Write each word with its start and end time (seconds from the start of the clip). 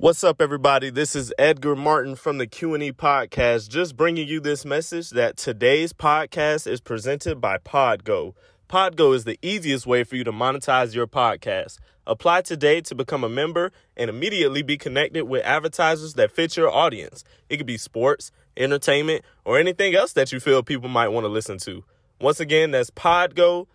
What's 0.00 0.24
up, 0.24 0.40
everybody? 0.40 0.88
This 0.88 1.14
is 1.14 1.30
Edgar 1.38 1.76
Martin 1.76 2.16
from 2.16 2.38
the 2.38 2.46
Q&E 2.46 2.90
podcast, 2.92 3.68
just 3.68 3.98
bringing 3.98 4.26
you 4.26 4.40
this 4.40 4.64
message 4.64 5.10
that 5.10 5.36
today's 5.36 5.92
podcast 5.92 6.66
is 6.66 6.80
presented 6.80 7.38
by 7.38 7.58
Podgo. 7.58 8.32
Podgo 8.66 9.14
is 9.14 9.24
the 9.24 9.38
easiest 9.42 9.86
way 9.86 10.02
for 10.04 10.16
you 10.16 10.24
to 10.24 10.32
monetize 10.32 10.94
your 10.94 11.06
podcast. 11.06 11.76
Apply 12.06 12.40
today 12.40 12.80
to 12.80 12.94
become 12.94 13.22
a 13.22 13.28
member 13.28 13.72
and 13.94 14.08
immediately 14.08 14.62
be 14.62 14.78
connected 14.78 15.24
with 15.24 15.44
advertisers 15.44 16.14
that 16.14 16.32
fit 16.32 16.56
your 16.56 16.70
audience. 16.70 17.22
It 17.50 17.58
could 17.58 17.66
be 17.66 17.76
sports, 17.76 18.32
entertainment, 18.56 19.22
or 19.44 19.58
anything 19.58 19.94
else 19.94 20.14
that 20.14 20.32
you 20.32 20.40
feel 20.40 20.62
people 20.62 20.88
might 20.88 21.08
want 21.08 21.24
to 21.24 21.28
listen 21.28 21.58
to. 21.58 21.84
Once 22.18 22.40
again, 22.40 22.70
that's 22.70 22.88
podgo.co. 22.88 23.66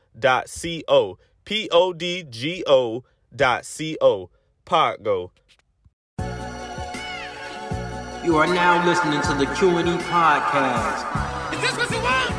P 1.46 1.70
O 1.72 1.94
D 1.94 2.24
G 2.28 2.64
O 2.66 3.04
dot 3.36 3.64
C 3.64 3.96
O. 4.02 4.32
Podgo. 4.66 5.30
You 8.26 8.38
are 8.38 8.48
now 8.48 8.84
listening 8.84 9.22
to 9.22 9.36
the 9.36 9.46
Q&E 9.54 9.84
podcast. 10.06 11.54
Is 11.54 11.62
this 11.62 11.78
what 11.78 11.92
you 11.92 12.02
want? 12.02 12.32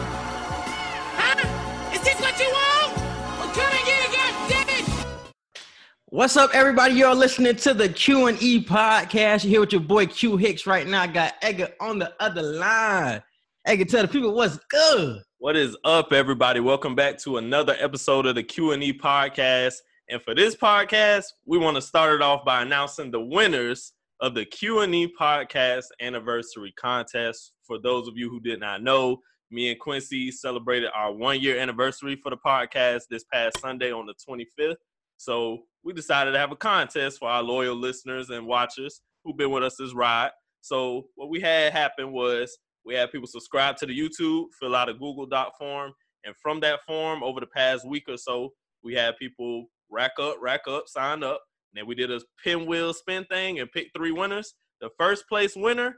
Huh? 1.15 1.95
Is 1.95 2.01
this 2.01 2.21
what 2.21 2.37
you 2.41 2.51
want? 2.51 2.97
Well, 3.39 3.55
come 3.55 3.73
and 3.73 3.87
get 3.87 4.05
it, 4.05 4.67
goddammit! 4.91 5.63
What's 6.07 6.37
up, 6.37 6.51
everybody? 6.55 6.95
You're 6.95 7.15
listening 7.15 7.55
to 7.55 7.73
the 7.73 7.89
Q&E 7.89 8.65
podcast. 8.65 9.45
You're 9.45 9.51
here 9.51 9.61
with 9.61 9.71
your 9.71 9.81
boy 9.81 10.07
Q 10.07 10.37
Hicks 10.37 10.67
right 10.67 10.89
now. 10.89 11.03
I 11.03 11.07
got 11.07 11.35
Edgar 11.41 11.69
on 11.79 12.01
the 12.01 12.13
other 12.19 12.43
line. 12.43 13.23
Edgar, 13.65 13.85
tell 13.85 14.03
the 14.03 14.09
people 14.09 14.35
what's 14.35 14.59
good. 14.69 15.23
What 15.39 15.55
is 15.55 15.77
up, 15.85 16.13
everybody? 16.13 16.59
Welcome 16.59 16.97
back 16.97 17.17
to 17.19 17.37
another 17.37 17.77
episode 17.79 18.27
of 18.27 18.35
the 18.35 18.43
Q&E 18.43 18.93
podcast. 18.99 19.75
And 20.11 20.21
for 20.21 20.35
this 20.35 20.57
podcast, 20.57 21.27
we 21.45 21.59
want 21.59 21.77
to 21.77 21.81
start 21.81 22.17
it 22.17 22.23
off 22.23 22.45
by 22.45 22.63
announcing 22.63 23.13
the 23.13 23.21
winners 23.21 23.93
of 24.21 24.35
the 24.35 24.45
Q&E 24.45 25.13
podcast 25.21 25.85
anniversary 26.01 26.73
contest. 26.79 27.53
For 27.67 27.79
those 27.79 28.09
of 28.09 28.17
you 28.17 28.31
who 28.31 28.41
did 28.41 28.61
not 28.61 28.83
know, 28.83 29.19
me 29.51 29.71
and 29.71 29.79
Quincy 29.79 30.31
celebrated 30.31 30.91
our 30.95 31.13
one 31.13 31.41
year 31.41 31.59
anniversary 31.59 32.19
for 32.23 32.31
the 32.31 32.37
podcast 32.37 33.03
this 33.11 33.25
past 33.33 33.61
Sunday 33.61 33.93
on 33.93 34.07
the 34.07 34.15
25th. 34.29 34.77
So 35.19 35.65
we 35.85 35.93
decided 35.93 36.33
to 36.33 36.39
have 36.39 36.53
a 36.53 36.57
contest 36.57 37.19
for 37.19 37.29
our 37.29 37.43
loyal 37.43 37.77
listeners 37.77 38.31
and 38.31 38.47
watchers 38.47 39.03
who've 39.25 39.37
been 39.37 39.51
with 39.51 39.63
us 39.63 39.77
this 39.79 39.95
ride. 39.95 40.31
So 40.63 41.07
what 41.15 41.29
we 41.29 41.41
had 41.41 41.73
happen 41.73 42.13
was 42.13 42.57
we 42.85 42.95
had 42.95 43.13
people 43.13 43.27
subscribe 43.27 43.77
to 43.79 43.87
the 43.87 43.99
YouTube, 43.99 44.47
fill 44.59 44.75
out 44.75 44.89
a 44.89 44.95
Google 44.95 45.27
Doc 45.27 45.53
form, 45.59 45.93
and 46.25 46.35
from 46.43 46.61
that 46.61 46.81
form 46.87 47.23
over 47.23 47.41
the 47.41 47.47
past 47.47 47.87
week 47.87 48.05
or 48.09 48.17
so, 48.17 48.53
we 48.83 48.95
had 48.95 49.17
people 49.19 49.67
rack 49.91 50.13
up, 50.21 50.37
rack 50.41 50.63
up, 50.69 50.85
sign 50.89 51.23
up. 51.23 51.41
And 51.79 51.87
we 51.87 51.95
did 51.95 52.11
a 52.11 52.21
pinwheel 52.43 52.93
spin 52.93 53.25
thing 53.27 53.61
and 53.61 53.71
picked 53.71 53.97
three 53.97 54.13
winners. 54.13 54.55
The 54.81 54.91
first 54.99 55.29
place 55.29 55.55
winner 55.57 55.97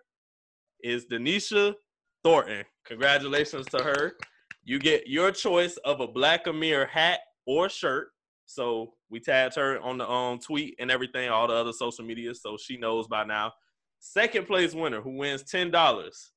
is 0.82 1.06
Denisha 1.06 1.74
Thornton. 2.24 2.64
Congratulations 2.86 3.66
to 3.66 3.82
her. 3.82 4.14
You 4.64 4.78
get 4.78 5.06
your 5.06 5.30
choice 5.30 5.76
of 5.78 6.00
a 6.00 6.06
Black 6.06 6.46
Amir 6.46 6.86
hat 6.86 7.20
or 7.46 7.68
shirt. 7.68 8.08
So 8.46 8.94
we 9.10 9.20
tagged 9.20 9.56
her 9.56 9.80
on 9.80 9.98
the 9.98 10.08
um, 10.08 10.38
tweet 10.38 10.74
and 10.78 10.90
everything, 10.90 11.28
all 11.28 11.48
the 11.48 11.54
other 11.54 11.72
social 11.72 12.04
media, 12.04 12.34
so 12.34 12.56
she 12.56 12.76
knows 12.76 13.06
by 13.06 13.24
now. 13.24 13.52
Second 14.00 14.46
place 14.46 14.74
winner 14.74 15.00
who 15.00 15.16
wins 15.16 15.42
ten 15.42 15.70
dollars, 15.70 16.32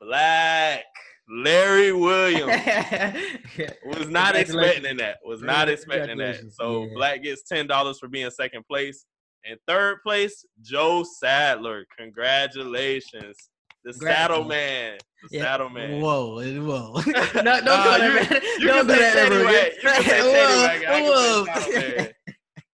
Black 0.00 0.84
Larry 1.32 1.92
Williams. 1.92 2.52
Was 3.86 4.08
not 4.08 4.36
expecting 4.36 4.96
that. 4.98 5.18
Was 5.24 5.40
not 5.42 5.68
expecting 5.68 6.18
that. 6.18 6.40
So 6.52 6.82
Yeah. 6.84 6.88
Black 6.94 7.22
gets 7.22 7.42
ten 7.44 7.66
dollars 7.66 7.98
for 7.98 8.08
being 8.08 8.30
second 8.30 8.66
place. 8.66 9.06
And 9.44 9.58
third 9.66 9.98
place, 10.04 10.44
Joe 10.60 11.04
Sadler. 11.18 11.84
Congratulations. 11.98 13.36
The 13.84 13.92
Congrats, 13.92 14.16
Saddle 14.18 14.44
man. 14.44 14.90
Man. 14.92 14.98
The 15.30 15.36
Yeah. 15.36 15.42
Saddle 15.42 15.68
Man. 15.70 16.00
Whoa, 16.00 16.34
whoa. 16.36 16.92
no, 17.06 17.42
don't 17.42 17.44
Nah, 17.44 17.44
do 17.44 17.64
that, 17.64 18.00
you- 18.00 18.30
man. 18.30 18.42
you 18.60 18.66
don't 18.68 18.86
can 18.86 18.86
do 18.86 18.92
say 18.94 19.00
that 19.00 19.14
Teddy 19.14 19.34
ever 19.34 19.44
Wagon. 19.44 19.72
You 19.74 19.80
can 19.82 20.02
say 20.02 20.10
Teddy 20.10 20.22
Whoa, 20.22 20.62
Wagon. 20.62 20.88
I 20.88 20.92
can 20.92 21.02
say 21.02 21.02
whoa. 21.10 21.44
Saddle 21.44 21.72
Man. 21.96 22.08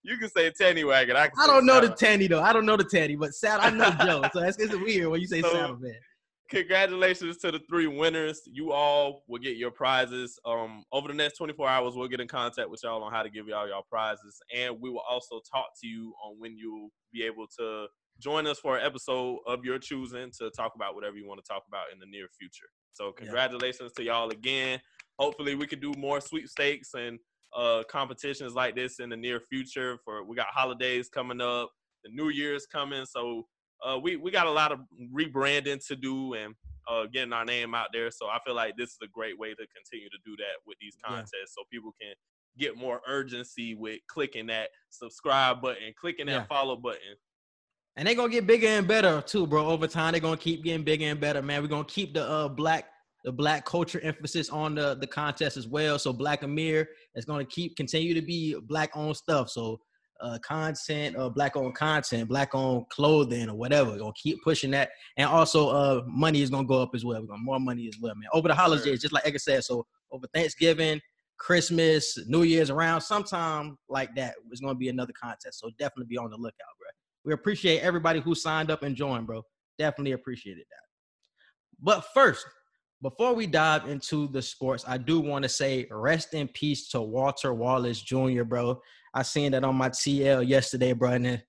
You 0.02 0.16
can 0.18 0.30
say 0.30 0.50
Teddy 0.58 0.84
Wagon. 0.84 1.16
I, 1.16 1.28
can 1.28 1.32
I 1.38 1.46
don't 1.46 1.64
know 1.66 1.74
the 1.80 1.86
Saddle. 1.86 1.96
Tanny 1.96 2.26
though. 2.26 2.42
I 2.42 2.52
don't 2.52 2.66
know 2.66 2.76
the 2.76 2.84
Tanny, 2.84 3.16
but 3.16 3.32
Saddle, 3.34 3.64
I 3.64 3.70
know 3.70 4.04
Joe. 4.04 4.28
So 4.34 4.40
that's 4.40 4.58
it's 4.58 4.74
weird 4.76 5.08
when 5.08 5.20
you 5.20 5.26
say 5.26 5.40
So- 5.42 5.52
Saddle 5.52 5.78
Man. 5.78 5.94
Congratulations 6.48 7.36
to 7.38 7.52
the 7.52 7.60
three 7.68 7.86
winners. 7.86 8.42
You 8.46 8.72
all 8.72 9.24
will 9.28 9.38
get 9.38 9.56
your 9.56 9.70
prizes. 9.70 10.38
Um, 10.44 10.84
over 10.92 11.08
the 11.08 11.14
next 11.14 11.36
24 11.36 11.68
hours, 11.68 11.94
we'll 11.94 12.08
get 12.08 12.20
in 12.20 12.28
contact 12.28 12.70
with 12.70 12.80
y'all 12.82 13.02
on 13.02 13.12
how 13.12 13.22
to 13.22 13.30
give 13.30 13.48
y'all 13.48 13.68
y'all 13.68 13.86
prizes, 13.90 14.40
and 14.54 14.76
we 14.80 14.90
will 14.90 15.02
also 15.08 15.40
talk 15.50 15.66
to 15.82 15.86
you 15.86 16.14
on 16.24 16.36
when 16.38 16.56
you'll 16.56 16.90
be 17.12 17.22
able 17.24 17.46
to 17.58 17.86
join 18.20 18.46
us 18.46 18.58
for 18.58 18.76
an 18.76 18.84
episode 18.84 19.38
of 19.46 19.64
your 19.64 19.78
choosing 19.78 20.30
to 20.38 20.50
talk 20.50 20.72
about 20.74 20.94
whatever 20.94 21.16
you 21.16 21.26
want 21.26 21.42
to 21.42 21.48
talk 21.48 21.62
about 21.68 21.84
in 21.92 21.98
the 21.98 22.06
near 22.06 22.26
future. 22.38 22.66
So, 22.92 23.12
congratulations 23.12 23.92
to 23.92 24.02
y'all 24.02 24.30
again. 24.30 24.80
Hopefully, 25.18 25.54
we 25.54 25.66
can 25.66 25.80
do 25.80 25.92
more 25.96 26.20
sweepstakes 26.20 26.94
and 26.94 27.18
uh, 27.56 27.82
competitions 27.90 28.54
like 28.54 28.74
this 28.74 29.00
in 29.00 29.10
the 29.10 29.16
near 29.16 29.40
future. 29.40 29.98
For 30.04 30.24
we 30.24 30.34
got 30.34 30.48
holidays 30.48 31.08
coming 31.08 31.40
up, 31.40 31.70
the 32.04 32.10
New 32.10 32.30
Year's 32.30 32.66
coming, 32.66 33.04
so 33.06 33.46
uh, 33.86 33.98
we 33.98 34.16
we 34.16 34.30
got 34.30 34.46
a 34.46 34.50
lot 34.50 34.72
of 34.72 34.80
rebranding 35.14 35.84
to 35.86 35.96
do 35.96 36.34
and 36.34 36.54
uh, 36.88 37.06
getting 37.12 37.32
our 37.32 37.44
name 37.44 37.74
out 37.74 37.88
there. 37.92 38.10
So 38.10 38.26
I 38.26 38.38
feel 38.44 38.54
like 38.54 38.76
this 38.76 38.90
is 38.90 38.98
a 39.02 39.08
great 39.08 39.38
way 39.38 39.50
to 39.50 39.66
continue 39.76 40.08
to 40.08 40.18
do 40.24 40.36
that 40.36 40.56
with 40.66 40.78
these 40.80 40.96
Yeah. 41.02 41.08
contests, 41.16 41.54
so 41.56 41.62
people 41.70 41.92
can 42.00 42.14
get 42.58 42.76
more 42.76 43.00
urgency 43.06 43.74
with 43.74 44.00
clicking 44.08 44.46
that 44.46 44.70
subscribe 44.90 45.60
button, 45.62 45.92
clicking 46.00 46.26
that 46.26 46.32
Yeah. 46.32 46.46
follow 46.46 46.76
button. 46.76 47.16
And 47.96 48.06
they're 48.06 48.14
gonna 48.14 48.32
get 48.32 48.46
bigger 48.46 48.68
and 48.68 48.86
better 48.86 49.20
too, 49.22 49.46
bro. 49.46 49.66
Over 49.66 49.86
time, 49.86 50.12
they're 50.12 50.20
gonna 50.20 50.36
keep 50.36 50.62
getting 50.64 50.84
bigger 50.84 51.04
and 51.06 51.20
better, 51.20 51.42
man. 51.42 51.62
We're 51.62 51.68
gonna 51.68 51.84
keep 51.84 52.14
the 52.14 52.22
uh 52.28 52.48
black 52.48 52.90
the 53.24 53.32
black 53.32 53.64
culture 53.66 54.00
emphasis 54.00 54.48
on 54.48 54.76
the 54.76 54.94
the 54.94 55.06
contest 55.06 55.56
as 55.56 55.66
well. 55.66 55.98
So 55.98 56.12
Black 56.12 56.42
Amir 56.44 56.88
is 57.16 57.24
gonna 57.24 57.44
keep 57.44 57.76
continue 57.76 58.14
to 58.14 58.22
be 58.22 58.54
black 58.54 58.96
owned 58.96 59.16
stuff. 59.16 59.50
So 59.50 59.80
uh 60.20 60.38
content, 60.38 61.16
uh 61.16 61.28
black 61.28 61.56
owned 61.56 61.74
content, 61.74 62.28
black 62.28 62.54
owned 62.54 62.88
clothing 62.90 63.48
or 63.48 63.54
whatever. 63.54 63.90
We're 63.90 63.98
gonna 63.98 64.12
keep 64.20 64.42
pushing 64.42 64.70
that. 64.72 64.90
And 65.16 65.28
also 65.28 65.68
uh 65.68 66.02
money 66.06 66.42
is 66.42 66.50
gonna 66.50 66.66
go 66.66 66.82
up 66.82 66.94
as 66.94 67.04
well. 67.04 67.20
We're 67.20 67.28
gonna 67.28 67.42
more 67.42 67.60
money 67.60 67.88
as 67.88 67.98
well, 68.00 68.14
man. 68.14 68.28
Over 68.32 68.48
the 68.48 68.54
holidays, 68.54 69.00
just 69.00 69.14
like 69.14 69.26
Edgar 69.26 69.38
said. 69.38 69.64
So 69.64 69.86
over 70.10 70.26
Thanksgiving, 70.34 71.00
Christmas, 71.38 72.18
New 72.26 72.42
Year's 72.42 72.70
around, 72.70 73.00
sometime 73.00 73.76
like 73.88 74.14
that, 74.16 74.34
it's 74.50 74.60
gonna 74.60 74.74
be 74.74 74.88
another 74.88 75.12
contest. 75.20 75.60
So 75.60 75.70
definitely 75.78 76.06
be 76.06 76.18
on 76.18 76.30
the 76.30 76.36
lookout, 76.36 76.74
bro. 76.78 76.88
We 77.24 77.32
appreciate 77.32 77.80
everybody 77.80 78.20
who 78.20 78.34
signed 78.34 78.70
up 78.70 78.82
and 78.82 78.96
joined, 78.96 79.26
bro. 79.26 79.42
Definitely 79.78 80.12
appreciated 80.12 80.64
that. 80.70 80.88
But 81.80 82.04
first, 82.12 82.44
before 83.00 83.32
we 83.32 83.46
dive 83.46 83.88
into 83.88 84.26
the 84.28 84.42
sports, 84.42 84.84
I 84.86 84.98
do 84.98 85.20
want 85.20 85.44
to 85.44 85.48
say 85.48 85.86
rest 85.90 86.34
in 86.34 86.48
peace 86.48 86.88
to 86.88 87.00
Walter 87.00 87.54
Wallace 87.54 88.00
Jr., 88.00 88.42
bro. 88.42 88.80
I 89.18 89.22
seen 89.22 89.50
that 89.52 89.64
on 89.64 89.74
my 89.74 89.88
TL 89.88 90.46
yesterday, 90.46 90.92
bro. 90.92 91.10
And 91.10 91.42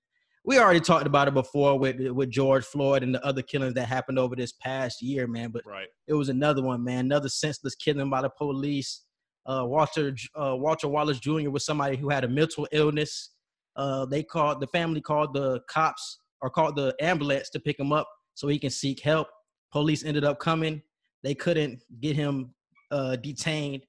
we 0.44 0.58
already 0.58 0.80
talked 0.80 1.06
about 1.06 1.28
it 1.28 1.34
before 1.34 1.78
with 1.78 2.00
with 2.10 2.30
George 2.30 2.64
Floyd 2.64 3.04
and 3.04 3.14
the 3.14 3.24
other 3.24 3.42
killings 3.42 3.74
that 3.74 3.86
happened 3.86 4.18
over 4.18 4.34
this 4.34 4.52
past 4.52 5.00
year, 5.00 5.28
man. 5.28 5.50
But 5.50 5.62
Right. 5.64 5.86
it 6.08 6.14
was 6.14 6.28
another 6.28 6.62
one, 6.62 6.82
man. 6.82 7.04
Another 7.06 7.28
senseless 7.28 7.76
killing 7.76 8.10
by 8.10 8.22
the 8.22 8.30
police. 8.30 9.02
Uh, 9.46 9.64
Walter 9.66 10.16
uh, 10.34 10.56
Walter 10.56 10.88
Wallace 10.88 11.20
Jr. 11.20 11.50
was 11.50 11.64
somebody 11.64 11.96
who 11.96 12.08
had 12.10 12.24
a 12.24 12.28
mental 12.28 12.66
illness. 12.72 13.30
Uh, 13.76 14.04
they 14.04 14.22
called 14.24 14.60
the 14.60 14.66
family 14.66 15.00
called 15.00 15.32
the 15.32 15.60
cops 15.70 16.18
or 16.42 16.50
called 16.50 16.74
the 16.74 16.94
ambulance 17.00 17.50
to 17.50 17.60
pick 17.60 17.78
him 17.78 17.92
up 17.92 18.08
so 18.34 18.48
he 18.48 18.58
can 18.58 18.70
seek 18.70 19.00
help. 19.00 19.28
Police 19.70 20.04
ended 20.04 20.24
up 20.24 20.40
coming. 20.40 20.82
They 21.22 21.34
couldn't 21.34 21.82
get 22.00 22.16
him 22.16 22.52
uh, 22.90 23.16
detained, 23.16 23.82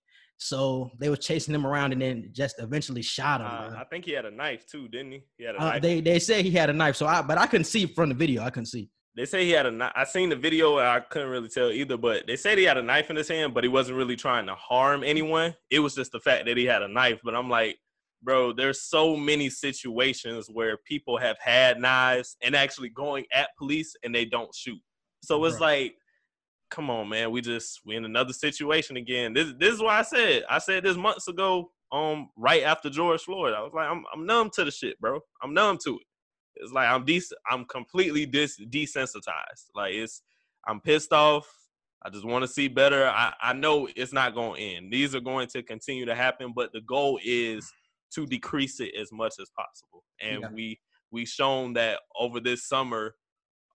so 0.43 0.89
they 0.99 1.07
were 1.09 1.15
chasing 1.15 1.53
him 1.53 1.67
around 1.67 1.93
and 1.93 2.01
then 2.01 2.29
just 2.31 2.55
eventually 2.59 3.01
shot 3.03 3.41
him. 3.41 3.47
Uh. 3.47 3.79
I 3.79 3.83
think 3.91 4.05
he 4.05 4.11
had 4.11 4.25
a 4.25 4.31
knife 4.31 4.65
too, 4.65 4.87
didn't 4.87 5.11
he? 5.11 5.23
He 5.37 5.43
had 5.43 5.55
a 5.55 5.61
Uh, 5.61 5.69
knife. 5.73 5.81
they 5.83 6.01
they 6.01 6.19
said 6.19 6.43
he 6.43 6.51
had 6.51 6.69
a 6.69 6.73
knife, 6.73 6.95
so 6.95 7.05
I 7.05 7.21
but 7.21 7.37
I 7.37 7.45
couldn't 7.47 7.65
see 7.65 7.85
from 7.85 8.09
the 8.09 8.15
video. 8.15 8.41
I 8.43 8.49
couldn't 8.49 8.65
see. 8.65 8.89
They 9.15 9.25
say 9.25 9.45
he 9.45 9.51
had 9.51 9.65
a 9.65 9.71
knife. 9.71 9.91
I 9.95 10.03
seen 10.05 10.29
the 10.29 10.35
video 10.35 10.77
and 10.79 10.87
I 10.87 10.99
couldn't 11.01 11.29
really 11.29 11.49
tell 11.49 11.69
either, 11.71 11.97
but 11.97 12.25
they 12.27 12.37
said 12.37 12.57
he 12.57 12.63
had 12.63 12.77
a 12.77 12.81
knife 12.81 13.09
in 13.09 13.15
his 13.17 13.27
hand, 13.27 13.53
but 13.53 13.63
he 13.63 13.67
wasn't 13.67 13.97
really 13.97 14.15
trying 14.15 14.47
to 14.47 14.55
harm 14.55 15.03
anyone. 15.03 15.53
It 15.69 15.79
was 15.79 15.93
just 15.95 16.11
the 16.13 16.19
fact 16.21 16.45
that 16.45 16.57
he 16.57 16.65
had 16.65 16.81
a 16.81 16.87
knife. 16.87 17.19
But 17.23 17.35
I'm 17.35 17.49
like, 17.49 17.77
bro, 18.23 18.53
there's 18.53 18.83
so 18.83 19.17
many 19.17 19.49
situations 19.49 20.47
where 20.51 20.77
people 20.87 21.17
have 21.17 21.37
had 21.39 21.79
knives 21.79 22.37
and 22.41 22.55
actually 22.55 22.89
going 22.89 23.25
at 23.33 23.49
police 23.57 23.93
and 24.03 24.15
they 24.15 24.23
don't 24.25 24.53
shoot. 24.55 24.79
So 25.23 25.43
it's 25.45 25.59
Right. 25.59 25.61
like, 25.91 25.95
come 26.71 26.89
on, 26.89 27.09
man. 27.09 27.31
We 27.31 27.41
just 27.41 27.81
we 27.85 27.95
in 27.95 28.05
another 28.05 28.33
situation 28.33 28.97
again. 28.97 29.33
This 29.33 29.53
this 29.59 29.73
is 29.73 29.81
why 29.81 29.99
I 29.99 30.01
said 30.01 30.43
I 30.49 30.57
said 30.57 30.83
this 30.83 30.97
months 30.97 31.27
ago. 31.27 31.71
Um, 31.91 32.29
right 32.37 32.63
after 32.63 32.89
George 32.89 33.21
Floyd, 33.21 33.53
I 33.53 33.61
was 33.61 33.73
like, 33.73 33.87
I'm 33.87 34.03
I'm 34.13 34.25
numb 34.25 34.49
to 34.55 34.63
the 34.63 34.71
shit, 34.71 34.99
bro. 35.01 35.19
I'm 35.43 35.53
numb 35.53 35.77
to 35.83 35.95
it. 35.97 36.05
It's 36.55 36.71
like 36.71 36.87
I'm 36.89 37.05
des- 37.05 37.35
I'm 37.49 37.65
completely 37.65 38.25
dis- 38.25 38.59
desensitized. 38.69 39.69
Like 39.75 39.93
it's 39.93 40.21
I'm 40.67 40.79
pissed 40.79 41.11
off. 41.13 41.47
I 42.03 42.09
just 42.09 42.25
want 42.25 42.43
to 42.43 42.47
see 42.47 42.67
better. 42.67 43.05
I, 43.07 43.33
I 43.41 43.53
know 43.53 43.87
it's 43.95 44.13
not 44.13 44.33
going 44.33 44.55
to 44.59 44.61
end. 44.77 44.91
These 44.91 45.13
are 45.13 45.19
going 45.19 45.47
to 45.49 45.61
continue 45.61 46.05
to 46.05 46.15
happen, 46.15 46.51
but 46.55 46.71
the 46.73 46.81
goal 46.81 47.19
is 47.23 47.71
to 48.15 48.25
decrease 48.25 48.79
it 48.79 48.95
as 48.99 49.11
much 49.11 49.35
as 49.39 49.51
possible. 49.55 50.03
And 50.21 50.41
Yeah. 50.41 50.49
we 50.51 50.79
we 51.11 51.25
shown 51.25 51.73
that 51.73 51.99
over 52.17 52.39
this 52.39 52.67
summer, 52.67 53.15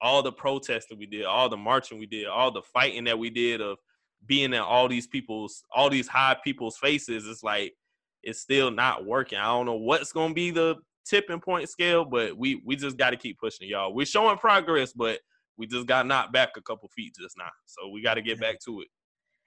all 0.06 0.22
the 0.22 0.32
protesting 0.32 0.98
we 0.98 1.06
did, 1.06 1.24
all 1.24 1.48
the 1.48 1.56
marching 1.56 1.98
we 1.98 2.06
did, 2.06 2.26
all 2.26 2.52
the 2.52 2.62
fighting 2.62 3.04
that 3.04 3.18
we 3.18 3.28
did 3.28 3.60
of 3.60 3.78
being 4.24 4.54
in 4.54 4.60
all 4.60 4.88
these 4.88 5.08
people's, 5.08 5.64
all 5.74 5.90
these 5.90 6.06
high 6.06 6.36
people's 6.44 6.78
faces, 6.78 7.26
it's 7.26 7.42
like 7.42 7.74
it's 8.22 8.40
still 8.40 8.70
not 8.70 9.04
working. 9.04 9.38
I 9.38 9.46
don't 9.46 9.66
know 9.66 9.74
what's 9.74 10.12
gonna 10.12 10.32
be 10.32 10.52
the 10.52 10.76
tipping 11.04 11.40
point 11.40 11.68
scale, 11.68 12.04
but 12.04 12.36
we 12.36 12.62
we 12.64 12.76
just 12.76 12.96
got 12.96 13.10
to 13.10 13.16
keep 13.16 13.38
pushing, 13.40 13.68
y'all. 13.68 13.92
We're 13.92 14.06
showing 14.06 14.38
progress, 14.38 14.92
but 14.92 15.18
we 15.58 15.66
just 15.66 15.86
got 15.86 16.06
knocked 16.06 16.32
back 16.32 16.50
a 16.56 16.62
couple 16.62 16.88
feet 16.94 17.16
just 17.20 17.36
now, 17.36 17.50
so 17.64 17.88
we 17.88 18.00
got 18.00 18.14
to 18.14 18.22
get 18.22 18.38
back 18.40 18.60
to 18.66 18.82
it. 18.82 18.88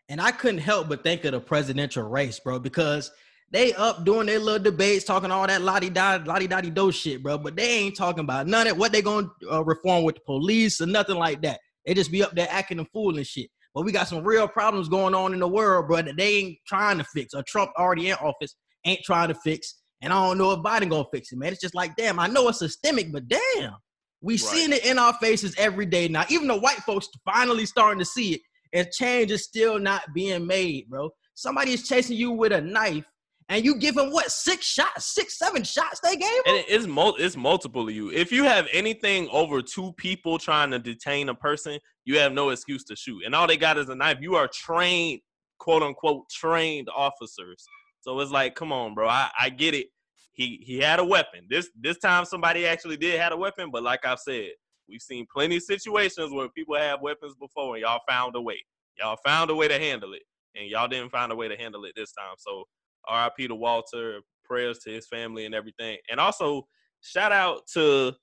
And 0.09 0.19
I 0.19 0.31
couldn't 0.31 0.59
help 0.59 0.89
but 0.89 1.03
think 1.03 1.23
of 1.23 1.31
the 1.31 1.39
presidential 1.39 2.03
race, 2.03 2.37
bro, 2.39 2.59
because 2.59 3.11
they 3.51 3.73
up 3.73 4.05
doing 4.05 4.27
their 4.27 4.39
little 4.39 4.63
debates, 4.63 5.05
talking 5.05 5.31
all 5.31 5.47
that 5.47 5.61
lottie 5.61 5.89
dotty 5.89 6.23
lottie 6.25 6.47
dotty 6.47 6.69
do 6.69 6.91
shit, 6.91 7.23
bro. 7.23 7.37
But 7.37 7.55
they 7.55 7.67
ain't 7.67 7.95
talking 7.97 8.21
about 8.23 8.47
none 8.47 8.67
of 8.67 8.77
what 8.77 8.91
they 8.91 9.01
gonna 9.01 9.29
uh, 9.51 9.63
reform 9.63 10.03
with 10.03 10.15
the 10.15 10.21
police 10.21 10.81
or 10.81 10.85
nothing 10.85 11.15
like 11.15 11.41
that. 11.41 11.59
They 11.85 11.93
just 11.93 12.11
be 12.11 12.23
up 12.23 12.35
there 12.35 12.47
acting 12.51 12.79
a 12.79 12.85
fool 12.85 13.17
and 13.17 13.25
shit. 13.25 13.49
But 13.73 13.85
we 13.85 13.91
got 13.91 14.07
some 14.07 14.23
real 14.23 14.47
problems 14.47 14.89
going 14.89 15.15
on 15.15 15.33
in 15.33 15.39
the 15.39 15.47
world, 15.47 15.87
bro, 15.87 16.01
that 16.01 16.17
they 16.17 16.35
ain't 16.37 16.57
trying 16.67 16.97
to 16.97 17.03
fix. 17.03 17.33
Or 17.33 17.43
Trump 17.43 17.71
already 17.77 18.09
in 18.09 18.15
office 18.15 18.55
ain't 18.85 19.01
trying 19.03 19.29
to 19.29 19.35
fix. 19.35 19.75
And 20.01 20.13
I 20.13 20.27
don't 20.27 20.37
know 20.37 20.51
if 20.51 20.59
Biden 20.59 20.89
gonna 20.89 21.05
fix 21.11 21.31
it, 21.31 21.37
man. 21.37 21.51
It's 21.51 21.61
just 21.61 21.75
like, 21.75 21.95
damn, 21.95 22.19
I 22.19 22.27
know 22.27 22.47
it's 22.49 22.59
systemic, 22.59 23.11
but 23.11 23.27
damn, 23.27 23.75
we 24.21 24.33
Right. 24.33 24.39
seeing 24.39 24.73
it 24.73 24.85
in 24.85 24.99
our 24.99 25.13
faces 25.15 25.55
every 25.57 25.85
day 25.85 26.07
now. 26.07 26.25
Even 26.29 26.47
the 26.47 26.59
white 26.59 26.79
folks 26.79 27.07
finally 27.25 27.65
starting 27.65 27.99
to 27.99 28.05
see 28.05 28.35
it, 28.35 28.41
and 28.73 28.87
change 28.91 29.31
is 29.31 29.43
still 29.43 29.79
not 29.79 30.03
being 30.13 30.45
made, 30.45 30.89
bro. 30.89 31.09
Somebody 31.33 31.71
is 31.73 31.87
chasing 31.87 32.17
you 32.17 32.31
with 32.31 32.51
a 32.51 32.61
knife, 32.61 33.05
and 33.49 33.65
you 33.65 33.75
give 33.75 33.97
him 33.97 34.11
what 34.11 34.31
six 34.31 34.65
shots, 34.65 35.13
six, 35.13 35.37
seven 35.37 35.63
shots 35.63 35.99
they 36.01 36.15
gave 36.15 36.29
him. 36.29 36.55
And 36.55 36.63
it's 36.67 36.85
mul- 36.85 37.15
it's 37.17 37.35
multiple 37.35 37.87
of 37.87 37.93
you. 37.93 38.11
If 38.11 38.31
you 38.31 38.43
have 38.43 38.67
anything 38.71 39.27
over 39.31 39.61
two 39.61 39.91
people 39.93 40.37
trying 40.37 40.71
to 40.71 40.79
detain 40.79 41.29
a 41.29 41.35
person, 41.35 41.79
you 42.05 42.19
have 42.19 42.31
no 42.31 42.49
excuse 42.49 42.83
to 42.85 42.95
shoot. 42.95 43.23
And 43.25 43.33
all 43.33 43.47
they 43.47 43.57
got 43.57 43.77
is 43.77 43.89
a 43.89 43.95
knife. 43.95 44.19
You 44.21 44.35
are 44.35 44.47
trained, 44.47 45.21
quote 45.57 45.81
unquote, 45.81 46.29
trained 46.29 46.87
officers. 46.95 47.65
So 48.01 48.19
it's 48.19 48.31
like, 48.31 48.55
come 48.55 48.71
on, 48.71 48.93
bro. 48.93 49.09
I, 49.09 49.29
I 49.39 49.49
get 49.49 49.73
it. 49.73 49.87
He 50.31 50.63
he 50.65 50.79
had 50.79 50.99
a 50.99 51.05
weapon. 51.05 51.41
This 51.49 51.69
this 51.77 51.97
time 51.97 52.25
somebody 52.25 52.65
actually 52.65 52.97
did 52.97 53.19
had 53.19 53.33
a 53.33 53.37
weapon, 53.37 53.71
but 53.71 53.83
like 53.83 54.05
I've 54.05 54.19
said, 54.19 54.51
we've 54.87 55.01
seen 55.01 55.25
plenty 55.33 55.57
of 55.57 55.63
situations 55.63 56.31
where 56.31 56.47
people 56.49 56.75
have 56.75 57.01
weapons 57.01 57.33
before 57.39 57.75
and 57.75 57.81
y'all 57.81 57.99
found 58.07 58.35
a 58.35 58.41
way. 58.41 58.63
Y'all 58.99 59.17
found 59.25 59.49
a 59.49 59.55
way 59.55 59.67
to 59.67 59.77
handle 59.79 60.13
it. 60.13 60.21
And 60.55 60.67
y'all 60.69 60.87
didn't 60.87 61.11
find 61.11 61.31
a 61.31 61.35
way 61.35 61.47
to 61.47 61.55
handle 61.55 61.85
it 61.85 61.93
this 61.95 62.11
time. 62.11 62.35
So 62.37 62.65
RIP 63.09 63.49
to 63.49 63.55
Walter, 63.55 64.19
prayers 64.43 64.79
to 64.79 64.91
his 64.91 65.07
family 65.07 65.45
and 65.45 65.55
everything. 65.55 65.97
And 66.09 66.19
also 66.19 66.67
shout 67.01 67.31
out 67.31 67.61
to 67.73 68.13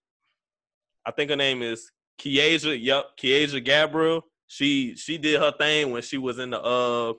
I 1.07 1.13
think 1.13 1.31
her 1.31 1.37
name 1.37 1.63
is 1.63 1.91
Kieja, 2.21 2.77
yep, 2.81 3.07
Kieja 3.21 3.65
Gabriel. 3.65 4.23
She 4.49 4.95
she 4.97 5.19
did 5.19 5.41
her 5.41 5.53
thing 5.53 5.93
when 5.93 6.03
she 6.03 6.19
was 6.19 6.39
in 6.39 6.51
the 6.51 6.61
uh 6.61 7.13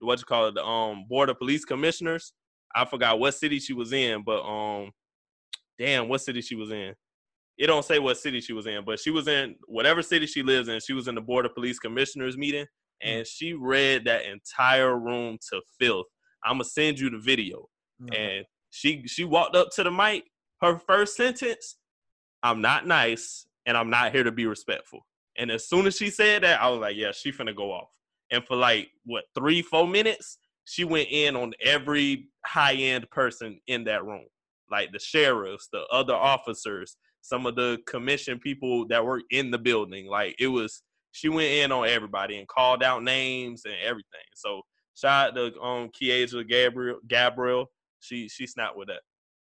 what 0.00 0.18
you 0.18 0.24
call 0.24 0.48
it, 0.48 0.54
the 0.54 0.64
um 0.64 1.06
board 1.08 1.30
of 1.30 1.38
police 1.38 1.64
commissioners. 1.64 2.32
I 2.74 2.84
forgot 2.84 3.18
what 3.18 3.34
city 3.34 3.58
she 3.58 3.72
was 3.72 3.92
in, 3.92 4.22
but 4.24 4.42
um 4.42 4.90
damn, 5.78 6.08
what 6.08 6.20
city 6.20 6.40
she 6.40 6.54
was 6.54 6.70
in. 6.70 6.94
It 7.58 7.66
don't 7.66 7.84
say 7.84 7.98
what 7.98 8.18
city 8.18 8.40
she 8.40 8.52
was 8.52 8.66
in, 8.66 8.84
but 8.84 8.98
she 8.98 9.10
was 9.10 9.28
in 9.28 9.56
whatever 9.66 10.02
city 10.02 10.26
she 10.26 10.42
lives 10.42 10.68
in. 10.68 10.80
She 10.80 10.94
was 10.94 11.08
in 11.08 11.14
the 11.14 11.20
board 11.20 11.46
of 11.46 11.54
police 11.54 11.78
commissioners 11.78 12.36
meeting, 12.36 12.66
and 13.02 13.26
she 13.26 13.52
read 13.52 14.04
that 14.06 14.24
entire 14.24 14.98
room 14.98 15.38
to 15.50 15.60
filth. 15.78 16.06
I'm 16.44 16.54
gonna 16.54 16.64
send 16.64 16.98
you 16.98 17.10
the 17.10 17.18
video. 17.18 17.68
And 18.16 18.46
she 18.70 19.06
she 19.06 19.24
walked 19.24 19.54
up 19.56 19.68
to 19.76 19.82
the 19.84 19.90
mic. 19.90 20.24
Her 20.60 20.78
first 20.78 21.16
sentence, 21.16 21.76
"I'm 22.42 22.60
not 22.60 22.86
nice, 22.86 23.46
and 23.66 23.76
I'm 23.76 23.90
not 23.90 24.12
here 24.12 24.24
to 24.24 24.32
be 24.32 24.46
respectful." 24.46 25.00
And 25.38 25.50
as 25.50 25.68
soon 25.68 25.86
as 25.86 25.96
she 25.96 26.10
said 26.10 26.42
that, 26.42 26.60
I 26.60 26.68
was 26.68 26.80
like, 26.80 26.96
"Yeah, 26.96 27.12
she 27.12 27.32
finna 27.32 27.54
go 27.54 27.72
off." 27.72 27.88
And 28.30 28.44
for 28.46 28.56
like 28.56 28.90
what 29.04 29.24
three, 29.34 29.62
four 29.62 29.86
minutes, 29.86 30.38
she 30.64 30.84
went 30.84 31.08
in 31.10 31.36
on 31.36 31.52
every 31.60 32.28
high 32.46 32.74
end 32.74 33.08
person 33.10 33.60
in 33.66 33.84
that 33.84 34.04
room, 34.04 34.26
like 34.70 34.92
the 34.92 34.98
sheriffs, 34.98 35.68
the 35.72 35.84
other 35.92 36.14
officers, 36.14 36.96
some 37.20 37.46
of 37.46 37.56
the 37.56 37.78
commission 37.86 38.38
people 38.38 38.86
that 38.88 39.04
were 39.04 39.22
in 39.30 39.50
the 39.50 39.58
building. 39.58 40.06
Like 40.06 40.34
it 40.38 40.48
was, 40.48 40.82
she 41.12 41.28
went 41.28 41.50
in 41.50 41.72
on 41.72 41.88
everybody 41.88 42.38
and 42.38 42.48
called 42.48 42.82
out 42.82 43.02
names 43.02 43.62
and 43.64 43.74
everything. 43.82 44.26
So 44.34 44.62
shout 44.94 45.28
out 45.28 45.34
to 45.36 45.60
um 45.60 45.90
Kieja 45.90 46.46
Gabriel. 46.48 46.98
Gabriel, 47.06 47.70
she 48.00 48.28
she 48.28 48.46
snapped 48.46 48.76
with 48.76 48.88
that. 48.88 49.00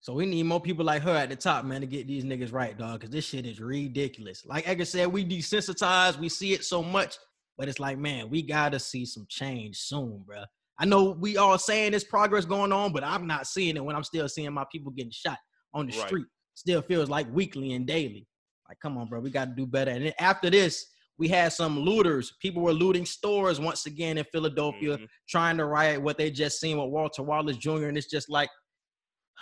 So 0.02 0.14
we 0.14 0.26
need 0.26 0.44
more 0.44 0.62
people 0.62 0.86
like 0.86 1.02
her 1.02 1.14
at 1.16 1.30
the 1.30 1.36
top, 1.36 1.66
man, 1.66 1.82
to 1.82 1.88
get 1.88 2.08
these 2.08 2.24
niggas 2.24 2.54
right, 2.54 2.78
dog. 2.78 3.00
Because 3.02 3.10
this 3.10 3.26
shit 3.26 3.46
is 3.46 3.60
ridiculous. 3.60 4.46
Like 4.46 4.68
Edgar 4.68 4.86
said, 4.86 5.08
we 5.08 5.26
desensitized. 5.26 6.18
We 6.18 6.30
see 6.30 6.54
it 6.54 6.64
so 6.64 6.82
much, 6.82 7.18
but 7.58 7.68
it's 7.68 7.80
like, 7.80 7.98
man, 7.98 8.30
we 8.30 8.42
gotta 8.42 8.80
see 8.80 9.06
some 9.06 9.26
change 9.28 9.78
soon, 9.78 10.24
bro. 10.26 10.44
I 10.78 10.86
know 10.86 11.12
we 11.12 11.36
all 11.36 11.58
saying 11.58 11.92
there's 11.92 12.06
progress 12.06 12.46
going 12.46 12.72
on, 12.72 12.94
but 12.94 13.04
I'm 13.04 13.28
not 13.28 13.46
seeing 13.48 13.76
it 13.76 13.84
when 13.84 13.96
I'm 13.98 14.06
still 14.06 14.30
seeing 14.30 14.54
my 14.54 14.66
people 14.72 14.94
getting 14.94 15.12
shot 15.12 15.38
on 15.74 15.88
the 15.88 15.98
Right. 15.98 16.08
street. 16.08 16.26
Still 16.54 16.82
feels 16.82 17.10
like 17.10 17.28
weekly 17.34 17.74
and 17.74 17.86
daily. 17.86 18.26
Like, 18.70 18.80
come 18.80 18.98
on, 18.98 19.10
bro, 19.10 19.20
we 19.20 19.30
gotta 19.30 19.52
do 19.52 19.66
better. 19.66 19.92
And 19.92 20.06
then 20.06 20.14
after 20.20 20.50
this, 20.50 20.86
we 21.20 21.28
had 21.28 21.52
some 21.52 21.78
looters. 21.78 22.34
People 22.42 22.64
were 22.64 22.74
looting 22.74 23.06
stores 23.06 23.60
once 23.60 23.86
again 23.86 24.18
in 24.18 24.24
Philadelphia 24.32 24.98
Mhm. 24.98 25.08
trying 25.28 25.58
to 25.58 25.66
riot 25.66 26.02
what 26.02 26.18
they 26.18 26.32
just 26.32 26.60
seen 26.62 26.78
with 26.78 26.90
Walter 26.90 27.22
Wallace 27.24 27.58
Jr. 27.58 27.88
And 27.88 27.98
it's 27.98 28.08
just 28.10 28.30
like, 28.30 28.50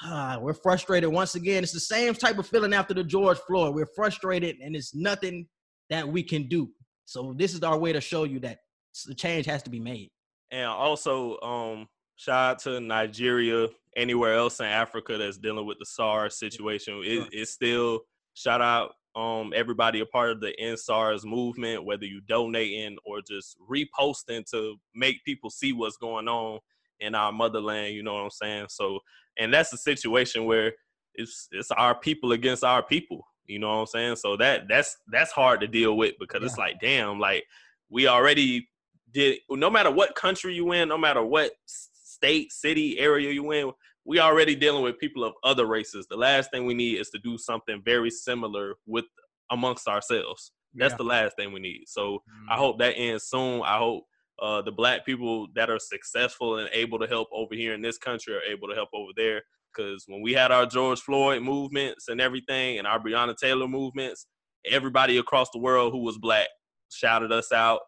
ah, 0.03 0.39
we're 0.41 0.55
frustrated 0.55 1.11
once 1.11 1.35
again. 1.35 1.61
It's 1.63 1.71
the 1.71 1.79
same 1.79 2.15
type 2.15 2.39
of 2.39 2.47
feeling 2.47 2.73
after 2.73 2.95
the 2.95 3.03
George 3.03 3.37
Floyd. 3.47 3.75
We're 3.75 3.87
frustrated 3.95 4.57
and 4.59 4.75
it's 4.75 4.95
nothing 4.95 5.47
that 5.91 6.07
we 6.07 6.23
can 6.23 6.47
do. 6.47 6.69
So 7.05 7.33
this 7.37 7.53
is 7.53 7.61
our 7.61 7.77
way 7.77 7.93
to 7.93 8.01
show 8.01 8.23
you 8.23 8.39
that 8.39 8.57
the 9.05 9.15
change 9.15 9.45
has 9.45 9.61
to 9.63 9.69
be 9.69 9.79
made. 9.79 10.09
And 10.49 10.65
also, 10.67 11.39
um, 11.41 11.87
shout 12.15 12.51
out 12.51 12.59
to 12.63 12.79
Nigeria, 12.79 13.67
anywhere 13.95 14.33
else 14.33 14.59
in 14.59 14.65
Africa 14.65 15.17
that's 15.17 15.37
dealing 15.37 15.65
with 15.67 15.77
the 15.77 15.85
SARS 15.85 16.39
situation. 16.39 17.01
It, 17.05 17.29
it's 17.31 17.51
still 17.51 18.01
shout 18.33 18.61
out 18.61 18.93
um 19.17 19.51
everybody 19.55 19.99
a 19.99 20.05
part 20.05 20.29
of 20.29 20.39
the 20.39 20.53
EndSARS 20.61 21.25
movement, 21.25 21.83
whether 21.83 22.05
you 22.05 22.21
donating 22.21 22.97
or 23.03 23.19
just 23.21 23.57
reposting 23.59 24.49
to 24.51 24.75
make 24.93 25.23
people 25.25 25.49
see 25.49 25.73
what's 25.73 25.97
going 25.97 26.27
on 26.27 26.59
in 26.99 27.15
our 27.15 27.31
motherland. 27.31 27.95
You 27.95 28.03
know 28.03 28.13
what 28.13 28.23
I'm 28.23 28.29
saying? 28.29 28.67
So, 28.69 28.99
and 29.39 29.51
that's 29.51 29.73
a 29.73 29.77
situation 29.77 30.45
where 30.45 30.73
it's 31.15 31.47
it's 31.51 31.71
our 31.71 31.95
people 31.95 32.31
against 32.31 32.63
our 32.63 32.83
people. 32.83 33.27
You 33.47 33.57
know 33.59 33.69
what 33.69 33.81
I'm 33.81 33.85
saying? 33.87 34.15
So 34.17 34.37
that 34.37 34.67
that's 34.69 34.97
that's 35.11 35.31
hard 35.31 35.61
to 35.61 35.67
deal 35.67 35.97
with 35.97 36.13
because 36.19 36.43
it's 36.43 36.57
like, 36.57 36.79
damn, 36.79 37.19
like 37.19 37.45
we 37.89 38.07
already 38.07 38.69
did. 39.11 39.39
No 39.49 39.71
matter 39.71 39.89
what 39.89 40.15
country 40.15 40.53
you 40.53 40.73
in, 40.73 40.89
no 40.89 40.97
matter 40.97 41.23
what 41.23 41.53
state, 41.65 42.51
city, 42.51 42.99
area 42.99 43.31
you 43.31 43.51
in, 43.51 43.71
we 44.07 44.19
already 44.19 44.55
dealing 44.55 44.83
with 44.83 44.97
people 44.99 45.23
of 45.23 45.33
other 45.43 45.65
races. 45.65 46.07
The 46.09 46.15
last 46.17 46.49
thing 46.51 46.65
we 46.65 46.73
need 46.73 46.99
is 46.99 47.09
to 47.11 47.19
do 47.19 47.37
something 47.37 47.81
very 47.83 48.09
similar 48.09 48.75
with 48.85 49.05
amongst 49.51 49.87
ourselves. 49.87 50.51
That's 50.73 50.93
Yeah. 50.93 50.97
the 50.97 51.03
last 51.03 51.35
thing 51.35 51.51
we 51.51 51.59
need. 51.59 51.83
So 51.87 52.03
Mm-hmm. 52.15 52.49
I 52.51 52.55
hope 52.57 52.79
that 52.79 52.93
ends 52.97 53.25
soon. 53.25 53.61
I 53.63 53.77
hope 53.77 54.03
uh, 54.41 54.61
the 54.61 54.71
black 54.71 55.05
people 55.05 55.47
that 55.55 55.69
are 55.69 55.79
successful 55.79 56.57
and 56.59 56.69
able 56.71 56.99
to 56.99 57.07
help 57.07 57.27
over 57.33 57.53
here 57.55 57.73
in 57.73 57.81
this 57.81 57.97
country 57.97 58.33
are 58.35 58.41
able 58.53 58.67
to 58.69 58.75
help 58.75 58.89
over 58.93 59.11
there. 59.15 59.41
Because 59.75 60.05
when 60.07 60.21
we 60.21 60.33
had 60.33 60.51
our 60.51 60.65
George 60.65 60.99
Floyd 61.01 61.41
movements 61.43 62.07
and 62.07 62.21
everything, 62.21 62.77
and 62.77 62.87
our 62.87 62.99
Breonna 62.99 63.35
Taylor 63.35 63.67
movements, 63.67 64.25
everybody 64.65 65.17
across 65.17 65.49
the 65.51 65.59
world 65.59 65.91
who 65.91 65.99
was 66.03 66.17
black 66.17 66.47
shouted 66.89 67.31
us 67.31 67.51
out, 67.51 67.81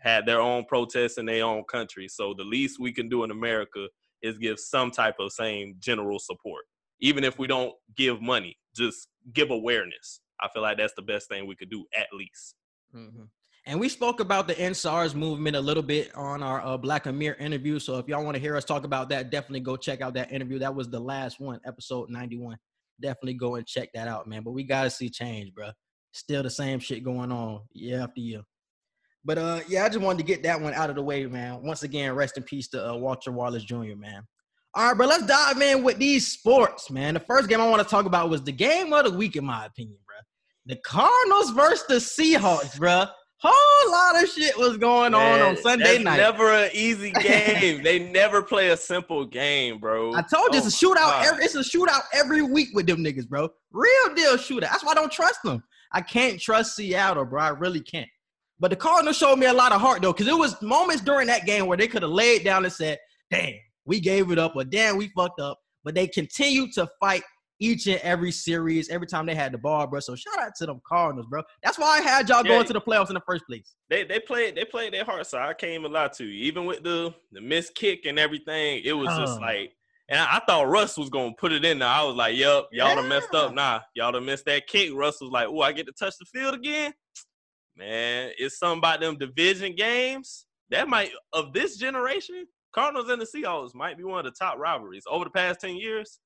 had 0.00 0.24
their 0.26 0.40
own 0.40 0.64
protests 0.66 1.18
in 1.18 1.26
their 1.26 1.44
own 1.44 1.64
country. 1.64 2.08
So 2.08 2.32
the 2.36 2.44
least 2.44 2.78
we 2.80 2.92
can 2.92 3.08
do 3.08 3.24
in 3.24 3.30
America 3.30 3.88
is 4.22 4.38
give 4.38 4.58
some 4.58 4.90
type 4.90 5.16
of 5.18 5.32
same 5.32 5.76
general 5.78 6.18
support, 6.18 6.64
even 7.00 7.24
if 7.24 7.38
we 7.38 7.46
don't 7.46 7.72
give 7.96 8.20
money. 8.20 8.56
Just 8.76 9.08
give 9.32 9.50
awareness. 9.50 10.20
I 10.40 10.48
feel 10.48 10.62
like 10.62 10.78
that's 10.78 10.94
the 10.94 11.02
best 11.02 11.28
thing 11.28 11.46
we 11.46 11.56
could 11.56 11.70
do 11.70 11.84
at 11.96 12.06
least. 12.12 12.54
Mhm. 12.94 13.28
And 13.66 13.78
we 13.78 13.90
spoke 13.90 14.20
about 14.20 14.48
the 14.48 14.54
EndSARS 14.54 15.14
movement 15.14 15.54
a 15.54 15.60
little 15.60 15.82
bit 15.82 16.14
on 16.14 16.42
our 16.42 16.64
uh, 16.64 16.78
Black 16.78 17.04
Amir 17.06 17.34
interview. 17.34 17.78
So 17.78 17.98
if 17.98 18.08
y'all 18.08 18.24
want 18.24 18.34
to 18.34 18.40
hear 18.40 18.56
us 18.56 18.64
talk 18.64 18.84
about 18.84 19.10
that, 19.10 19.30
definitely 19.30 19.60
go 19.60 19.76
check 19.76 20.00
out 20.00 20.14
that 20.14 20.32
interview. 20.32 20.58
That 20.58 20.74
was 20.74 20.88
the 20.88 21.00
last 21.00 21.38
one, 21.38 21.60
episode 21.66 22.08
91. 22.08 22.56
Definitely 23.00 23.34
go 23.34 23.56
and 23.56 23.66
check 23.66 23.90
that 23.92 24.08
out, 24.08 24.26
man. 24.26 24.42
But 24.42 24.52
we 24.52 24.64
got 24.64 24.84
to 24.84 24.90
see 24.90 25.10
change, 25.10 25.52
bro. 25.54 25.70
Still 26.12 26.42
the 26.42 26.50
same 26.50 26.80
shit 26.80 27.04
going 27.04 27.30
on 27.30 27.60
year 27.72 28.00
after 28.00 28.20
year. 28.20 28.40
But 29.24 29.38
uh, 29.38 29.60
yeah, 29.68 29.84
I 29.84 29.88
just 29.88 30.00
wanted 30.00 30.18
to 30.18 30.24
get 30.24 30.42
that 30.44 30.60
one 30.60 30.72
out 30.74 30.90
of 30.90 30.96
the 30.96 31.02
way, 31.02 31.26
man. 31.26 31.62
Once 31.62 31.82
again, 31.82 32.12
rest 32.14 32.36
in 32.36 32.42
peace 32.44 32.68
to 32.68 32.90
uh, 32.90 32.96
Walter 32.96 33.32
Wallace 33.32 33.64
Jr., 33.64 33.96
man. 33.96 34.22
All 34.74 34.88
right, 34.88 34.96
bro, 34.96 35.06
let's 35.06 35.26
dive 35.26 35.60
in 35.60 35.82
with 35.82 35.98
these 35.98 36.26
sports, 36.28 36.90
man. 36.90 37.14
The 37.14 37.20
first 37.20 37.48
game 37.48 37.60
I 37.60 37.68
want 37.68 37.82
to 37.82 37.88
talk 37.88 38.06
about 38.06 38.30
was 38.30 38.42
the 38.42 38.52
game 38.52 38.92
of 38.92 39.04
the 39.04 39.10
week, 39.10 39.34
in 39.36 39.44
my 39.44 39.66
opinion, 39.66 39.98
bro. 40.06 40.16
The 40.66 40.76
Cardinals 40.84 41.50
versus 41.50 41.84
the 41.88 41.94
Seahawks, 41.94 42.78
bro. 42.78 43.06
whole 43.40 43.90
lot 43.90 44.22
of 44.22 44.28
shit 44.28 44.56
was 44.58 44.76
going 44.76 45.14
on 45.14 45.40
on 45.40 45.56
Sunday 45.56 45.98
night. 45.98 46.18
Never 46.18 46.52
an 46.52 46.70
easy 46.74 47.10
game. 47.22 47.82
they 47.82 47.98
never 47.98 48.42
play 48.42 48.68
a 48.68 48.76
simple 48.76 49.24
game, 49.24 49.78
bro. 49.78 50.12
I 50.12 50.22
told 50.22 50.54
you 50.54 50.60
Oh 50.60 50.66
it's 50.66 50.82
a 50.82 50.86
shootout. 50.86 51.24
Every, 51.24 51.44
it's 51.44 51.54
a 51.54 51.60
shootout 51.60 52.02
every 52.12 52.42
week 52.42 52.68
with 52.74 52.86
them 52.86 53.02
niggas, 53.02 53.26
bro. 53.26 53.48
Real 53.72 54.14
deal 54.14 54.36
shootout. 54.36 54.60
That's 54.70 54.84
why 54.84 54.92
I 54.92 54.94
don't 54.94 55.10
trust 55.10 55.40
them. 55.42 55.64
I 55.92 56.02
can't 56.02 56.38
trust 56.38 56.76
Seattle, 56.76 57.24
bro. 57.24 57.42
I 57.42 57.48
really 57.48 57.80
can't. 57.80 58.08
But 58.60 58.70
the 58.70 58.76
Cardinals 58.76 59.16
showed 59.16 59.36
me 59.36 59.46
a 59.46 59.52
lot 59.52 59.72
of 59.72 59.80
heart 59.80 60.02
though, 60.02 60.12
because 60.12 60.26
it 60.28 60.36
was 60.36 60.60
moments 60.62 61.02
during 61.02 61.26
that 61.28 61.46
game 61.46 61.66
where 61.66 61.76
they 61.76 61.86
could 61.88 62.02
have 62.02 62.10
laid 62.10 62.44
down 62.44 62.64
and 62.64 62.72
said, 62.72 62.98
"Damn, 63.30 63.54
we 63.84 64.00
gave 64.00 64.30
it 64.30 64.38
up," 64.38 64.56
or 64.56 64.64
"Damn, 64.64 64.96
we 64.96 65.08
fucked 65.16 65.40
up." 65.40 65.58
But 65.84 65.94
they 65.94 66.08
continued 66.08 66.72
to 66.74 66.88
fight 67.00 67.22
each 67.60 67.86
and 67.88 68.00
every 68.02 68.30
series, 68.30 68.88
every 68.88 69.06
time 69.06 69.26
they 69.26 69.34
had 69.34 69.52
the 69.52 69.58
ball, 69.58 69.86
bro. 69.86 69.98
So 70.00 70.14
shout 70.14 70.38
out 70.38 70.52
to 70.58 70.66
them 70.66 70.80
Cardinals, 70.86 71.26
bro. 71.28 71.42
That's 71.62 71.76
why 71.78 71.98
I 71.98 72.00
had 72.02 72.28
y'all 72.28 72.44
Yeah. 72.44 72.52
going 72.52 72.66
to 72.66 72.72
the 72.72 72.80
playoffs 72.80 73.08
in 73.08 73.14
the 73.14 73.22
first 73.26 73.44
place. 73.46 73.74
They 73.90 74.04
they 74.04 74.20
played 74.20 74.56
they 74.56 74.64
played 74.64 74.92
their 74.92 75.04
heart 75.04 75.26
so 75.26 75.38
I 75.38 75.54
can't 75.54 75.72
even 75.72 75.92
lie 75.92 76.08
to 76.08 76.24
you. 76.24 76.44
Even 76.44 76.66
with 76.66 76.82
the 76.82 77.14
the 77.32 77.40
missed 77.40 77.74
kick 77.74 78.06
and 78.06 78.18
everything, 78.18 78.82
it 78.84 78.92
was 78.92 79.08
just 79.16 79.38
Oh. 79.38 79.42
like. 79.42 79.72
And 80.10 80.18
I, 80.20 80.36
I 80.36 80.40
thought 80.46 80.68
Russ 80.68 80.96
was 80.96 81.10
gonna 81.10 81.34
put 81.38 81.52
it 81.52 81.64
in 81.66 81.80
there. 81.80 81.88
I 81.88 82.02
was 82.02 82.14
like, 82.14 82.34
"Yep, 82.36 82.68
y'all 82.72 82.94
done 82.94 83.08
messed 83.08 83.34
up." 83.34 83.52
Nah, 83.52 83.80
y'all 83.94 84.10
done 84.12 84.24
missed 84.24 84.46
that 84.46 84.66
kick. 84.66 84.90
Russ 84.94 85.20
was 85.20 85.30
like, 85.30 85.48
"Oh, 85.48 85.60
I 85.60 85.72
get 85.72 85.84
to 85.86 85.92
touch 85.92 86.14
the 86.18 86.24
field 86.26 86.54
again." 86.54 86.94
Man, 87.78 88.32
it's 88.38 88.58
something 88.58 88.78
about 88.78 89.00
them 89.00 89.16
division 89.16 89.74
games 89.76 90.46
that 90.70 90.88
might 90.88 91.10
of 91.32 91.52
this 91.52 91.76
generation. 91.76 92.46
Cardinals 92.72 93.08
and 93.08 93.20
the 93.22 93.26
Seahawks 93.26 93.74
might 93.74 93.96
be 93.96 94.04
one 94.04 94.18
of 94.18 94.24
the 94.32 94.36
top 94.36 94.58
rivalries 94.58 95.04
over 95.08 95.24
the 95.24 95.30
past 95.30 95.60
ten 95.60 95.76
years. 95.76 96.18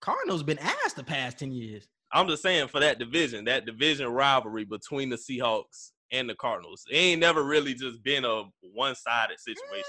Cardinals 0.00 0.42
been 0.42 0.58
asked 0.58 0.96
the 0.96 1.04
past 1.04 1.38
ten 1.38 1.50
years. 1.50 1.88
I'm 2.12 2.28
just 2.28 2.42
saying 2.42 2.68
for 2.68 2.80
that 2.80 2.98
division, 2.98 3.46
that 3.46 3.64
division 3.64 4.08
rivalry 4.08 4.64
between 4.64 5.08
the 5.08 5.16
Seahawks 5.16 5.92
and 6.12 6.28
the 6.28 6.34
Cardinals, 6.34 6.84
it 6.90 6.96
ain't 6.96 7.20
never 7.20 7.42
really 7.42 7.74
just 7.74 8.02
been 8.04 8.24
a 8.24 8.44
one-sided 8.60 9.40
situation. 9.40 9.84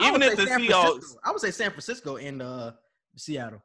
Even 0.00 0.22
if 0.22 0.36
the 0.36 0.46
San 0.46 0.60
Seahawks, 0.60 0.82
Francisco- 0.90 1.18
I 1.24 1.30
would 1.32 1.40
say 1.40 1.50
San 1.50 1.70
Francisco 1.70 2.16
and 2.16 2.40
uh, 2.40 2.72
Seattle 3.16 3.62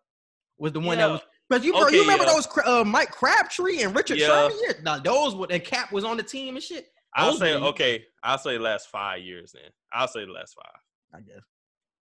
was 0.58 0.74
the 0.74 0.80
one 0.80 0.98
Yeah. 0.98 1.08
that 1.08 1.14
was. 1.14 1.22
But 1.50 1.64
you, 1.64 1.72
bro, 1.74 1.88
you 1.90 2.02
remember 2.02 2.24
yeah. 2.26 2.34
those 2.34 2.48
uh, 2.66 2.84
Mike 2.84 3.12
Crabtree 3.12 3.84
and 3.84 3.96
Richard 3.96 4.18
Yeah. 4.18 4.28
Sherman? 4.28 4.58
Yeah, 4.62 4.74
now 4.84 5.00
those 5.00 5.36
were, 5.36 5.48
and 5.50 5.64
Cap 5.64 5.92
was 5.92 6.04
on 6.04 6.18
the 6.18 6.24
team 6.24 6.56
and 6.56 6.64
shit. 6.64 6.88
I'll 7.16 7.32
those 7.32 7.40
say 7.40 7.56
were- 7.60 7.68
okay. 7.68 8.04
I'll 8.24 8.38
say 8.38 8.58
the 8.58 8.64
last 8.64 8.90
five 8.90 9.22
years. 9.22 9.52
Then 9.54 9.70
I'll 9.92 10.08
say 10.08 10.26
the 10.26 10.32
last 10.32 10.56
five. 10.56 10.82
I 11.16 11.20
guess. 11.22 11.44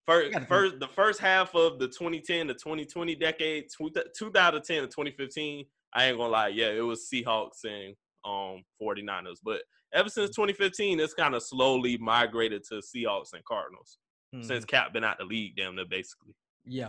First, 0.06 0.36
first, 0.48 0.80
the 0.80 0.88
first 0.88 1.20
half 1.20 1.54
of 1.54 1.78
the 1.78 1.86
2010 1.86 2.48
to 2.48 2.54
2020 2.54 3.14
decade, 3.14 3.66
tw- 3.68 3.94
2010 4.16 4.82
to 4.82 4.86
2015. 4.88 5.64
I 5.94 6.06
ain't 6.06 6.16
gonna 6.18 6.30
lie, 6.32 6.48
yeah, 6.48 6.70
it 6.70 6.80
was 6.80 7.08
Seahawks 7.12 7.64
and 7.64 7.94
um 8.24 8.62
49ers. 8.82 9.36
But 9.44 9.62
ever 9.92 10.08
since 10.08 10.30
2015, 10.30 10.98
it's 10.98 11.14
kind 11.14 11.34
of 11.34 11.42
slowly 11.42 11.98
migrated 11.98 12.64
to 12.70 12.76
Seahawks 12.76 13.32
and 13.34 13.44
Cardinals 13.44 13.98
since 14.40 14.64
Mhm. 14.64 14.68
Cap 14.68 14.92
been 14.94 15.04
out 15.04 15.18
the 15.18 15.24
league. 15.24 15.54
Damn, 15.56 15.76
near 15.76 15.84
basically. 15.84 16.34
yeah, 16.64 16.88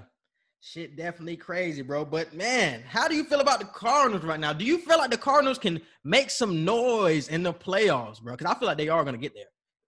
shit, 0.63 0.95
definitely 0.95 1.35
crazy, 1.35 1.81
bro. 1.81 2.05
But 2.05 2.33
man, 2.33 2.81
how 2.87 3.07
do 3.07 3.15
you 3.15 3.23
feel 3.25 3.41
about 3.41 3.59
the 3.59 3.65
Cardinals 3.65 4.23
right 4.23 4.39
now? 4.39 4.53
Do 4.53 4.65
you 4.65 4.77
feel 4.77 4.97
like 4.97 5.11
the 5.11 5.17
Cardinals 5.17 5.59
can 5.59 5.81
make 6.03 6.29
some 6.29 6.63
noise 6.63 7.27
in 7.27 7.43
the 7.43 7.53
playoffs, 7.53 8.21
bro? 8.21 8.33
Because 8.33 8.51
I 8.51 8.57
feel 8.57 8.67
like 8.67 8.77
they 8.77 8.89
are 8.89 9.03
gonna 9.03 9.17
get 9.17 9.33
there. 9.35 9.45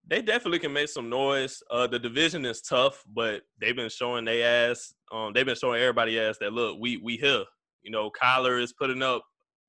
They 0.08 0.22
definitely 0.22 0.60
can 0.60 0.74
make 0.74 0.90
some 0.90 1.10
noise. 1.10 1.64
Uh, 1.72 1.88
the 1.88 1.98
division 1.98 2.46
is 2.46 2.62
tough, 2.62 3.04
but 3.12 3.42
they've 3.60 3.76
been 3.76 3.90
showing 3.90 4.26
they 4.26 4.44
ass. 4.44 4.94
Um, 5.12 5.34
they've 5.34 5.46
been 5.46 5.56
showing 5.56 5.82
everybody 5.82 6.20
ass 6.20 6.38
that 6.42 6.54
look, 6.54 6.78
we 6.80 6.98
we 6.98 7.18
here. 7.18 7.44
You 7.82 7.92
know, 7.92 8.12
Kyler 8.12 8.62
is 8.62 8.74
putting 8.74 9.02
up 9.02 9.24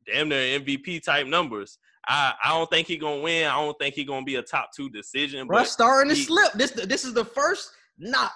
damn 0.06 0.28
near 0.28 0.60
MVP 0.60 1.04
type 1.04 1.26
numbers. 1.26 1.78
I 2.08 2.34
I 2.44 2.50
don't 2.50 2.68
think 2.68 2.88
he 2.88 2.98
gonna 2.98 3.22
win. 3.22 3.46
I 3.46 3.54
don't 3.54 3.78
think 3.78 3.94
he 3.94 4.04
gonna 4.04 4.24
be 4.24 4.36
a 4.36 4.42
top 4.42 4.70
two 4.76 4.90
decision. 4.90 5.46
But 5.46 5.68
starting 5.68 6.14
to 6.14 6.20
slip. 6.20 6.52
This 6.54 6.72
this 6.72 7.04
is 7.04 7.14
the 7.14 7.24
first 7.24 7.70
not 7.98 8.32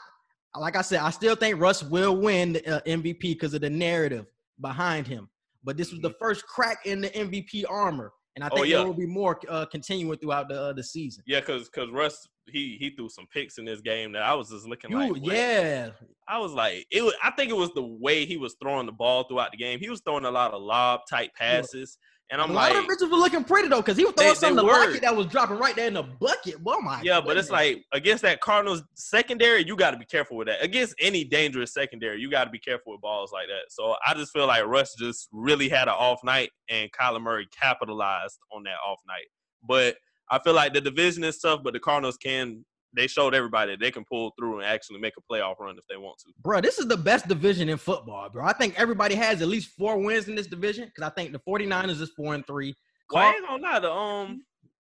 like 0.58 0.76
I 0.76 0.82
said. 0.82 1.00
I 1.00 1.10
still 1.10 1.36
think 1.36 1.60
Russ 1.60 1.82
will 1.82 2.16
win 2.16 2.54
the 2.54 2.76
uh, 2.76 2.80
MVP 2.82 3.20
because 3.20 3.54
of 3.54 3.60
the 3.60 3.70
narrative 3.70 4.26
behind 4.60 5.06
him. 5.06 5.28
But 5.62 5.76
this 5.76 5.92
was 5.92 6.00
the 6.00 6.14
first 6.18 6.46
crack 6.46 6.86
in 6.86 7.00
the 7.02 7.10
MVP 7.10 7.64
armor, 7.68 8.12
and 8.34 8.42
I 8.44 8.48
Mm-hmm. 8.48 8.54
Oh, 8.54 8.56
think 8.62 8.68
yeah. 8.72 8.78
there 8.78 8.86
will 8.86 8.94
be 8.94 9.06
more 9.06 9.38
uh, 9.48 9.66
continuing 9.66 10.18
throughout 10.18 10.48
the 10.48 10.60
uh, 10.60 10.72
the 10.72 10.82
season. 10.82 11.22
yeah, 11.26 11.40
cause 11.40 11.68
cause 11.68 11.88
Russ 11.92 12.26
he 12.48 12.76
he 12.80 12.90
threw 12.90 13.08
some 13.08 13.26
picks 13.32 13.58
in 13.58 13.64
this 13.64 13.80
game 13.80 14.10
that 14.12 14.22
I 14.22 14.34
was 14.34 14.48
just 14.50 14.66
looking 14.66 14.90
You, 14.90 14.96
like, 14.98 15.10
what? 15.12 15.22
yeah, 15.22 15.90
I 16.26 16.38
was 16.38 16.52
like, 16.52 16.86
it 16.90 17.02
was. 17.02 17.14
I 17.22 17.30
think 17.32 17.50
it 17.50 17.56
was 17.56 17.70
the 17.74 17.82
way 17.84 18.24
he 18.26 18.36
was 18.38 18.56
throwing 18.60 18.86
the 18.86 18.92
ball 18.92 19.24
throughout 19.24 19.52
the 19.52 19.58
game. 19.58 19.78
He 19.78 19.88
was 19.90 20.00
throwing 20.00 20.24
a 20.24 20.30
lot 20.30 20.52
of 20.52 20.62
lob 20.62 21.00
type 21.08 21.30
passes, 21.36 21.98
and 22.30 22.40
I'm 22.40 22.50
a 22.50 22.54
like, 22.54 22.74
lot 22.74 22.84
of 22.84 22.88
bitches 22.88 23.10
were 23.10 23.16
looking 23.16 23.42
pretty 23.44 23.68
though, 23.68 23.78
because 23.78 23.96
he 23.96 24.04
was 24.04 24.14
throwing 24.14 24.30
they 24.30 24.34
something 24.34 24.64
to. 24.64 24.72
Lockett 24.72 25.02
that 25.02 25.14
was 25.14 25.26
dropping 25.26 25.58
right 25.58 25.74
there 25.74 25.88
in 25.88 25.94
the 25.94 26.04
bucket. 26.04 26.62
Well, 26.62 26.80
my 26.80 27.02
Yeah, 27.02 27.20
but 27.20 27.36
it's 27.36 27.50
like 27.50 27.84
against 27.92 28.22
that 28.22 28.40
Cardinals 28.40 28.82
secondary, 28.94 29.66
you 29.66 29.76
got 29.76 29.90
to 29.90 29.96
be 29.96 30.04
careful 30.04 30.36
with 30.36 30.46
that. 30.46 30.62
Against 30.62 30.94
any 31.00 31.24
dangerous 31.24 31.74
secondary, 31.74 32.20
you 32.20 32.30
got 32.30 32.44
to 32.44 32.50
be 32.50 32.58
careful 32.58 32.92
with 32.92 33.00
balls 33.00 33.32
like 33.32 33.48
that. 33.48 33.70
So 33.70 33.96
I 34.06 34.14
just 34.14 34.32
feel 34.32 34.46
like 34.46 34.64
Russ 34.64 34.94
just 34.98 35.28
really 35.32 35.68
had 35.68 35.88
an 35.88 35.94
off 35.94 36.22
night, 36.22 36.50
and 36.68 36.90
Kyler 36.92 37.20
Murray 37.20 37.48
capitalized 37.58 38.38
on 38.52 38.62
that 38.64 38.76
off 38.86 39.00
night. 39.08 39.26
But 39.66 39.96
I 40.30 40.38
feel 40.38 40.54
like 40.54 40.72
the 40.72 40.80
division 40.80 41.24
is 41.24 41.38
tough, 41.38 41.62
but 41.64 41.72
the 41.72 41.80
Cardinals 41.80 42.16
can. 42.16 42.64
They 42.92 43.06
showed 43.06 43.34
everybody 43.34 43.76
they 43.76 43.90
can 43.90 44.04
pull 44.04 44.32
through 44.38 44.58
and 44.58 44.66
actually 44.66 44.98
make 44.98 45.14
a 45.16 45.32
playoff 45.32 45.60
run 45.60 45.78
if 45.78 45.86
they 45.88 45.96
want 45.96 46.18
to. 46.20 46.32
bro, 46.42 46.60
this 46.60 46.78
is 46.78 46.88
the 46.88 46.96
best 46.96 47.28
division 47.28 47.68
in 47.68 47.78
football, 47.78 48.28
bro. 48.28 48.44
I 48.44 48.52
think 48.52 48.78
everybody 48.78 49.14
has 49.14 49.40
at 49.42 49.48
least 49.48 49.70
four 49.78 49.98
wins 49.98 50.28
in 50.28 50.34
this 50.34 50.46
division 50.48 50.86
because 50.86 51.08
I 51.08 51.14
think 51.14 51.32
the 51.32 51.38
49ers 51.40 52.00
is 52.00 52.10
four 52.16 52.34
and 52.34 52.46
three. 52.46 52.74
Well, 53.12 53.24
I 53.24 53.32
ain't 53.32 53.46
gonna 53.46 53.62
lie, 53.62 53.78
the 53.80 53.92
um 53.92 54.44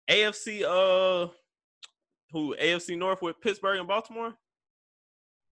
AFC 0.09 0.63
uh 0.63 1.29
who 2.31 2.55
AFC 2.55 2.97
North 2.97 3.21
with 3.21 3.39
Pittsburgh 3.41 3.79
and 3.79 3.87
Baltimore. 3.87 4.33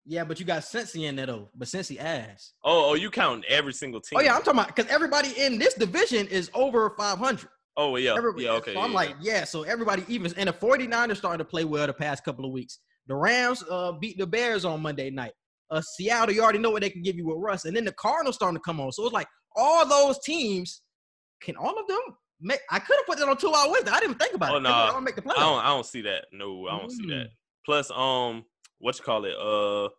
Yeah, 0.08 0.22
but 0.22 0.38
you 0.38 0.46
got 0.46 0.62
Cincy 0.62 1.08
in 1.08 1.16
there 1.16 1.26
though. 1.26 1.48
But 1.54 1.66
Cincy 1.66 1.98
ass. 1.98 2.52
Oh, 2.62 2.90
oh, 2.90 2.94
you 2.94 3.10
counting 3.10 3.44
every 3.48 3.72
single 3.72 4.00
team? 4.00 4.18
Oh 4.18 4.22
yeah, 4.22 4.34
I'm 4.34 4.42
talking 4.42 4.60
about 4.60 4.74
because 4.74 4.90
everybody 4.90 5.30
in 5.36 5.58
this 5.58 5.74
division 5.74 6.28
is 6.28 6.50
over 6.54 6.90
500. 6.90 7.48
Oh 7.76 7.96
yeah, 7.96 8.14
Everybody, 8.16 8.44
yeah, 8.44 8.52
okay. 8.52 8.72
So 8.74 8.80
I'm 8.80 8.90
yeah, 8.90 8.96
like, 8.96 9.16
yeah. 9.20 9.44
So 9.44 9.62
everybody 9.64 10.04
even 10.08 10.32
and 10.36 10.48
the 10.48 10.52
49ers 10.52 11.16
starting 11.18 11.38
to 11.38 11.44
play 11.44 11.64
well 11.64 11.86
the 11.86 11.92
past 11.92 12.24
couple 12.24 12.44
of 12.44 12.52
weeks. 12.52 12.78
The 13.06 13.14
Rams 13.14 13.62
uh 13.70 13.92
beat 13.92 14.16
the 14.18 14.26
Bears 14.26 14.64
on 14.64 14.80
Monday 14.80 15.10
night. 15.10 15.32
Uh 15.70 15.82
Seattle, 15.82 16.34
you 16.34 16.42
already 16.42 16.58
know 16.58 16.70
what 16.70 16.82
they 16.82 16.90
can 16.90 17.02
give 17.02 17.16
you 17.16 17.26
with 17.26 17.36
Russ, 17.38 17.64
and 17.66 17.76
then 17.76 17.84
the 17.84 17.92
Cardinals 17.92 18.36
starting 18.36 18.56
to 18.56 18.62
come 18.62 18.80
on. 18.80 18.92
So 18.92 19.04
it's 19.04 19.12
like 19.12 19.28
all 19.54 19.86
those 19.86 20.18
teams. 20.24 20.82
Can 21.42 21.54
all 21.56 21.78
of 21.78 21.86
them 21.86 22.00
make? 22.40 22.60
I 22.70 22.78
could 22.78 22.96
have 22.96 23.04
put 23.06 23.18
that 23.18 23.28
on 23.28 23.36
two 23.36 23.52
hour 23.52 23.70
Wednesday. 23.70 23.90
I 23.90 24.00
didn't 24.00 24.18
think 24.18 24.34
about 24.34 24.54
Oh, 24.54 24.56
it. 24.56 24.62
They 24.62 24.70
nah. 24.70 24.92
all 24.92 25.00
make 25.02 25.16
the 25.16 25.22
I 25.30 25.34
don't. 25.34 25.64
I 25.64 25.68
don't 25.68 25.84
see 25.84 26.00
that. 26.02 26.26
No, 26.32 26.66
I 26.66 26.78
don't 26.78 26.90
see 26.90 27.06
that. 27.08 27.26
Mm. 27.26 27.30
Plus, 27.66 27.90
um, 27.90 28.44
what 28.78 28.98
you 28.98 29.04
call 29.04 29.24
it? 29.26 29.36
Uh, 29.36 29.90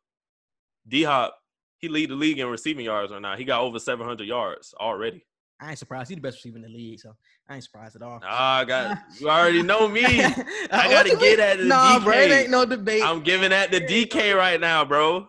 D 0.87 1.03
Hop, 1.03 1.37
he 1.77 1.89
lead 1.89 2.09
the 2.09 2.15
league 2.15 2.39
in 2.39 2.47
receiving 2.47 2.85
yards 2.85 3.11
right 3.11 3.21
now. 3.21 3.35
He 3.35 3.43
got 3.43 3.61
over 3.61 3.77
700 3.77 4.27
yards 4.27 4.73
already. 4.79 5.23
I 5.59 5.69
ain't 5.69 5.79
surprised. 5.79 6.09
He's 6.09 6.17
the 6.17 6.21
best 6.21 6.37
receiver 6.37 6.57
in 6.57 6.61
the 6.63 6.69
league, 6.69 6.99
so 6.99 7.13
I 7.49 7.55
ain't 7.55 7.63
surprised 7.63 7.95
at 7.95 8.01
all. 8.03 8.19
Ah, 8.23 8.59
I 8.59 8.65
got 8.65 8.97
you 9.19 9.29
already 9.29 9.63
know 9.63 9.87
me. 9.87 10.03
I 10.05 10.87
gotta 10.89 11.15
get 11.15 11.39
at 11.39 11.57
the 11.57 11.65
Nah, 11.65 11.99
bro, 11.99 12.13
it 12.13 12.31
ain't 12.31 12.49
no 12.51 12.65
debate. 12.65 13.03
I'm 13.03 13.21
giving 13.21 13.49
that 13.49 13.71
the 13.71 13.81
DK 13.81 14.35
right 14.37 14.59
now, 14.59 14.85
bro. 14.85 15.27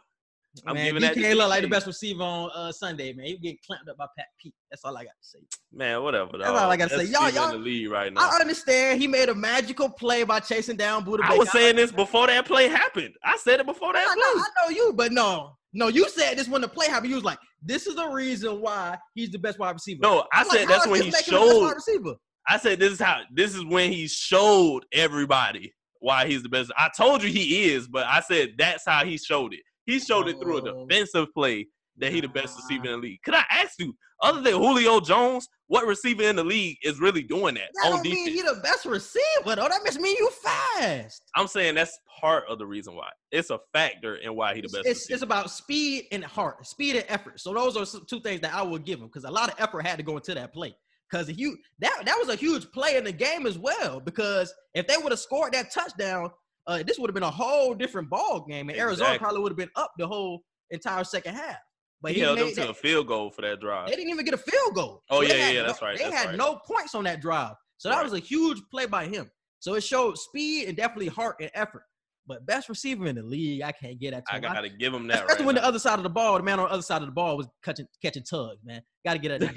I'm 0.67 0.75
man, 0.75 0.87
giving 0.87 1.03
that 1.03 1.15
to 1.15 1.21
DK 1.21 1.37
look 1.37 1.49
like 1.49 1.63
the 1.63 1.69
best 1.69 1.87
receiver 1.87 2.23
on 2.23 2.51
uh, 2.55 2.73
Sunday, 2.73 3.13
man. 3.13 3.27
He 3.27 3.39
get 3.39 3.57
clamped 3.65 3.89
up 3.89 3.97
by 3.97 4.07
Pat 4.19 4.27
Pete. 4.43 4.53
That's 4.71 4.85
all 4.85 4.97
I 4.97 5.05
got 5.05 5.11
to 5.13 5.29
say. 5.29 5.39
Man, 5.73 6.03
whatever. 6.03 6.37
That's 6.37 6.51
all 6.51 6.71
I 6.71 6.77
gotta 6.77 6.97
say. 6.99 7.05
Y'all- 7.05 7.31
y'all- 7.31 7.51
in 7.51 7.59
the 7.61 7.65
league 7.65 7.91
right 7.91 8.13
now. 8.13 8.29
I 8.29 8.41
understand 8.41 9.01
he 9.01 9.07
made 9.07 9.29
a 9.29 9.35
magical 9.35 9.89
play 9.89 10.25
by 10.25 10.41
chasing 10.41 10.77
down 10.77 11.05
Budda 11.07 11.21
I 11.23 11.29
Baker. 11.29 11.39
was 11.39 11.53
saying 11.53 11.77
this 11.77 11.93
before 11.93 12.27
that 12.27 12.45
play 12.45 12.69
happened. 12.69 13.15
I 13.25 13.37
said 13.39 13.61
it 13.61 13.67
before 13.67 13.93
that 13.95 14.07
I 14.07 14.15
play. 14.15 14.21
know, 14.21 14.43
I 14.43 14.49
know 14.65 14.77
you, 14.77 14.93
but 14.95 15.13
no, 15.13 15.57
no, 15.73 15.89
you 15.89 16.09
said 16.09 16.37
this 16.37 16.49
when 16.49 16.61
the 16.61 16.69
play 16.69 16.87
happened. 16.89 17.11
You 17.11 17.17
was 17.17 17.25
like, 17.25 17.39
"This 17.63 17.87
is 17.87 17.97
the 17.97 18.07
reason 18.09 18.61
why 18.61 18.99
he's 19.15 19.31
the 19.31 19.39
best 19.39 19.59
wide 19.59 19.73
receiver." 19.73 20.01
No, 20.03 20.21
I 20.33 20.41
I'm 20.41 20.47
said 20.51 20.67
how 20.67 20.73
that's 20.75 20.87
when 20.87 21.03
he 21.03 21.11
making 21.11 21.35
him 21.35 21.41
the 21.41 21.47
best 21.47 21.53
showed. 21.53 21.63
wide 21.63 21.75
receiver. 21.77 22.15
I 22.49 22.57
said 22.59 22.79
this 22.81 22.93
is 22.93 23.01
how 23.01 23.21
this 23.35 23.55
is 23.55 23.65
when 23.65 23.93
he 23.93 24.09
showed 24.09 24.81
everybody 24.93 25.73
why 26.01 26.27
he's 26.27 26.43
the 26.43 26.49
best. 26.49 26.71
I 26.79 26.89
told 26.97 27.23
you 27.23 27.31
he 27.31 27.71
is, 27.73 27.89
but 27.89 28.07
I 28.07 28.21
said 28.21 28.55
that's 28.59 28.85
how 28.87 29.05
he 29.05 29.19
showed 29.19 29.53
it. 29.53 29.61
He 29.87 29.99
showed 29.99 30.29
it 30.29 30.39
through 30.41 30.59
a 30.59 30.71
Oh. 30.73 30.87
defensive 30.87 31.29
play 31.35 31.67
that 32.01 32.13
he 32.13 32.21
the 32.21 32.29
best 32.29 32.57
receiver 32.57 32.87
in 32.87 32.93
the 32.93 32.97
league. 32.99 33.21
Could 33.25 33.35
I 33.35 33.45
ask 33.51 33.73
you, 33.79 33.95
other 34.23 34.41
than 34.41 34.55
Julio 34.55 35.01
Jones, 35.01 35.49
what 35.69 35.87
receiver 35.87 36.23
in 36.25 36.37
the 36.37 36.45
league 36.45 36.77
is 36.83 37.01
really 37.01 37.23
doing 37.23 37.55
that, 37.55 37.69
That 37.75 37.87
on 37.87 37.93
don't 37.97 38.03
defense? 38.05 38.27
mean 38.27 38.35
he 38.35 38.43
the 38.43 38.61
best 38.63 38.85
receiver, 38.85 39.23
though. 39.47 39.55
That 39.69 39.81
must 39.85 40.01
mean 40.01 40.17
you 40.19 40.31
fast. 40.43 41.23
I'm 41.37 41.47
saying 41.47 41.75
that's 41.77 41.99
part 42.21 42.45
of 42.49 42.59
the 42.59 42.67
reason 42.67 42.95
why. 42.95 43.11
It's 43.31 43.51
a 43.51 43.61
factor 43.73 44.17
in 44.17 44.35
why 44.35 44.55
he 44.55 44.61
the 44.61 44.69
best 44.69 44.87
it's, 44.87 45.01
receiver. 45.01 45.15
it's 45.15 45.23
about 45.23 45.51
speed 45.51 46.07
and 46.13 46.25
heart, 46.25 46.67
speed 46.67 46.97
and 46.97 47.05
effort. 47.09 47.41
So 47.41 47.53
those 47.55 47.77
are 47.77 47.87
some- 47.87 48.07
two 48.09 48.21
things 48.21 48.41
that 48.41 48.55
I 48.55 48.63
would 48.63 48.85
give 48.85 48.99
him 49.01 49.07
because 49.07 49.25
a 49.25 49.31
lot 49.31 49.49
of 49.51 49.55
effort 49.59 49.87
had 49.87 49.99
to 49.99 50.03
go 50.03 50.17
into 50.17 50.35
that 50.35 50.53
play. 50.53 50.75
Because 51.11 51.29
if 51.29 51.39
you 51.39 51.57
that 51.79 52.03
that 52.05 52.19
was 52.19 52.29
a 52.29 52.37
huge 52.37 52.71
play 52.71 52.97
in 52.97 53.05
the 53.05 53.13
game 53.13 53.47
as 53.47 53.57
well. 53.59 53.99
Because 53.99 54.53
if 54.75 54.87
they 54.87 54.97
would 54.99 55.11
have 55.11 55.19
scored 55.19 55.53
that 55.55 55.73
touchdown, 55.73 56.31
uh, 56.67 56.83
this 56.87 56.99
would 56.99 57.09
have 57.09 57.15
been 57.15 57.23
a 57.23 57.31
whole 57.31 57.73
different 57.75 58.11
ball 58.11 58.45
game, 58.47 58.69
and 58.69 58.79
Arizona 58.79 59.19
probably 59.19 59.41
would 59.41 59.51
have 59.53 59.57
been 59.57 59.71
up 59.77 59.93
the 59.97 60.07
whole 60.07 60.43
entire 60.71 61.05
second 61.05 61.35
half. 61.35 61.57
But 62.01 62.13
he 62.13 62.19
he, 62.19 62.25
held 62.25 62.39
them 62.39 62.49
to 62.51 62.55
that, 62.55 62.71
a 62.71 62.75
field 62.75 63.09
goal 63.09 63.31
for 63.31 63.43
that 63.43 63.61
drive. 63.61 63.89
they 63.89 63.97
didn't 63.97 64.11
even 64.11 64.25
get 64.25 64.35
a 64.35 64.39
field 64.39 64.75
goal. 64.75 65.03
Oh, 65.11 65.21
yeah, 65.23 65.51
yeah, 65.51 65.61
no- 65.63 65.67
that's 65.67 65.83
right, 65.83 65.99
They 65.99 66.05
that's 66.05 66.15
had 66.17 66.27
right. 66.29 66.37
no 66.37 66.57
points 66.65 66.95
on 66.95 67.05
that 67.05 67.21
drive, 67.21 67.55
so 67.77 67.89
that 67.89 67.97
Right. 67.97 68.05
was 68.05 68.13
a 68.13 68.19
huge 68.21 68.61
play 68.71 68.87
by 68.87 69.07
him. 69.07 69.31
So 69.59 69.75
it 69.75 69.83
showed 69.83 70.17
speed 70.17 70.69
and 70.69 70.77
definitely 70.77 71.09
heart 71.09 71.37
and 71.41 71.51
effort. 71.55 71.83
But 72.29 72.45
best 72.47 72.69
receiver 72.69 73.07
in 73.07 73.17
the 73.17 73.23
league, 73.23 73.63
I 73.63 73.73
can't 73.73 73.99
get 73.99 74.13
that. 74.13 74.25
To 74.29 74.35
I 74.35 74.39
gotta 74.39 74.69
give 74.69 74.93
him 74.95 75.07
that. 75.09 75.21
Especially 75.25 75.37
Right 75.39 75.47
when 75.47 75.55
the 75.57 75.65
other 75.65 75.79
side 75.79 75.99
of 75.99 76.03
the 76.03 76.11
ball, 76.11 76.37
the 76.37 76.43
man 76.45 76.61
on 76.61 76.67
the 76.69 76.73
other 76.73 76.83
side 76.83 77.01
of 77.03 77.09
the 77.09 77.13
ball 77.13 77.37
was 77.39 77.49
catching 77.65 77.87
catching 78.03 78.23
tugs, 78.23 78.63
man. 78.63 78.83
Got 79.05 79.15
to 79.15 79.19
get 79.19 79.31
at 79.33 79.41
that. 79.41 79.55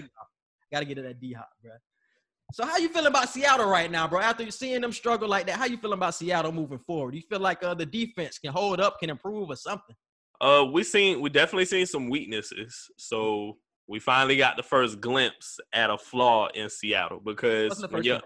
Got 0.71 0.79
to 0.79 0.85
get 0.85 0.97
at 0.97 1.03
that 1.03 1.19
D 1.19 1.33
hop, 1.33 1.49
bro. 1.61 1.73
So 2.53 2.65
how 2.65 2.77
you 2.77 2.87
feeling 2.89 3.07
about 3.07 3.29
Seattle 3.29 3.67
right 3.69 3.91
now, 3.91 4.07
bro? 4.07 4.21
After 4.21 4.43
you 4.43 4.51
seeing 4.51 4.81
them 4.81 4.91
struggle 4.93 5.27
like 5.27 5.45
that, 5.47 5.57
how 5.57 5.65
you 5.65 5.77
feeling 5.77 5.97
about 5.97 6.15
Seattle 6.15 6.51
moving 6.53 6.79
forward? 6.79 7.13
You 7.13 7.21
feel 7.29 7.39
like 7.41 7.61
uh, 7.61 7.73
the 7.73 7.85
defense 7.85 8.39
can 8.39 8.51
hold 8.53 8.79
up, 8.79 8.99
can 8.99 9.09
improve, 9.09 9.49
or 9.49 9.55
something? 9.57 9.95
Uh, 10.41 10.65
we 10.65 10.83
seen 10.83 11.21
we 11.21 11.29
definitely 11.29 11.65
seen 11.65 11.85
some 11.85 12.09
weaknesses. 12.09 12.89
So 12.97 13.57
we 13.87 13.99
finally 13.99 14.37
got 14.37 14.57
the 14.57 14.63
first 14.63 14.99
glimpse 14.99 15.59
at 15.71 15.91
a 15.91 15.97
flaw 15.97 16.47
in 16.55 16.69
Seattle 16.69 17.21
because 17.23 17.69
What's 17.69 17.81
the 17.81 17.87
when 17.89 18.03
you 18.03 18.19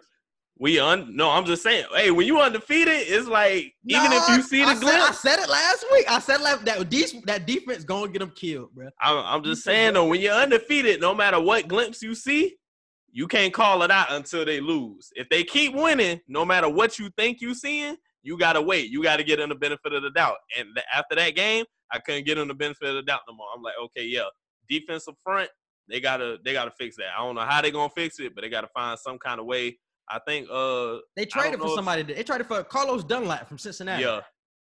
we 0.58 0.80
un 0.80 1.14
no, 1.16 1.30
I'm 1.30 1.46
just 1.46 1.64
saying, 1.64 1.86
hey, 1.94 2.12
when 2.12 2.26
you 2.26 2.40
undefeated, 2.40 2.94
it's 2.94 3.28
like 3.28 3.74
even 3.86 4.14
if 4.14 4.30
you 4.30 4.42
see 4.42 4.64
the 4.64 4.70
I 4.70 4.76
said, 4.76 5.00
I 5.00 5.12
said 5.12 5.40
it 5.40 5.50
last 5.50 5.86
week. 5.92 6.10
I 6.10 6.20
said 6.20 6.40
like 6.40 6.64
that 6.64 6.90
de- 6.90 7.22
that 7.26 7.46
defense 7.46 7.84
gonna 7.84 8.10
get 8.10 8.20
them 8.20 8.32
killed, 8.34 8.74
bro. 8.74 8.88
I'm, 9.02 9.18
I'm 9.18 9.44
just 9.44 9.64
saying 9.64 9.96
though, 9.96 10.08
when 10.08 10.22
you're 10.22 10.34
undefeated, 10.34 11.02
no 11.02 11.14
matter 11.14 11.42
what 11.42 11.68
glimpse 11.68 12.02
you 12.02 12.16
see, 12.16 12.56
you 13.12 13.28
can't 13.28 13.54
call 13.54 13.84
it 13.84 13.92
out 13.92 14.14
until 14.14 14.46
they 14.46 14.62
lose. 14.62 15.10
If 15.16 15.28
they 15.28 15.44
keep 15.44 15.76
winning, 15.76 16.22
no 16.30 16.46
matter 16.46 16.70
what 16.70 17.00
you 17.00 17.10
think 17.18 17.42
you 17.42 17.54
seeing, 17.54 17.98
you 18.24 18.38
gotta 18.38 18.62
wait. 18.62 18.90
You 18.90 19.04
gotta 19.04 19.24
get 19.24 19.42
in 19.42 19.50
the 19.50 19.56
benefit 19.56 19.92
of 19.92 20.04
the 20.04 20.12
doubt. 20.12 20.38
And 20.58 20.70
after 20.94 21.16
that 21.16 21.36
game, 21.36 21.66
I 21.92 22.00
couldn't 22.00 22.26
get 22.26 22.36
them 22.36 22.48
the 22.48 22.54
benefit 22.54 22.88
of 22.90 22.96
the 22.96 23.02
doubt 23.04 23.22
no 23.28 23.36
more. 23.36 23.48
I'm 23.56 23.62
like, 23.62 23.76
okay, 23.86 24.06
yeah, 24.06 24.24
defensive 24.70 25.14
front, 25.24 25.50
they 25.88 26.00
gotta 26.00 26.38
they 26.44 26.54
gotta 26.54 26.72
fix 26.78 26.96
that. 26.98 27.08
I 27.18 27.24
don't 27.24 27.36
know 27.36 27.42
how 27.42 27.62
they 27.62 27.72
gonna 27.72 27.90
fix 27.90 28.20
it, 28.20 28.34
but 28.36 28.42
they 28.44 28.50
gotta 28.50 28.68
find 28.74 28.98
some 29.00 29.18
kind 29.20 29.40
of 29.40 29.46
way. 29.46 29.78
I 30.10 30.20
think 30.20 30.48
uh 30.52 30.98
They 31.16 31.26
traded 31.26 31.60
for 31.60 31.68
if- 31.68 31.74
somebody. 31.76 32.04
They 32.04 32.24
traded 32.24 32.48
for 32.48 32.64
Carlos 32.64 33.04
Dunlap 33.04 33.48
from 33.48 33.58
Cincinnati. 33.58 34.04
yeah. 34.04 34.22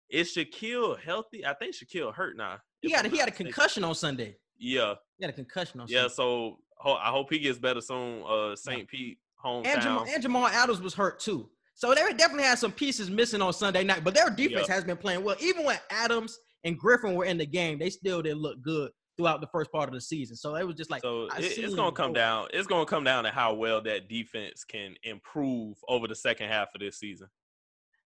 Is 0.10 0.36
Shaquill 0.36 1.00
healthy? 1.00 1.46
I 1.46 1.54
think 1.54 1.74
Shaquill 1.76 2.14
hurt 2.14 2.36
now. 2.36 2.58
he 2.82 2.90
if 2.90 2.96
had 2.98 3.06
a, 3.06 3.10
he 3.10 3.18
had 3.18 3.30
a 3.30 3.32
concussion 3.32 3.84
on 3.84 3.96
Sunday. 3.96 4.36
Yeah. 4.58 4.96
He 5.18 5.24
had 5.24 5.30
a 5.34 5.36
concussion 5.36 5.80
on 5.80 5.88
Sunday. 5.88 5.94
Yeah, 6.02 6.08
Sunday. 6.10 6.16
so 6.16 6.58
ho- 6.78 6.96
I 7.02 7.10
hope 7.10 7.32
he 7.32 7.40
gets 7.40 7.58
better 7.58 7.80
soon. 7.82 8.24
Uh, 8.28 8.56
St. 8.56 8.88
Pete 8.90 9.18
hometown. 9.44 9.68
And 9.68 9.82
Jamal, 9.82 10.06
and 10.14 10.22
Jamal 10.22 10.48
Adams 10.48 10.82
was 10.82 10.94
hurt 10.94 11.20
too. 11.22 11.50
So 11.76 11.96
they 11.96 12.02
definitely 12.14 12.44
had 12.44 12.60
some 12.60 12.72
pieces 12.74 13.10
missing 13.10 13.42
on 13.42 13.54
Sunday 13.54 13.84
night, 13.86 14.04
but 14.04 14.14
their 14.14 14.30
defense 14.30 14.68
Yeah. 14.68 14.76
has 14.76 14.84
been 14.84 14.98
playing 14.98 15.24
well. 15.24 15.38
Even 15.40 15.64
when 15.64 15.80
Adams 15.90 16.38
and 16.64 16.78
Griffin 16.78 17.16
were 17.16 17.26
in 17.26 17.38
the 17.38 17.46
game, 17.46 17.80
they 17.80 17.90
still 17.90 18.22
didn't 18.22 18.40
look 18.40 18.62
good 18.62 18.92
throughout 19.18 19.42
the 19.42 19.48
first 19.48 19.72
part 19.72 19.90
of 19.90 19.94
the 19.94 20.02
season. 20.02 20.36
So 20.36 20.56
it 20.56 20.66
was 20.66 20.76
just 20.76 20.90
like 20.90 21.02
so 21.02 21.28
it, 21.38 21.58
it's 21.58 21.76
gonna 21.76 21.92
come 21.92 22.14
down. 22.14 22.48
It's 22.54 22.68
gonna 22.68 22.86
come 22.86 23.04
down 23.04 23.24
to 23.26 23.30
how 23.30 23.54
well 23.54 23.82
that 23.82 24.08
defense 24.10 24.64
can 24.64 24.96
improve 25.04 25.78
over 25.88 26.08
the 26.08 26.16
second 26.16 26.50
half 26.50 26.70
of 26.74 26.82
this 26.82 26.98
season. 26.98 27.28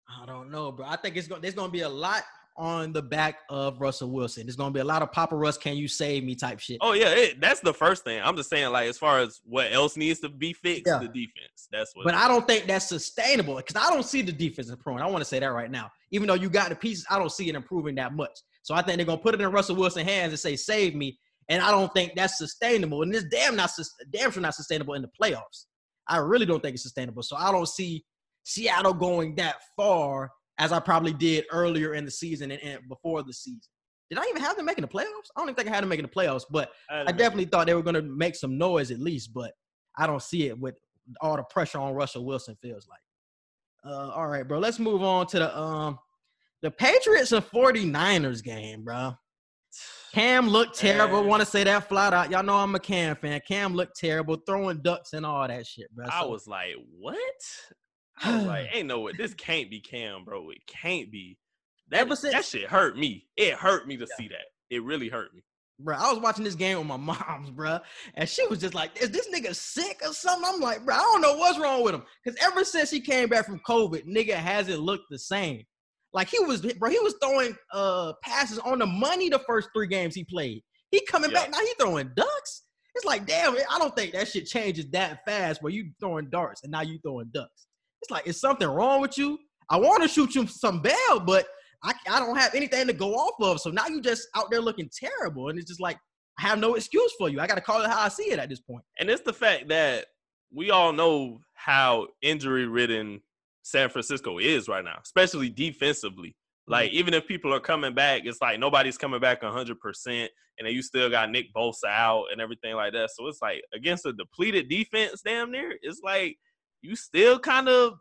I 0.08 0.26
don't 0.26 0.50
know, 0.50 0.72
bro. 0.72 0.86
I 0.86 0.96
think 0.96 1.16
it's 1.16 1.28
gonna 1.28 1.40
There's 1.40 1.54
going 1.54 1.68
to 1.68 1.72
be 1.72 1.82
a 1.82 1.88
lot 1.88 2.22
on 2.58 2.92
the 2.92 3.00
back 3.00 3.36
of 3.48 3.80
Russell 3.80 4.10
Wilson. 4.10 4.44
There's 4.44 4.56
going 4.56 4.72
to 4.72 4.74
be 4.74 4.80
a 4.80 4.84
lot 4.84 5.00
of 5.00 5.12
Papa 5.12 5.36
Russ, 5.36 5.56
can 5.56 5.76
you 5.76 5.86
save 5.88 6.24
me 6.24 6.34
type 6.34 6.58
shit. 6.58 6.78
Oh 6.80 6.92
yeah, 6.92 7.10
it, 7.10 7.40
that's 7.40 7.60
the 7.60 7.72
first 7.72 8.04
thing. 8.04 8.20
I'm 8.22 8.36
just 8.36 8.50
saying, 8.50 8.70
like 8.72 8.88
as 8.88 8.98
far 8.98 9.20
as 9.20 9.40
what 9.44 9.72
else 9.72 9.96
needs 9.96 10.20
to 10.20 10.28
be 10.28 10.52
fixed, 10.52 10.84
Yeah. 10.86 10.98
the 10.98 11.06
defense. 11.06 11.68
That's 11.70 11.94
what. 11.94 12.04
But 12.04 12.14
I 12.14 12.26
don't 12.28 12.46
think 12.46 12.66
that's 12.66 12.88
sustainable 12.88 13.56
because 13.56 13.76
I 13.76 13.92
don't 13.94 14.04
see 14.04 14.22
the 14.22 14.32
defense 14.32 14.68
improving. 14.68 15.02
I 15.02 15.06
want 15.06 15.20
to 15.20 15.24
say 15.24 15.38
that 15.38 15.46
right 15.52 15.70
now. 15.70 15.90
Even 16.10 16.26
though 16.26 16.34
you 16.34 16.50
got 16.50 16.68
the 16.70 16.74
pieces, 16.76 17.06
I 17.08 17.18
don't 17.18 17.32
see 17.32 17.48
it 17.48 17.54
improving 17.54 17.94
that 17.94 18.14
much. 18.14 18.36
So 18.62 18.74
I 18.74 18.82
think 18.82 18.96
they're 18.96 19.06
gonna 19.06 19.18
put 19.18 19.34
it 19.34 19.40
in 19.40 19.50
Russell 19.52 19.76
Wilson's 19.76 20.08
hands 20.08 20.32
and 20.32 20.40
say, 20.40 20.56
"Save 20.56 20.94
me." 20.94 21.18
And 21.48 21.62
I 21.62 21.70
don't 21.70 21.92
think 21.94 22.12
that's 22.14 22.36
sustainable. 22.36 23.02
And 23.02 23.14
this 23.14 23.24
damn 23.30 23.56
not 23.56 23.70
damn 24.10 24.30
sure 24.30 24.42
not 24.42 24.54
sustainable 24.54 24.94
in 24.94 25.02
the 25.02 25.10
playoffs. 25.20 25.64
I 26.08 26.18
really 26.18 26.44
don't 26.46 26.60
think 26.62 26.74
it's 26.74 26.82
sustainable. 26.82 27.22
So 27.22 27.36
I 27.36 27.52
don't 27.52 27.68
see 27.68 28.04
Seattle 28.44 28.94
going 28.94 29.34
that 29.36 29.56
far 29.76 30.30
as 30.58 30.72
I 30.72 30.80
probably 30.80 31.12
did 31.12 31.44
earlier 31.52 31.94
in 31.94 32.04
the 32.04 32.10
season 32.10 32.50
and, 32.50 32.62
and 32.62 32.80
before 32.88 33.22
the 33.22 33.32
season. 33.32 33.60
Did 34.10 34.18
I 34.18 34.24
even 34.30 34.42
have 34.42 34.56
them 34.56 34.64
making 34.64 34.82
the 34.82 34.88
playoffs? 34.88 35.28
I 35.36 35.40
don't 35.40 35.50
even 35.50 35.54
think 35.54 35.68
I 35.68 35.74
had 35.74 35.82
them 35.82 35.90
making 35.90 36.06
the 36.06 36.10
playoffs, 36.10 36.44
but 36.50 36.70
I 36.90 37.12
definitely 37.12 37.44
thought 37.44 37.66
they 37.66 37.74
were 37.74 37.82
going 37.82 37.94
to 37.94 38.02
make 38.02 38.36
some 38.36 38.56
noise 38.56 38.90
at 38.90 39.00
least, 39.00 39.34
but 39.34 39.52
I 39.98 40.06
don't 40.06 40.22
see 40.22 40.46
it 40.46 40.58
with 40.58 40.76
all 41.20 41.36
the 41.36 41.42
pressure 41.44 41.78
on 41.78 41.94
Russell 41.94 42.24
Wilson 42.24 42.56
feels 42.62 42.88
like. 42.88 43.00
Uh, 43.84 44.10
all 44.10 44.26
right, 44.26 44.46
bro. 44.46 44.58
Let's 44.58 44.78
move 44.78 45.02
on 45.02 45.26
to 45.28 45.38
the 45.38 45.58
um 45.58 45.98
the 46.62 46.70
Patriots 46.70 47.32
and 47.32 47.44
49ers 47.44 48.42
game, 48.42 48.82
bro. 48.82 49.14
Cam 50.14 50.48
looked 50.48 50.78
terrible. 50.78 51.22
Want 51.22 51.40
to 51.40 51.46
say 51.46 51.64
that 51.64 51.88
flat 51.88 52.12
out. 52.12 52.30
Y'all 52.30 52.42
know 52.42 52.56
I'm 52.56 52.74
a 52.74 52.80
Cam 52.80 53.14
fan. 53.16 53.40
Cam 53.46 53.74
looked 53.74 53.98
terrible, 53.98 54.36
throwing 54.46 54.80
ducks 54.82 55.12
and 55.12 55.24
all 55.24 55.46
that 55.46 55.66
shit, 55.66 55.94
bro. 55.94 56.06
I 56.10 56.24
was 56.24 56.46
like, 56.46 56.74
what? 56.98 57.16
I 58.22 58.36
was 58.36 58.46
like, 58.46 58.68
ain't 58.74 58.88
no 58.88 59.00
way. 59.00 59.12
This 59.16 59.34
can't 59.34 59.70
be 59.70 59.80
Cam, 59.80 60.24
bro. 60.24 60.50
It 60.50 60.66
can't 60.66 61.10
be. 61.10 61.38
That, 61.90 62.06
since- 62.18 62.34
that 62.34 62.44
shit 62.44 62.68
hurt 62.68 62.98
me. 62.98 63.26
It 63.36 63.54
hurt 63.54 63.86
me 63.86 63.96
to 63.96 64.06
Yeah. 64.08 64.16
see 64.16 64.28
that. 64.28 64.46
It 64.70 64.82
really 64.82 65.08
hurt 65.08 65.34
me. 65.34 65.42
bro. 65.80 65.96
I 65.96 66.10
was 66.12 66.20
watching 66.20 66.44
this 66.44 66.54
game 66.56 66.76
with 66.78 66.86
my 66.86 66.96
mom's, 67.28 67.50
bro, 67.50 67.78
and 68.14 68.28
she 68.28 68.46
was 68.48 68.58
just 68.60 68.74
like, 68.74 69.00
"Is 69.00 69.10
this 69.10 69.28
nigga 69.28 69.54
sick 69.54 70.00
or 70.06 70.12
something?" 70.12 70.50
I'm 70.52 70.60
like, 70.60 70.84
bro, 70.84 70.94
I 70.94 70.98
don't 70.98 71.22
know 71.22 71.36
what's 71.36 71.58
wrong 71.58 71.82
with 71.84 71.94
him, 71.94 72.02
because 72.22 72.38
ever 72.42 72.64
since 72.64 72.90
he 72.90 73.00
came 73.00 73.28
back 73.28 73.46
from 73.46 73.60
COVID, 73.60 74.04
nigga 74.06 74.34
hasn't 74.34 74.80
looked 74.80 75.04
the 75.10 75.18
same. 75.18 75.62
Like 76.12 76.28
he 76.28 76.40
was, 76.40 76.60
bro, 76.60 76.90
he 76.90 76.98
was 76.98 77.14
throwing 77.22 77.54
uh 77.72 78.12
passes 78.22 78.58
on 78.58 78.78
the 78.80 78.86
money 78.86 79.28
the 79.30 79.38
first 79.40 79.68
three 79.74 79.86
games 79.86 80.14
he 80.14 80.24
played. 80.24 80.62
He 80.90 81.00
coming 81.06 81.30
Yeah. 81.30 81.42
back 81.42 81.50
now, 81.52 81.60
he 81.60 81.72
throwing 81.80 82.10
ducks. 82.16 82.62
It's 82.94 83.04
like, 83.04 83.26
damn, 83.26 83.54
I 83.70 83.78
don't 83.78 83.94
think 83.94 84.12
that 84.12 84.26
shit 84.28 84.46
changes 84.46 84.90
that 84.90 85.24
fast. 85.24 85.62
Where 85.62 85.72
you 85.72 85.92
throwing 86.00 86.28
darts 86.30 86.62
and 86.64 86.72
now 86.72 86.80
you 86.82 86.98
throwing 87.02 87.30
ducks. 87.32 87.66
It's 88.02 88.10
like, 88.10 88.26
is 88.26 88.40
something 88.40 88.68
wrong 88.68 89.00
with 89.00 89.18
you? 89.18 89.38
I 89.70 89.76
want 89.76 90.02
to 90.02 90.08
shoot 90.08 90.34
you 90.34 90.46
some 90.46 90.80
bail, 90.80 91.20
but 91.24 91.46
I, 91.82 91.92
I 92.10 92.18
don't 92.18 92.36
have 92.36 92.54
anything 92.54 92.86
to 92.86 92.92
go 92.92 93.14
off 93.14 93.34
of. 93.40 93.60
So 93.60 93.70
now 93.70 93.86
you 93.86 94.00
just 94.00 94.28
out 94.34 94.50
there 94.50 94.60
looking 94.60 94.90
terrible. 94.92 95.48
And 95.48 95.58
it's 95.58 95.68
just 95.68 95.80
like, 95.80 95.98
I 96.38 96.42
have 96.42 96.58
no 96.58 96.74
excuse 96.74 97.12
for 97.18 97.28
you. 97.28 97.40
I 97.40 97.46
got 97.46 97.56
to 97.56 97.60
call 97.60 97.82
it 97.82 97.90
how 97.90 98.00
I 98.00 98.08
see 98.08 98.30
it 98.30 98.38
at 98.38 98.48
this 98.48 98.60
point. 98.60 98.84
And 98.98 99.10
it's 99.10 99.22
the 99.22 99.32
fact 99.32 99.68
that 99.68 100.06
we 100.52 100.70
all 100.70 100.92
know 100.92 101.40
how 101.54 102.08
injury 102.22 102.66
ridden 102.66 103.20
San 103.62 103.88
Francisco 103.90 104.38
is 104.38 104.68
right 104.68 104.84
now, 104.84 104.98
especially 105.02 105.50
defensively. 105.50 106.28
Mm-hmm. 106.28 106.72
Like, 106.72 106.90
even 106.92 107.12
if 107.12 107.26
people 107.26 107.52
are 107.52 107.60
coming 107.60 107.94
back, 107.94 108.22
it's 108.24 108.40
like 108.40 108.58
nobody's 108.58 108.96
coming 108.96 109.20
back 109.20 109.42
100%, 109.42 109.76
and 110.06 110.66
then 110.66 110.74
you 110.74 110.82
still 110.82 111.10
got 111.10 111.30
Nick 111.30 111.52
Bosa 111.54 111.88
out 111.88 112.26
and 112.32 112.40
everything 112.40 112.74
like 112.74 112.92
that. 112.94 113.10
So 113.10 113.26
it's 113.26 113.42
like, 113.42 113.62
against 113.74 114.06
a 114.06 114.12
depleted 114.12 114.68
defense, 114.68 115.20
damn 115.24 115.50
near, 115.50 115.74
it's 115.82 116.00
like 116.02 116.36
you 116.82 116.96
still 116.96 117.38
kind 117.38 117.68
of 117.68 117.94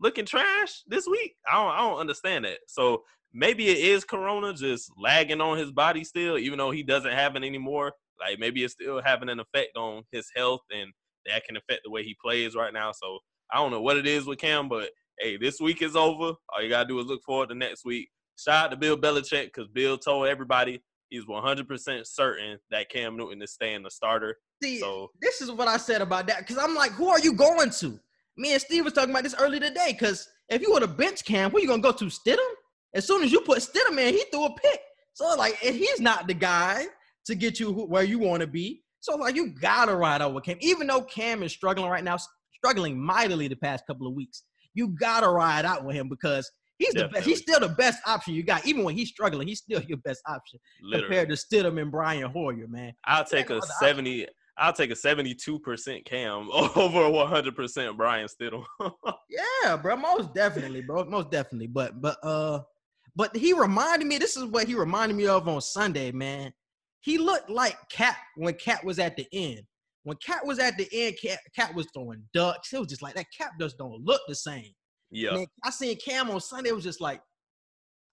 looking 0.00 0.24
trash 0.24 0.82
this 0.86 1.06
week. 1.06 1.34
I 1.50 1.56
don't, 1.56 1.72
I 1.72 1.78
don't 1.78 1.98
understand 1.98 2.44
that. 2.44 2.58
So 2.68 3.02
maybe 3.32 3.68
it 3.68 3.78
is 3.78 4.04
Corona 4.04 4.54
just 4.54 4.90
lagging 4.96 5.40
on 5.40 5.58
his 5.58 5.72
body 5.72 6.04
still, 6.04 6.38
even 6.38 6.58
though 6.58 6.70
he 6.70 6.82
doesn't 6.82 7.12
have 7.12 7.36
it 7.36 7.44
anymore. 7.44 7.92
Like, 8.20 8.38
maybe 8.38 8.64
it's 8.64 8.74
still 8.74 9.00
having 9.02 9.28
an 9.28 9.40
effect 9.40 9.76
on 9.76 10.02
his 10.12 10.26
health 10.36 10.60
and 10.70 10.92
that 11.26 11.44
can 11.44 11.56
affect 11.56 11.82
the 11.84 11.90
way 11.90 12.02
he 12.02 12.16
plays 12.22 12.54
right 12.54 12.72
now. 12.72 12.92
So 12.92 13.18
I 13.52 13.56
don't 13.56 13.70
know 13.70 13.82
what 13.82 13.96
it 13.96 14.06
is 14.06 14.26
with 14.26 14.38
Cam, 14.38 14.68
but 14.68 14.90
hey, 15.18 15.36
this 15.36 15.60
week 15.60 15.82
is 15.82 15.96
over. 15.96 16.34
All 16.48 16.62
you 16.62 16.68
gotta 16.68 16.88
do 16.88 16.98
is 16.98 17.06
look 17.06 17.22
forward 17.24 17.50
to 17.50 17.54
next 17.54 17.84
week. 17.84 18.08
Shout 18.36 18.66
out 18.66 18.70
to 18.70 18.76
Bill 18.76 18.96
Belichick 18.96 19.46
because 19.46 19.68
Bill 19.68 19.98
told 19.98 20.26
everybody 20.26 20.82
he's 21.10 21.26
100% 21.26 22.06
certain 22.06 22.58
that 22.70 22.88
Cam 22.88 23.16
Newton 23.16 23.42
is 23.42 23.52
staying 23.52 23.82
the 23.82 23.90
starter. 23.90 24.36
See, 24.62 24.78
So 24.78 25.10
this 25.20 25.40
is 25.40 25.50
what 25.50 25.68
I 25.68 25.76
said 25.76 26.00
about 26.00 26.26
that 26.28 26.38
because 26.40 26.58
I'm 26.58 26.74
like, 26.74 26.92
who 26.92 27.08
are 27.08 27.20
you 27.20 27.34
going 27.34 27.70
to? 27.70 27.98
Me 28.40 28.54
and 28.54 28.62
Steve 28.62 28.84
was 28.84 28.94
talking 28.94 29.10
about 29.10 29.22
this 29.22 29.34
earlier 29.38 29.60
today 29.60 29.88
because 29.92 30.26
if 30.48 30.62
you 30.62 30.72
were 30.72 30.80
to 30.80 30.86
bench 30.86 31.26
Cam, 31.26 31.50
who 31.50 31.60
you 31.60 31.68
gonna 31.68 31.82
go 31.82 31.92
to? 31.92 32.06
Stidham? 32.06 32.38
As 32.94 33.06
soon 33.06 33.22
as 33.22 33.30
you 33.30 33.42
put 33.42 33.58
Stidham 33.58 33.98
in, 33.98 34.14
he 34.14 34.24
threw 34.32 34.46
a 34.46 34.54
pick. 34.54 34.80
So 35.12 35.26
like, 35.36 35.56
he's 35.56 36.00
not 36.00 36.26
the 36.26 36.32
guy 36.32 36.86
to 37.26 37.34
get 37.34 37.60
you 37.60 37.70
where 37.70 38.02
you 38.02 38.18
want 38.18 38.40
to 38.40 38.46
be. 38.46 38.82
So 39.00 39.14
like, 39.16 39.36
you 39.36 39.48
gotta 39.60 39.94
ride 39.94 40.22
out 40.22 40.32
with 40.32 40.44
Cam, 40.44 40.56
even 40.60 40.86
though 40.86 41.02
Cam 41.02 41.42
is 41.42 41.52
struggling 41.52 41.90
right 41.90 42.02
now, 42.02 42.16
struggling 42.54 42.98
mightily 42.98 43.46
the 43.46 43.56
past 43.56 43.84
couple 43.86 44.06
of 44.06 44.14
weeks. 44.14 44.42
You 44.72 44.88
gotta 44.88 45.28
ride 45.28 45.66
out 45.66 45.84
with 45.84 45.94
him 45.94 46.08
because 46.08 46.50
he's 46.78 46.94
the 46.94 47.08
best. 47.08 47.26
He's 47.26 47.40
still 47.42 47.60
the 47.60 47.68
best 47.68 47.98
option 48.06 48.32
you 48.32 48.42
got. 48.42 48.66
Even 48.66 48.84
when 48.84 48.96
he's 48.96 49.10
struggling, 49.10 49.48
he's 49.48 49.58
still 49.58 49.82
your 49.82 49.98
best 49.98 50.22
option 50.26 50.58
literally, 50.82 51.04
compared 51.04 51.28
to 51.28 51.34
Stidham 51.34 51.80
and 51.80 51.92
Brian 51.92 52.30
Hoyer, 52.30 52.66
man. 52.68 52.94
I'll 53.04 53.24
take 53.24 53.50
a 53.50 53.56
other 53.56 53.66
option. 53.66 54.26
70. 54.60 54.66
I'll 54.66 54.72
take 54.72 54.90
a 54.90 54.94
72% 54.94 56.04
Cam 56.04 56.50
over 56.52 57.04
a 57.04 57.10
100% 57.10 57.96
Brian 57.96 58.28
Stidham. 58.28 58.64
Yeah, 59.62 59.76
bro, 59.76 59.96
most 59.96 60.34
definitely, 60.34 60.80
bro, 60.80 61.04
most 61.04 61.30
definitely. 61.30 61.66
But 61.68 62.00
but 62.00 62.18
uh, 62.24 62.60
but 63.14 63.34
he 63.36 63.52
reminded 63.52 64.06
me. 64.06 64.18
This 64.18 64.36
is 64.36 64.44
what 64.44 64.66
he 64.66 64.74
reminded 64.74 65.16
me 65.16 65.26
of 65.26 65.48
on 65.48 65.60
Sunday, 65.60 66.10
man. 66.12 66.52
He 67.00 67.18
looked 67.18 67.48
like 67.50 67.76
Cat 67.90 68.16
when 68.36 68.54
Cat 68.54 68.84
was 68.84 68.98
at 68.98 69.16
the 69.16 69.26
end. 69.32 69.62
When 70.04 70.16
Cat 70.16 70.44
was 70.44 70.58
at 70.58 70.76
the 70.76 70.88
end, 70.92 71.16
Cat, 71.22 71.38
Cat 71.54 71.74
was 71.74 71.86
throwing 71.94 72.22
ducks. 72.34 72.72
It 72.72 72.78
was 72.78 72.88
just 72.88 73.02
like 73.02 73.14
that. 73.14 73.26
Cat 73.36 73.50
just 73.60 73.78
don't 73.78 74.04
look 74.04 74.20
the 74.28 74.34
same. 74.34 74.72
yeah. 75.10 75.32
Man, 75.32 75.46
I 75.64 75.70
seen 75.70 75.96
Cam 76.04 76.30
on 76.30 76.40
Sunday. 76.40 76.70
It 76.70 76.74
was 76.74 76.84
just 76.84 77.00
like 77.00 77.20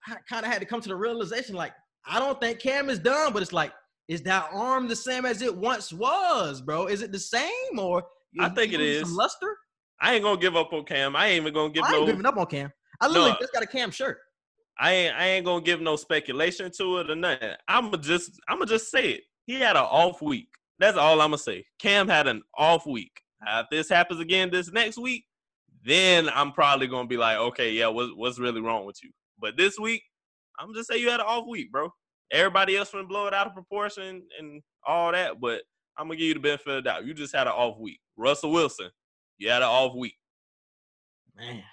I 0.07 0.15
kind 0.29 0.45
of 0.45 0.51
had 0.51 0.60
to 0.60 0.65
come 0.65 0.81
to 0.81 0.89
the 0.89 0.95
realization, 0.95 1.55
like 1.55 1.73
I 2.05 2.19
don't 2.19 2.39
think 2.39 2.60
Cam 2.60 2.89
is 2.89 2.99
done, 2.99 3.33
but 3.33 3.41
it's 3.41 3.53
like, 3.53 3.73
is 4.08 4.22
that 4.24 4.50
arm 4.54 4.88
the 4.88 4.96
same 4.96 5.26
as 5.26 5.41
it 5.41 5.56
once 5.56 5.91
was, 5.91 6.62
bro? 6.62 6.86
Is 6.88 7.02
it 7.02 7.12
the 7.12 7.20
same 7.20 7.78
or 7.78 8.04
I 8.39 8.50
think 8.50 8.74
it 8.74 8.80
losing 8.80 9.15
luster? 9.15 9.58
I 10.00 10.13
ain't 10.13 10.24
gonna 10.24 10.39
give 10.39 10.56
up 10.56 10.72
on 10.74 10.86
Cam. 10.86 11.15
I 11.15 11.28
ain't 11.28 11.41
even 11.41 11.54
gonna 11.54 11.74
give 11.74 11.84
I 11.84 11.93
ain't 11.96 12.02
no. 12.02 12.06
giving 12.08 12.26
up 12.26 12.38
on 12.38 12.46
Cam. 12.46 12.72
I 13.02 13.08
literally 13.08 13.32
No. 13.32 13.38
just 13.39 13.54
got 13.54 13.63
a 13.63 13.67
Cam 13.67 13.91
shirt. 13.91 14.20
I 14.80 14.91
ain't. 14.91 15.15
I 15.15 15.28
ain't 15.28 15.46
gonna 15.46 15.63
give 15.63 15.82
no 15.82 15.96
speculation 15.96 16.72
to 16.78 17.00
it 17.00 17.10
or 17.10 17.15
nothing. 17.15 17.54
I'ma 17.67 17.98
just. 17.98 18.32
I'ma 18.48 18.65
just 18.65 18.91
say 18.91 19.10
it. 19.10 19.22
He 19.46 19.56
had 19.56 19.76
an 19.76 19.84
off 19.84 20.22
week. 20.22 20.50
That's 20.80 20.98
all 20.98 21.20
I'ma 21.20 21.38
say. 21.38 21.65
Cam 21.80 22.08
had 22.08 22.28
an 22.28 22.43
off 22.58 22.86
week. 22.86 23.22
Now, 23.43 23.62
if 23.62 23.67
this 23.72 23.89
happens 23.89 24.20
again 24.20 24.52
this 24.52 24.72
next 24.72 24.98
week, 24.98 25.26
then 25.84 26.30
I'm 26.30 26.52
probably 26.52 26.88
gonna 26.88 27.08
be 27.08 27.17
like, 27.17 27.38
okay, 27.38 27.72
yeah, 27.72 27.88
what's 27.88 28.12
what's 28.15 28.39
really 28.39 28.62
wrong 28.62 28.86
with 28.86 29.04
you? 29.04 29.10
But 29.39 29.58
this 29.58 29.80
week, 29.80 30.04
I'm 30.60 30.74
just 30.74 30.89
say 30.89 30.98
you 30.98 31.10
had 31.10 31.20
an 31.20 31.26
off 31.28 31.48
week, 31.48 31.72
bro. 31.72 31.91
Everybody 32.32 32.78
else 32.78 32.92
gonna 32.92 33.08
blow 33.08 33.28
it 33.28 33.34
out 33.34 33.48
of 33.48 33.54
proportion 33.54 34.24
and 34.40 34.62
all 34.86 35.12
that, 35.12 35.40
but 35.40 35.62
I'm 35.98 36.08
gonna 36.08 36.18
give 36.18 36.28
you 36.28 36.34
the 36.36 36.40
benefit 36.40 36.68
of 36.68 36.76
the 36.76 36.82
doubt. 36.90 37.06
You 37.06 37.13
just 37.13 37.36
had 37.36 37.48
an 37.48 37.54
off 37.54 37.80
week. 37.80 38.00
Russell 38.18 38.52
Wilson, 38.52 38.90
you 39.38 39.50
had 39.50 39.62
an 39.62 39.70
off 39.70 39.96
week. 39.96 40.16
Man, 41.36 41.63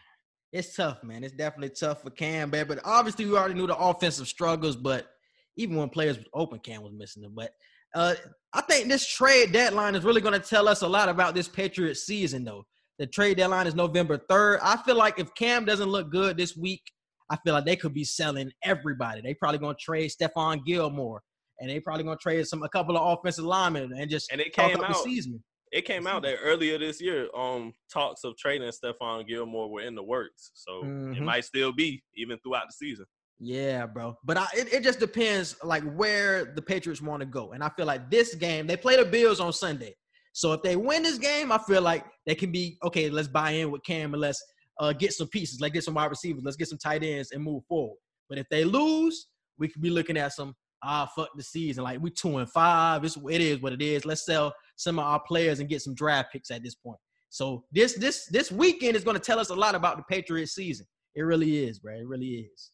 it's 0.55 0.77
tough, 0.77 1.03
man. 1.03 1.25
It's 1.25 1.35
definitely 1.35 1.71
tough 1.71 2.03
for 2.03 2.11
Cam, 2.11 2.51
man. 2.51 2.67
But 2.69 2.79
obviously, 2.85 3.27
we 3.27 3.37
already 3.37 3.55
knew 3.55 3.67
the 3.67 3.77
offensive 3.77 4.29
struggles. 4.29 4.77
But 4.77 5.09
even 5.57 5.77
when 5.77 5.89
players 5.89 6.17
was 6.17 6.27
open, 6.33 6.61
Cam 6.61 6.83
was 6.83 6.93
missing 6.93 7.23
them. 7.23 7.33
But 7.35 7.51
uh, 7.95 8.15
I 8.53 8.61
think 8.63 8.89
this 8.89 9.07
trade 9.07 9.53
deadline 9.53 9.97
is 9.97 10.05
really 10.05 10.21
going 10.21 10.41
to 10.41 10.49
tell 10.49 10.69
us 10.69 10.83
a 10.83 10.89
lot 10.89 11.09
about 11.09 11.35
this 11.35 11.49
Patriots 11.49 12.07
season, 12.07 12.45
though. 12.45 12.65
The 13.01 13.07
trade 13.09 13.39
deadline 13.39 13.67
is 13.67 13.75
November 13.75 14.17
3rd. 14.31 14.61
I 14.63 14.77
feel 14.77 14.97
like 14.97 15.19
if 15.19 15.35
Cam 15.35 15.65
doesn't 15.65 15.89
look 15.89 16.11
good 16.11 16.37
this 16.37 16.57
week, 16.57 16.83
I 17.31 17.37
feel 17.45 17.55
like 17.55 17.65
they 17.65 17.77
could 17.77 17.95
be 17.95 18.05
selling 18.05 18.51
everybody. 18.63 19.21
They 19.23 19.35
probably 19.35 19.59
to 19.79 19.83
trade 19.83 20.11
Stephon 20.11 20.65
Gilmore, 20.65 21.23
and 21.59 21.71
they 21.71 21.81
probably 21.81 22.05
to 22.19 22.23
trade 22.23 22.47
some 22.47 22.63
a 22.63 22.69
couple 22.69 22.97
of 22.97 23.19
offensive 23.19 23.45
linemen 23.45 23.93
and 23.99 24.11
just 24.11 24.31
And 24.31 24.41
it 24.41 24.53
came 24.53 24.77
up 24.77 24.81
the 24.81 24.95
out. 24.95 25.03
season. 25.05 25.43
It 25.73 25.85
came 25.85 26.07
out 26.07 26.23
that 26.23 26.37
earlier 26.41 26.79
this 26.79 27.01
year, 27.01 27.29
um, 27.35 27.73
talks 27.93 28.23
of 28.23 28.37
trading 28.37 28.69
Stephon 28.71 29.27
Gilmore 29.27 29.69
were 29.69 29.81
in 29.81 29.97
the 29.97 30.03
works. 30.05 30.53
So 30.55 30.83
it 30.85 30.87
Mhm. 30.87 31.23
might 31.25 31.45
still 31.45 31.73
be 31.73 32.05
even 32.15 32.39
throughout 32.39 32.69
the 32.69 32.73
season. 32.75 33.07
Yeah, 33.41 33.87
bro. 33.87 34.17
But 34.23 34.37
I, 34.37 34.47
it, 34.57 34.73
it 34.73 34.83
just 34.85 35.01
depends 35.01 35.57
like 35.65 35.83
where 35.97 36.45
the 36.55 36.63
Patriots 36.63 37.03
want 37.03 37.21
to 37.21 37.27
go. 37.27 37.53
And 37.53 37.65
I 37.65 37.71
feel 37.71 37.87
like 37.87 38.09
this 38.09 38.37
game, 38.37 38.69
they 38.69 38.77
play 38.77 38.97
the 38.97 39.05
Bills 39.05 39.41
on 39.41 39.53
Sunday. 39.53 39.97
So 40.33 40.53
if 40.53 40.63
they 40.63 40.77
win 40.77 41.03
this 41.03 41.19
game, 41.19 41.51
I 41.51 41.59
feel 41.59 41.83
like 41.83 42.05
they 42.25 42.37
can 42.37 42.53
be 42.53 42.79
okay. 42.85 43.11
Let's 43.11 43.27
buy 43.29 43.51
in 43.53 43.73
with 43.73 43.83
Cam 43.83 44.15
and 44.15 44.21
let's 44.21 44.41
uh, 44.81 44.93
get 44.93 45.13
some 45.13 45.29
pieces. 45.29 45.61
Let's 45.61 45.73
get 45.73 45.85
some 45.85 45.95
wide 45.95 46.11
receivers. 46.11 46.43
Let's 46.45 46.57
get 46.57 46.69
some 46.69 46.79
tight 46.79 47.03
ends 47.03 47.31
and 47.33 47.43
move 47.43 47.65
forward. 47.67 47.99
But 48.29 48.39
if 48.39 48.49
they 48.51 48.65
lose, 48.65 49.27
we 49.59 49.69
could 49.69 49.83
be 49.83 49.91
looking 49.91 50.17
at 50.17 50.33
some 50.33 50.55
ah 50.83 51.11
fuck 51.15 51.31
the 51.37 51.43
season. 51.43 51.85
Like 51.85 52.01
we 52.01 52.11
two 52.11 52.39
and 52.39 52.51
five. 52.51 53.05
It's 53.05 53.17
it 53.31 53.41
is 53.41 53.61
what 53.61 53.73
it 53.73 53.83
is. 53.83 54.05
Let's 54.05 54.25
sell 54.25 54.53
some 54.77 54.99
of 54.99 55.05
our 55.05 55.21
players 55.21 55.61
and 55.61 55.69
get 55.69 55.83
some 55.83 55.95
draft 55.95 56.33
picks 56.33 56.51
at 56.51 56.63
this 56.63 56.75
point. 56.75 56.99
So 57.31 57.65
this 57.73 57.95
this 57.95 58.27
this 58.27 58.51
weekend 58.51 58.97
is 58.97 59.05
going 59.05 59.17
to 59.17 59.23
tell 59.23 59.39
us 59.39 59.51
a 59.51 59.55
lot 59.55 59.75
about 59.75 59.97
the 59.97 60.05
Patriots 60.05 60.55
season. 60.55 60.87
It 61.15 61.23
really 61.23 61.65
is, 61.65 61.79
bro. 61.79 61.95
It 61.95 62.07
really 62.07 62.49
is. 62.53 62.71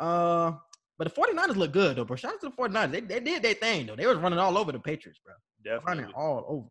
Uh, 0.00 0.52
but 0.98 1.12
the 1.12 1.20
49ers 1.20 1.56
look 1.56 1.72
good 1.72 1.96
though, 1.96 2.04
bro. 2.04 2.16
Shout 2.16 2.34
out 2.34 2.40
to 2.40 2.48
the 2.48 2.56
49ers. 2.56 2.92
They, 2.92 3.00
they 3.00 3.20
did 3.20 3.42
their 3.42 3.54
thing 3.54 3.86
though. 3.86 3.96
They 3.96 4.06
was 4.06 4.18
running 4.18 4.38
all 4.38 4.56
over 4.56 4.72
the 4.72 4.78
Patriots, 4.78 5.20
bro. 5.24 5.34
Running 5.86 6.12
all 6.14 6.44
over. 6.48 6.68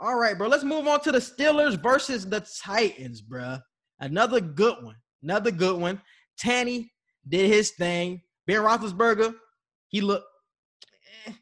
All 0.00 0.16
right, 0.16 0.38
bro. 0.38 0.48
Let's 0.48 0.64
move 0.64 0.86
on 0.86 1.00
to 1.00 1.12
the 1.12 1.18
Steelers 1.18 1.80
versus 1.80 2.24
the 2.24 2.46
Titans, 2.62 3.20
bro. 3.20 3.58
Another 4.00 4.40
good 4.40 4.76
one. 4.82 4.96
Another 5.22 5.50
good 5.50 5.80
one. 5.80 6.00
Tanny 6.38 6.92
did 7.28 7.50
his 7.50 7.70
thing. 7.72 8.22
Ben 8.46 8.60
Roethlisberger, 8.62 9.34
he 9.88 10.00
looked. 10.00 10.26
eh, 11.26 11.32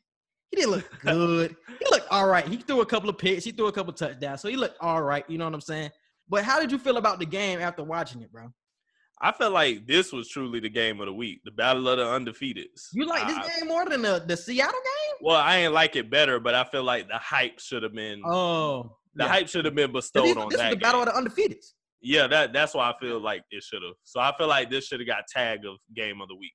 he 0.51 0.57
didn't 0.57 0.71
look 0.73 0.99
good. 1.01 1.57
he 1.79 1.85
looked 1.91 2.09
all 2.11 2.27
right. 2.27 2.47
He 2.49 2.57
threw 2.57 2.81
a 2.81 2.87
couple 2.87 3.09
of 3.11 3.19
picks. 3.19 3.45
He 3.45 3.53
threw 3.53 3.67
a 3.67 3.73
couple 3.73 3.93
of 3.93 3.99
touchdowns. 3.99 4.41
So 4.41 4.49
he 4.49 4.57
looked 4.57 4.79
all 4.81 5.03
right. 5.03 5.25
You 5.29 5.39
know 5.39 5.45
what 5.45 5.55
I'm 5.55 5.61
saying? 5.61 5.91
But 6.29 6.45
how 6.45 6.59
did 6.59 6.73
you 6.73 6.79
feel 6.79 6.97
about 6.97 7.19
the 7.21 7.27
game 7.27 7.61
after 7.61 7.85
watching 7.85 8.23
it, 8.23 8.33
bro? 8.33 8.53
I 9.21 9.33
felt 9.33 9.53
like 9.55 9.87
this 9.87 10.13
was 10.13 10.29
truly 10.29 10.61
the 10.61 10.69
game 10.69 11.01
of 11.01 11.07
the 11.07 11.13
week, 11.13 11.41
the 11.45 11.51
battle 11.51 11.89
of 11.89 11.97
the 11.99 12.05
undefeateds. 12.05 12.89
You 12.93 13.07
like 13.07 13.27
this 13.27 13.37
I- 13.39 13.59
game 13.61 13.69
more 13.69 13.87
than 13.87 14.03
the, 14.03 14.23
the 14.27 14.37
Seattle 14.37 14.73
game? 14.73 15.17
Well, 15.23 15.37
I 15.37 15.59
ain't 15.59 15.73
like 15.73 15.97
it 15.97 16.11
better, 16.11 16.39
but 16.41 16.55
I 16.55 16.65
feel 16.65 16.83
like 16.85 17.09
the 17.09 17.17
hype 17.17 17.59
should 17.61 17.83
have 17.83 17.95
been 17.95 18.21
Oh, 18.27 18.97
the 19.15 19.25
yeah. 19.25 19.29
hype 19.31 19.49
should 19.49 19.65
have 19.65 19.75
been 19.75 19.93
bestowed 19.93 20.25
these- 20.27 20.37
on 20.37 20.49
this 20.49 20.57
is 20.57 20.61
that. 20.63 20.71
the 20.71 20.77
battle 20.77 21.03
of 21.03 21.07
the 21.07 21.13
undefeateds. 21.13 21.73
Yeah, 22.07 22.29
that 22.29 22.53
that's 22.53 22.73
why 22.73 22.89
I 22.89 22.95
feel 23.01 23.21
like 23.21 23.43
it 23.51 23.65
should 23.65 23.83
have. 23.83 23.95
So 24.05 24.21
I 24.21 24.33
feel 24.39 24.47
like 24.47 24.71
this 24.71 24.87
should 24.87 25.01
have 25.01 25.09
got 25.09 25.27
tagged 25.29 25.67
of 25.67 25.79
game 25.95 26.21
of 26.21 26.29
the 26.29 26.37
week. 26.37 26.53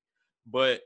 But 0.47 0.79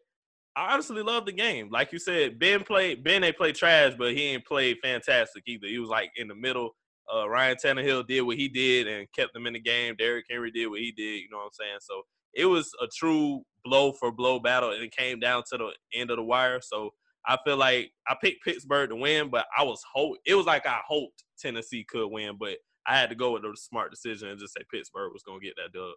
I 0.56 0.74
honestly 0.74 1.04
love 1.04 1.28
the 1.28 1.34
game. 1.34 1.70
Like 1.72 1.92
you 1.92 2.00
said, 2.00 2.40
Ben 2.40 2.64
played 2.64 3.04
Ben 3.04 3.22
they 3.22 3.32
played 3.32 3.54
trash, 3.54 3.94
but 3.96 4.14
he 4.14 4.24
ain't 4.24 4.44
played 4.44 4.78
fantastic 4.82 5.44
either. 5.46 5.68
He 5.68 5.78
was 5.78 5.90
like 5.90 6.10
in 6.16 6.28
the 6.28 6.34
middle. 6.34 6.72
Uh, 7.14 7.30
Ryan 7.30 7.58
Tannehill 7.64 8.08
did 8.08 8.22
what 8.22 8.38
he 8.38 8.48
did 8.48 8.88
and 8.88 9.08
kept 9.16 9.34
them 9.34 9.46
in 9.46 9.54
the 9.54 9.60
game. 9.60 9.96
Derrick 10.00 10.26
Henry 10.32 10.50
did 10.50 10.66
what 10.66 10.80
he 10.80 10.92
did. 10.92 11.22
You 11.22 11.30
know 11.32 11.38
what 11.38 11.44
I'm 11.44 11.50
saying? 11.54 11.78
So 11.82 12.02
it 12.34 12.46
was 12.46 12.72
a 12.82 12.88
true 12.88 13.44
blow 13.64 13.92
for 13.92 14.12
blow 14.12 14.40
battle, 14.40 14.72
and 14.72 14.82
it 14.82 14.96
came 14.96 15.20
down 15.20 15.44
to 15.52 15.58
the 15.60 15.70
end 15.94 16.10
of 16.10 16.18
the 16.18 16.24
wire. 16.24 16.60
So 16.60 16.90
I 17.28 17.38
feel 17.46 17.58
like 17.58 17.92
I 18.08 18.16
picked 18.20 18.44
Pittsburgh 18.44 18.90
to 18.90 18.96
win, 18.96 19.30
but 19.30 19.46
I 19.56 19.62
was 19.62 19.84
hope 19.94 20.18
it 20.26 20.34
was 20.34 20.48
like 20.48 20.66
I 20.66 20.80
hoped 20.88 21.24
Tennessee 21.40 21.86
could 21.88 22.08
win, 22.08 22.38
but 22.40 22.58
I 22.88 22.98
had 22.98 23.10
to 23.10 23.16
go 23.16 23.32
with 23.32 23.42
the 23.44 23.56
smart 23.56 23.92
decision 23.92 24.30
and 24.30 24.40
just 24.40 24.54
say 24.54 24.64
Pittsburgh 24.72 25.12
was 25.14 25.24
gonna 25.24 25.40
get 25.40 25.56
that 25.58 25.74
dub. 25.74 25.94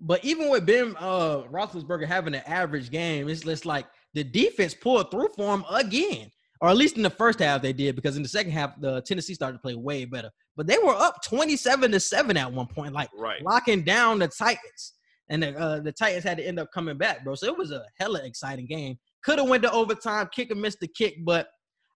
But 0.00 0.24
even 0.24 0.50
with 0.50 0.66
Ben 0.66 0.96
uh, 0.98 1.42
Roethlisberger 1.50 2.06
having 2.06 2.34
an 2.34 2.42
average 2.46 2.90
game, 2.90 3.28
it's 3.28 3.42
just 3.42 3.64
like 3.64 3.86
the 4.12 4.24
defense 4.24 4.74
pulled 4.74 5.10
through 5.10 5.28
for 5.36 5.54
him 5.54 5.64
again, 5.70 6.30
or 6.60 6.68
at 6.68 6.76
least 6.76 6.96
in 6.96 7.02
the 7.02 7.10
first 7.10 7.38
half 7.38 7.62
they 7.62 7.72
did. 7.72 7.94
Because 7.94 8.16
in 8.16 8.22
the 8.22 8.28
second 8.28 8.52
half, 8.52 8.78
the 8.80 9.02
Tennessee 9.02 9.34
started 9.34 9.58
to 9.58 9.62
play 9.62 9.76
way 9.76 10.04
better. 10.04 10.30
But 10.56 10.66
they 10.66 10.78
were 10.78 10.94
up 10.94 11.22
twenty-seven 11.24 11.92
to 11.92 12.00
seven 12.00 12.36
at 12.36 12.52
one 12.52 12.66
point, 12.66 12.92
like 12.92 13.10
Right. 13.16 13.42
locking 13.42 13.82
down 13.84 14.18
the 14.18 14.28
Titans, 14.28 14.94
and 15.28 15.42
the, 15.42 15.58
uh, 15.58 15.80
the 15.80 15.92
Titans 15.92 16.24
had 16.24 16.38
to 16.38 16.46
end 16.46 16.58
up 16.58 16.70
coming 16.72 16.98
back, 16.98 17.24
bro. 17.24 17.34
So 17.34 17.46
it 17.46 17.56
was 17.56 17.70
a 17.70 17.84
hella 17.98 18.20
exciting 18.24 18.66
game. 18.66 18.98
Could 19.22 19.38
have 19.38 19.48
went 19.48 19.62
to 19.62 19.72
overtime. 19.72 20.28
Kicker 20.34 20.54
missed 20.54 20.80
the 20.80 20.88
kick, 20.88 21.16
but 21.24 21.48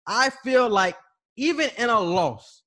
I 0.07 0.31
feel 0.31 0.69
like 0.71 0.97
even 1.37 1.69
in 1.79 1.91
a 1.91 2.01
loss, 2.01 2.63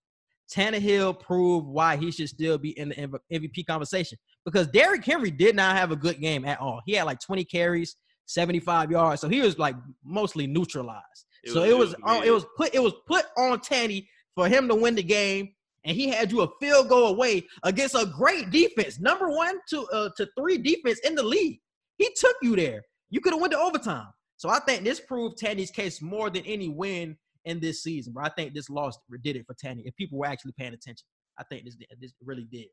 Tannehill 0.53 1.19
proved 1.19 1.67
why 1.67 1.95
he 1.95 2.11
should 2.11 2.29
still 2.29 2.57
be 2.57 2.77
in 2.77 2.89
the 2.89 2.95
MVP 3.31 3.65
conversation 3.65 4.17
because 4.45 4.67
Derrick 4.67 5.03
Henry 5.05 5.31
did 5.31 5.55
not 5.55 5.75
have 5.77 5.91
a 5.91 5.95
good 5.95 6.19
game 6.19 6.45
at 6.45 6.59
all. 6.59 6.81
He 6.85 6.93
had 6.93 7.03
like 7.03 7.19
20 7.19 7.45
carries, 7.45 7.95
75 8.25 8.91
yards, 8.91 9.21
so 9.21 9.29
he 9.29 9.41
was 9.41 9.57
like 9.57 9.75
mostly 10.03 10.47
neutralized. 10.47 11.25
It 11.43 11.51
so 11.51 11.61
was- 11.61 11.69
it 11.69 11.77
was, 11.77 11.95
it 12.25 12.31
was 12.31 12.45
put 12.57 12.75
it 12.75 12.83
was 12.83 12.93
put 13.07 13.25
on 13.37 13.59
Tanny 13.61 14.07
for 14.35 14.47
him 14.47 14.67
to 14.67 14.75
win 14.75 14.95
the 14.95 15.03
game, 15.03 15.49
and 15.85 15.95
he 15.95 16.09
had 16.09 16.31
you 16.31 16.41
a 16.41 16.47
field 16.59 16.89
goal 16.89 17.07
away 17.07 17.47
against 17.63 17.95
a 17.95 18.05
great 18.05 18.51
defense, 18.51 18.99
number 18.99 19.29
one 19.29 19.59
to 19.69 19.85
uh, 19.87 20.09
to 20.17 20.27
three 20.37 20.57
defense 20.57 20.99
in 20.99 21.15
the 21.15 21.23
league. 21.23 21.59
He 21.97 22.09
took 22.15 22.35
you 22.41 22.55
there. 22.55 22.81
You 23.09 23.21
could 23.21 23.33
have 23.33 23.41
went 23.41 23.53
to 23.53 23.59
overtime. 23.59 24.07
So 24.37 24.49
I 24.49 24.59
think 24.59 24.83
this 24.83 24.99
proved 24.99 25.37
Tanny's 25.37 25.69
case 25.69 26.01
more 26.01 26.29
than 26.29 26.43
any 26.45 26.67
win 26.67 27.17
in 27.45 27.59
this 27.59 27.83
season. 27.83 28.13
But 28.13 28.25
I 28.25 28.29
think 28.29 28.53
this 28.53 28.69
loss 28.69 28.97
did 29.23 29.35
it 29.35 29.45
for 29.45 29.53
Tanny. 29.53 29.83
If 29.85 29.95
people 29.95 30.17
were 30.19 30.27
actually 30.27 30.53
paying 30.57 30.73
attention, 30.73 31.05
I 31.37 31.43
think 31.43 31.65
this 31.65 31.75
this 31.99 32.13
really 32.23 32.43
did. 32.43 32.67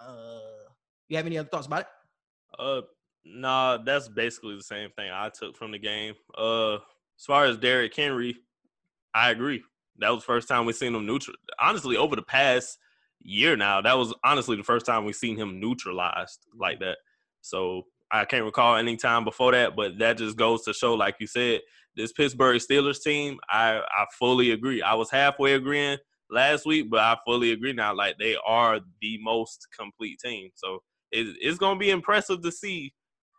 Uh, 0.00 0.38
you 1.08 1.16
have 1.16 1.26
any 1.26 1.38
other 1.38 1.48
thoughts 1.48 1.66
about 1.66 1.80
it? 1.80 1.86
Uh, 2.58 2.80
nah, 3.24 3.78
that's 3.78 4.08
basically 4.08 4.56
the 4.56 4.62
same 4.62 4.90
thing 4.90 5.10
I 5.12 5.30
took 5.30 5.56
from 5.56 5.72
the 5.72 5.78
game. 5.78 6.14
Uh, 6.36 6.74
as 6.74 7.24
far 7.26 7.44
as 7.44 7.58
Derrick 7.58 7.94
Henry, 7.94 8.36
I 9.14 9.30
agree. 9.30 9.62
That 9.98 10.10
was 10.10 10.22
the 10.22 10.26
first 10.26 10.48
time 10.48 10.64
we 10.64 10.72
seen 10.72 10.94
him 10.94 11.06
neutral. 11.06 11.36
Honestly, 11.60 11.96
over 11.96 12.14
the 12.14 12.22
past 12.22 12.78
year 13.20 13.56
now, 13.56 13.80
that 13.80 13.98
was 13.98 14.14
honestly 14.24 14.56
the 14.56 14.62
first 14.62 14.86
time 14.86 15.04
we 15.04 15.12
seen 15.12 15.36
him 15.36 15.58
neutralized 15.60 16.46
like 16.56 16.78
that. 16.80 16.98
So 17.40 17.86
I 18.10 18.24
can't 18.24 18.44
recall 18.44 18.76
any 18.76 18.96
time 18.96 19.24
before 19.24 19.52
that, 19.52 19.74
but 19.76 19.98
that 19.98 20.18
just 20.18 20.36
goes 20.36 20.62
to 20.64 20.72
show, 20.72 20.94
like 20.94 21.16
you 21.18 21.26
said, 21.26 21.60
this 21.98 22.12
Pittsburgh 22.12 22.60
Steelers 22.60 23.02
team. 23.02 23.38
I 23.50 23.80
I 23.80 24.06
fully 24.18 24.52
agree. 24.52 24.80
I 24.80 24.94
was 24.94 25.10
halfway 25.10 25.54
agreeing 25.54 25.98
last 26.30 26.64
week, 26.64 26.88
but 26.90 27.00
I 27.00 27.16
fully 27.26 27.52
agree 27.52 27.74
now. 27.74 27.94
Like 27.94 28.16
they 28.18 28.36
are 28.46 28.80
the 29.02 29.18
most 29.22 29.66
complete 29.78 30.18
team. 30.24 30.50
So 30.54 30.78
it, 31.10 31.36
it's 31.40 31.58
gonna 31.58 31.78
be 31.78 31.90
impressive 31.90 32.40
to 32.42 32.52
see 32.52 32.94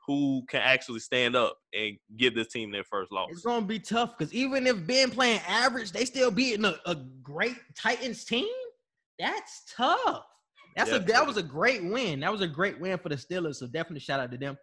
who 0.06 0.44
can 0.50 0.62
actually 0.62 1.00
stand 1.00 1.36
up 1.36 1.58
and 1.74 1.98
give 2.18 2.36
this 2.36 2.48
team 2.48 2.72
their 2.72 2.84
first 2.84 3.12
loss. 3.12 3.30
It's 3.32 3.42
gonna 3.42 3.66
be 3.66 3.80
tough 3.80 4.18
because 4.18 4.34
even 4.34 4.68
if 4.68 4.86
Ben 4.86 5.10
playing 5.10 5.40
average, 5.48 5.92
they 5.92 6.06
still 6.06 6.32
beating 6.32 6.66
a, 6.66 6.76
a 6.86 6.96
great 7.24 7.58
Titans 7.76 8.26
team. 8.26 8.48
That's 9.18 9.64
tough. 9.74 10.26
That's 10.76 10.92
a 10.92 11.00
that 11.00 11.26
was 11.26 11.38
a 11.38 11.44
great 11.44 11.84
win. 11.84 12.20
That 12.22 12.32
was 12.32 12.42
a 12.42 12.48
great 12.48 12.80
win 12.80 12.98
for 12.98 13.10
the 13.10 13.16
Steelers. 13.16 13.56
So 13.56 13.68
definitely 13.68 14.00
shout 14.02 14.20
out 14.20 14.32
to 14.32 14.38
them. 14.38 14.58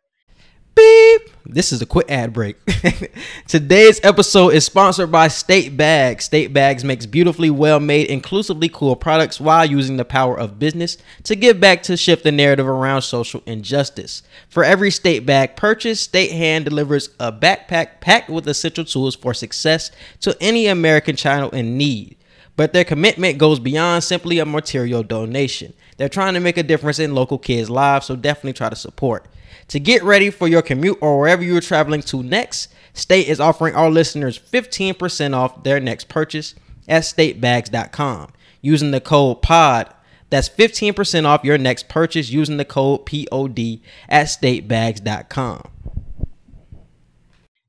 Beep. 0.76 1.30
This 1.46 1.72
is 1.72 1.80
a 1.80 1.86
quick 1.86 2.10
ad 2.10 2.34
break. 2.34 2.56
Today's 3.48 3.98
episode 4.02 4.50
is 4.50 4.66
sponsored 4.66 5.10
by 5.10 5.28
State 5.28 5.74
Bags. 5.74 6.26
State 6.26 6.52
Bags 6.52 6.84
makes 6.84 7.06
beautifully 7.06 7.48
well 7.48 7.80
made, 7.80 8.08
inclusively 8.08 8.68
cool 8.68 8.94
products 8.94 9.40
while 9.40 9.64
using 9.64 9.96
the 9.96 10.04
power 10.04 10.38
of 10.38 10.58
business 10.58 10.98
to 11.24 11.34
give 11.34 11.58
back 11.58 11.82
to 11.84 11.96
shift 11.96 12.24
the 12.24 12.32
narrative 12.32 12.68
around 12.68 13.02
social 13.02 13.42
injustice. 13.46 14.22
For 14.50 14.64
every 14.64 14.90
state 14.90 15.24
bag 15.24 15.56
purchase, 15.56 16.00
State 16.00 16.32
Hand 16.32 16.66
delivers 16.66 17.08
a 17.18 17.32
backpack 17.32 18.00
packed 18.00 18.28
with 18.28 18.46
essential 18.46 18.84
tools 18.84 19.16
for 19.16 19.32
success 19.32 19.90
to 20.20 20.36
any 20.42 20.66
American 20.66 21.16
child 21.16 21.54
in 21.54 21.78
need. 21.78 22.16
But 22.56 22.72
their 22.74 22.84
commitment 22.84 23.38
goes 23.38 23.60
beyond 23.60 24.04
simply 24.04 24.38
a 24.38 24.46
material 24.46 25.02
donation. 25.02 25.72
They're 25.96 26.08
trying 26.08 26.34
to 26.34 26.40
make 26.40 26.58
a 26.58 26.62
difference 26.62 26.98
in 26.98 27.14
local 27.14 27.38
kids' 27.38 27.70
lives, 27.70 28.06
so 28.06 28.16
definitely 28.16 28.52
try 28.52 28.68
to 28.68 28.76
support. 28.76 29.26
To 29.68 29.80
get 29.80 30.02
ready 30.02 30.30
for 30.30 30.46
your 30.46 30.62
commute 30.62 30.98
or 31.00 31.18
wherever 31.18 31.42
you're 31.42 31.60
traveling 31.60 32.02
to 32.02 32.22
next, 32.22 32.68
State 32.96 33.28
is 33.28 33.40
offering 33.40 33.74
our 33.74 33.90
listeners 33.90 34.38
15% 34.38 35.34
off 35.34 35.64
their 35.64 35.80
next 35.80 36.08
purchase 36.08 36.54
at 36.88 37.02
statebags.com 37.02 38.32
using 38.62 38.90
the 38.90 39.02
code 39.02 39.42
POD. 39.42 39.92
That's 40.30 40.48
15% 40.48 41.26
off 41.26 41.44
your 41.44 41.58
next 41.58 41.88
purchase 41.88 42.30
using 42.30 42.56
the 42.56 42.64
code 42.64 43.04
POD 43.06 43.80
at 44.08 44.26
statebags.com. 44.26 45.68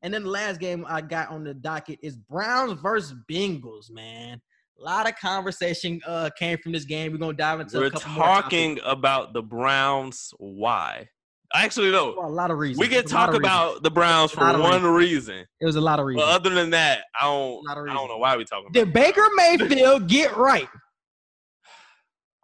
And 0.01 0.13
then 0.13 0.23
the 0.23 0.29
last 0.29 0.59
game 0.61 0.85
I 0.87 1.01
got 1.01 1.29
on 1.29 1.43
the 1.43 1.53
docket 1.53 1.99
is 2.01 2.15
Browns 2.15 2.79
versus 2.79 3.13
Bengals, 3.29 3.91
man. 3.91 4.41
A 4.79 4.83
lot 4.83 5.09
of 5.09 5.15
conversation 5.15 5.99
uh, 6.05 6.29
came 6.37 6.57
from 6.59 6.71
this 6.71 6.85
game. 6.85 7.11
We're 7.11 7.17
gonna 7.17 7.33
dive 7.33 7.59
into. 7.59 7.77
We're 7.79 7.85
a 7.87 7.91
couple 7.91 8.11
more 8.11 8.23
talking 8.25 8.79
about 8.85 9.33
the 9.33 9.41
Browns. 9.41 10.31
Why? 10.37 11.07
I 11.53 11.63
actually, 11.63 11.91
no. 11.91 12.13
For 12.13 12.25
a 12.25 12.29
lot 12.29 12.51
of 12.51 12.57
reasons. 12.57 12.79
We 12.79 12.87
can 12.87 12.95
There's 12.99 13.11
a 13.11 13.15
lot 13.15 13.25
talk 13.27 13.35
of 13.35 13.39
reasons. 13.41 13.45
about 13.55 13.83
the 13.83 13.89
Browns 13.91 14.31
for 14.31 14.41
one 14.59 14.83
reason. 14.83 15.45
It 15.61 15.65
was 15.65 15.77
a 15.77 15.81
lot 15.81 15.97
of 15.99 16.03
But 16.03 16.07
reasons. 16.07 16.29
other 16.29 16.49
than 16.51 16.69
that, 16.71 17.05
I 17.19 17.23
don't. 17.23 17.63
I 17.69 17.73
don't 17.73 17.87
know 18.07 18.17
why 18.17 18.35
we 18.37 18.43
talking 18.45 18.65
about. 18.69 18.73
Did 18.73 18.93
Baker 18.93 19.25
Mayfield 19.35 20.07
get 20.07 20.35
right? 20.37 20.67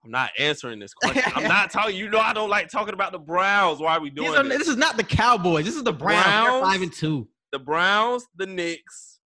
I'm 0.06 0.12
not 0.12 0.32
answering 0.40 0.80
this 0.80 0.94
question. 0.94 1.22
I'm 1.36 1.44
not 1.48 1.70
talking. 1.72 1.96
You 1.96 2.10
know, 2.10 2.20
I 2.20 2.34
don't 2.34 2.50
like 2.50 2.70
talking 2.70 2.94
about 2.94 3.12
the 3.12 3.20
Browns. 3.20 3.80
Why 3.80 3.98
are 3.98 4.02
we 4.02 4.10
doing 4.10 4.36
are- 4.36 4.44
this? 4.44 4.58
this 4.60 4.68
is 4.70 4.78
not 4.78 4.98
the 4.98 5.04
Cowboys. 5.04 5.66
This 5.66 5.76
is 5.76 5.84
the 5.84 5.94
Browns. 5.94 6.24
Browns? 6.26 6.64
five 6.66 6.82
and 6.82 6.92
two. 6.94 7.28
The 7.52 7.60
Browns, 7.60 8.26
the 8.36 8.46
Knicks. 8.48 9.20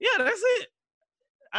Yeah, 0.00 0.08
that's 0.18 0.40
it. 0.42 0.66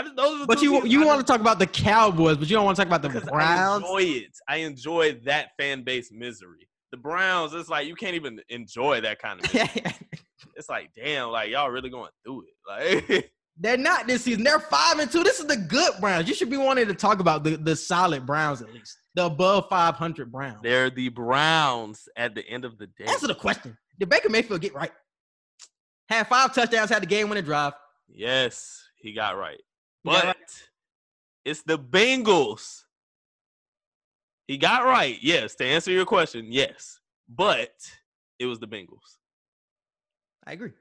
Just 0.06 0.48
But 0.48 0.62
you 0.62 0.86
you 0.86 1.06
want 1.06 1.20
to 1.20 1.26
talk 1.26 1.42
about 1.42 1.60
the 1.60 1.68
Cowboys, 1.68 2.38
but 2.38 2.50
you 2.50 2.56
don't 2.56 2.66
want 2.66 2.76
to 2.78 2.82
talk 2.84 2.88
about 2.88 3.02
the 3.02 3.10
because 3.10 3.28
I 3.30 3.32
Browns. 3.32 3.84
enjoy 3.84 4.02
it. 4.04 4.38
I 4.48 4.58
enjoy 4.58 5.14
that 5.26 5.50
fan 5.58 5.84
base 5.84 6.12
misery. 6.12 6.68
The 6.92 6.98
Browns, 6.98 7.54
it's 7.54 7.70
like 7.70 7.88
you 7.88 7.96
can't 7.96 8.16
even 8.16 8.40
enjoy 8.50 9.02
that 9.02 9.20
kind 9.20 9.44
of. 9.44 9.52
It's 10.56 10.70
like, 10.70 10.90
damn, 10.96 11.30
like 11.30 11.52
y'all 11.52 11.70
really 11.70 11.90
going 11.90 12.10
through 12.26 12.44
it. 12.44 13.04
Like, 13.10 13.32
They're 13.60 13.78
not 13.78 14.08
this 14.08 14.24
season. 14.24 14.44
They're 14.44 14.60
five 14.60 15.00
and 15.00 15.10
two. 15.12 15.24
This 15.24 15.40
is 15.40 15.46
the 15.46 15.56
good 15.58 15.94
Browns. 16.02 16.28
You 16.28 16.34
should 16.34 16.50
be 16.50 16.58
wanting 16.58 16.88
to 16.88 16.94
talk 16.96 17.20
about 17.20 17.44
the, 17.44 17.58
the 17.58 17.76
solid 17.76 18.26
Browns 18.26 18.62
at 18.62 18.74
least. 18.74 18.98
The 19.16 19.26
above 19.26 19.68
500 19.70 20.32
Browns. 20.32 20.60
they're 20.64 20.90
the 20.90 21.10
Browns 21.10 22.08
at 22.16 22.36
the 22.36 22.48
end 22.48 22.66
of 22.66 22.78
the 22.78 22.88
day. 22.88 23.06
Answer 23.06 23.28
the 23.28 23.36
question. 23.36 23.78
Did 24.00 24.10
Baker 24.10 24.30
Mayfield 24.30 24.62
get 24.62 24.74
right? 24.74 24.92
Had 26.10 26.28
five 26.28 26.54
touchdowns, 26.54 26.90
had 26.90 27.02
the 27.04 27.08
game 27.08 27.30
winning 27.30 27.44
drive. 27.46 27.74
Yes, 28.10 28.84
he 28.98 29.14
got 29.14 29.38
right. 29.38 29.60
He 30.08 30.16
But 30.16 30.24
right. 30.26 30.64
it's 31.46 31.64
the 31.64 31.78
Bengals. 31.78 32.84
He 34.48 34.58
got 34.58 34.86
right. 34.86 35.18
Yes, 35.22 35.56
to 35.56 35.66
answer 35.66 35.92
your 35.92 36.06
question, 36.06 36.48
yes. 36.52 37.00
But 37.28 37.74
it 38.40 38.46
was 38.46 38.60
the 38.60 38.68
Bengals. 38.68 39.18
I 40.46 40.54
agree. 40.54 40.72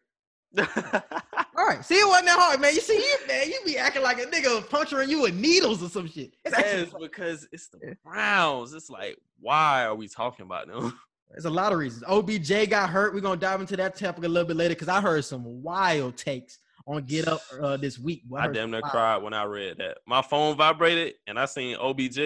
All 0.59 1.67
right. 1.67 1.85
See, 1.85 1.97
it 1.97 2.07
wasn't 2.07 2.27
that 2.27 2.39
hard, 2.39 2.61
man. 2.61 2.73
You 2.75 2.81
see, 2.81 2.97
you 2.97 3.17
man, 3.27 3.49
you 3.49 3.61
be 3.67 3.77
acting 3.77 4.03
like 4.03 4.19
a 4.21 4.27
nigga 4.27 4.69
puncturing 4.71 5.11
you 5.11 5.23
with 5.23 5.35
needles 5.35 5.83
or 5.83 5.89
some 5.89 6.07
shit. 6.09 6.35
It's, 6.45 6.55
actually- 6.55 6.83
yes, 6.83 6.95
because 7.01 7.49
it's 7.53 7.69
the 7.69 7.97
Browns. 8.05 8.73
It's 8.73 8.89
like, 8.89 9.19
why 9.41 9.85
are 9.85 9.95
we 9.95 10.07
talking 10.09 10.45
about 10.47 10.69
them? 10.69 10.99
There's 11.33 11.45
a 11.47 11.51
lot 11.51 11.73
of 11.73 11.79
reasons. 11.79 12.05
OBJ 12.07 12.71
got 12.71 12.89
hurt. 12.89 13.13
We're 13.13 13.21
gonna 13.21 13.37
dive 13.41 13.61
into 13.61 13.77
that 13.77 13.97
topic 13.97 14.25
a 14.25 14.29
little 14.29 14.47
bit 14.47 14.57
later 14.57 14.75
because 14.75 14.89
I 14.89 15.01
heard 15.01 15.25
some 15.25 15.63
wild 15.63 16.17
takes 16.17 16.61
on 16.87 17.03
Get 17.05 17.29
Up 17.29 17.41
uh, 17.61 17.77
this 17.77 17.99
week. 17.99 18.23
I 18.35 18.43
heard 18.43 18.55
damn 18.55 18.71
near 18.71 18.81
wild- 18.81 18.93
cried 18.93 19.17
when 19.23 19.35
I 19.35 19.45
read 19.45 19.79
that. 19.79 19.99
My 20.07 20.23
phone 20.23 20.57
vibrated 20.57 21.15
and 21.27 21.39
I 21.39 21.47
seen 21.47 21.77
OBJ. 21.77 22.19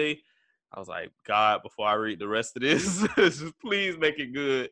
I 0.73 0.79
was 0.79 0.87
like, 0.87 1.11
God, 1.27 1.63
before 1.63 1.87
I 1.87 1.93
read 1.93 2.19
the 2.19 2.27
rest 2.27 2.55
of 2.55 2.61
this, 2.61 3.05
just 3.17 3.43
please 3.59 3.97
make 3.97 4.19
it 4.19 4.33
good. 4.33 4.69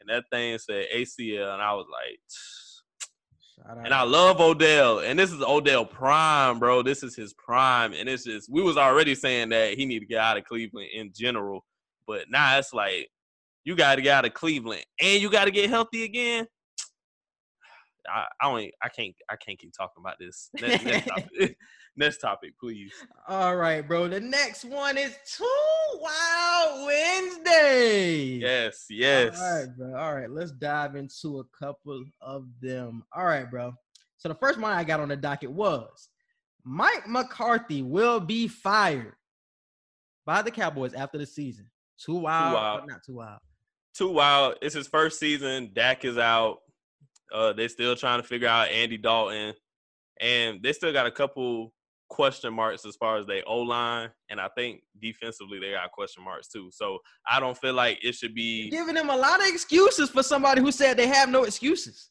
And 0.00 0.08
that 0.08 0.24
thing 0.30 0.58
said 0.58 0.86
ACL, 0.94 1.52
and 1.52 1.62
I 1.62 1.72
was 1.74 1.86
like, 1.90 2.18
Shout 3.66 3.78
out. 3.78 3.84
and 3.84 3.94
I 3.94 4.02
love 4.02 4.40
Odell, 4.40 5.00
and 5.00 5.18
this 5.18 5.30
is 5.32 5.42
Odell 5.42 5.84
prime, 5.84 6.58
bro. 6.58 6.82
This 6.82 7.02
is 7.02 7.14
his 7.14 7.32
prime, 7.34 7.92
and 7.92 8.08
it's 8.08 8.24
just 8.24 8.50
we 8.50 8.62
was 8.62 8.76
already 8.76 9.14
saying 9.14 9.50
that 9.50 9.74
he 9.74 9.84
need 9.84 10.00
to 10.00 10.06
get 10.06 10.18
out 10.18 10.38
of 10.38 10.44
Cleveland 10.44 10.88
in 10.94 11.12
general, 11.14 11.64
but 12.06 12.30
now 12.30 12.58
it's 12.58 12.72
like 12.72 13.08
you 13.64 13.76
got 13.76 13.96
to 13.96 14.02
get 14.02 14.16
out 14.16 14.24
of 14.24 14.32
Cleveland, 14.34 14.84
and 15.00 15.20
you 15.22 15.30
got 15.30 15.44
to 15.44 15.50
get 15.50 15.68
healthy 15.68 16.04
again. 16.04 16.46
I, 18.08 18.26
I 18.40 18.50
don't. 18.50 18.70
I 18.82 18.88
can't. 18.88 19.14
I 19.28 19.36
can't 19.36 19.58
keep 19.58 19.72
talking 19.72 20.02
about 20.02 20.16
this. 20.18 20.50
Next, 20.60 20.84
next 20.84 21.08
topic. 21.08 21.56
next 21.96 22.18
topic, 22.18 22.52
please. 22.58 22.92
All 23.28 23.56
right, 23.56 23.86
bro. 23.86 24.08
The 24.08 24.20
next 24.20 24.64
one 24.64 24.96
is 24.96 25.14
Two 25.36 25.46
Wild 26.00 26.86
Wednesday. 26.86 28.38
Yes. 28.40 28.86
Yes. 28.88 29.38
All 29.40 29.58
right, 29.58 29.76
bro. 29.76 29.94
All 29.96 30.14
right, 30.14 30.30
let's 30.30 30.52
dive 30.52 30.96
into 30.96 31.40
a 31.40 31.44
couple 31.58 32.04
of 32.20 32.46
them. 32.60 33.02
All 33.14 33.24
right, 33.24 33.50
bro. 33.50 33.72
So 34.18 34.28
the 34.28 34.34
first 34.34 34.58
one 34.58 34.72
I 34.72 34.84
got 34.84 35.00
on 35.00 35.08
the 35.08 35.16
docket 35.16 35.50
was 35.50 36.10
Mike 36.64 37.08
McCarthy 37.08 37.82
will 37.82 38.20
be 38.20 38.48
fired 38.48 39.14
by 40.26 40.42
the 40.42 40.50
Cowboys 40.50 40.94
after 40.94 41.18
the 41.18 41.26
season. 41.26 41.70
Too 41.98 42.14
wild, 42.14 42.52
uh, 42.52 42.60
wild. 42.60 42.88
not 42.88 43.02
too 43.04 43.16
wild. 43.16 43.40
Too 43.94 44.10
wild. 44.10 44.54
It's 44.62 44.74
his 44.74 44.86
first 44.86 45.18
season. 45.18 45.70
Dak 45.74 46.04
is 46.04 46.18
out. 46.18 46.58
Uh, 47.32 47.52
they're 47.52 47.68
still 47.68 47.96
trying 47.96 48.20
to 48.20 48.26
figure 48.26 48.48
out 48.48 48.68
Andy 48.68 48.96
Dalton, 48.96 49.54
and 50.20 50.62
they 50.62 50.72
still 50.72 50.92
got 50.92 51.06
a 51.06 51.10
couple 51.10 51.72
question 52.08 52.52
marks 52.52 52.84
as 52.84 52.96
far 52.96 53.16
as 53.16 53.26
their 53.26 53.42
O 53.46 53.60
line, 53.60 54.10
and 54.28 54.40
I 54.40 54.48
think 54.56 54.82
defensively 55.00 55.58
they 55.60 55.70
got 55.72 55.92
question 55.92 56.22
marks 56.24 56.48
too. 56.48 56.68
So 56.72 56.98
I 57.26 57.40
don't 57.40 57.56
feel 57.56 57.74
like 57.74 57.98
it 58.02 58.14
should 58.14 58.34
be. 58.34 58.68
Giving 58.68 58.94
them 58.94 59.10
a 59.10 59.16
lot 59.16 59.40
of 59.40 59.46
excuses 59.46 60.10
for 60.10 60.22
somebody 60.22 60.60
who 60.60 60.72
said 60.72 60.96
they 60.96 61.06
have 61.06 61.28
no 61.28 61.44
excuses. 61.44 62.10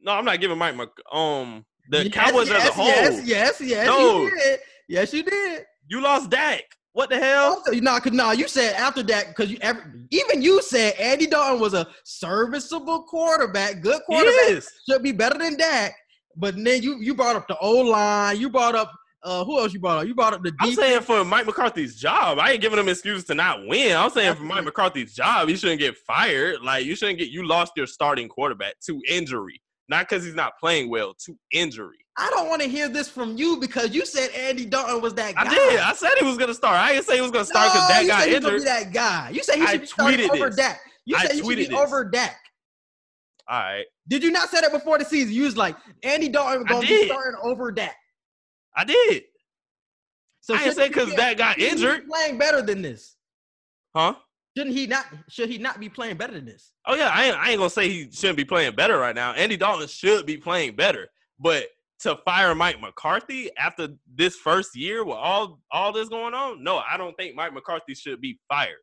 No, 0.00 0.12
I'm 0.12 0.24
not 0.24 0.40
giving 0.40 0.56
Mike. 0.56 0.76
Mc, 0.76 0.88
um, 1.12 1.66
the 1.90 2.04
Yes, 2.04 2.12
Cowboys 2.12 2.50
as 2.50 2.56
a 2.56 2.58
yes, 2.58 2.74
whole. 2.74 2.86
Yes, 2.86 3.26
yes, 3.26 3.60
yes. 3.60 3.86
No. 3.86 4.22
You 4.22 4.30
did. 4.30 4.60
Yes, 4.88 5.12
you 5.12 5.22
did. 5.22 5.64
You 5.88 6.00
lost 6.00 6.30
Dak. 6.30 6.62
What 6.98 7.10
the 7.10 7.18
hell? 7.20 7.62
You 7.70 7.80
know, 7.80 7.96
cause 8.00 8.12
no, 8.12 8.32
you 8.32 8.48
said 8.48 8.74
after 8.74 9.04
that 9.04 9.28
because 9.28 9.52
you 9.52 9.58
every, 9.60 9.82
even 10.10 10.42
you 10.42 10.60
said 10.60 10.94
Andy 10.98 11.28
Dalton 11.28 11.60
was 11.60 11.72
a 11.72 11.86
serviceable 12.02 13.04
quarterback, 13.04 13.82
good 13.82 14.02
quarterback, 14.04 14.34
Yes. 14.48 14.68
should 14.90 15.04
be 15.04 15.12
better 15.12 15.38
than 15.38 15.56
Dak. 15.56 15.94
But 16.34 16.56
then 16.56 16.82
you 16.82 16.96
you 17.00 17.14
brought 17.14 17.36
up 17.36 17.46
the 17.46 17.56
O 17.60 17.82
line, 17.82 18.40
you 18.40 18.50
brought 18.50 18.74
up 18.74 18.92
uh 19.22 19.44
who 19.44 19.60
else 19.60 19.72
you 19.72 19.78
brought 19.78 19.98
up? 19.98 20.08
You 20.08 20.14
brought 20.16 20.32
up 20.32 20.42
the 20.42 20.52
I'm 20.58 20.72
saying 20.72 21.02
for 21.02 21.24
Mike 21.24 21.46
McCarthy's 21.46 21.94
job. 21.94 22.40
I 22.40 22.50
ain't 22.50 22.60
giving 22.60 22.80
him 22.80 22.88
excuses 22.88 23.26
to 23.26 23.34
not 23.36 23.64
win. 23.68 23.96
I'm 23.96 24.10
saying 24.10 24.34
for 24.34 24.42
Mike 24.42 24.64
McCarthy's 24.64 25.14
job, 25.14 25.48
he 25.48 25.54
shouldn't 25.54 25.78
get 25.78 25.96
fired. 25.98 26.62
Like 26.62 26.84
you 26.84 26.96
shouldn't 26.96 27.20
get 27.20 27.28
you 27.28 27.46
lost 27.46 27.74
your 27.76 27.86
starting 27.86 28.28
quarterback 28.28 28.74
to 28.86 29.00
injury. 29.08 29.62
Not 29.88 30.08
because 30.08 30.24
he's 30.24 30.34
not 30.34 30.58
playing 30.58 30.90
well, 30.90 31.14
to 31.26 31.38
injury. 31.52 31.98
I 32.18 32.30
don't 32.30 32.48
want 32.48 32.60
to 32.62 32.68
hear 32.68 32.88
this 32.88 33.08
from 33.08 33.36
you 33.36 33.58
because 33.58 33.94
you 33.94 34.04
said 34.04 34.30
Andy 34.30 34.64
Dalton 34.64 35.00
was 35.00 35.14
that 35.14 35.36
guy. 35.36 35.42
I 35.42 35.48
did. 35.48 35.78
I 35.78 35.92
said 35.92 36.10
he 36.18 36.26
was 36.26 36.36
gonna 36.36 36.52
start. 36.52 36.74
I 36.74 36.92
didn't 36.92 37.06
say 37.06 37.14
he 37.14 37.22
was 37.22 37.30
gonna 37.30 37.44
start 37.44 37.72
because 37.72 37.88
no, 37.88 37.94
that 37.94 38.02
you 38.02 38.08
got 38.08 38.20
said 38.20 38.28
he 38.28 38.34
was 38.34 38.44
gonna 38.44 38.58
be 38.58 38.64
that 38.64 38.92
guy. 38.92 39.30
You 39.30 39.42
said 39.44 39.54
he 39.54 39.62
I 39.62 39.66
should 39.72 39.80
be 39.82 39.86
starting 39.86 40.30
over. 40.30 40.50
Dak. 40.50 40.80
You 41.04 41.16
I 41.16 41.22
said 41.22 41.30
he 41.30 41.38
should 41.38 41.48
be 41.48 41.66
this. 41.66 41.78
over 41.78 42.04
Dak. 42.04 42.36
All 43.48 43.60
right. 43.60 43.84
Did 44.08 44.24
you 44.24 44.32
not 44.32 44.50
say 44.50 44.60
that 44.60 44.72
before 44.72 44.98
the 44.98 45.04
season? 45.04 45.32
You 45.32 45.44
was 45.44 45.56
like 45.56 45.76
Andy 46.02 46.28
Dalton 46.28 46.64
gonna 46.64 46.86
be 46.86 47.06
starting 47.06 47.40
over 47.42 47.70
Dak. 47.70 47.96
I 48.76 48.84
did. 48.84 49.22
So 50.40 50.54
I 50.54 50.58
shouldn't 50.58 50.76
say 50.76 50.88
because 50.88 51.14
that 51.14 51.38
got 51.38 51.58
injured. 51.60 52.08
playing 52.08 52.36
better 52.36 52.62
than 52.62 52.82
this. 52.82 53.14
Huh? 53.94 54.14
Shouldn't 54.56 54.74
he 54.74 54.88
not? 54.88 55.06
Should 55.28 55.50
he 55.50 55.58
not 55.58 55.78
be 55.78 55.88
playing 55.88 56.16
better 56.16 56.32
than 56.32 56.46
this? 56.46 56.72
Oh 56.84 56.96
yeah, 56.96 57.10
I 57.12 57.26
ain't, 57.26 57.36
I 57.36 57.50
ain't 57.50 57.58
gonna 57.58 57.70
say 57.70 57.88
he 57.88 58.10
shouldn't 58.10 58.38
be 58.38 58.44
playing 58.44 58.74
better 58.74 58.98
right 58.98 59.14
now. 59.14 59.32
Andy 59.34 59.56
Dalton 59.56 59.86
should 59.86 60.26
be 60.26 60.36
playing 60.36 60.74
better, 60.74 61.08
but 61.38 61.66
to 62.00 62.16
fire 62.24 62.54
Mike 62.54 62.80
McCarthy 62.80 63.50
after 63.56 63.88
this 64.14 64.36
first 64.36 64.76
year 64.76 65.04
with 65.04 65.16
all 65.16 65.60
all 65.70 65.92
this 65.92 66.08
going 66.08 66.34
on, 66.34 66.62
no, 66.62 66.78
I 66.78 66.96
don't 66.96 67.16
think 67.16 67.34
Mike 67.34 67.52
McCarthy 67.52 67.94
should 67.94 68.20
be 68.20 68.38
fired. 68.48 68.78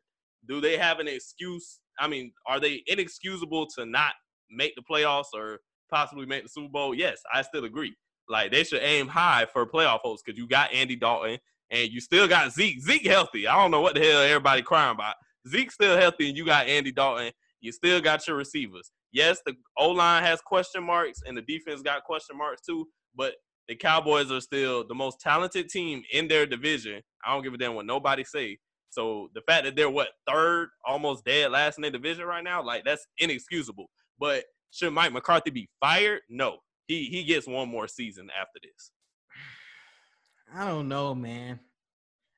Do 0.48 0.60
they 0.60 0.76
have 0.76 1.00
an 1.00 1.08
excuse? 1.08 1.80
I 1.98 2.08
mean, 2.08 2.32
are 2.46 2.60
they 2.60 2.82
inexcusable 2.86 3.66
to 3.76 3.86
not 3.86 4.12
make 4.50 4.74
the 4.76 4.82
playoffs 4.82 5.34
or 5.34 5.60
possibly 5.90 6.26
make 6.26 6.42
the 6.42 6.48
Super 6.48 6.68
Bowl? 6.68 6.94
Yes, 6.94 7.20
I 7.32 7.42
still 7.42 7.64
agree. 7.64 7.96
Like 8.28 8.52
they 8.52 8.64
should 8.64 8.82
aim 8.82 9.08
high 9.08 9.46
for 9.52 9.66
playoff 9.66 10.00
hopes 10.00 10.22
because 10.24 10.38
you 10.38 10.46
got 10.46 10.72
Andy 10.72 10.96
Dalton 10.96 11.38
and 11.70 11.90
you 11.90 12.00
still 12.00 12.28
got 12.28 12.52
Zeke. 12.52 12.80
Zeke 12.80 13.06
healthy. 13.06 13.46
I 13.46 13.54
don't 13.54 13.70
know 13.70 13.80
what 13.80 13.94
the 13.94 14.00
hell 14.00 14.20
everybody 14.20 14.62
crying 14.62 14.94
about. 14.94 15.14
Zeke's 15.48 15.74
still 15.74 15.96
healthy 15.96 16.28
and 16.28 16.36
you 16.36 16.44
got 16.44 16.66
Andy 16.66 16.92
Dalton. 16.92 17.32
You 17.60 17.72
still 17.72 18.00
got 18.00 18.26
your 18.26 18.36
receivers. 18.36 18.90
Yes, 19.12 19.40
the 19.46 19.54
O 19.78 19.90
line 19.90 20.22
has 20.22 20.40
question 20.40 20.84
marks 20.84 21.20
and 21.26 21.36
the 21.36 21.42
defense 21.42 21.82
got 21.82 22.04
question 22.04 22.36
marks 22.36 22.62
too, 22.62 22.86
but 23.16 23.34
the 23.68 23.74
Cowboys 23.74 24.30
are 24.30 24.40
still 24.40 24.86
the 24.86 24.94
most 24.94 25.20
talented 25.20 25.68
team 25.68 26.02
in 26.12 26.28
their 26.28 26.46
division. 26.46 27.02
I 27.24 27.32
don't 27.32 27.42
give 27.42 27.54
a 27.54 27.58
damn 27.58 27.74
what 27.74 27.86
nobody 27.86 28.24
say. 28.24 28.58
So 28.90 29.28
the 29.34 29.42
fact 29.42 29.64
that 29.64 29.76
they're 29.76 29.90
what 29.90 30.08
third, 30.28 30.68
almost 30.86 31.24
dead 31.24 31.50
last 31.50 31.78
in 31.78 31.82
their 31.82 31.90
division 31.90 32.24
right 32.24 32.44
now, 32.44 32.62
like 32.62 32.84
that's 32.84 33.06
inexcusable. 33.18 33.90
But 34.18 34.44
should 34.70 34.92
Mike 34.92 35.12
McCarthy 35.12 35.50
be 35.50 35.68
fired? 35.80 36.20
No. 36.28 36.58
He 36.86 37.06
he 37.06 37.24
gets 37.24 37.48
one 37.48 37.68
more 37.68 37.88
season 37.88 38.28
after 38.30 38.60
this. 38.62 38.92
I 40.54 40.66
don't 40.66 40.88
know, 40.88 41.14
man. 41.14 41.58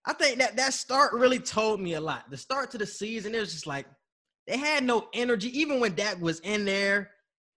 I 0.06 0.14
think 0.14 0.38
that 0.38 0.56
that 0.56 0.72
start 0.72 1.12
really 1.12 1.38
told 1.38 1.80
me 1.80 1.94
a 1.94 2.00
lot. 2.00 2.30
The 2.30 2.36
start 2.38 2.70
to 2.70 2.78
the 2.78 2.86
season, 2.86 3.34
it 3.34 3.40
was 3.40 3.52
just 3.52 3.66
like 3.66 3.86
they 4.46 4.56
had 4.56 4.84
no 4.84 5.08
energy, 5.12 5.56
even 5.58 5.80
when 5.80 5.94
Dak 5.94 6.18
was 6.20 6.40
in 6.40 6.64
there. 6.64 7.10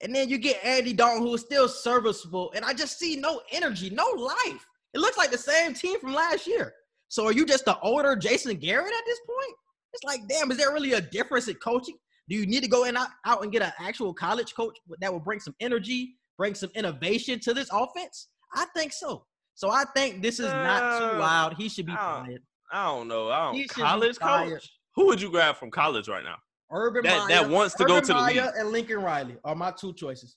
And 0.02 0.14
then 0.14 0.28
you 0.28 0.38
get 0.38 0.64
Andy 0.64 0.92
Dalton, 0.92 1.22
who 1.22 1.34
is 1.34 1.42
still 1.42 1.68
serviceable, 1.68 2.52
and 2.54 2.64
I 2.64 2.72
just 2.72 2.98
see 2.98 3.16
no 3.16 3.42
energy, 3.52 3.90
no 3.90 4.08
life. 4.16 4.66
It 4.94 5.00
looks 5.00 5.18
like 5.18 5.30
the 5.30 5.38
same 5.38 5.74
team 5.74 6.00
from 6.00 6.14
last 6.14 6.46
year. 6.46 6.72
So 7.08 7.26
are 7.26 7.32
you 7.32 7.44
just 7.44 7.64
the 7.64 7.78
older 7.80 8.16
Jason 8.16 8.56
Garrett 8.56 8.92
at 8.92 9.04
this 9.06 9.18
point? 9.26 9.56
It's 9.92 10.04
like, 10.04 10.20
damn, 10.28 10.50
is 10.50 10.56
there 10.56 10.72
really 10.72 10.92
a 10.94 11.00
difference 11.00 11.48
in 11.48 11.54
coaching? 11.56 11.96
Do 12.28 12.36
you 12.36 12.46
need 12.46 12.62
to 12.62 12.68
go 12.68 12.84
in 12.84 12.96
out, 12.96 13.08
out 13.26 13.42
and 13.42 13.52
get 13.52 13.62
an 13.62 13.72
actual 13.78 14.14
college 14.14 14.54
coach 14.54 14.76
that 15.00 15.12
will 15.12 15.20
bring 15.20 15.40
some 15.40 15.54
energy, 15.60 16.14
bring 16.38 16.54
some 16.54 16.70
innovation 16.74 17.40
to 17.40 17.52
this 17.52 17.68
offense? 17.72 18.28
I 18.54 18.66
think 18.74 18.92
so. 18.92 19.26
So 19.54 19.70
I 19.70 19.84
think 19.94 20.22
this 20.22 20.38
is 20.40 20.46
not 20.46 20.82
Uh, 20.82 21.10
too 21.12 21.18
wild. 21.18 21.54
He 21.54 21.68
should 21.68 21.86
be 21.86 21.92
I- 21.92 21.96
fired. 22.24 22.42
I 22.72 22.84
don't 22.86 23.08
know. 23.08 23.30
I 23.30 23.52
don't 23.52 23.68
college 23.68 24.18
coach. 24.18 24.70
Who 24.94 25.06
would 25.06 25.20
you 25.20 25.30
grab 25.30 25.56
from 25.56 25.70
college 25.70 26.08
right 26.08 26.22
now? 26.24 26.36
Urban 26.72 27.02
That- 27.04 27.28
Meyer, 27.28 27.42
that 27.42 27.50
wants 27.50 27.74
to 27.76 27.84
go 27.84 27.94
Urban 27.96 28.02
to 28.02 28.08
the 28.08 28.14
Meyer 28.14 28.32
league. 28.34 28.52
and 28.56 28.70
Lincoln 28.70 29.02
Riley 29.02 29.36
are 29.44 29.54
my 29.54 29.70
two 29.72 29.92
choices. 29.92 30.36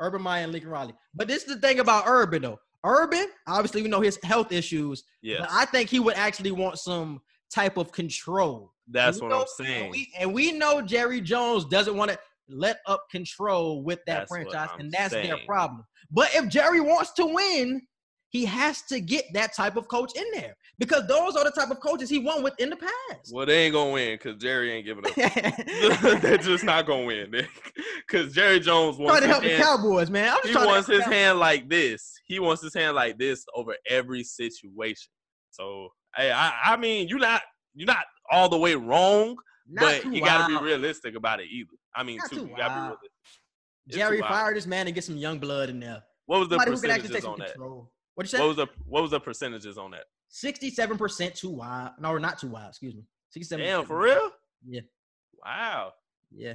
Urban 0.00 0.22
Meyer 0.22 0.44
and 0.44 0.52
Lincoln 0.52 0.70
Riley. 0.70 0.94
But 1.14 1.28
this 1.28 1.42
is 1.44 1.54
the 1.54 1.60
thing 1.60 1.80
about 1.80 2.04
Urban 2.06 2.42
though. 2.42 2.58
Urban, 2.84 3.28
obviously, 3.46 3.82
we 3.82 3.88
know 3.88 4.00
his 4.00 4.18
health 4.24 4.50
issues, 4.50 5.04
Yeah, 5.22 5.36
but 5.40 5.48
I 5.52 5.64
think 5.66 5.88
he 5.88 6.00
would 6.00 6.16
actually 6.16 6.50
want 6.50 6.78
some 6.78 7.20
type 7.54 7.76
of 7.76 7.92
control. 7.92 8.72
that's 8.88 9.20
what 9.20 9.30
we 9.30 9.36
I'm 9.36 9.44
saying. 9.56 9.82
And 9.84 9.90
we, 9.92 10.12
and 10.18 10.34
we 10.34 10.52
know 10.52 10.82
Jerry 10.82 11.20
Jones 11.20 11.64
doesn't 11.66 11.96
want 11.96 12.10
to 12.10 12.18
let 12.48 12.80
up 12.86 13.08
control 13.10 13.84
with 13.84 14.00
that 14.06 14.20
That's 14.20 14.30
franchise, 14.30 14.70
and 14.78 14.90
that's 14.90 15.12
their 15.14 15.38
problem. 15.46 15.84
But 16.10 16.34
if 16.34 16.48
Jerry 16.48 16.80
wants 16.80 17.12
to 17.12 17.24
win, 17.26 17.80
he 18.32 18.46
has 18.46 18.80
to 18.80 18.98
get 18.98 19.26
that 19.34 19.52
type 19.52 19.76
of 19.76 19.86
coach 19.88 20.16
in 20.16 20.24
there 20.32 20.56
because 20.78 21.06
those 21.06 21.36
are 21.36 21.44
the 21.44 21.50
type 21.50 21.70
of 21.70 21.80
coaches 21.80 22.08
he 22.08 22.18
won 22.18 22.42
with 22.42 22.54
in 22.58 22.70
the 22.70 22.76
past. 22.76 23.30
well, 23.30 23.44
they 23.44 23.66
ain't 23.66 23.74
gonna 23.74 23.92
win 23.92 24.14
because 24.14 24.40
Jerry 24.40 24.72
ain't 24.72 24.86
giving 24.86 25.04
up. 25.06 25.14
They're 26.22 26.38
just 26.38 26.64
not 26.64 26.86
gonna 26.86 27.04
win 27.04 27.30
because 28.08 28.32
Jerry 28.32 28.58
Jones 28.58 28.96
wants 28.96 29.20
to 29.20 29.26
help 29.28 29.42
the 29.42 29.58
Cowboys, 29.58 30.08
man. 30.08 30.34
He 30.44 30.54
wants 30.54 30.88
his 30.88 31.04
hand 31.04 31.40
like 31.40 31.68
this. 31.68 32.14
He 32.24 32.40
wants 32.40 32.62
his 32.62 32.72
hand 32.72 32.96
like 32.96 33.18
this 33.18 33.44
over 33.54 33.76
every 33.86 34.24
situation. 34.24 35.10
So, 35.50 35.90
hey, 36.16 36.32
I, 36.32 36.72
I 36.72 36.76
mean, 36.78 37.08
you're 37.08 37.18
not 37.18 37.42
you're 37.74 37.86
not 37.86 38.06
all 38.30 38.48
the 38.48 38.58
way 38.58 38.74
wrong, 38.74 39.36
Not 39.68 40.02
but 40.04 40.14
you 40.14 40.22
got 40.22 40.48
to 40.48 40.58
be 40.58 40.64
realistic 40.64 41.16
about 41.16 41.40
it 41.40 41.48
either. 41.52 41.68
I 41.94 42.02
mean, 42.02 42.16
Not 42.16 42.30
too, 42.30 42.36
too 42.36 42.46
you 42.46 42.56
got 42.56 42.68
to 42.68 42.74
be 42.74 42.80
realistic. 42.80 43.10
Jerry 43.88 44.20
fire 44.20 44.54
this 44.54 44.66
man 44.66 44.86
and 44.86 44.94
get 44.94 45.04
some 45.04 45.18
young 45.18 45.38
blood 45.38 45.68
in 45.68 45.80
there. 45.80 46.02
What 46.24 46.40
was 46.40 46.48
the 46.48 46.54
Somebody 46.54 46.70
who 46.70 46.80
can 46.80 46.90
actually 46.92 47.08
take 47.08 47.24
percentages 47.24 47.26
on 47.26 47.38
that? 47.40 47.52
control. 47.52 47.91
What 48.14 48.32
you 48.32 48.38
What 48.38 48.48
was 48.48 48.56
the 48.56 48.66
what 48.86 49.02
was 49.02 49.10
the 49.10 49.20
percentages 49.20 49.78
on 49.78 49.92
that? 49.92 50.04
Sixty-seven 50.28 50.98
percent 50.98 51.34
too 51.34 51.50
wild. 51.50 51.92
No, 51.98 52.16
not 52.18 52.38
too 52.38 52.48
wild. 52.48 52.70
Excuse 52.70 52.94
me. 52.94 53.04
Sixty-seven. 53.30 53.64
Damn, 53.64 53.86
for 53.86 53.98
real? 53.98 54.30
Yeah. 54.66 54.82
Wow. 55.44 55.92
Yeah. 56.30 56.54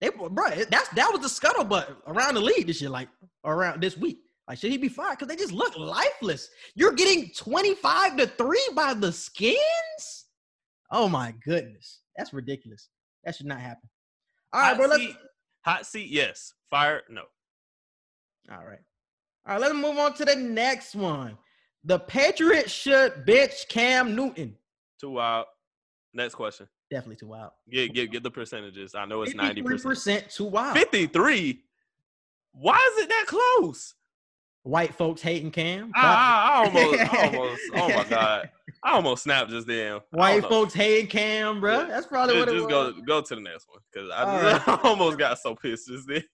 They, 0.00 0.10
bro, 0.10 0.50
that's 0.70 0.88
that 0.90 1.10
was 1.12 1.20
the 1.20 1.28
scuttlebutt 1.28 1.96
around 2.06 2.34
the 2.34 2.40
league 2.40 2.66
this 2.66 2.80
year, 2.80 2.90
like 2.90 3.08
around 3.44 3.82
this 3.82 3.96
week. 3.96 4.20
Like, 4.48 4.58
should 4.58 4.70
he 4.70 4.78
be 4.78 4.88
fired? 4.88 5.18
Because 5.18 5.28
they 5.28 5.36
just 5.36 5.52
look 5.52 5.76
lifeless. 5.76 6.48
You're 6.74 6.92
getting 6.92 7.30
25 7.36 8.16
to 8.16 8.26
3 8.26 8.68
by 8.74 8.94
the 8.94 9.12
skins? 9.12 10.26
Oh 10.90 11.06
my 11.08 11.34
goodness. 11.44 12.00
That's 12.16 12.32
ridiculous. 12.32 12.88
That 13.24 13.36
should 13.36 13.46
not 13.46 13.60
happen. 13.60 13.90
All 14.52 14.60
right, 14.60 14.68
hot 14.68 14.76
bro. 14.78 14.86
Let's 14.86 15.02
seat, 15.02 15.16
hot 15.62 15.86
seat, 15.86 16.08
yes. 16.08 16.54
Fire, 16.70 17.02
no. 17.10 17.22
all 18.50 18.64
right. 18.64 18.78
All 19.48 19.54
right, 19.54 19.62
let's 19.62 19.74
move 19.74 19.96
on 19.96 20.12
to 20.14 20.26
the 20.26 20.36
next 20.36 20.94
one. 20.94 21.38
The 21.84 21.98
Patriots 22.00 22.70
should 22.70 23.24
bench 23.24 23.66
Cam 23.70 24.14
Newton. 24.14 24.54
Too 25.00 25.12
wild. 25.12 25.46
Next 26.12 26.34
question. 26.34 26.68
Definitely 26.90 27.16
too 27.16 27.28
wild. 27.28 27.52
Get 27.70 27.94
get 27.94 28.10
get 28.10 28.22
the 28.22 28.30
percentages. 28.30 28.94
I 28.94 29.06
know 29.06 29.22
it's 29.22 29.34
ninety 29.34 29.62
percent. 29.62 30.28
too 30.28 30.44
wild. 30.44 30.76
Fifty 30.76 31.06
three. 31.06 31.62
Why 32.52 32.76
is 32.92 33.04
it 33.04 33.08
that 33.08 33.24
close? 33.26 33.94
White 34.64 34.94
folks 34.94 35.22
hating 35.22 35.50
Cam. 35.50 35.92
I, 35.94 36.02
I, 36.02 36.50
I 36.50 36.66
almost, 36.66 37.00
I 37.14 37.26
almost. 37.26 37.62
Oh 37.74 37.88
my 37.88 38.04
god! 38.04 38.50
I 38.82 38.92
almost 38.92 39.22
snapped 39.22 39.50
just 39.50 39.66
then. 39.66 40.00
White 40.10 40.44
folks 40.44 40.74
hating 40.74 41.06
Cam, 41.06 41.60
bro. 41.60 41.86
That's 41.86 42.06
probably 42.06 42.34
Just, 42.34 42.46
what 42.46 42.54
it 42.54 42.58
just 42.58 42.74
was. 42.74 42.94
go 42.94 43.02
go 43.02 43.20
to 43.22 43.34
the 43.34 43.40
next 43.40 43.66
one 43.66 43.80
because 43.90 44.10
I, 44.10 44.62
I 44.66 44.80
almost 44.82 45.18
got 45.18 45.38
so 45.38 45.54
pissed 45.54 45.88
just 45.88 46.06
then. 46.06 46.24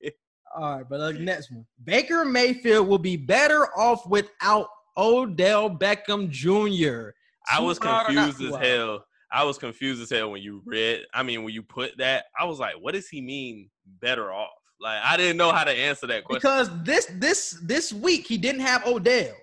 All 0.54 0.76
right, 0.76 0.88
but 0.88 0.98
the 0.98 1.18
next 1.18 1.50
one. 1.50 1.66
Baker 1.82 2.24
Mayfield 2.24 2.86
will 2.86 2.98
be 2.98 3.16
better 3.16 3.66
off 3.76 4.06
without 4.06 4.68
Odell 4.96 5.68
Beckham 5.68 6.30
Jr. 6.30 7.10
I 7.50 7.60
was 7.60 7.80
wild 7.80 8.10
or 8.10 8.12
not 8.12 8.26
confused 8.34 8.54
as 8.54 8.60
hell. 8.60 9.04
I 9.32 9.42
was 9.42 9.58
confused 9.58 10.00
as 10.00 10.10
hell 10.10 10.30
when 10.30 10.42
you 10.42 10.62
read. 10.64 11.02
I 11.12 11.24
mean, 11.24 11.42
when 11.42 11.52
you 11.52 11.62
put 11.62 11.98
that, 11.98 12.26
I 12.38 12.44
was 12.44 12.60
like, 12.60 12.74
"What 12.80 12.94
does 12.94 13.08
he 13.08 13.20
mean 13.20 13.68
better 14.00 14.32
off?" 14.32 14.50
Like, 14.80 15.00
I 15.02 15.16
didn't 15.16 15.38
know 15.38 15.50
how 15.50 15.64
to 15.64 15.72
answer 15.72 16.06
that 16.06 16.24
question. 16.24 16.38
Because 16.38 16.70
this 16.84 17.06
this 17.14 17.58
this 17.62 17.92
week 17.92 18.26
he 18.26 18.38
didn't 18.38 18.60
have 18.60 18.86
Odell, 18.86 19.34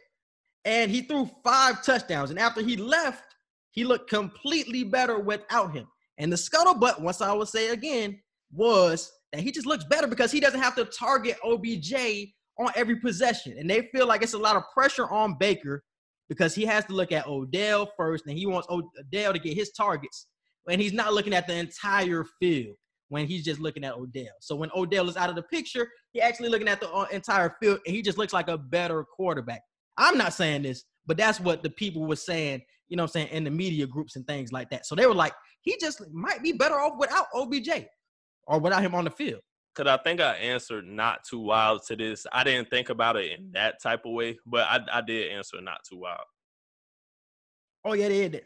and 0.64 0.90
he 0.90 1.02
threw 1.02 1.30
five 1.44 1.84
touchdowns. 1.84 2.30
And 2.30 2.40
after 2.40 2.62
he 2.62 2.78
left, 2.78 3.36
he 3.72 3.84
looked 3.84 4.10
completely 4.10 4.86
better 4.86 5.20
without 5.20 5.74
him. 5.74 5.88
And 6.18 6.32
the 6.32 6.38
scuttlebutt, 6.38 7.02
once 7.02 7.22
I 7.22 7.34
will 7.34 7.46
say 7.46 7.70
again, 7.70 8.22
was 8.54 9.12
that 9.32 9.42
he 9.42 9.52
just 9.52 9.68
looks 9.68 9.86
better 9.86 10.08
because 10.08 10.32
he 10.32 10.40
doesn't 10.40 10.60
have 10.60 10.76
to 10.76 10.86
target 10.86 11.38
OBJ 11.44 11.94
on 12.60 12.72
every 12.76 12.98
possession. 12.98 13.56
And 13.58 13.70
they 13.70 13.90
feel 13.94 14.08
like 14.08 14.22
it's 14.22 14.34
a 14.34 14.38
lot 14.38 14.56
of 14.56 14.64
pressure 14.74 15.10
on 15.10 15.38
Baker 15.40 15.84
because 16.30 16.56
he 16.56 16.66
has 16.66 16.86
to 16.86 16.94
look 16.94 17.12
at 17.12 17.28
Odell 17.28 17.92
first, 17.98 18.26
and 18.26 18.38
he 18.38 18.46
wants 18.46 18.68
Odell 18.70 19.34
to 19.34 19.40
get 19.40 19.54
his 19.54 19.72
targets. 19.72 20.28
And 20.70 20.82
he's 20.82 20.94
not 20.94 21.14
looking 21.14 21.34
at 21.34 21.48
the 21.48 21.56
entire 21.56 22.26
field 22.40 22.76
when 23.10 23.28
he's 23.28 23.44
just 23.44 23.60
looking 23.60 23.84
at 23.84 23.96
Odell. 23.96 24.32
So 24.40 24.56
when 24.56 24.70
Odell 24.74 25.10
is 25.10 25.18
out 25.18 25.30
of 25.30 25.36
the 25.36 25.44
picture, 25.44 25.90
he 26.14 26.22
actually 26.22 26.50
looking 26.50 26.70
at 26.70 26.80
the 26.80 26.90
uh, 26.90 27.08
entire 27.12 27.56
field, 27.62 27.80
and 27.86 27.96
he 27.96 28.02
just 28.02 28.18
looks 28.18 28.32
like 28.32 28.48
a 28.48 28.58
better 28.58 29.04
quarterback. 29.04 29.62
I'm 29.98 30.18
not 30.18 30.34
saying 30.34 30.62
this, 30.62 30.86
but 31.06 31.18
that's 31.18 31.40
what 31.40 31.64
the 31.64 31.70
people 31.70 32.08
were 32.08 32.16
saying. 32.16 32.62
You 32.88 32.98
know, 32.98 33.04
I'm 33.04 33.10
saying 33.10 33.28
in 33.30 33.44
the 33.44 33.52
media 33.52 33.88
groups 33.88 34.16
and 34.16 34.26
things 34.26 34.54
like 34.54 34.70
that. 34.70 34.86
So 34.86 34.96
they 34.96 35.06
were 35.06 35.16
like, 35.16 35.34
he 35.62 35.78
just 35.82 36.02
might 36.14 36.42
be 36.42 36.54
better 36.54 36.76
off 36.76 36.98
without 36.98 37.26
OBJ 37.34 37.86
or 38.48 38.60
without 38.60 38.82
him 38.82 38.96
on 38.96 39.04
the 39.06 39.12
field. 39.12 39.42
Cause 39.74 39.88
I 39.88 39.98
think 39.98 40.20
I 40.20 40.34
answered 40.34 40.86
not 40.86 41.24
too 41.24 41.40
wild 41.40 41.84
to 41.88 41.96
this. 41.96 42.28
I 42.34 42.44
didn't 42.44 42.70
think 42.70 42.90
about 42.90 43.16
it 43.16 43.40
in 43.40 43.52
that 43.54 43.82
type 43.82 44.02
of 44.06 44.12
way, 44.12 44.38
but 44.46 44.68
I, 44.68 44.80
I 44.92 45.02
did 45.02 45.32
answer 45.32 45.62
not 45.62 45.80
too 45.90 45.98
wild. 45.98 46.26
Oh 47.86 47.94
yeah, 47.94 48.10
they 48.10 48.28
did. 48.28 48.46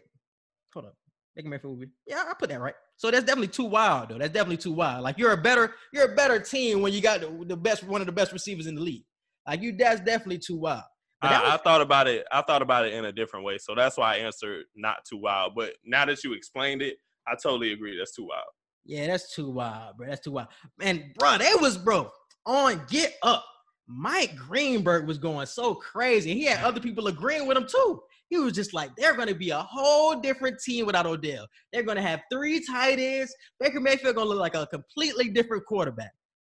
Hold 0.74 0.86
up, 0.88 0.96
Baker 1.36 1.50
Mayfield. 1.50 1.74
will 1.74 1.86
be- 1.86 1.92
Yeah, 2.06 2.24
I 2.30 2.34
put 2.38 2.50
that 2.50 2.62
right. 2.62 2.76
So 2.98 3.10
that's 3.12 3.26
definitely 3.26 3.48
too 3.48 3.66
wild, 3.66 4.10
though. 4.10 4.18
That's 4.20 4.32
definitely 4.34 4.58
too 4.58 4.72
wild. 4.74 5.04
Like 5.04 5.18
you're 5.18 5.32
a 5.32 5.38
better, 5.38 5.74
you're 5.92 6.12
a 6.12 6.16
better 6.16 6.40
team 6.40 6.82
when 6.82 6.94
you 6.94 7.02
got 7.02 7.22
the, 7.22 7.46
the 7.48 7.58
best, 7.58 7.84
one 7.84 8.02
of 8.02 8.08
the 8.08 8.14
best 8.14 8.32
receivers 8.32 8.68
in 8.68 8.76
the 8.76 8.82
league. 8.82 9.06
Like 9.48 9.62
you, 9.62 9.76
that's 9.76 10.02
definitely 10.02 10.40
too 10.40 10.58
wild. 10.58 10.84
I, 11.22 11.56
I 11.56 11.58
thought 11.58 11.82
about 11.82 12.08
it. 12.08 12.26
I 12.32 12.42
thought 12.44 12.62
about 12.62 12.86
it 12.86 12.94
in 12.94 13.06
a 13.06 13.12
different 13.12 13.46
way, 13.46 13.58
so 13.58 13.74
that's 13.74 13.98
why 13.98 14.14
I 14.16 14.18
answered 14.18 14.66
not 14.76 14.98
too 15.10 15.18
wild. 15.18 15.56
But 15.56 15.74
now 15.84 16.06
that 16.06 16.24
you 16.24 16.34
explained 16.34 16.84
it, 16.84 16.98
I 17.28 17.34
totally 17.42 17.74
agree. 17.74 17.98
That's 17.98 18.14
too 18.16 18.28
wild. 18.28 18.44
Yeah, 18.86 19.08
that's 19.08 19.34
too 19.34 19.50
wild, 19.50 19.98
bro. 19.98 20.08
That's 20.08 20.22
too 20.22 20.32
wild. 20.32 20.50
And 20.80 21.06
bro, 21.18 21.38
they 21.38 21.52
was 21.60 21.78
bro 21.78 22.12
on 22.46 22.82
get 22.90 23.16
up. 23.24 23.44
Mike 23.88 24.36
Greenberg 24.36 25.08
was 25.08 25.18
going 25.18 25.46
so 25.46 25.76
crazy. 25.76 26.34
He 26.34 26.46
had 26.46 26.64
other 26.64 26.80
people 26.80 27.08
agreeing 27.08 27.48
with 27.48 27.58
him 27.58 27.68
too. 27.68 28.02
He 28.30 28.38
was 28.38 28.54
just 28.54 28.74
like, 28.74 28.90
they're 28.98 29.16
going 29.16 29.28
to 29.28 29.36
be 29.36 29.52
a 29.52 29.60
whole 29.60 30.20
different 30.20 30.60
team 30.60 30.88
without 30.88 31.06
Odell. 31.06 31.46
They're 31.72 31.84
going 31.84 31.98
to 31.98 32.02
have 32.02 32.22
three 32.32 32.64
tight 32.66 32.98
ends. 32.98 33.34
Baker 33.60 33.80
Mayfield 33.80 34.16
going 34.16 34.26
to 34.26 34.34
look 34.34 34.40
like 34.40 34.56
a 34.56 34.66
completely 34.68 35.30
different 35.30 35.66
quarterback. 35.66 36.12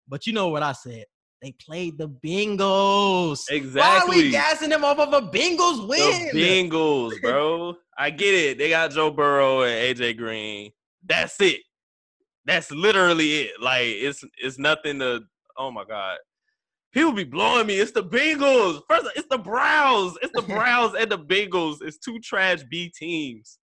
But 0.10 0.28
you 0.28 0.34
know 0.34 0.50
what 0.50 0.64
I 0.64 0.74
said? 0.74 1.06
They 1.42 1.54
played 1.54 1.98
the 1.98 2.10
Bengals. 2.10 3.46
Exactly. 3.50 3.80
Why 3.80 4.00
are 4.00 4.10
we 4.10 4.32
gassing 4.32 4.70
them 4.70 4.84
off 4.84 5.00
of 5.00 5.14
a 5.14 5.22
Bengals 5.28 5.88
win? 5.88 6.30
The 6.34 6.70
Bengals, 6.70 7.20
bro. 7.22 7.76
I 7.98 8.10
get 8.10 8.34
it. 8.34 8.58
They 8.58 8.70
got 8.70 8.92
Joe 8.92 9.10
Burrow 9.10 9.64
and 9.64 9.98
AJ 9.98 10.18
Green. 10.18 10.72
That's 11.04 11.40
it. 11.40 11.62
That's 12.46 12.72
literally 12.72 13.42
it. 13.42 13.62
Like 13.62 13.86
it's 13.86 14.24
it's 14.38 14.58
nothing 14.58 15.00
to. 15.00 15.22
Oh 15.58 15.72
my 15.72 15.84
god. 15.86 16.18
People 16.94 17.14
be 17.14 17.24
blowing 17.24 17.68
me. 17.68 17.76
It's 17.76 17.92
the 17.92 18.04
Bengals. 18.04 18.82
First, 18.90 19.08
it's 19.16 19.28
the 19.30 19.38
Browns. 19.38 20.18
It's 20.22 20.34
the 20.34 20.42
Browns 20.54 20.94
and 20.94 21.10
the 21.10 21.20
Bengals. 21.20 21.78
It's 21.82 21.98
two 21.98 22.20
trash 22.20 22.64
B 22.70 22.92
teams. 22.98 23.60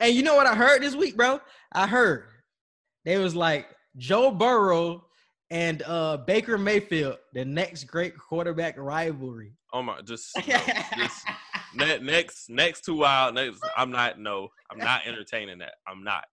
And 0.00 0.14
you 0.14 0.22
know 0.22 0.34
what 0.34 0.46
I 0.46 0.54
heard 0.54 0.82
this 0.82 0.96
week, 0.96 1.16
bro? 1.16 1.40
I 1.72 1.86
heard 1.86 2.24
they 3.04 3.18
was 3.18 3.36
like 3.36 3.68
Joe 3.96 4.30
Burrow 4.30 5.04
and 5.50 5.82
uh 5.86 6.16
Baker 6.16 6.56
Mayfield, 6.58 7.18
the 7.34 7.44
next 7.44 7.84
great 7.84 8.16
quarterback 8.18 8.76
rivalry. 8.78 9.52
Oh 9.72 9.82
my, 9.82 10.00
just, 10.02 10.36
no, 10.48 10.58
just 10.96 11.26
ne- 11.74 11.98
next 11.98 12.48
next 12.48 12.84
two 12.84 12.96
wild. 12.96 13.34
Next, 13.34 13.60
I'm 13.76 13.90
not. 13.90 14.18
No, 14.18 14.48
I'm 14.70 14.78
not 14.78 15.06
entertaining 15.06 15.58
that. 15.58 15.74
I'm 15.86 16.02
not. 16.02 16.24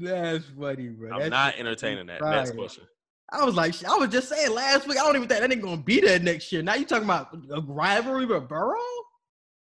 That's 0.00 0.44
funny, 0.58 0.88
bro. 0.88 1.12
I'm 1.12 1.18
That's 1.20 1.30
not 1.30 1.54
entertaining 1.58 2.06
that. 2.06 2.20
fire. 2.20 2.32
Next 2.32 2.52
question. 2.52 2.84
I 3.32 3.44
was 3.44 3.54
like, 3.54 3.74
I 3.84 3.96
was 3.96 4.08
just 4.10 4.28
saying 4.28 4.52
last 4.52 4.86
week. 4.86 4.98
I 4.98 5.02
don't 5.04 5.16
even 5.16 5.28
think 5.28 5.40
that 5.40 5.50
ain't 5.52 5.62
gonna 5.62 5.76
be 5.76 6.00
there 6.00 6.18
next 6.18 6.52
year. 6.52 6.62
Now 6.62 6.74
you 6.74 6.84
talking 6.84 7.04
about 7.04 7.36
a 7.52 7.60
rivalry 7.60 8.24
with 8.26 8.48
Burrow? 8.48 8.76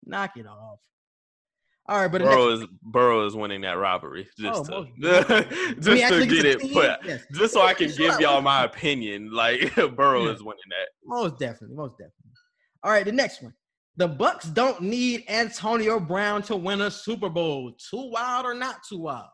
Knock 0.04 0.36
it 0.36 0.46
off. 0.46 0.78
All 1.86 2.00
right, 2.00 2.10
but 2.10 2.22
Burrow 2.22 2.48
is 2.50 2.64
Burrow 2.82 3.26
is 3.26 3.36
winning 3.36 3.60
that 3.60 3.74
robbery 3.78 4.26
just 4.38 4.70
Oh, 4.72 4.86
to 5.00 5.46
just 5.80 6.08
to 6.08 6.26
get 6.26 6.44
it 6.46 6.60
put 6.72 6.98
Yes. 7.04 7.22
just 7.32 7.52
so 7.54 7.62
I 7.62 7.74
can 7.74 7.88
Sure, 7.92 8.10
give 8.10 8.20
y'all 8.20 8.40
my 8.40 8.64
opinion. 8.64 9.30
Like 9.30 9.74
Burrow 9.96 10.26
Yeah. 10.26 10.32
is 10.32 10.42
winning 10.42 10.60
that. 10.70 10.88
Most 11.04 11.38
definitely, 11.38 11.76
most 11.76 11.92
definitely. 11.92 12.32
All 12.82 12.90
right, 12.90 13.04
the 13.04 13.12
next 13.12 13.42
one. 13.42 13.54
The 13.96 14.08
Bucks 14.08 14.46
don't 14.46 14.80
need 14.80 15.24
Antonio 15.28 16.00
Brown 16.00 16.42
to 16.44 16.56
win 16.56 16.80
a 16.80 16.90
Super 16.90 17.28
Bowl. 17.28 17.72
Too 17.90 18.10
wild 18.10 18.44
or 18.46 18.54
not 18.54 18.76
too 18.88 18.98
wild? 18.98 19.28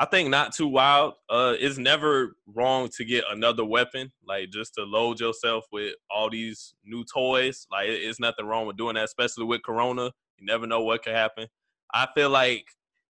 I 0.00 0.06
think 0.06 0.30
not 0.30 0.54
too 0.54 0.66
wild. 0.66 1.12
Uh, 1.28 1.56
it's 1.58 1.76
never 1.76 2.34
wrong 2.46 2.88
to 2.96 3.04
get 3.04 3.22
another 3.30 3.66
weapon, 3.66 4.10
like 4.26 4.48
just 4.48 4.72
to 4.76 4.84
load 4.84 5.20
yourself 5.20 5.66
with 5.70 5.94
all 6.10 6.30
these 6.30 6.74
new 6.86 7.04
toys. 7.04 7.66
Like 7.70 7.90
it's 7.90 8.18
nothing 8.18 8.46
wrong 8.46 8.66
with 8.66 8.78
doing 8.78 8.94
that, 8.94 9.04
especially 9.04 9.44
with 9.44 9.62
Corona. 9.62 10.04
You 10.38 10.46
never 10.46 10.66
know 10.66 10.82
what 10.82 11.02
could 11.02 11.12
happen. 11.12 11.48
I 11.92 12.08
feel 12.14 12.30
like 12.30 12.64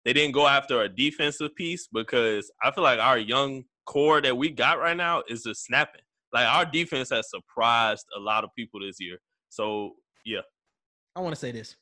they 0.04 0.12
didn't 0.12 0.34
go 0.34 0.48
after 0.48 0.82
a 0.82 0.88
defensive 0.88 1.54
piece 1.54 1.86
because 1.86 2.50
I 2.60 2.72
feel 2.72 2.82
like 2.82 2.98
our 2.98 3.18
young 3.18 3.62
core 3.86 4.20
that 4.20 4.36
we 4.36 4.50
got 4.50 4.80
right 4.80 4.96
now 4.96 5.22
is 5.28 5.44
just 5.44 5.64
snapping. 5.64 6.02
Like 6.32 6.48
our 6.48 6.64
defense 6.64 7.10
has 7.10 7.30
surprised 7.30 8.06
a 8.16 8.20
lot 8.20 8.42
of 8.42 8.50
people 8.58 8.80
this 8.80 8.96
year. 8.98 9.18
So 9.48 9.92
yeah, 10.24 10.40
I 11.14 11.20
want 11.20 11.36
to 11.36 11.40
say 11.40 11.52
this. 11.52 11.76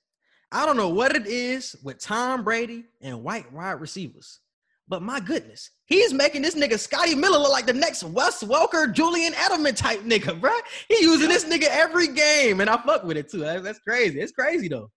I 0.53 0.67
don't 0.67 0.77
know 0.77 0.91
what 0.91 1.17
it 1.17 1.27
is 1.27 1.77
with 1.83 1.99
Tom 1.99 2.45
Brady 2.45 2.85
and 3.01 3.23
white 3.25 3.51
wide 3.51 3.81
receivers, 3.81 4.41
but 4.89 5.03
my 5.03 5.21
goodness, 5.21 5.71
he's 5.87 6.13
making 6.13 6.43
this 6.43 6.55
nigga 6.55 6.79
Scotty 6.79 7.15
Miller 7.15 7.39
look 7.39 7.53
like 7.53 7.67
the 7.67 7.73
next 7.73 8.05
Wes 8.05 8.43
Welker, 8.43 8.93
Julian 8.93 9.35
Edelman 9.35 9.77
type 9.77 10.01
nigga, 10.01 10.41
bruh. 10.41 10.59
He 10.89 11.03
using 11.03 11.29
this 11.29 11.45
nigga 11.45 11.67
every 11.71 12.09
game, 12.09 12.61
and 12.61 12.71
I 12.71 12.77
fuck 12.79 13.05
with 13.05 13.17
it 13.17 13.31
too. 13.31 13.41
That's 13.41 13.81
crazy. 13.81 14.21
It's 14.21 14.33
crazy 14.33 14.69
though. 14.69 14.91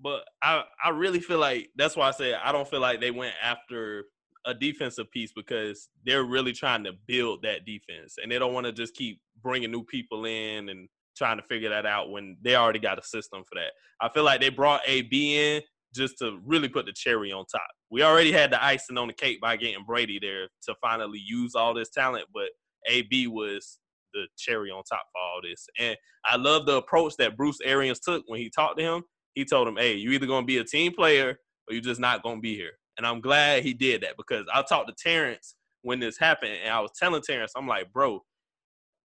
but 0.00 0.24
I 0.42 0.64
I 0.84 0.90
really 0.90 1.20
feel 1.20 1.38
like 1.38 1.68
that's 1.76 1.96
why 1.96 2.08
I 2.08 2.12
say 2.12 2.34
I 2.34 2.52
don't 2.52 2.68
feel 2.68 2.80
like 2.80 3.00
they 3.00 3.10
went 3.10 3.34
after 3.42 4.04
a 4.44 4.54
defensive 4.54 5.10
piece 5.12 5.32
because 5.36 5.88
they're 6.04 6.24
really 6.24 6.52
trying 6.52 6.82
to 6.84 6.92
build 7.06 7.42
that 7.42 7.64
defense 7.64 8.16
and 8.20 8.32
they 8.32 8.38
don't 8.40 8.52
want 8.52 8.66
to 8.66 8.72
just 8.72 8.94
keep 8.94 9.20
bringing 9.42 9.70
new 9.70 9.84
people 9.84 10.24
in 10.24 10.68
and 10.68 10.88
trying 11.16 11.36
to 11.36 11.44
figure 11.44 11.68
that 11.68 11.86
out 11.86 12.10
when 12.10 12.36
they 12.42 12.56
already 12.56 12.80
got 12.80 12.98
a 12.98 13.02
system 13.04 13.44
for 13.48 13.54
that. 13.54 13.70
I 14.00 14.08
feel 14.08 14.24
like 14.24 14.40
they 14.40 14.48
brought 14.48 14.80
AB 14.86 15.38
in 15.38 15.62
just 15.94 16.18
to 16.18 16.38
really 16.44 16.68
put 16.68 16.86
the 16.86 16.92
cherry 16.92 17.32
on 17.32 17.44
top. 17.50 17.68
We 17.90 18.02
already 18.02 18.32
had 18.32 18.50
the 18.50 18.64
icing 18.64 18.98
on 18.98 19.08
the 19.08 19.14
cake 19.14 19.40
by 19.40 19.56
getting 19.56 19.84
Brady 19.86 20.18
there 20.20 20.48
to 20.64 20.74
finally 20.80 21.20
use 21.24 21.54
all 21.54 21.74
this 21.74 21.90
talent, 21.90 22.26
but 22.32 22.48
AB 22.88 23.26
was 23.28 23.78
the 24.14 24.26
cherry 24.38 24.70
on 24.70 24.82
top 24.84 25.04
for 25.12 25.20
all 25.20 25.40
this. 25.42 25.66
And 25.78 25.96
I 26.24 26.36
love 26.36 26.66
the 26.66 26.76
approach 26.76 27.14
that 27.18 27.36
Bruce 27.36 27.58
Arians 27.64 28.00
took 28.00 28.24
when 28.26 28.40
he 28.40 28.50
talked 28.50 28.78
to 28.78 28.84
him 28.84 29.02
he 29.34 29.44
told 29.44 29.68
him, 29.68 29.76
"Hey, 29.76 29.94
you 29.94 30.10
either 30.10 30.26
gonna 30.26 30.46
be 30.46 30.58
a 30.58 30.64
team 30.64 30.92
player 30.92 31.38
or 31.66 31.74
you're 31.74 31.82
just 31.82 32.00
not 32.00 32.22
gonna 32.22 32.40
be 32.40 32.54
here." 32.54 32.78
And 32.96 33.06
I'm 33.06 33.20
glad 33.20 33.62
he 33.62 33.72
did 33.72 34.02
that 34.02 34.16
because 34.16 34.46
I 34.52 34.62
talked 34.62 34.88
to 34.88 34.94
Terrence 34.94 35.56
when 35.82 36.00
this 36.00 36.18
happened, 36.18 36.52
and 36.52 36.72
I 36.72 36.80
was 36.80 36.92
telling 36.98 37.22
Terrence, 37.22 37.52
I'm 37.56 37.66
like, 37.66 37.92
"Bro, 37.92 38.24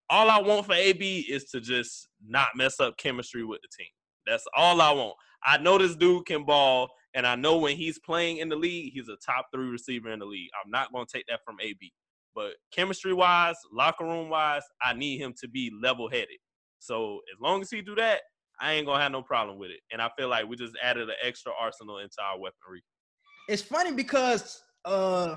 all 0.08 0.30
I 0.30 0.38
want 0.38 0.66
for 0.66 0.74
AB 0.74 1.20
is 1.28 1.50
to 1.50 1.60
just 1.60 2.08
not 2.24 2.56
mess 2.56 2.78
up 2.80 2.96
chemistry 2.98 3.44
with 3.44 3.60
the 3.62 3.68
team. 3.76 3.90
That's 4.26 4.46
all 4.54 4.80
I 4.80 4.92
want. 4.92 5.16
I 5.44 5.58
know 5.58 5.78
this 5.78 5.96
dude 5.96 6.26
can 6.26 6.44
ball, 6.44 6.88
and 7.14 7.26
I 7.26 7.34
know 7.34 7.58
when 7.58 7.76
he's 7.76 7.98
playing 7.98 8.38
in 8.38 8.48
the 8.48 8.56
league, 8.56 8.92
he's 8.92 9.08
a 9.08 9.16
top 9.16 9.46
three 9.54 9.66
receiver 9.68 10.10
in 10.10 10.18
the 10.18 10.24
league. 10.26 10.50
I'm 10.64 10.70
not 10.70 10.92
gonna 10.92 11.06
take 11.12 11.26
that 11.28 11.40
from 11.44 11.56
AB, 11.60 11.92
but 12.34 12.52
chemistry 12.72 13.12
wise, 13.12 13.56
locker 13.72 14.04
room 14.04 14.28
wise, 14.30 14.62
I 14.82 14.92
need 14.94 15.18
him 15.20 15.34
to 15.40 15.48
be 15.48 15.70
level 15.82 16.08
headed. 16.08 16.38
So 16.78 17.20
as 17.34 17.40
long 17.40 17.60
as 17.62 17.70
he 17.70 17.82
do 17.82 17.94
that." 17.96 18.20
I 18.60 18.74
ain't 18.74 18.86
gonna 18.86 19.02
have 19.02 19.10
no 19.10 19.22
problem 19.22 19.58
with 19.58 19.70
it. 19.70 19.80
And 19.90 20.00
I 20.00 20.08
feel 20.16 20.28
like 20.28 20.46
we 20.46 20.54
just 20.54 20.76
added 20.80 21.08
an 21.08 21.16
extra 21.20 21.50
arsenal 21.58 21.98
into 21.98 22.22
our 22.22 22.38
weaponry. 22.38 22.84
It's 23.48 23.62
funny 23.62 23.90
because 23.92 24.62
uh 24.84 25.36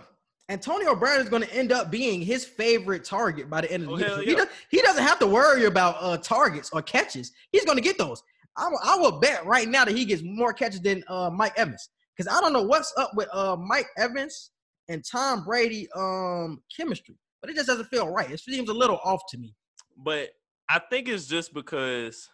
Antonio 0.49 0.95
Brown 0.95 1.21
is 1.21 1.29
going 1.29 1.41
to 1.41 1.51
end 1.51 1.71
up 1.71 1.89
being 1.89 2.21
his 2.21 2.45
favorite 2.45 3.03
target 3.03 3.49
by 3.49 3.61
the 3.61 3.71
end 3.71 3.83
of 3.83 3.89
the 3.89 3.95
Oh, 3.95 3.97
year. 3.97 4.09
hell 4.09 4.19
He, 4.19 4.35
does, 4.35 4.47
he 4.69 4.79
doesn't 4.81 5.01
have 5.03 5.17
to 5.19 5.27
worry 5.27 5.65
about 5.65 5.95
uh 6.01 6.17
targets 6.17 6.69
or 6.71 6.83
catches. 6.83 7.31
He's 7.51 7.65
going 7.65 7.77
to 7.77 7.83
get 7.83 7.97
those. 7.97 8.21
I, 8.57 8.67
will- 8.69 8.79
I 8.83 8.95
will 8.97 9.19
bet 9.19 9.45
right 9.45 9.67
now 9.67 9.85
that 9.85 9.95
he 9.95 10.05
gets 10.05 10.21
more 10.23 10.53
catches 10.53 10.81
than 10.81 11.03
uh 11.07 11.29
Mike 11.29 11.53
Evans 11.57 11.89
because 12.15 12.31
I 12.33 12.39
don't 12.41 12.53
know 12.53 12.63
what's 12.63 12.93
up 12.97 13.11
with 13.15 13.27
uh 13.33 13.55
Mike 13.57 13.87
Evans 13.97 14.51
and 14.87 15.03
Tom 15.09 15.43
Brady 15.43 15.87
um 15.95 16.61
chemistry, 16.75 17.15
but 17.41 17.49
it 17.49 17.55
just 17.55 17.67
doesn't 17.67 17.85
feel 17.87 18.07
right. 18.09 18.29
It 18.31 18.39
seems 18.39 18.69
a 18.69 18.73
little 18.73 18.99
off 19.03 19.21
to 19.29 19.37
me. 19.37 19.53
But 19.97 20.29
I 20.69 20.79
think 20.89 21.07
it's 21.09 21.27
just 21.27 21.53
because 21.53 22.29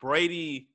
Brady 0.00 0.68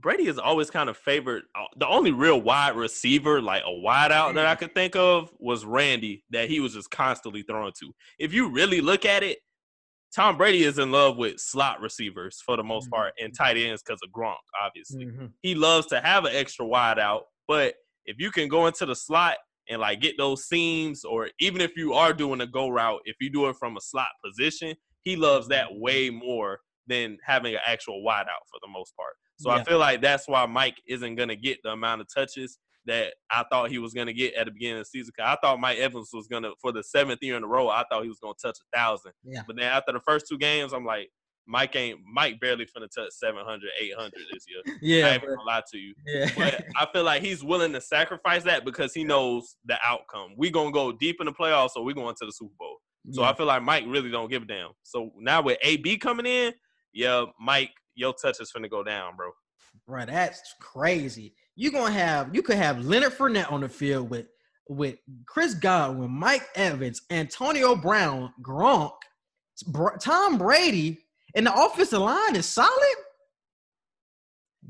Brady 0.00 0.28
is 0.28 0.38
always 0.38 0.70
kind 0.70 0.88
of 0.88 0.96
favored. 0.96 1.42
uh, 1.56 1.64
The 1.76 1.88
only 1.88 2.12
real 2.12 2.40
wide 2.40 2.76
receiver, 2.76 3.42
like 3.42 3.64
a 3.66 3.72
wide 3.80 4.12
out 4.12 4.32
that 4.36 4.46
I 4.46 4.54
could 4.54 4.72
think 4.72 4.94
of, 4.94 5.32
was 5.40 5.64
Randy, 5.64 6.22
that 6.30 6.48
he 6.48 6.60
was 6.60 6.74
just 6.74 6.88
constantly 6.92 7.42
throwing 7.42 7.72
to. 7.80 7.92
If 8.16 8.32
you 8.32 8.48
really 8.48 8.80
look 8.80 9.04
at 9.04 9.24
it, 9.24 9.38
Tom 10.14 10.36
Brady 10.36 10.64
is 10.64 10.78
in 10.78 10.90
love 10.90 11.16
with 11.16 11.38
slot 11.38 11.80
receivers 11.80 12.42
for 12.44 12.56
the 12.56 12.62
most 12.62 12.84
mm-hmm. 12.84 12.94
part 12.94 13.14
and 13.20 13.34
tight 13.36 13.56
ends 13.56 13.82
because 13.82 14.00
of 14.02 14.10
Gronk, 14.10 14.36
obviously. 14.62 15.06
Mm-hmm. 15.06 15.26
he 15.42 15.54
loves 15.54 15.86
to 15.88 16.00
have 16.00 16.24
an 16.24 16.34
extra 16.34 16.66
wide 16.66 16.98
out. 16.98 17.24
But 17.46 17.74
if 18.06 18.16
you 18.18 18.30
can 18.30 18.48
go 18.48 18.66
into 18.66 18.86
the 18.86 18.94
slot 18.94 19.36
and 19.68 19.80
like 19.80 20.00
get 20.00 20.16
those 20.16 20.46
seams, 20.46 21.04
or 21.04 21.28
even 21.40 21.60
if 21.60 21.76
you 21.76 21.92
are 21.92 22.12
doing 22.12 22.40
a 22.40 22.46
go 22.46 22.68
route, 22.68 23.00
if 23.04 23.16
you 23.20 23.30
do 23.30 23.48
it 23.48 23.56
from 23.56 23.76
a 23.76 23.80
slot 23.80 24.08
position, 24.24 24.74
he 25.02 25.16
loves 25.16 25.48
that 25.48 25.68
mm-hmm. 25.68 25.82
way 25.82 26.10
more 26.10 26.60
than 26.86 27.18
having 27.24 27.54
an 27.54 27.60
actual 27.66 28.02
wide 28.02 28.22
out 28.22 28.46
for 28.50 28.58
the 28.62 28.68
most 28.68 28.96
part. 28.96 29.12
So 29.40 29.50
I 29.50 29.62
feel 29.62 29.78
like 29.78 30.02
that's 30.02 30.26
why 30.26 30.44
Mike 30.46 30.78
isn't 30.88 31.14
gonna 31.14 31.36
get 31.36 31.58
the 31.62 31.70
amount 31.70 32.00
of 32.00 32.08
touches 32.12 32.58
that 32.88 33.14
I 33.30 33.44
thought 33.50 33.70
he 33.70 33.78
was 33.78 33.94
gonna 33.94 34.12
get 34.12 34.34
at 34.34 34.46
the 34.46 34.50
beginning 34.50 34.78
of 34.78 34.80
the 34.80 34.84
season. 34.86 35.12
'Cause 35.16 35.26
I 35.26 35.36
thought 35.40 35.60
Mike 35.60 35.78
Evans 35.78 36.10
was 36.12 36.26
gonna 36.26 36.50
for 36.60 36.72
the 36.72 36.82
seventh 36.82 37.22
year 37.22 37.36
in 37.36 37.44
a 37.44 37.46
row. 37.46 37.68
I 37.68 37.84
thought 37.90 38.02
he 38.02 38.08
was 38.08 38.18
gonna 38.20 38.34
touch 38.42 38.58
a 38.60 38.76
thousand. 38.76 39.12
Yeah. 39.24 39.42
But 39.46 39.56
then 39.56 39.66
after 39.70 39.92
the 39.92 40.00
first 40.00 40.26
two 40.28 40.38
games, 40.38 40.72
I'm 40.72 40.84
like, 40.84 41.10
Mike 41.46 41.74
ain't 41.76 42.00
Mike 42.04 42.40
barely 42.40 42.66
finna 42.66 42.88
touch 42.94 43.10
700, 43.12 43.70
800 43.80 44.12
this 44.32 44.44
year. 44.48 44.62
I 44.66 44.78
Yeah, 44.82 45.12
ain't 45.14 45.22
gonna 45.22 45.42
lie 45.42 45.62
to 45.70 45.78
you 45.78 45.94
yeah. 46.06 46.28
but 46.36 46.62
I 46.76 46.86
feel 46.92 47.04
like 47.04 47.22
he's 47.22 47.42
willing 47.42 47.72
to 47.72 47.80
sacrifice 47.80 48.42
that 48.44 48.64
because 48.66 48.92
he 48.92 49.02
knows 49.04 49.56
the 49.64 49.78
outcome. 49.82 50.34
We 50.36 50.50
gonna 50.50 50.72
go 50.72 50.92
deep 50.92 51.16
in 51.20 51.26
the 51.26 51.32
playoffs, 51.32 51.70
so 51.70 51.82
we 51.82 51.94
going 51.94 52.14
to 52.16 52.26
the 52.26 52.32
Super 52.32 52.54
Bowl. 52.58 52.78
So 53.12 53.22
Yeah. 53.22 53.30
I 53.30 53.34
feel 53.34 53.46
like 53.46 53.62
Mike 53.62 53.84
really 53.86 54.10
don't 54.10 54.28
give 54.28 54.42
a 54.42 54.46
damn. 54.46 54.72
So 54.82 55.10
now 55.16 55.40
with 55.40 55.56
AB 55.62 55.96
coming 55.98 56.26
in, 56.26 56.52
yeah, 56.92 57.24
Mike, 57.40 57.72
your 57.94 58.12
touch 58.12 58.40
is 58.40 58.52
finna 58.52 58.68
go 58.70 58.82
down, 58.82 59.16
bro. 59.16 59.30
Bro, 59.86 60.06
that's 60.06 60.54
crazy. 60.60 61.34
You 61.58 61.72
gonna 61.72 61.90
have 61.90 62.32
you 62.32 62.40
could 62.40 62.56
have 62.56 62.84
Leonard 62.84 63.14
Fournette 63.14 63.50
on 63.50 63.62
the 63.62 63.68
field 63.68 64.10
with 64.10 64.28
with 64.68 64.94
Chris 65.26 65.54
Godwin, 65.54 66.08
Mike 66.08 66.46
Evans, 66.54 67.02
Antonio 67.10 67.74
Brown, 67.74 68.32
Gronk, 68.40 68.92
Tom 70.00 70.38
Brady, 70.38 71.00
and 71.34 71.44
the 71.44 71.52
offensive 71.52 71.98
line 71.98 72.36
is 72.36 72.46
solid. 72.46 72.96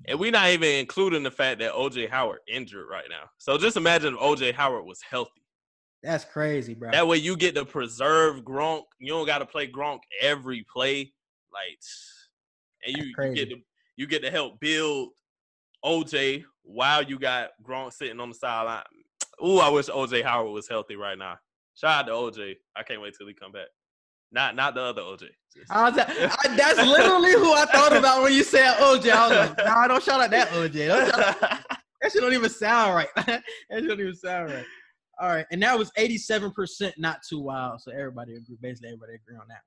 And 0.07 0.19
we're 0.19 0.31
not 0.31 0.49
even 0.49 0.77
including 0.77 1.23
the 1.23 1.31
fact 1.31 1.61
that 1.61 1.75
OJ 1.75 2.09
Howard 2.09 2.39
injured 2.49 2.87
right 2.91 3.05
now. 3.11 3.29
So 3.37 3.59
just 3.59 3.77
imagine 3.77 4.15
if 4.15 4.21
OJ 4.21 4.55
Howard 4.55 4.87
was 4.87 5.03
healthy. 5.03 5.43
That's 6.03 6.25
crazy, 6.25 6.73
bro. 6.73 6.91
That 6.91 7.07
way 7.07 7.19
you 7.19 7.37
get 7.37 7.55
to 7.57 7.67
preserve 7.67 8.45
Gronk. 8.45 8.85
You 8.99 9.09
don't 9.09 9.27
got 9.27 9.41
to 9.41 9.47
play 9.47 9.67
Gronk 9.67 9.99
every 10.23 10.65
play, 10.73 11.13
like, 11.53 11.79
and 12.87 12.97
you, 12.97 13.13
you 13.27 13.35
get 13.35 13.51
to 13.51 13.57
you 13.97 14.07
get 14.07 14.23
to 14.23 14.31
help 14.31 14.59
build 14.59 15.11
OJ 15.85 16.45
while 16.69 17.03
you 17.03 17.19
got 17.19 17.51
Gronk 17.67 17.93
sitting 17.93 18.21
on 18.21 18.29
the 18.29 18.35
sideline. 18.35 18.83
Ooh, 19.45 19.59
I 19.59 19.69
wish 19.71 19.87
OJ 19.87 20.23
Howard 20.25 20.53
was 20.53 20.69
healthy 20.69 20.97
right 20.97 21.17
now. 21.17 21.37
Shout 21.75 22.09
out 22.09 22.33
to 22.33 22.41
OJ. 22.41 22.55
I 22.77 22.83
can't 22.83 23.01
wait 23.01 23.15
till 23.17 23.27
he 23.29 23.35
come 23.35 23.53
back. 23.53 23.69
Not 24.33 24.55
not 24.57 24.75
the 24.75 24.83
other 24.83 25.03
OJ. 25.03 25.29
I 25.71 25.89
was 25.89 25.99
I- 25.99 26.57
that's 26.57 26.79
literally 26.79 27.33
who 27.33 27.53
I 27.55 27.65
thought 27.67 27.97
about 27.97 28.23
when 28.23 28.33
you 28.35 28.43
said 28.45 28.75
OJ. 28.79 29.11
I 29.11 29.29
was 29.29 29.49
like, 29.49 29.59
nah, 29.67 29.87
don't 29.89 30.03
shout 30.03 30.21
out 30.21 30.31
that 30.31 30.49
OJ. 30.49 30.89
Don't 30.89 31.09
shout 31.11 31.43
out- 31.43 31.59
that 32.03 32.13
shit 32.13 32.21
don't 32.21 32.35
even 32.35 32.51
sound 32.51 32.95
right. 32.95 33.09
that 33.17 33.43
shit 33.73 33.89
don't 33.89 34.01
even 34.01 34.15
sound 34.15 34.51
right. 34.53 34.65
All 35.21 35.29
right, 35.29 35.47
and 35.51 35.61
that 35.63 35.77
was 35.79 35.91
eighty-seven 35.97 36.53
percent, 36.53 36.95
not 36.99 37.21
too 37.29 37.41
wild. 37.41 37.81
So 37.81 37.91
everybody 37.91 38.35
agree. 38.35 38.57
Basically, 38.61 38.89
everybody 38.91 39.15
agree 39.15 39.37
on 39.37 39.47
that 39.49 39.63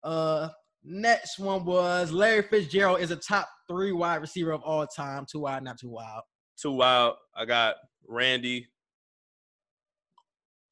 one. 0.00 0.12
Uh, 0.12 0.48
next 0.84 1.38
one 1.38 1.64
was 1.64 2.12
Larry 2.12 2.42
Fitzgerald 2.42 3.00
is 3.00 3.10
a 3.10 3.16
top 3.16 3.48
three 3.68 3.92
wide 3.92 4.16
receiver 4.20 4.52
of 4.52 4.62
all 4.62 4.86
time. 4.86 5.26
Too 5.30 5.40
wild, 5.40 5.64
not 5.64 5.78
too 5.78 5.90
wild. 5.90 6.22
Too 6.60 6.72
wild. 6.72 7.16
I 7.34 7.44
got 7.44 7.76
Randy, 8.06 8.66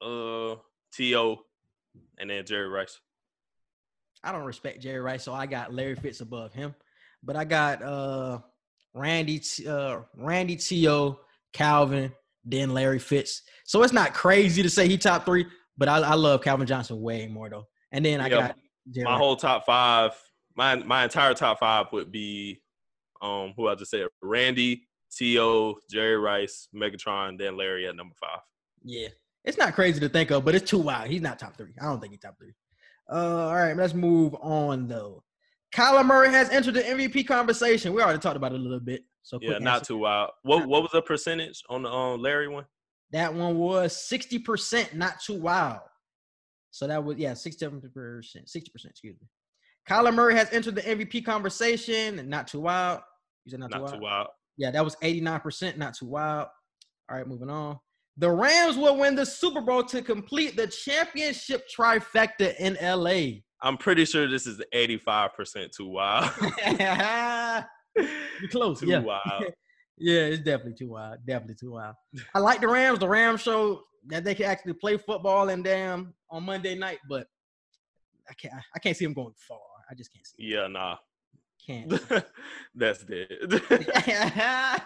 uh, 0.01 0.55
T.O., 0.93 1.37
and 2.17 2.29
then 2.29 2.45
Jerry 2.45 2.67
Rice. 2.67 2.99
I 4.23 4.31
don't 4.31 4.45
respect 4.45 4.81
Jerry 4.81 4.99
Rice, 5.01 5.23
so 5.23 5.33
I 5.33 5.45
got 5.45 5.73
Larry 5.73 5.95
Fitz 5.95 6.21
above 6.21 6.53
him. 6.53 6.73
But 7.23 7.35
I 7.35 7.45
got 7.45 7.81
uh 7.81 8.39
Randy 8.93 9.41
uh 9.67 10.01
Randy 10.15 10.55
T.O., 10.55 11.19
Calvin, 11.51 12.11
then 12.45 12.71
Larry 12.71 12.99
Fitz. 12.99 13.41
So 13.65 13.83
it's 13.83 13.93
not 13.93 14.13
crazy 14.13 14.63
to 14.63 14.69
say 14.69 14.87
he 14.87 14.97
top 14.97 15.25
three, 15.25 15.45
but 15.77 15.87
I, 15.87 15.97
I 15.99 16.13
love 16.15 16.41
Calvin 16.41 16.67
Johnson 16.67 17.01
way 17.01 17.27
more 17.27 17.49
though. 17.49 17.65
And 17.91 18.05
then 18.05 18.21
I 18.21 18.27
Yeah, 18.27 18.47
got 18.47 18.55
My 18.95 19.17
whole 19.17 19.35
top 19.35 19.65
five, 19.65 20.11
my 20.55 20.75
my 20.75 21.03
entire 21.05 21.33
top 21.33 21.59
five 21.59 21.87
would 21.91 22.11
be 22.11 22.61
um 23.21 23.53
who 23.55 23.67
I 23.67 23.75
just 23.75 23.91
said 23.91 24.07
Randy, 24.21 24.87
T.O., 25.15 25.75
Jerry 25.89 26.17
Rice, 26.17 26.67
Megatron, 26.75 27.37
then 27.37 27.55
Larry 27.57 27.87
at 27.87 27.95
number 27.95 28.15
five. 28.19 28.39
Yeah, 28.83 29.07
it's 29.45 29.57
not 29.57 29.73
crazy 29.75 29.99
to 30.01 30.09
think 30.09 30.31
of, 30.31 30.43
but 30.43 30.55
it's 30.55 30.69
too 30.69 30.79
wild. 30.79 31.09
He's 31.09 31.21
not 31.21 31.39
top 31.39 31.55
three. 31.57 31.71
I 31.81 31.85
don't 31.85 31.99
think 32.01 32.11
he's 32.13 32.19
top 32.21 32.37
three. 32.37 32.53
Uh, 33.11 33.47
all 33.47 33.55
right, 33.55 33.75
let's 33.75 33.93
move 33.93 34.35
on 34.41 34.87
though. 34.87 35.23
Kyler 35.73 36.05
Murray 36.05 36.29
has 36.29 36.49
entered 36.49 36.75
the 36.75 36.83
MVP 36.83 37.25
conversation. 37.27 37.93
We 37.93 38.01
already 38.01 38.19
talked 38.19 38.35
about 38.37 38.51
it 38.51 38.59
a 38.59 38.63
little 38.63 38.79
bit. 38.79 39.03
So 39.23 39.39
Yeah, 39.41 39.57
not 39.59 39.75
answer. 39.79 39.85
too 39.85 39.97
wild. 39.99 40.31
What 40.43 40.67
what 40.67 40.81
was 40.83 40.91
the 40.91 41.01
percentage 41.01 41.63
on 41.69 41.83
the 41.83 41.89
um 41.89 42.21
Larry 42.21 42.47
one? 42.49 42.65
That 43.11 43.33
one 43.33 43.57
was 43.57 43.95
sixty 43.95 44.39
percent, 44.39 44.93
not 44.95 45.21
too 45.21 45.35
wild. 45.35 45.79
So 46.73 46.87
that 46.87 47.03
was 47.03 47.17
yeah, 47.19 47.35
sixty-seven 47.35 47.81
percent, 47.93 48.49
sixty 48.49 48.71
percent. 48.71 48.91
Excuse 48.93 49.15
me. 49.21 49.27
Kyler 49.87 50.13
Murray 50.13 50.33
has 50.33 50.51
entered 50.51 50.73
the 50.73 50.81
MVP 50.81 51.23
conversation, 51.23 52.17
and 52.17 52.27
not 52.27 52.47
too 52.47 52.61
wild. 52.61 53.01
You 53.45 53.51
said 53.51 53.59
not, 53.59 53.69
Not 53.69 53.77
too 53.77 53.85
too 53.85 53.91
wild. 53.91 54.01
wild. 54.01 54.27
Yeah, 54.57 54.71
that 54.71 54.83
was 54.83 54.97
eighty-nine 55.03 55.39
percent, 55.41 55.77
not 55.77 55.93
too 55.93 56.07
wild. 56.07 56.47
All 57.11 57.17
right, 57.17 57.27
moving 57.27 57.51
on. 57.51 57.77
The 58.17 58.31
Rams 58.31 58.75
will 58.75 58.97
win 58.97 59.15
the 59.15 59.25
Super 59.25 59.61
Bowl 59.61 59.83
to 59.83 60.01
complete 60.01 60.55
the 60.55 60.65
championship 60.65 61.67
trifecta 61.69 62.55
in 62.57 62.75
LA. 62.81 63.41
I'm 63.61 63.77
pretty 63.77 64.05
sure 64.05 64.27
this 64.27 64.45
is 64.45 64.61
85% 64.73 65.71
too 65.71 65.87
wild. 65.87 66.29
You're 67.95 68.49
close. 68.51 68.79
too 68.79 68.87
yeah. 68.87 68.99
wild. 68.99 69.45
Yeah, 69.99 70.21
it's 70.21 70.39
definitely 70.43 70.73
too 70.73 70.89
wild. 70.89 71.19
Definitely 71.25 71.53
too 71.53 71.73
wild. 71.73 71.93
I 72.33 72.39
like 72.39 72.61
the 72.61 72.67
Rams. 72.67 72.97
The 72.97 73.07
Rams 73.07 73.41
show 73.41 73.83
that 74.07 74.23
they 74.23 74.35
can 74.35 74.45
actually 74.45 74.73
play 74.73 74.97
football 74.97 75.49
and 75.49 75.63
damn 75.63 76.13
on 76.29 76.43
Monday 76.43 76.75
night, 76.75 76.99
but 77.09 77.27
I 78.29 78.33
can't. 78.33 78.53
I 78.75 78.79
can't 78.79 78.95
see 78.95 79.05
them 79.05 79.13
going 79.13 79.33
far. 79.37 79.59
I 79.89 79.95
just 79.95 80.13
can't 80.13 80.25
see. 80.25 80.35
Yeah, 80.39 80.67
nah. 80.67 80.97
Can't. 81.65 81.93
That's 82.75 83.03
dead. 83.05 83.27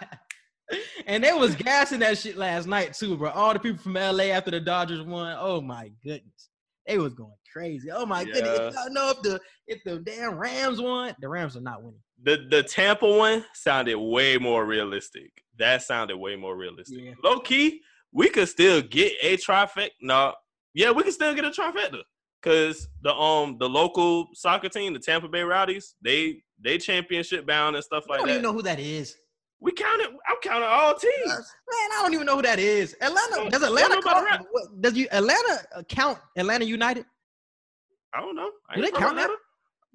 and 1.06 1.24
they 1.24 1.32
was 1.32 1.54
gassing 1.54 2.00
that 2.00 2.18
shit 2.18 2.36
last 2.36 2.66
night 2.66 2.92
too, 2.94 3.16
bro. 3.16 3.30
All 3.30 3.52
the 3.52 3.58
people 3.58 3.78
from 3.78 3.94
LA 3.94 4.24
after 4.24 4.50
the 4.50 4.60
Dodgers 4.60 5.02
won. 5.02 5.36
Oh 5.38 5.60
my 5.60 5.90
goodness, 6.04 6.50
they 6.86 6.98
was 6.98 7.14
going 7.14 7.32
crazy. 7.52 7.90
Oh 7.90 8.06
my 8.06 8.24
goodness, 8.24 8.74
Yeah. 8.74 8.82
I 8.84 8.88
know 8.90 9.10
if 9.10 9.22
the 9.22 9.40
if 9.66 9.82
the 9.84 9.98
damn 9.98 10.36
Rams 10.38 10.80
won, 10.80 11.14
the 11.20 11.28
Rams 11.28 11.56
are 11.56 11.60
not 11.60 11.82
winning. 11.82 12.00
the 12.22 12.46
the 12.50 12.62
Tampa 12.62 13.08
one 13.08 13.44
sounded 13.54 13.98
way 13.98 14.36
more 14.38 14.64
realistic. 14.66 15.30
That 15.58 15.82
sounded 15.82 16.16
way 16.16 16.36
more 16.36 16.56
realistic. 16.56 16.98
Yeah. 17.00 17.12
Low 17.24 17.40
key, 17.40 17.80
we 18.12 18.28
could 18.28 18.48
still 18.48 18.80
get 18.82 19.12
a 19.22 19.36
trifecta. 19.36 19.90
No, 20.00 20.34
yeah, 20.74 20.90
we 20.90 21.02
could 21.02 21.12
still 21.12 21.34
get 21.34 21.44
a 21.44 21.50
trifecta. 21.50 22.00
Cause 22.40 22.88
the 23.02 23.12
um 23.12 23.56
the 23.58 23.68
local 23.68 24.28
soccer 24.34 24.68
team, 24.68 24.92
the 24.92 25.00
Tampa 25.00 25.28
Bay 25.28 25.42
Rowdies, 25.42 25.96
they 26.02 26.42
they 26.62 26.78
championship 26.78 27.46
bound 27.46 27.74
and 27.74 27.84
stuff 27.84 28.04
like 28.08 28.18
that. 28.20 28.24
I 28.24 28.26
don't 28.26 28.34
even 28.36 28.42
know 28.42 28.52
who 28.52 28.62
that 28.62 28.78
is. 28.78 29.16
We 29.60 29.72
counted. 29.72 30.06
I'm 30.06 30.36
counting 30.40 30.68
all 30.70 30.94
teams. 30.94 31.26
Man, 31.26 31.42
I 31.92 32.00
don't 32.02 32.14
even 32.14 32.26
know 32.26 32.36
who 32.36 32.42
that 32.42 32.60
is. 32.60 32.94
Atlanta 33.00 33.34
Don't- 33.34 33.50
does 33.50 33.62
Atlanta 33.64 33.96
know 33.96 34.02
count, 34.02 34.46
what- 34.52 34.80
does 34.80 34.94
you 34.96 35.08
Atlanta 35.10 35.58
uh, 35.74 35.82
count 35.88 36.18
Atlanta 36.36 36.64
United? 36.64 37.04
I 38.14 38.20
don't 38.20 38.36
know. 38.36 38.50
I 38.70 38.76
Do 38.76 38.82
they 38.82 38.90
count 38.92 39.16
that? 39.16 39.24
Atlanta. 39.24 39.34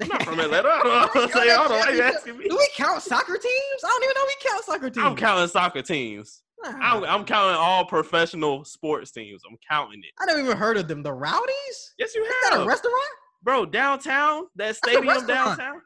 I'm 0.01 0.07
not 0.09 0.23
from 0.23 0.39
Atlanta. 0.41 0.67
I 0.67 0.83
don't 0.83 1.15
know. 1.15 1.21
Do 1.21 1.27
they 1.27 1.33
Say, 1.39 1.47
count 1.47 1.59
hold 1.59 1.71
on, 1.71 1.77
that 1.79 1.87
why 1.87 1.95
you 1.95 2.01
asking 2.01 2.37
me? 2.39 2.49
Do 2.49 2.57
we 2.57 2.69
count 2.75 3.01
soccer 3.01 3.37
teams? 3.37 3.83
I 3.85 3.87
don't 3.87 4.03
even 4.03 4.13
know 4.15 4.23
we 4.27 4.49
count 4.49 4.65
soccer 4.65 4.89
teams. 4.89 5.05
I'm 5.05 5.15
counting 5.15 5.47
soccer 5.47 5.81
teams. 5.81 6.42
I'm, 6.65 7.03
I'm 7.03 7.25
counting 7.25 7.55
all 7.57 7.85
professional 7.85 8.63
sports 8.65 9.11
teams. 9.11 9.41
I'm 9.49 9.57
counting 9.69 9.99
it. 9.99 10.11
I 10.19 10.25
never 10.25 10.39
even 10.39 10.57
heard 10.57 10.77
of 10.77 10.87
them. 10.87 11.03
The 11.03 11.11
Rowdies? 11.13 11.93
Yes, 11.97 12.15
you 12.15 12.23
have. 12.23 12.31
Is 12.31 12.49
that 12.57 12.61
a 12.61 12.65
restaurant? 12.67 12.95
bro. 13.43 13.65
Downtown, 13.65 14.43
that 14.55 14.75
stadium 14.75 15.05
downtown. 15.27 15.81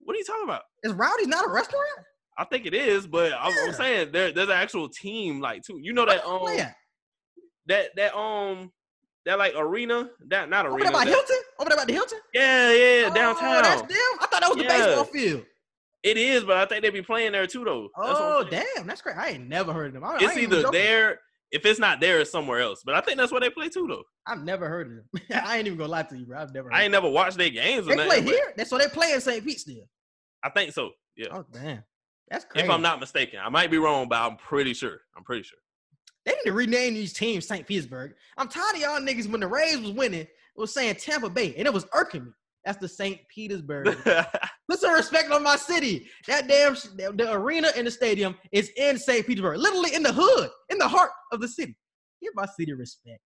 What 0.00 0.14
are 0.14 0.18
you 0.18 0.24
talking 0.24 0.44
about? 0.44 0.62
Is 0.82 0.92
Rowdies 0.92 1.28
not 1.28 1.46
a 1.46 1.50
restaurant? 1.50 1.86
I 2.36 2.44
think 2.44 2.66
it 2.66 2.74
is, 2.74 3.06
but 3.06 3.32
I'm, 3.38 3.52
I'm 3.66 3.72
saying 3.74 4.12
there, 4.12 4.32
there's 4.32 4.48
an 4.48 4.54
actual 4.54 4.88
team 4.88 5.40
like 5.40 5.62
too. 5.62 5.78
You 5.82 5.92
know 5.92 6.04
that 6.06 6.24
um 6.26 6.44
that 7.66 7.90
that 7.96 8.16
um 8.16 8.72
that 9.24 9.38
like 9.38 9.54
arena 9.56 10.10
that 10.28 10.48
not 10.50 10.66
Over 10.66 10.74
arena. 10.76 10.84
there 10.90 10.92
by 10.92 11.04
that- 11.04 11.10
Hilton? 11.14 11.36
Over 11.60 11.68
there 11.70 11.78
by 11.78 11.84
the 11.84 11.92
Hilton? 11.92 12.18
yeah, 12.34 12.72
yeah, 12.72 13.08
Oh, 13.10 13.14
downtown. 13.14 13.62
that's 13.62 13.82
them. 13.82 13.98
I 14.20 14.26
thought 14.26 14.40
that 14.40 14.48
was 14.48 14.58
the 14.58 14.64
baseball 14.64 15.04
field. 15.04 15.44
It 16.02 16.16
is, 16.16 16.44
but 16.44 16.56
I 16.56 16.66
think 16.66 16.82
they 16.82 16.90
be 16.90 17.02
playing 17.02 17.32
there 17.32 17.46
too 17.46 17.64
though. 17.64 17.88
That's 18.00 18.18
Oh, 18.20 18.44
damn. 18.48 18.86
That's 18.86 19.02
great. 19.02 19.16
I 19.16 19.30
ain't 19.30 19.48
never 19.48 19.72
heard 19.72 19.88
of 19.88 19.94
them. 19.94 20.04
I, 20.04 20.14
I 20.14 20.18
It's 20.20 20.36
even 20.36 20.58
either 20.58 20.70
there. 20.70 21.20
If 21.52 21.66
it's 21.66 21.78
not 21.78 22.00
there, 22.00 22.20
it's 22.20 22.30
somewhere 22.30 22.60
else. 22.60 22.82
But 22.84 22.94
I 22.94 23.02
think 23.02 23.18
that's 23.18 23.30
where 23.30 23.40
they 23.40 23.50
play 23.50 23.68
too, 23.68 23.86
though. 23.86 24.02
I've 24.26 24.42
never 24.42 24.68
heard 24.68 24.86
of 24.86 24.94
them. 24.94 25.42
I 25.46 25.58
ain't 25.58 25.66
even 25.66 25.78
gonna 25.78 25.90
lie 25.90 26.02
to 26.02 26.16
you, 26.16 26.24
bro. 26.24 26.40
I've 26.40 26.54
never 26.54 26.70
heard 26.70 26.74
I 26.74 26.84
ain't 26.84 26.94
of 26.94 27.02
never 27.02 27.12
watched 27.12 27.36
their 27.36 27.50
games. 27.50 27.86
They 27.86 27.94
nothing, 27.94 28.10
play 28.10 28.22
here? 28.22 28.52
That's 28.56 28.70
so 28.70 28.78
they 28.78 28.88
play 28.88 29.12
in 29.12 29.20
St. 29.20 29.44
Pete 29.44 29.60
still. 29.60 29.84
I 30.42 30.48
think 30.50 30.72
so. 30.72 30.90
Yeah. 31.16 31.28
Oh 31.30 31.44
damn. 31.52 31.84
That's 32.30 32.46
crazy. 32.46 32.64
if 32.64 32.70
I'm 32.70 32.80
not 32.80 32.98
mistaken, 32.98 33.40
I 33.44 33.50
might 33.50 33.70
be 33.70 33.76
wrong, 33.76 34.08
but 34.08 34.18
I'm 34.18 34.36
pretty 34.36 34.72
sure. 34.72 35.00
I'm 35.16 35.22
pretty 35.22 35.42
sure. 35.42 35.58
They 36.24 36.32
need 36.32 36.44
to 36.46 36.52
rename 36.52 36.94
these 36.94 37.12
teams 37.12 37.46
St. 37.46 37.66
Petersburg. 37.66 38.14
I'm 38.38 38.48
tired 38.48 38.76
of 38.76 38.80
y'all 38.80 39.00
niggas 39.00 39.30
when 39.30 39.40
the 39.40 39.48
Rays 39.48 39.78
was 39.78 39.90
winning, 39.90 40.26
was 40.56 40.72
saying 40.72 40.94
Tampa 40.96 41.28
Bay, 41.28 41.54
and 41.56 41.66
it 41.66 41.72
was 41.74 41.86
irking 41.92 42.24
me. 42.24 42.30
That's 42.64 42.78
the 42.78 42.88
St. 42.88 43.18
Petersburg. 43.28 43.96
Put 44.68 44.80
some 44.80 44.92
respect 44.92 45.30
on 45.32 45.42
my 45.42 45.56
city. 45.56 46.06
That 46.28 46.46
damn 46.46 46.74
sh- 46.76 46.88
the, 46.94 47.32
arena 47.32 47.70
and 47.76 47.86
the 47.86 47.90
stadium 47.90 48.36
is 48.52 48.70
in 48.76 48.98
St. 48.98 49.26
Petersburg, 49.26 49.58
literally 49.58 49.94
in 49.94 50.02
the 50.02 50.12
hood, 50.12 50.50
in 50.70 50.78
the 50.78 50.86
heart 50.86 51.10
of 51.32 51.40
the 51.40 51.48
city. 51.48 51.76
Give 52.22 52.32
my 52.34 52.46
city 52.46 52.72
respect. 52.72 53.20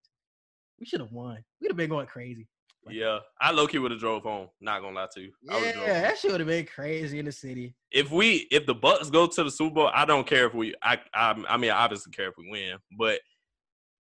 We 0.81 0.87
should 0.87 1.01
have 1.01 1.13
won. 1.13 1.39
We'd 1.61 1.69
have 1.69 1.77
been 1.77 1.91
going 1.91 2.07
crazy. 2.07 2.49
yeah, 2.89 3.19
I 3.41 3.51
low 3.51 3.67
key 3.67 3.79
would 3.79 3.91
have 3.91 4.01
drove 4.01 4.23
home. 4.23 4.49
Not 4.61 4.81
gonna 4.81 4.95
lie 4.95 5.09
to 5.15 5.21
you. 5.21 5.33
Yeah, 5.43 5.55
would've 5.55 5.75
drove 5.75 5.87
home. 5.87 6.03
that 6.03 6.19
shit 6.19 6.31
would 6.31 6.41
have 6.41 6.49
been 6.49 6.67
crazy 6.67 7.19
in 7.19 7.27
the 7.27 7.33
city. 7.33 7.75
If 7.91 8.11
we, 8.11 8.47
if 8.51 8.65
the 8.65 8.75
Bucks 8.75 9.11
go 9.11 9.27
to 9.27 9.45
the 9.45 9.51
Super 9.51 9.75
Bowl, 9.75 9.91
I 9.93 10.05
don't 10.05 10.27
care 10.27 10.47
if 10.47 10.55
we. 10.55 10.75
I, 10.83 10.99
I, 11.15 11.43
I 11.49 11.57
mean, 11.57 11.71
I 11.71 11.85
obviously 11.85 12.13
care 12.13 12.29
if 12.29 12.35
we 12.39 12.49
win, 12.51 12.77
but 12.99 13.21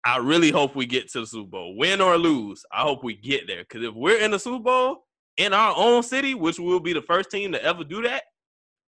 I 0.04 0.18
really 0.18 0.50
hope 0.50 0.76
we 0.76 0.86
get 0.86 1.10
to 1.12 1.20
the 1.20 1.26
Super 1.26 1.48
Bowl, 1.48 1.76
win 1.76 2.00
or 2.00 2.16
lose. 2.18 2.64
I 2.72 2.82
hope 2.82 3.02
we 3.02 3.16
get 3.16 3.46
there 3.46 3.62
because 3.62 3.82
if 3.82 3.94
we're 3.94 4.18
in 4.18 4.30
the 4.30 4.38
Super 4.38 4.62
Bowl 4.62 5.04
in 5.38 5.52
our 5.54 5.74
own 5.76 6.02
city, 6.02 6.34
which 6.34 6.58
will 6.58 6.80
be 6.80 6.92
the 6.92 7.02
first 7.02 7.30
team 7.30 7.52
to 7.52 7.64
ever 7.64 7.84
do 7.84 8.02
that, 8.02 8.24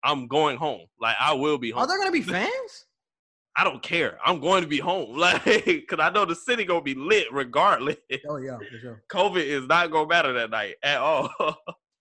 I'm 0.05 0.27
going 0.27 0.59
home. 0.59 0.87
Like 1.01 1.17
I 1.19 1.33
will 1.33 1.57
be 1.59 1.71
home. 1.71 1.83
Are 1.83 1.87
there 1.87 1.99
gonna 1.99 2.11
be 2.11 2.23
fans? 2.23 2.87
I 3.57 3.65
don't 3.65 3.83
care. 3.83 4.17
I'm 4.25 4.41
going 4.41 4.63
to 4.63 4.69
be 4.69 4.79
home. 4.79 5.17
Like, 5.19 5.45
cause 5.89 5.99
I 6.01 6.11
know 6.11 6.25
the 6.25 6.37
city 6.37 6.65
gonna 6.65 6.83
be 6.83 6.95
lit 6.95 7.27
regardless. 7.33 7.97
Oh 8.29 8.37
yeah, 8.37 8.59
for 8.59 8.79
sure. 8.79 9.03
COVID 9.11 9.43
is 9.43 9.67
not 9.67 9.91
gonna 9.91 10.09
matter 10.09 10.33
that 10.35 10.51
night 10.51 10.77
at 10.83 10.99
all. 10.99 11.31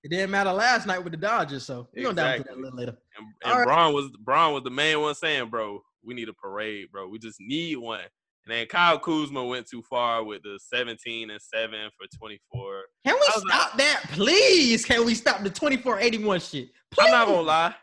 It 0.03 0.11
didn't 0.11 0.31
matter 0.31 0.53
last 0.53 0.87
night 0.87 0.99
with 0.99 1.11
the 1.11 1.17
Dodgers, 1.17 1.65
so 1.65 1.89
we're 1.93 2.03
gonna 2.03 2.15
dive 2.15 2.37
into 2.37 2.49
that 2.49 2.57
a 2.57 2.61
little 2.61 2.77
later. 2.77 2.97
and 3.17 3.51
All 3.51 3.59
right. 3.59 3.65
Braun 3.65 3.93
was 3.93 4.09
Braun 4.21 4.53
was 4.53 4.63
the 4.63 4.69
main 4.69 5.01
one 5.01 5.13
saying, 5.13 5.49
bro, 5.49 5.81
we 6.03 6.13
need 6.13 6.29
a 6.29 6.33
parade, 6.33 6.89
bro. 6.91 7.07
We 7.09 7.19
just 7.19 7.41
need 7.41 7.75
one. 7.75 7.99
And 8.45 8.55
then 8.55 8.65
Kyle 8.67 8.97
Kuzma 8.97 9.45
went 9.45 9.67
too 9.67 9.83
far 9.89 10.23
with 10.23 10.41
the 10.43 10.59
17 10.73 11.29
and 11.29 11.41
7 11.41 11.71
for 11.97 12.07
24. 12.17 12.81
Can 13.05 13.13
we 13.13 13.19
was 13.19 13.43
like- 13.43 13.53
stop 13.53 13.77
that, 13.77 14.03
please? 14.11 14.85
Can 14.85 15.05
we 15.05 15.13
stop 15.13 15.43
the 15.43 15.49
2481 15.49 16.39
shit? 16.39 16.69
Please. 16.91 17.05
I'm 17.05 17.11
not 17.11 17.27
gonna 17.27 17.41
lie. 17.41 17.75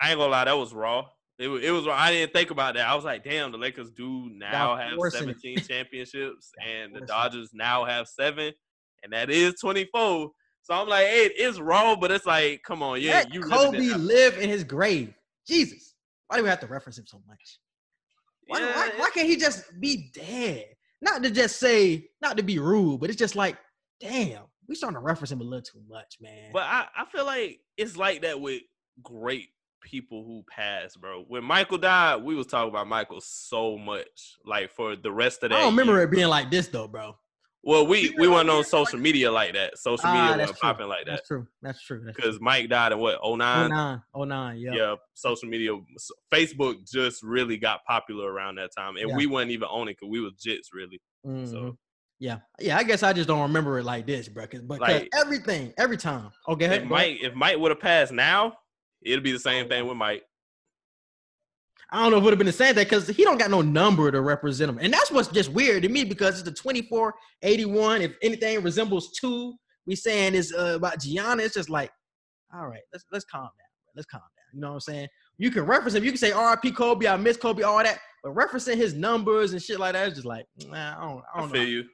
I 0.00 0.10
ain't 0.10 0.18
gonna 0.18 0.30
lie, 0.30 0.44
that 0.44 0.56
was 0.56 0.72
raw. 0.72 1.06
It, 1.38 1.48
it 1.48 1.70
was. 1.72 1.86
I 1.88 2.12
didn't 2.12 2.32
think 2.32 2.50
about 2.52 2.74
that. 2.74 2.86
I 2.86 2.94
was 2.94 3.04
like, 3.04 3.24
damn, 3.24 3.50
the 3.50 3.58
Lakers 3.58 3.90
do 3.90 4.30
now 4.34 4.76
have 4.76 4.94
forcing 4.94 5.28
it. 5.28 5.40
17 5.40 5.58
championships, 5.68 6.52
and 6.64 6.94
the. 6.94 7.00
Dodgers 7.00 7.50
now 7.52 7.84
have 7.84 8.06
seven, 8.06 8.52
and 9.02 9.12
that 9.12 9.30
is 9.30 9.54
24. 9.60 10.30
So 10.62 10.74
I'm 10.74 10.88
like, 10.88 11.06
hey, 11.06 11.30
it's 11.34 11.58
raw, 11.58 11.96
but 11.96 12.10
it's 12.12 12.24
like, 12.24 12.62
come 12.64 12.82
on, 12.82 13.00
yeah, 13.00 13.14
Let 13.14 13.34
you 13.34 13.42
Kobe 13.42 13.78
live 13.78 14.38
in 14.38 14.48
his 14.48 14.62
grave. 14.62 15.12
Jesus. 15.46 15.94
Why 16.28 16.36
do 16.38 16.44
we 16.44 16.48
have 16.48 16.60
to 16.60 16.66
reference 16.66 16.98
him 16.98 17.06
so 17.06 17.20
much? 17.26 17.58
Why, 18.46 18.60
Yeah, 18.60 18.76
why, 18.76 18.90
why 18.96 19.10
can't 19.10 19.28
he 19.28 19.36
just 19.36 19.64
be 19.80 20.10
dead? 20.14 20.66
Not 21.00 21.22
to 21.22 21.30
just 21.30 21.58
say, 21.58 22.08
not 22.22 22.36
to 22.36 22.42
be 22.42 22.58
rude, 22.58 23.00
but 23.00 23.10
it's 23.10 23.18
just 23.18 23.36
like, 23.36 23.56
damn, 24.00 24.42
we 24.68 24.74
starting 24.74 24.96
to 24.96 25.00
reference 25.00 25.30
him 25.30 25.40
a 25.40 25.44
little 25.44 25.62
too 25.62 25.82
much, 25.88 26.16
man. 26.20 26.50
But 26.52 26.62
I, 26.62 26.86
I 26.96 27.04
feel 27.06 27.26
like 27.26 27.60
it's 27.76 27.96
like 27.96 28.22
that 28.22 28.40
with 28.40 28.62
great 29.02 29.48
people 29.82 30.24
who 30.24 30.44
pass, 30.48 30.96
bro. 30.96 31.24
When 31.28 31.44
Michael 31.44 31.78
died, 31.78 32.22
we 32.22 32.34
was 32.34 32.46
talking 32.46 32.70
about 32.70 32.88
Michael 32.88 33.20
so 33.20 33.76
much, 33.76 34.36
like 34.44 34.70
for 34.70 34.96
the 34.96 35.12
rest 35.12 35.42
of 35.42 35.50
that. 35.50 35.56
I 35.56 35.60
don't 35.60 35.72
remember 35.72 35.94
year. 35.94 36.04
it 36.04 36.10
being 36.10 36.28
like 36.28 36.50
this 36.50 36.68
though, 36.68 36.88
bro. 36.88 37.16
Well, 37.66 37.86
we 37.86 38.14
we 38.18 38.28
weren't 38.28 38.50
on 38.50 38.62
social 38.64 38.98
media 38.98 39.30
like 39.32 39.54
that. 39.54 39.78
Social 39.78 40.06
Ah, 40.06 40.12
media 40.12 40.36
that's 40.36 40.50
wasn't 40.52 40.60
popping 40.60 40.88
like 40.88 41.06
that 41.06 41.12
That's 41.16 41.28
true. 41.28 41.46
That's 41.62 41.82
true. 41.82 42.04
Because 42.04 42.38
Mike 42.40 42.68
died 42.68 42.92
in 42.92 42.98
what 42.98 43.18
09? 43.22 43.70
09, 43.70 44.02
09, 44.14 44.58
yeah. 44.58 44.72
Yeah, 44.74 44.94
social 45.14 45.48
media, 45.48 45.72
Facebook 46.32 46.86
just 46.90 47.22
really 47.22 47.56
got 47.56 47.84
popular 47.86 48.30
around 48.32 48.56
that 48.56 48.70
time, 48.76 48.96
and 48.96 49.08
Yeah. 49.10 49.16
we 49.16 49.26
weren't 49.26 49.50
even 49.50 49.68
on 49.68 49.88
it 49.88 49.96
because 49.98 50.10
we 50.10 50.20
was 50.20 50.34
jits 50.34 50.72
really. 50.72 51.00
Mhm. 51.26 51.50
So 51.50 51.78
Yeah, 52.20 52.38
yeah. 52.60 52.76
I 52.78 52.84
guess 52.84 53.02
I 53.02 53.12
just 53.12 53.28
don't 53.28 53.42
remember 53.42 53.78
it 53.78 53.84
like 53.84 54.06
this, 54.06 54.28
bro. 54.28 54.46
'cause- 54.46 54.62
But 54.62 54.78
'cause 54.78 54.88
Like- 54.88 55.08
everything, 55.18 55.74
every 55.76 55.96
time. 55.96 56.30
Okay, 56.48 56.76
if. 56.76 56.84
Mike 56.84 57.18
if 57.20 57.34
Mike 57.34 57.58
would 57.58 57.70
have 57.72 57.80
passed 57.80 58.12
now, 58.12 58.56
it'd 59.02 59.24
be 59.24 59.32
the 59.32 59.38
same 59.38 59.68
thing 59.68 59.86
with 59.86 59.96
Mike. 59.96 60.22
I 61.90 62.02
don't 62.02 62.10
know 62.10 62.16
if 62.18 62.22
it 62.22 62.24
would 62.24 62.32
have 62.32 62.38
been 62.38 62.46
the 62.46 62.52
same 62.52 62.74
thing 62.74 62.84
because 62.84 63.06
he 63.08 63.24
don't 63.24 63.38
got 63.38 63.50
no 63.50 63.62
number 63.62 64.10
to 64.10 64.20
represent 64.20 64.68
him, 64.70 64.78
and 64.80 64.92
that's 64.92 65.10
what's 65.10 65.28
just 65.28 65.50
weird 65.50 65.82
to 65.82 65.88
me 65.88 66.04
because 66.04 66.34
it's 66.34 66.42
the 66.42 66.52
twenty 66.52 66.82
four 66.82 67.14
eighty 67.42 67.64
one. 67.64 68.02
If 68.02 68.12
anything 68.22 68.62
resembles 68.62 69.12
two, 69.12 69.54
we 69.86 69.94
saying 69.94 70.34
is 70.34 70.52
uh, 70.52 70.74
about 70.76 71.00
Gianna. 71.00 71.42
It's 71.42 71.54
just 71.54 71.70
like, 71.70 71.90
all 72.54 72.66
right, 72.66 72.82
let's 72.92 73.04
let's 73.12 73.24
calm 73.24 73.42
down. 73.42 73.50
Let's 73.94 74.06
calm 74.06 74.20
down. 74.20 74.28
You 74.54 74.60
know 74.60 74.68
what 74.68 74.74
I'm 74.74 74.80
saying? 74.80 75.08
You 75.38 75.50
can 75.50 75.64
reference 75.64 75.94
him. 75.94 76.04
You 76.04 76.10
can 76.10 76.18
say 76.18 76.32
R.I.P. 76.32 76.72
Kobe. 76.72 77.06
I 77.06 77.16
miss 77.16 77.36
Kobe. 77.36 77.62
All 77.62 77.78
that. 77.82 77.98
But 78.22 78.34
referencing 78.34 78.76
his 78.76 78.94
numbers 78.94 79.52
and 79.52 79.60
shit 79.60 79.78
like 79.78 79.92
that 79.92 80.08
is 80.08 80.14
just 80.14 80.26
like, 80.26 80.46
nah, 80.68 80.96
I 80.96 81.00
don't, 81.02 81.22
I 81.34 81.38
I 81.38 81.40
don't 81.40 81.50
feel 81.50 81.62
know. 81.62 81.68
you. 81.68 81.84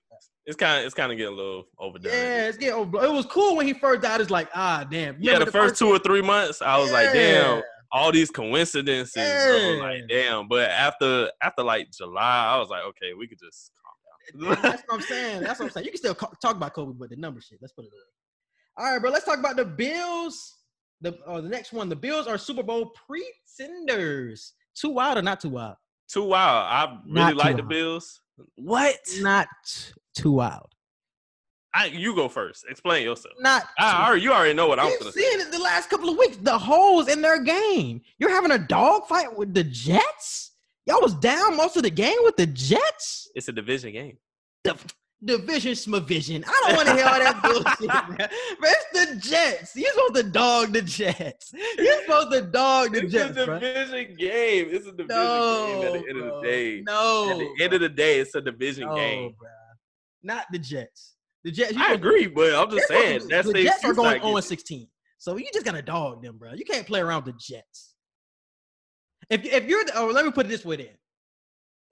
It's 0.47 0.57
kind 0.57 0.80
of 0.80 0.86
it's 0.86 0.95
kind 0.95 1.11
of 1.12 1.18
getting 1.18 1.32
a 1.34 1.36
little 1.36 1.64
overdone. 1.78 2.12
Yeah, 2.12 2.49
it's 2.49 2.57
getting 2.57 2.74
over. 2.74 3.05
It 3.05 3.12
was 3.12 3.26
cool 3.26 3.57
when 3.57 3.66
he 3.66 3.72
first 3.72 4.03
died. 4.03 4.20
It's 4.20 4.30
like, 4.30 4.49
ah, 4.55 4.86
damn. 4.91 5.16
Yeah, 5.20 5.32
Remember 5.32 5.45
the 5.47 5.53
first 5.53 5.76
two 5.76 5.88
or 5.88 5.99
three 5.99 6.22
months, 6.22 6.61
I 6.62 6.78
was 6.78 6.91
like, 6.93 7.12
damn, 7.12 7.62
all 7.93 8.12
these 8.12 8.30
coincidences. 8.30 9.16
I 9.16 9.70
was 9.70 9.80
like, 9.80 10.09
damn. 10.09 10.49
But 10.49 10.70
after 10.70 11.30
after 11.43 11.62
like 11.62 11.91
July, 11.91 12.47
I 12.55 12.59
was 12.59 12.68
like, 12.68 12.82
okay, 12.84 13.14
we 13.18 13.26
could 13.26 13.38
just 13.38 13.72
calm 13.82 14.49
down. 14.49 14.62
That's 14.62 14.82
what 14.86 14.95
I'm 14.95 15.01
saying. 15.09 15.43
That's 15.43 15.59
what 15.59 15.66
I'm 15.66 15.70
saying. 15.72 15.86
You 15.86 15.93
can 15.93 15.99
still 15.99 16.14
talk 16.14 16.57
about 16.57 16.74
Kobe, 16.74 16.93
but 16.99 17.11
the 17.11 17.16
number 17.16 17.41
shit. 17.41 17.59
Let's 17.61 17.72
put 17.72 17.84
it 17.84 17.88
away. 17.93 18.01
All 18.86 18.93
right, 18.93 19.01
bro. 19.01 19.11
Let's 19.11 19.24
talk 19.24 19.38
about 19.38 19.57
the 19.57 19.64
Bills. 19.64 20.57
The 21.01 21.18
uh, 21.26 21.41
the 21.41 21.49
next 21.49 21.72
one. 21.72 21.88
The 21.88 21.97
Bills 21.97 22.26
are 22.26 22.38
Super 22.38 22.62
Bowl 22.62 22.93
pretenders. 23.07 24.55
Too 24.74 24.91
wild 24.91 25.18
or 25.18 25.22
not 25.22 25.41
too 25.41 25.51
wild? 25.51 25.76
too 26.12 26.24
wild. 26.24 26.66
I 26.66 26.99
really 27.05 27.14
Not 27.14 27.36
like 27.36 27.57
the 27.57 27.62
wild. 27.62 27.68
Bills. 27.68 28.20
What? 28.57 28.97
Not 29.20 29.49
too 30.16 30.32
wild. 30.32 30.68
I, 31.73 31.87
you 31.87 32.14
go 32.16 32.29
first. 32.29 32.64
Explain 32.68 33.05
yourself. 33.05 33.35
Not. 33.39 33.64
I 33.79 34.07
already, 34.09 34.23
you 34.23 34.33
already 34.33 34.55
know 34.55 34.66
what 34.66 34.81
I'm 34.81 34.89
You've 34.89 34.99
gonna 35.01 35.12
say. 35.12 35.21
seen 35.21 35.41
it 35.41 35.53
the 35.53 35.59
last 35.61 35.89
couple 35.89 36.09
of 36.09 36.16
weeks. 36.18 36.37
The 36.39 36.59
holes 36.59 37.09
in 37.09 37.23
their 37.23 37.43
game. 37.43 38.01
You're 38.18 38.31
having 38.31 38.51
a 38.51 38.59
dog 38.59 39.07
fight 39.07 39.37
with 39.37 39.55
the 39.55 39.62
Jets. 39.64 40.53
Y'all 40.87 41.01
was 41.01 41.14
down 41.14 41.57
most 41.57 41.77
of 41.77 41.83
the 41.85 41.91
game 41.91 42.16
with 42.25 42.37
the 42.37 42.47
Jets. 42.47 43.29
It's 43.37 43.47
a 43.49 43.53
division 43.53 43.93
game. 43.93 44.18
The 44.64 44.77
division 45.25 45.73
smavision. 45.73 46.43
I 46.47 46.64
don't 46.66 46.77
want 46.77 46.89
to 46.89 46.95
hear 46.97 47.05
all 47.05 47.18
that 47.21 47.41
bullshit, 47.43 47.89
man. 48.18 48.29
But 48.61 48.71
it's 48.71 49.07
the 49.23 49.29
Jets. 49.31 49.77
You're 49.77 49.93
supposed 49.93 50.14
to 50.16 50.23
dog 50.25 50.73
the 50.73 50.83
Jets. 50.83 51.53
You're 51.79 52.01
supposed 52.03 52.33
to 52.33 52.41
dog 52.43 52.93
the 52.95 53.03
It's 53.05 53.12
Jets, 53.12 53.31
It's 53.31 53.39
a 53.39 53.47
bro. 53.47 53.59
division 53.61 54.16
game. 54.16 54.68
It's 54.73 54.87
a 54.87 54.93
division 54.93 55.07
No, 55.09 55.66
game 55.83 55.87
at 55.87 55.93
the 56.03 56.09
end 56.09 56.18
of 56.18 56.25
the 56.35 56.41
day. 56.43 56.83
No, 56.85 57.31
At 57.31 57.39
the 57.39 57.64
end 57.64 57.73
of 57.75 57.81
the 57.83 57.89
day, 57.91 58.18
it's 58.18 58.35
a 58.35 58.41
division 58.41 58.89
no, 58.89 58.95
game. 58.97 59.35
bro. 59.39 59.49
Not 60.25 60.47
the 60.51 60.59
Jets. 60.59 61.14
The 61.45 61.51
Jets. 61.51 61.72
you 61.72 61.82
I 61.82 61.93
agree, 61.93 62.26
but 62.26 62.55
I'm 62.55 62.70
just 62.70 62.88
saying 62.88 63.28
that's 63.28 63.51
the 63.51 63.62
Jets 63.62 63.84
are 63.84 63.95
going 63.95 64.09
I 64.09 64.14
give. 64.14 64.22
0 64.22 64.41
16. 64.41 64.88
So 65.18 65.36
you 65.36 65.47
just 65.53 65.64
gotta 65.64 65.82
dog 65.82 66.22
them, 66.22 66.38
bro. 66.38 66.53
You 66.55 66.64
can't 66.64 66.86
play 66.86 67.01
around 67.01 67.24
with 67.24 67.34
the 67.34 67.41
Jets. 67.41 67.95
If 69.28 69.45
if 69.45 69.64
you're 69.66 69.84
the, 69.84 69.93
oh, 69.97 70.07
let 70.07 70.24
me 70.24 70.32
put 70.32 70.47
it 70.47 70.49
this 70.49 70.64
way 70.64 70.76
then. 70.76 70.88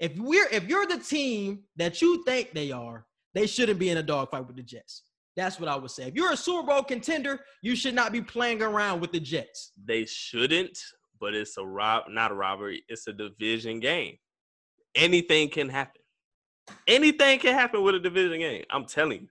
If 0.01 0.17
we're 0.19 0.49
if 0.51 0.69
you're 0.69 0.87
the 0.87 0.99
team 0.99 1.65
that 1.77 2.01
you 2.03 2.23
think 2.25 2.53
they 2.53 2.73
are, 2.73 3.07
they 3.35 3.47
shouldn't 3.47 3.79
be 3.79 3.91
in 3.91 3.99
a 3.99 4.03
dogfight 4.03 4.47
with 4.47 4.57
the 4.57 4.63
Jets. 4.63 5.05
That's 5.37 5.61
what 5.61 5.69
I 5.69 5.77
would 5.77 5.91
say. 5.91 6.05
If 6.09 6.15
you're 6.15 6.33
a 6.33 6.37
Super 6.37 6.67
Bowl 6.67 6.83
contender, 6.83 7.41
you 7.63 7.77
should 7.77 7.95
not 7.95 8.13
be 8.13 8.21
playing 8.21 8.61
around 8.61 9.01
with 9.01 9.13
the 9.13 9.21
Jets. 9.21 9.73
They 9.85 10.05
shouldn't, 10.05 10.77
but 11.21 11.33
it's 11.35 11.57
a 11.59 11.65
rob, 11.65 12.05
not 12.09 12.33
a 12.33 12.35
robbery. 12.35 12.83
It's 12.89 13.07
a 13.07 13.13
division 13.13 13.79
game. 13.79 14.17
Anything 14.95 15.49
can 15.49 15.69
happen. 15.69 16.01
Anything 16.87 17.39
can 17.39 17.55
happen 17.55 17.83
with 17.83 17.95
a 17.95 18.01
division 18.01 18.41
game. 18.41 18.65
I'm 18.71 18.85
telling 18.85 19.23
you. 19.23 19.29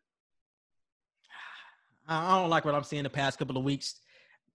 I 2.07 2.39
don't 2.39 2.49
like 2.49 2.65
what 2.65 2.75
I'm 2.75 2.83
seeing 2.83 3.03
the 3.03 3.09
past 3.09 3.37
couple 3.37 3.57
of 3.57 3.63
weeks. 3.63 3.95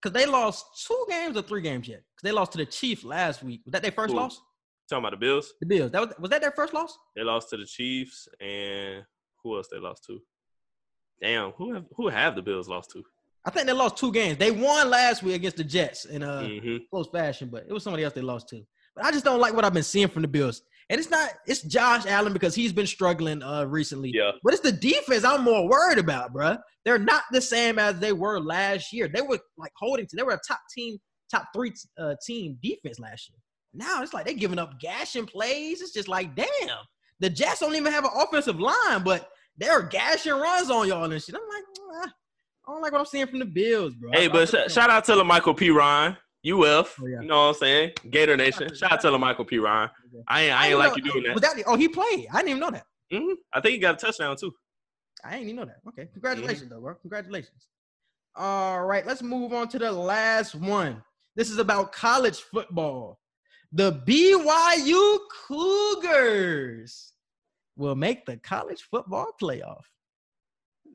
Because 0.00 0.12
they 0.18 0.26
lost 0.26 0.84
two 0.86 1.06
games 1.08 1.36
or 1.36 1.42
three 1.42 1.60
games 1.62 1.86
yet. 1.86 2.02
Because 2.10 2.22
they 2.22 2.32
lost 2.32 2.52
to 2.52 2.58
the 2.58 2.66
Chiefs 2.66 3.04
last 3.04 3.42
week. 3.42 3.60
Was 3.64 3.72
that 3.72 3.82
their 3.82 3.92
first 3.92 4.12
Who? 4.12 4.18
loss? 4.20 4.40
Talking 4.90 5.04
about 5.04 5.10
the 5.12 5.16
Bills, 5.18 5.52
The 5.60 5.66
Bills. 5.66 5.90
That 5.92 6.00
was 6.00 6.10
was 6.18 6.30
that 6.30 6.40
their 6.42 6.50
first 6.52 6.74
loss? 6.74 6.98
they 7.14 7.22
lost 7.22 7.48
to 7.50 7.56
the 7.56 7.64
Chiefs, 7.64 8.28
and 8.40 9.04
who 9.42 9.56
else 9.56 9.68
they 9.70 9.78
lost 9.78 10.04
to? 10.06 10.20
Damn, 11.20 11.52
who 11.52 11.72
have 11.72 11.84
who 11.96 12.08
have 12.08 12.34
the 12.34 12.42
Bills 12.42 12.68
lost 12.68 12.90
to? 12.90 13.04
I 13.44 13.50
think 13.50 13.66
they 13.66 13.72
lost 13.72 13.96
two 13.96 14.12
games. 14.12 14.38
They 14.38 14.50
won 14.50 14.90
last 14.90 15.22
week 15.22 15.36
against 15.36 15.56
the 15.56 15.64
Jets 15.64 16.04
in 16.04 16.22
a 16.22 16.48
hmm 16.48 16.76
close 16.90 17.08
fashion, 17.08 17.48
but 17.48 17.64
it 17.68 17.72
was 17.72 17.82
somebody 17.84 18.02
else 18.04 18.12
they 18.12 18.20
lost 18.20 18.48
to. 18.50 18.62
But 18.94 19.04
I 19.04 19.12
just 19.12 19.24
don't 19.24 19.40
like 19.40 19.54
what 19.54 19.64
I've 19.64 19.72
been 19.72 19.82
seeing 19.82 20.08
from 20.08 20.22
the 20.22 20.28
Bills. 20.28 20.62
And 20.90 20.98
it's 21.00 21.10
not 21.10 21.30
it's 21.46 21.62
Josh 21.62 22.06
Allen 22.06 22.32
because 22.32 22.54
he's 22.54 22.72
been 22.72 22.86
struggling 22.86 23.42
uh 23.42 23.64
recently. 23.64 24.10
Yeah, 24.14 24.32
But 24.42 24.54
it's 24.54 24.62
the 24.62 24.72
defense 24.72 25.24
I'm 25.24 25.42
more 25.42 25.68
worried 25.68 25.98
about, 25.98 26.32
bruh. 26.34 26.58
They're 26.84 26.98
not 26.98 27.22
the 27.32 27.40
same 27.40 27.78
as 27.78 27.98
they 27.98 28.12
were 28.12 28.40
last 28.40 28.92
year. 28.92 29.08
They 29.08 29.22
were 29.22 29.38
like 29.56 29.72
holding 29.76 30.06
to 30.06 30.16
they 30.16 30.22
were 30.22 30.32
a 30.32 30.40
top 30.46 30.60
team, 30.74 30.98
top 31.30 31.46
three 31.54 31.72
uh, 31.98 32.14
team 32.26 32.58
defense 32.62 32.98
last 32.98 33.30
year. 33.30 33.38
Now 33.74 34.02
it's 34.02 34.12
like 34.12 34.26
they're 34.26 34.34
giving 34.34 34.58
up 34.58 34.78
gashing 34.80 35.26
plays. 35.26 35.80
It's 35.80 35.92
just 35.92 36.08
like, 36.08 36.34
damn. 36.34 36.48
The 37.20 37.30
Jets 37.30 37.60
don't 37.60 37.76
even 37.76 37.92
have 37.92 38.04
an 38.04 38.10
offensive 38.16 38.58
line, 38.58 39.04
but 39.04 39.28
they're 39.56 39.82
gashing 39.82 40.32
runs 40.32 40.70
on 40.70 40.88
y'all 40.88 41.04
and 41.10 41.22
shit. 41.22 41.36
I'm 41.36 41.40
like, 41.48 41.64
"Ah, 42.04 42.12
I 42.66 42.72
don't 42.72 42.82
like 42.82 42.90
what 42.92 42.98
I'm 43.00 43.06
seeing 43.06 43.28
from 43.28 43.38
the 43.38 43.44
Bills, 43.44 43.94
bro. 43.94 44.10
Hey, 44.12 44.24
I- 44.24 44.28
but 44.28 44.52
I- 44.54 44.66
sh- 44.66 44.72
shout 44.72 44.90
out 44.90 45.04
to 45.04 45.14
the 45.14 45.22
Michael 45.24 45.54
P. 45.54 45.70
Ryan, 45.70 46.16
UF. 46.44 46.96
Oh, 47.00 47.06
yeah. 47.06 47.20
You 47.20 47.28
know 47.28 47.36
what 47.42 47.48
I'm 47.48 47.54
saying? 47.54 47.92
Gator 48.10 48.36
Nation. 48.36 48.74
Shout 48.74 48.92
out 48.92 49.00
to 49.02 49.08
La'Mical 49.08 49.48
Perine. 49.48 49.90
I 50.28 50.42
ain't, 50.42 50.54
I 50.54 50.68
ain't 50.68 50.78
like 50.78 50.96
you 50.96 51.02
doing 51.02 51.24
that. 51.24 51.34
Was 51.34 51.42
that 51.42 51.62
oh 51.66 51.76
he 51.76 51.88
played? 51.88 52.26
I 52.32 52.38
didn't 52.38 52.48
even 52.50 52.60
know 52.60 52.70
that. 52.70 52.86
hmm 53.12 53.32
I 53.52 53.60
think 53.60 53.74
he 53.74 53.78
got 53.78 53.94
a 53.94 53.98
touchdown 53.98 54.36
too. 54.36 54.52
I 55.24 55.32
didn't 55.32 55.44
even 55.44 55.56
know 55.56 55.64
that. 55.66 55.78
Okay, 55.88 56.02
Mm-hmm. 56.02 56.12
congratulations 56.14 56.68
though, 56.70 56.80
bro. 56.80 56.94
Congratulations. 56.94 57.68
All 58.34 58.84
right, 58.84 59.06
let's 59.06 59.22
move 59.22 59.52
on 59.52 59.68
to 59.68 59.78
the 59.78 59.92
last 59.92 60.54
one. 60.54 61.02
This 61.36 61.50
is 61.50 61.58
about 61.58 61.92
college 61.92 62.40
football. 62.40 63.18
The 63.72 63.92
BYU 64.06 65.18
Cougars 65.46 67.12
will 67.76 67.94
make 67.94 68.26
the 68.26 68.36
college 68.38 68.82
football 68.90 69.28
playoff. 69.40 69.82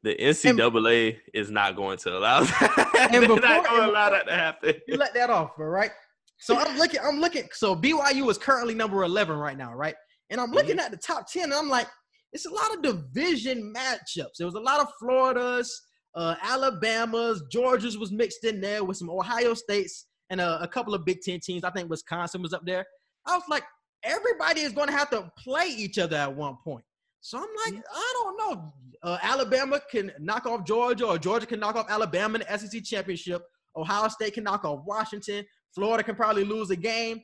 The 0.04 0.16
NCAA 0.16 1.18
is 1.34 1.50
not 1.50 1.76
going 1.76 1.98
to 2.00 2.18
allow 2.18 2.42
that. 2.44 3.10
They're 3.12 3.22
before- 3.22 3.40
not 3.40 3.66
going 3.66 3.82
to 3.82 3.90
allow 3.90 4.10
that 4.10 4.28
to 4.28 4.34
happen. 4.34 4.76
You 4.88 4.98
let 4.98 5.14
that 5.16 5.30
off, 5.30 5.56
bro, 5.56 5.68
right? 5.68 5.92
So 6.40 6.56
I'm 6.58 6.78
looking, 6.78 7.00
I'm 7.04 7.20
looking. 7.20 7.48
So 7.52 7.76
BYU 7.76 8.30
is 8.30 8.38
currently 8.38 8.76
number 8.76 9.04
11 9.04 9.36
right 9.38 9.58
now, 9.58 9.74
right? 9.74 9.96
And 10.30 10.40
I'm 10.40 10.52
looking 10.52 10.78
at 10.80 10.92
the 10.92 10.98
top 10.98 11.32
10, 11.32 11.46
and 11.46 11.54
I'm 11.54 11.70
like, 11.70 11.88
it's 12.34 12.46
a 12.46 12.52
lot 12.54 12.76
of 12.76 12.82
division 12.84 13.74
matchups. 13.76 14.36
There 14.38 14.46
was 14.46 14.56
a 14.56 14.60
lot 14.60 14.80
of 14.82 14.88
Florida's, 15.00 15.82
uh, 16.16 16.36
Alabama's, 16.44 17.44
Georgia's 17.52 17.98
was 17.98 18.12
mixed 18.12 18.44
in 18.44 18.60
there 18.62 18.84
with 18.84 18.98
some 18.98 19.10
Ohio 19.10 19.54
States 19.54 20.06
and 20.30 20.42
a, 20.42 20.62
a 20.62 20.68
couple 20.68 20.94
of 20.94 21.06
Big 21.06 21.22
Ten 21.22 21.40
teams. 21.40 21.64
I 21.64 21.70
think 21.72 21.90
Wisconsin 21.90 22.42
was 22.42 22.54
up 22.54 22.66
there. 22.66 22.86
I 23.26 23.34
was 23.36 23.44
like, 23.50 23.64
everybody 24.04 24.62
is 24.62 24.74
going 24.74 24.88
to 24.88 24.94
have 24.94 25.10
to 25.12 25.32
play 25.38 25.68
each 25.70 25.98
other 25.98 26.18
at 26.18 26.36
one 26.36 26.58
point. 26.64 26.84
So 27.28 27.38
I'm 27.38 27.74
like, 27.74 27.84
I 27.94 28.14
don't 28.14 28.38
know. 28.38 28.74
Uh, 29.04 29.18
Alabama 29.22 29.82
can 29.92 30.14
knock 30.18 30.46
off 30.46 30.64
Georgia, 30.64 31.08
or 31.08 31.18
Georgia 31.18 31.46
can 31.46 31.60
knock 31.60 31.76
off 31.76 31.90
Alabama 31.90 32.40
in 32.40 32.46
the 32.48 32.58
SEC 32.58 32.82
championship. 32.86 33.44
Ohio 33.76 34.08
State 34.08 34.36
can 34.36 34.46
knock 34.46 34.64
off 34.64 34.86
Washington. 34.86 35.46
Florida 35.76 36.06
can 36.06 36.16
probably 36.16 36.46
lose 36.46 36.70
a 36.70 36.76
game. 36.78 37.20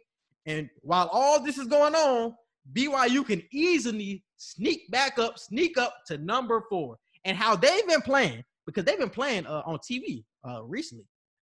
And 0.46 0.70
while 0.82 1.08
all 1.14 1.42
this 1.42 1.58
is 1.58 1.68
going 1.68 1.96
on, 1.96 2.36
BYU 2.74 3.26
can 3.26 3.44
easily 3.54 4.26
sneak 4.36 4.92
back 4.92 5.20
up, 5.20 5.40
sneak 5.40 5.78
up 5.78 5.96
to 6.08 6.18
number 6.18 6.62
four. 6.70 6.98
And 7.24 7.38
how 7.38 7.56
they've 7.56 7.88
been 7.88 8.02
playing, 8.02 8.44
because 8.66 8.84
they've 8.84 9.00
been 9.00 9.10
playing 9.10 9.46
uh, 9.46 9.62
on 9.66 9.78
TV 9.78 10.26
uh, 10.46 10.64
recently. 10.66 11.06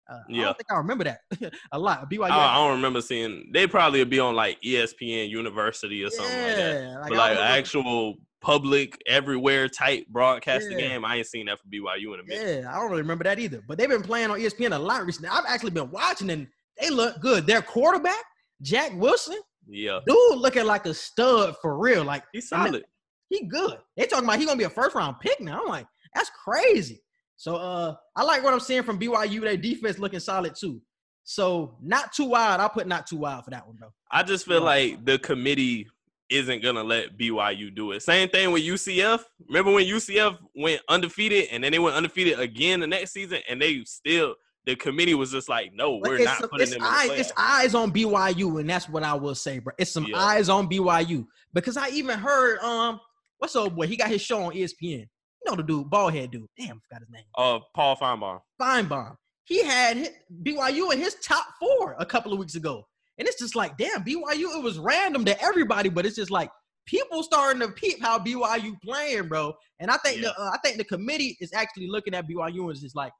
Uh, 0.10 0.20
I 0.30 0.34
don't 0.34 0.58
think 0.58 0.72
I 0.72 0.78
remember 0.78 1.04
that 1.04 1.20
a 1.74 1.78
lot. 1.78 2.10
BYU. 2.10 2.30
I, 2.30 2.54
I 2.54 2.56
don't 2.56 2.78
remember 2.78 3.02
seeing. 3.02 3.50
They 3.52 3.68
probably 3.68 4.00
would 4.00 4.10
be 4.10 4.20
on 4.20 4.34
like 4.34 4.62
ESPN 4.62 5.30
University 5.30 6.06
or 6.06 6.10
something 6.10 6.38
like 6.38 6.56
that. 6.56 6.84
yeah, 6.84 7.00
like, 7.00 7.10
But 7.10 7.20
I 7.20 7.30
like 7.34 7.40
actual 7.40 8.16
public 8.42 9.02
everywhere 9.08 9.68
type 9.68 10.06
broadcasting 10.08 10.74
Yeah. 10.80 10.88
game, 10.90 11.06
I 11.06 11.18
ain't 11.18 11.28
seen 11.28 11.48
that 11.48 11.60
for 11.60 11.68
BYU 11.68 12.14
in 12.14 12.20
a 12.20 12.24
minute. 12.24 12.62
Yeah, 12.64 12.72
I 12.72 12.76
don't 12.80 12.90
really 12.92 13.02
remember 13.02 13.24
that 13.24 13.40
either. 13.40 13.62
But 13.68 13.78
they've 13.78 13.90
been 13.90 14.04
playing 14.04 14.30
on 14.32 14.40
ESPN 14.40 14.76
a 14.76 14.80
lot 14.80 15.06
recently. 15.06 15.30
I've 15.30 15.46
actually 15.48 15.72
been 15.72 15.90
watching 15.92 16.30
and 16.30 16.48
they 16.80 16.90
look 16.90 17.20
good. 17.22 17.48
Their 17.48 17.62
quarterback, 17.62 18.24
Zach 18.64 18.92
Wilson, 18.96 19.40
Yeah, 19.68 20.00
dude 20.06 20.38
looking 20.40 20.66
like 20.66 20.86
a 20.86 20.94
stud 20.94 21.56
for 21.62 21.78
real. 21.78 22.04
Like 22.04 22.24
he's 22.34 22.50
solid. 22.50 22.84
he 23.30 23.46
good. 23.48 23.78
They 23.98 24.06
talking 24.06 24.26
about 24.26 24.40
he 24.40 24.46
gonna 24.46 24.58
be 24.58 24.64
a 24.66 24.70
first 24.70 24.96
round 24.96 25.20
pick 25.20 25.40
now. 25.42 25.62
I'm 25.62 25.68
like, 25.68 25.88
that's 26.14 26.30
crazy. 26.44 27.02
So 27.38 27.56
uh 27.56 27.96
I 28.16 28.24
like 28.24 28.44
what 28.44 28.54
I'm 28.54 28.60
seeing 28.60 28.84
from 28.84 29.00
BYU. 29.00 29.42
Their 29.42 29.58
defense 29.58 29.98
looking 29.98 30.20
solid 30.20 30.54
too. 30.56 30.82
So 31.24 31.78
not 31.82 32.14
too 32.14 32.26
wild. 32.26 32.62
I'll 32.62 32.70
put 32.70 32.86
not 32.88 33.08
too 33.08 33.18
wild 33.18 33.46
for 33.46 33.52
that 33.52 33.66
one 33.66 33.78
though. 33.82 33.92
I 34.12 34.22
just 34.22 34.46
feel 34.46 34.62
like 34.62 35.04
the 35.04 35.18
committee 35.18 35.88
isn't 36.30 36.64
gonna 36.64 36.84
let 36.84 37.18
BYU 37.18 37.74
do 37.74 37.92
it. 37.92 38.02
Same 38.02 38.30
thing 38.30 38.52
with 38.52 38.64
UCF. 38.64 39.24
Remember 39.48 39.72
when 39.72 39.86
UCF 39.86 40.38
went 40.56 40.82
undefeated 40.90 41.50
and 41.52 41.64
then 41.64 41.72
they 41.72 41.80
went 41.80 41.96
undefeated 41.96 42.40
again 42.40 42.80
the 42.80 42.88
next 42.88 43.12
season, 43.12 43.40
and 43.50 43.62
they 43.62 43.84
still 43.86 44.36
the 44.66 44.76
committee 44.76 45.14
was 45.14 45.32
just 45.32 45.48
like, 45.48 45.72
no, 45.76 45.98
we're 46.04 46.18
not 46.24 46.40
some- 46.40 46.50
putting 46.50 46.70
them 46.72 46.80
in 46.80 46.84
eyes, 46.84 47.10
the 47.10 47.20
it's 47.20 47.32
eyes 47.38 47.76
on 47.76 47.92
BYU, 47.92 48.60
and 48.60 48.68
that's 48.68 48.90
what 48.90 49.04
I 49.04 49.14
will 49.14 49.36
say, 49.36 49.60
bro. 49.60 49.74
It's 49.78 49.92
some 49.92 50.06
Yeah. 50.08 50.18
eyes 50.18 50.50
on 50.50 50.68
BYU 50.68 51.28
because 51.54 51.78
I 51.78 51.90
even 51.90 52.18
heard 52.18 52.58
um 52.60 53.00
what's 53.38 53.56
up, 53.56 53.76
boy? 53.76 53.86
He 53.88 53.96
got 53.98 54.10
his 54.10 54.22
show 54.22 54.42
on 54.44 54.54
ESPN. 54.54 55.02
You 55.02 55.52
know 55.52 55.56
the 55.56 55.62
dude, 55.64 55.88
ballhead 55.92 56.32
dude. 56.32 56.48
Damn, 56.58 56.78
I 56.78 56.80
forgot 56.88 57.02
his 57.02 57.10
name. 57.12 57.24
Uh, 57.38 57.60
Paul 57.76 57.96
Finebaum. 57.98 58.40
Finebaum. 58.60 59.16
He 59.44 59.64
had 59.64 59.98
hit 59.98 60.16
BYU 60.44 60.92
in 60.92 60.98
his 61.00 61.16
top 61.24 61.46
four 61.60 61.96
a 62.00 62.06
couple 62.06 62.34
of 62.34 62.40
weeks 62.40 62.56
ago. 62.56 62.88
And 63.18 63.28
it's 63.28 63.40
just 63.40 63.56
like, 63.56 63.78
damn, 63.78 64.04
BYU, 64.04 64.58
it 64.58 64.64
was 64.64 64.78
random 64.78 65.24
to 65.26 65.42
everybody, 65.42 65.90
but 65.90 66.06
it's 66.06 66.16
just 66.18 66.32
like 66.32 66.50
people 66.86 67.24
starting 67.24 67.62
to 67.62 67.70
peep 67.70 68.02
how 68.02 68.20
BYU 68.20 68.74
playing, 68.84 69.28
bro. 69.30 69.54
And 69.80 69.90
I 69.90 69.98
think 69.98 70.18
Yeah. 70.22 70.30
the 70.36 70.42
uh, 70.42 70.52
I 70.54 70.58
think 70.64 70.78
the 70.78 70.84
committee 70.84 71.38
is 71.40 71.54
actually 71.54 71.88
looking 71.88 72.14
at 72.14 72.28
BYU 72.28 72.70
and 72.70 72.80
just 72.80 72.96
like, 72.96 73.14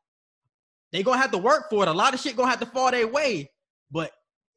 they 0.92 1.02
gonna 1.04 1.18
have 1.22 1.32
to 1.32 1.38
work 1.38 1.70
for 1.70 1.84
it. 1.84 1.90
A 1.90 1.94
lot 1.94 2.14
of 2.14 2.20
shit 2.20 2.36
gonna 2.36 2.50
have 2.50 2.60
to 2.60 2.66
fall 2.66 2.92
their 2.92 3.08
way. 3.08 3.50
but 3.92 4.12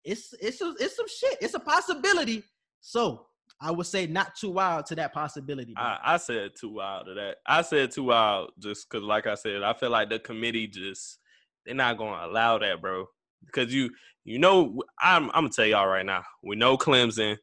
it's 0.05 0.33
it's 0.41 0.61
a, 0.61 0.75
it's 0.81 0.97
some 0.97 1.07
shit. 1.09 1.39
It's 1.41 1.55
a 1.55 1.61
possibility. 1.61 2.43
So 2.81 3.27
I 3.61 3.71
would 3.73 3.87
say 3.87 4.07
not 4.07 4.37
too 4.37 4.51
wild 4.51 4.87
to 4.87 4.95
that 4.95 5.13
possibility. 5.13 5.75
I, 5.77 5.99
I 6.05 6.17
said 6.17 6.53
too 6.59 6.71
wild 6.75 7.07
to 7.07 7.15
that. 7.15 7.39
I 7.47 7.63
said 7.63 7.91
too 7.91 8.05
wild 8.05 8.51
just 8.59 8.89
because, 8.89 9.03
like 9.05 9.27
I 9.27 9.35
said, 9.35 9.63
I 9.63 9.73
feel 9.75 9.91
like 9.91 10.09
the 10.11 10.19
committee 10.19 10.67
just 10.69 11.19
they're 11.67 11.75
not 11.75 11.99
gonna 11.99 12.27
allow 12.27 12.59
that, 12.59 12.81
bro. 12.81 13.07
Because 13.47 13.73
you 13.73 13.91
you 14.25 14.39
know 14.39 14.83
I'm 15.01 15.27
I'm 15.31 15.43
gonna 15.45 15.51
tell 15.51 15.67
y'all 15.67 15.87
right 15.87 16.07
now. 16.07 16.23
We 16.43 16.57
know 16.57 16.77
Clemson 16.77 17.37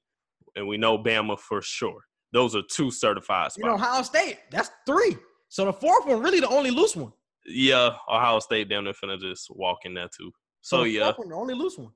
and 0.55 0.67
we 0.67 0.77
know 0.77 0.97
Bama 0.97 1.37
for 1.39 1.61
sure. 1.61 2.01
Those 2.31 2.55
are 2.55 2.61
two 2.69 2.91
certified 2.91 3.51
spots. 3.53 3.57
you 3.57 3.65
know, 3.65 3.75
Ohio 3.75 4.01
State, 4.01 4.39
that's 4.51 4.69
three. 4.85 5.17
So 5.49 5.65
the 5.65 5.73
fourth 5.73 6.05
one 6.05 6.21
really 6.21 6.39
the 6.39 6.49
only 6.49 6.71
loose 6.71 6.95
one. 6.95 7.13
yeah, 7.45 7.95
Ohio 8.09 8.39
State 8.39 8.69
down 8.69 8.85
there 8.85 8.93
finna 8.93 9.19
just 9.19 9.47
walk 9.49 9.79
in 9.85 9.93
there 9.93 10.09
too. 10.15 10.31
So 10.61 10.83
the 10.83 10.89
yeah, 10.89 11.11
one, 11.15 11.29
the 11.29 11.35
only 11.35 11.53
loose 11.53 11.77
one. 11.77 11.91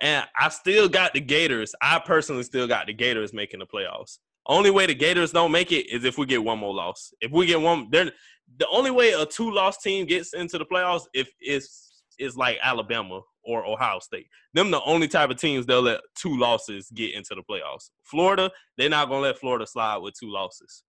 and 0.00 0.26
I 0.38 0.48
still 0.50 0.88
got 0.88 1.12
the 1.14 1.20
Gators. 1.20 1.74
I 1.82 1.98
personally 1.98 2.42
still 2.44 2.68
got 2.68 2.86
the 2.86 2.92
Gators 2.92 3.32
making 3.32 3.60
the 3.60 3.66
playoffs. 3.66 4.18
Only 4.46 4.70
way 4.70 4.86
the 4.86 4.94
Gators 4.94 5.32
don't 5.32 5.52
make 5.52 5.72
it 5.72 5.88
is 5.90 6.04
if 6.04 6.18
we 6.18 6.26
get 6.26 6.42
one 6.42 6.58
more 6.58 6.74
loss. 6.74 7.14
If 7.20 7.30
we 7.32 7.46
get 7.46 7.60
one, 7.60 7.88
then 7.90 8.10
the 8.58 8.66
only 8.68 8.90
way 8.90 9.12
a 9.12 9.24
two-loss 9.24 9.78
team 9.78 10.04
gets 10.04 10.34
into 10.34 10.58
the 10.58 10.66
playoffs 10.66 11.04
if 11.14 11.32
is 11.40 11.91
is 12.22 12.36
like 12.36 12.58
Alabama 12.62 13.20
or 13.44 13.66
Ohio 13.66 13.98
State. 13.98 14.26
Them 14.54 14.70
the 14.70 14.82
only 14.84 15.08
type 15.08 15.30
of 15.30 15.36
teams 15.36 15.66
they'll 15.66 15.82
let 15.82 16.00
two 16.14 16.36
losses 16.36 16.88
get 16.94 17.14
into 17.14 17.34
the 17.34 17.42
playoffs. 17.42 17.90
Florida, 18.04 18.50
they're 18.78 18.88
not 18.88 19.08
gonna 19.08 19.22
let 19.22 19.38
Florida 19.38 19.66
slide 19.66 19.98
with 19.98 20.14
two 20.18 20.30
losses. 20.30 20.84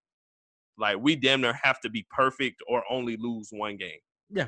Like 0.77 0.97
we 0.99 1.15
damn 1.15 1.41
near 1.41 1.53
have 1.61 1.79
to 1.81 1.89
be 1.89 2.05
perfect 2.09 2.61
or 2.67 2.83
only 2.89 3.17
lose 3.17 3.49
one 3.51 3.77
game. 3.77 3.99
Yeah, 4.29 4.47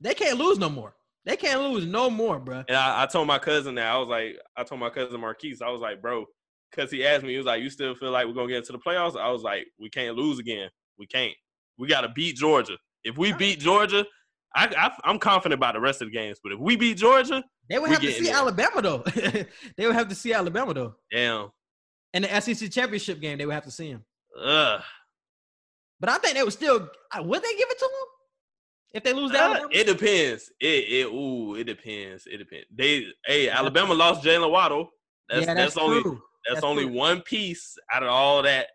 they 0.00 0.14
can't 0.14 0.38
lose 0.38 0.58
no 0.58 0.68
more. 0.68 0.94
They 1.24 1.36
can't 1.36 1.60
lose 1.60 1.86
no 1.86 2.08
more, 2.08 2.38
bro. 2.38 2.62
And 2.68 2.76
I, 2.76 3.02
I 3.02 3.06
told 3.06 3.26
my 3.26 3.38
cousin 3.38 3.74
that 3.76 3.92
I 3.92 3.98
was 3.98 4.08
like, 4.08 4.38
I 4.56 4.62
told 4.62 4.80
my 4.80 4.90
cousin 4.90 5.20
Marquise, 5.20 5.60
I 5.60 5.70
was 5.70 5.80
like, 5.80 6.00
bro, 6.00 6.24
because 6.70 6.90
he 6.90 7.04
asked 7.04 7.24
me, 7.24 7.32
he 7.32 7.36
was 7.36 7.46
like, 7.46 7.62
you 7.62 7.70
still 7.70 7.94
feel 7.96 8.12
like 8.12 8.26
we're 8.26 8.34
gonna 8.34 8.48
get 8.48 8.58
into 8.58 8.72
the 8.72 8.78
playoffs? 8.78 9.18
I 9.18 9.30
was 9.30 9.42
like, 9.42 9.66
we 9.80 9.90
can't 9.90 10.16
lose 10.16 10.38
again. 10.38 10.68
We 10.98 11.06
can't. 11.06 11.34
We 11.78 11.88
got 11.88 12.02
to 12.02 12.08
beat 12.08 12.36
Georgia. 12.36 12.78
If 13.04 13.18
we 13.18 13.32
beat 13.32 13.60
Georgia, 13.60 14.04
I, 14.56 14.66
I 14.76 14.90
I'm 15.04 15.18
confident 15.18 15.58
about 15.58 15.74
the 15.74 15.80
rest 15.80 16.00
of 16.02 16.08
the 16.08 16.12
games. 16.12 16.38
But 16.42 16.52
if 16.52 16.58
we 16.58 16.76
beat 16.76 16.96
Georgia, 16.96 17.44
They 17.68 17.78
would 17.78 17.90
have 17.90 18.00
to 18.00 18.10
see 18.12 18.24
there. 18.24 18.34
Alabama 18.36 18.82
though. 18.82 18.98
they 19.76 19.86
would 19.86 19.94
have 19.94 20.08
to 20.08 20.14
see 20.14 20.32
Alabama 20.32 20.72
though. 20.74 20.94
damn, 21.12 21.50
And 22.14 22.24
the 22.24 22.40
SEC 22.40 22.70
championship 22.70 23.20
game, 23.20 23.38
they 23.38 23.46
would 23.46 23.54
have 23.54 23.64
to 23.64 23.70
see 23.70 23.88
him. 23.90 24.04
ugh. 24.42 24.80
But 26.00 26.10
I 26.10 26.18
think 26.18 26.34
they 26.34 26.42
would 26.42 26.52
still. 26.52 26.88
Would 27.18 27.42
they 27.42 27.56
give 27.56 27.68
it 27.70 27.78
to 27.78 27.84
them 27.84 28.08
if 28.94 29.02
they 29.02 29.12
lose 29.12 29.30
to 29.32 29.38
Uh, 29.38 29.42
Alabama? 29.42 29.68
it 29.72 29.84
depends. 29.86 30.50
It 30.60 30.66
it 30.88 31.06
ooh, 31.06 31.54
it 31.54 31.64
depends. 31.64 32.26
It 32.26 32.38
depends. 32.38 32.66
They 32.74 33.06
hey, 33.26 33.48
Alabama 33.48 33.94
lost 33.94 34.22
Jaylen 34.24 34.50
Waddle. 34.50 34.90
That's 35.28 35.46
yeah, 35.46 35.54
that's, 35.54 35.74
that's, 35.74 35.84
only 35.84 36.02
true. 36.02 36.20
that's, 36.46 36.56
That's 36.56 36.64
only 36.64 36.84
true. 36.84 36.92
one 36.92 37.20
piece 37.22 37.76
out 37.92 38.02
of 38.02 38.10
all 38.10 38.42
that 38.42 38.66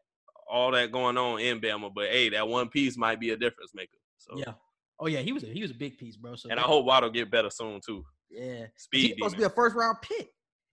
all 0.49 0.71
that 0.71 0.91
going 0.91 1.17
on 1.17 1.39
in 1.39 1.61
Bama. 1.61 1.91
But 1.93 2.09
hey, 2.09 2.29
that 2.29 2.47
one 2.47 2.67
piece 2.69 2.97
might 2.97 3.19
be 3.19 3.29
a 3.29 3.37
difference 3.37 3.71
maker. 3.73 3.97
So 4.17 4.37
Yeah. 4.37 4.53
Oh 5.01 5.07
yeah, 5.07 5.19
he 5.19 5.33
was 5.33 5.43
a, 5.43 5.47
he 5.47 5.63
was 5.63 5.71
a 5.71 5.75
big 5.75 5.97
piece, 5.97 6.15
bro. 6.15 6.35
So 6.35 6.49
and 6.49 6.59
I 6.59 6.63
hope 6.63 6.85
Waddle 6.85 7.09
get 7.09 7.31
better 7.31 7.49
soon 7.49 7.81
too. 7.85 8.03
yeah, 8.29 8.65
Speed 8.77 9.01
he's 9.01 9.15
supposed 9.15 9.33
to 9.33 9.39
be 9.39 9.45
a 9.45 9.49
first 9.49 9.75
round 9.75 9.97
pick. 10.01 10.29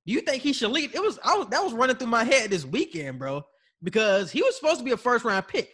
Do 0.07 0.13
you 0.13 0.21
think 0.21 0.43
he 0.43 0.53
should 0.53 0.71
leave? 0.71 0.95
It 0.95 1.03
was 1.03 1.19
I 1.25 1.37
was 1.37 1.49
that 1.49 1.65
was 1.65 1.73
running 1.73 1.97
through 1.97 2.09
my 2.09 2.25
head 2.25 2.51
this 2.51 2.67
weekend, 2.67 3.19
bro, 3.19 3.43
because 3.83 4.31
he 4.31 4.43
was 4.43 4.55
supposed 4.55 4.79
to 4.81 4.85
be 4.85 4.93
a 4.93 4.99
first 4.99 5.25
round 5.25 5.49
pick, 5.49 5.71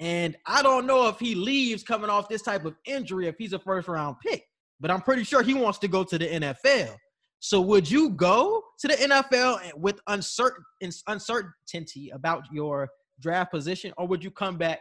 and 0.00 0.36
I 0.44 0.62
don't 0.62 0.86
know 0.86 1.06
if 1.08 1.20
he 1.20 1.36
leaves 1.36 1.84
coming 1.84 2.10
off 2.10 2.28
this 2.28 2.42
type 2.42 2.64
of 2.64 2.74
injury 2.84 3.28
if 3.28 3.36
he's 3.38 3.52
a 3.52 3.60
first 3.60 3.86
round 3.86 4.16
pick. 4.24 4.44
But 4.80 4.90
I'm 4.90 5.00
pretty 5.00 5.22
sure 5.22 5.42
he 5.42 5.54
wants 5.54 5.78
to 5.78 5.88
go 5.88 6.02
to 6.02 6.18
the 6.18 6.26
NFL. 6.26 6.96
So 7.38 7.60
would 7.60 7.88
you 7.88 8.10
go 8.10 8.62
to 8.80 8.88
the 8.88 8.94
NFL 8.94 9.74
with 9.76 10.00
uncertain 10.08 10.64
uncertainty 11.06 12.10
about 12.10 12.44
your 12.52 12.88
draft 13.20 13.52
position, 13.52 13.92
or 13.96 14.08
would 14.08 14.24
you 14.24 14.32
come 14.32 14.56
back 14.56 14.80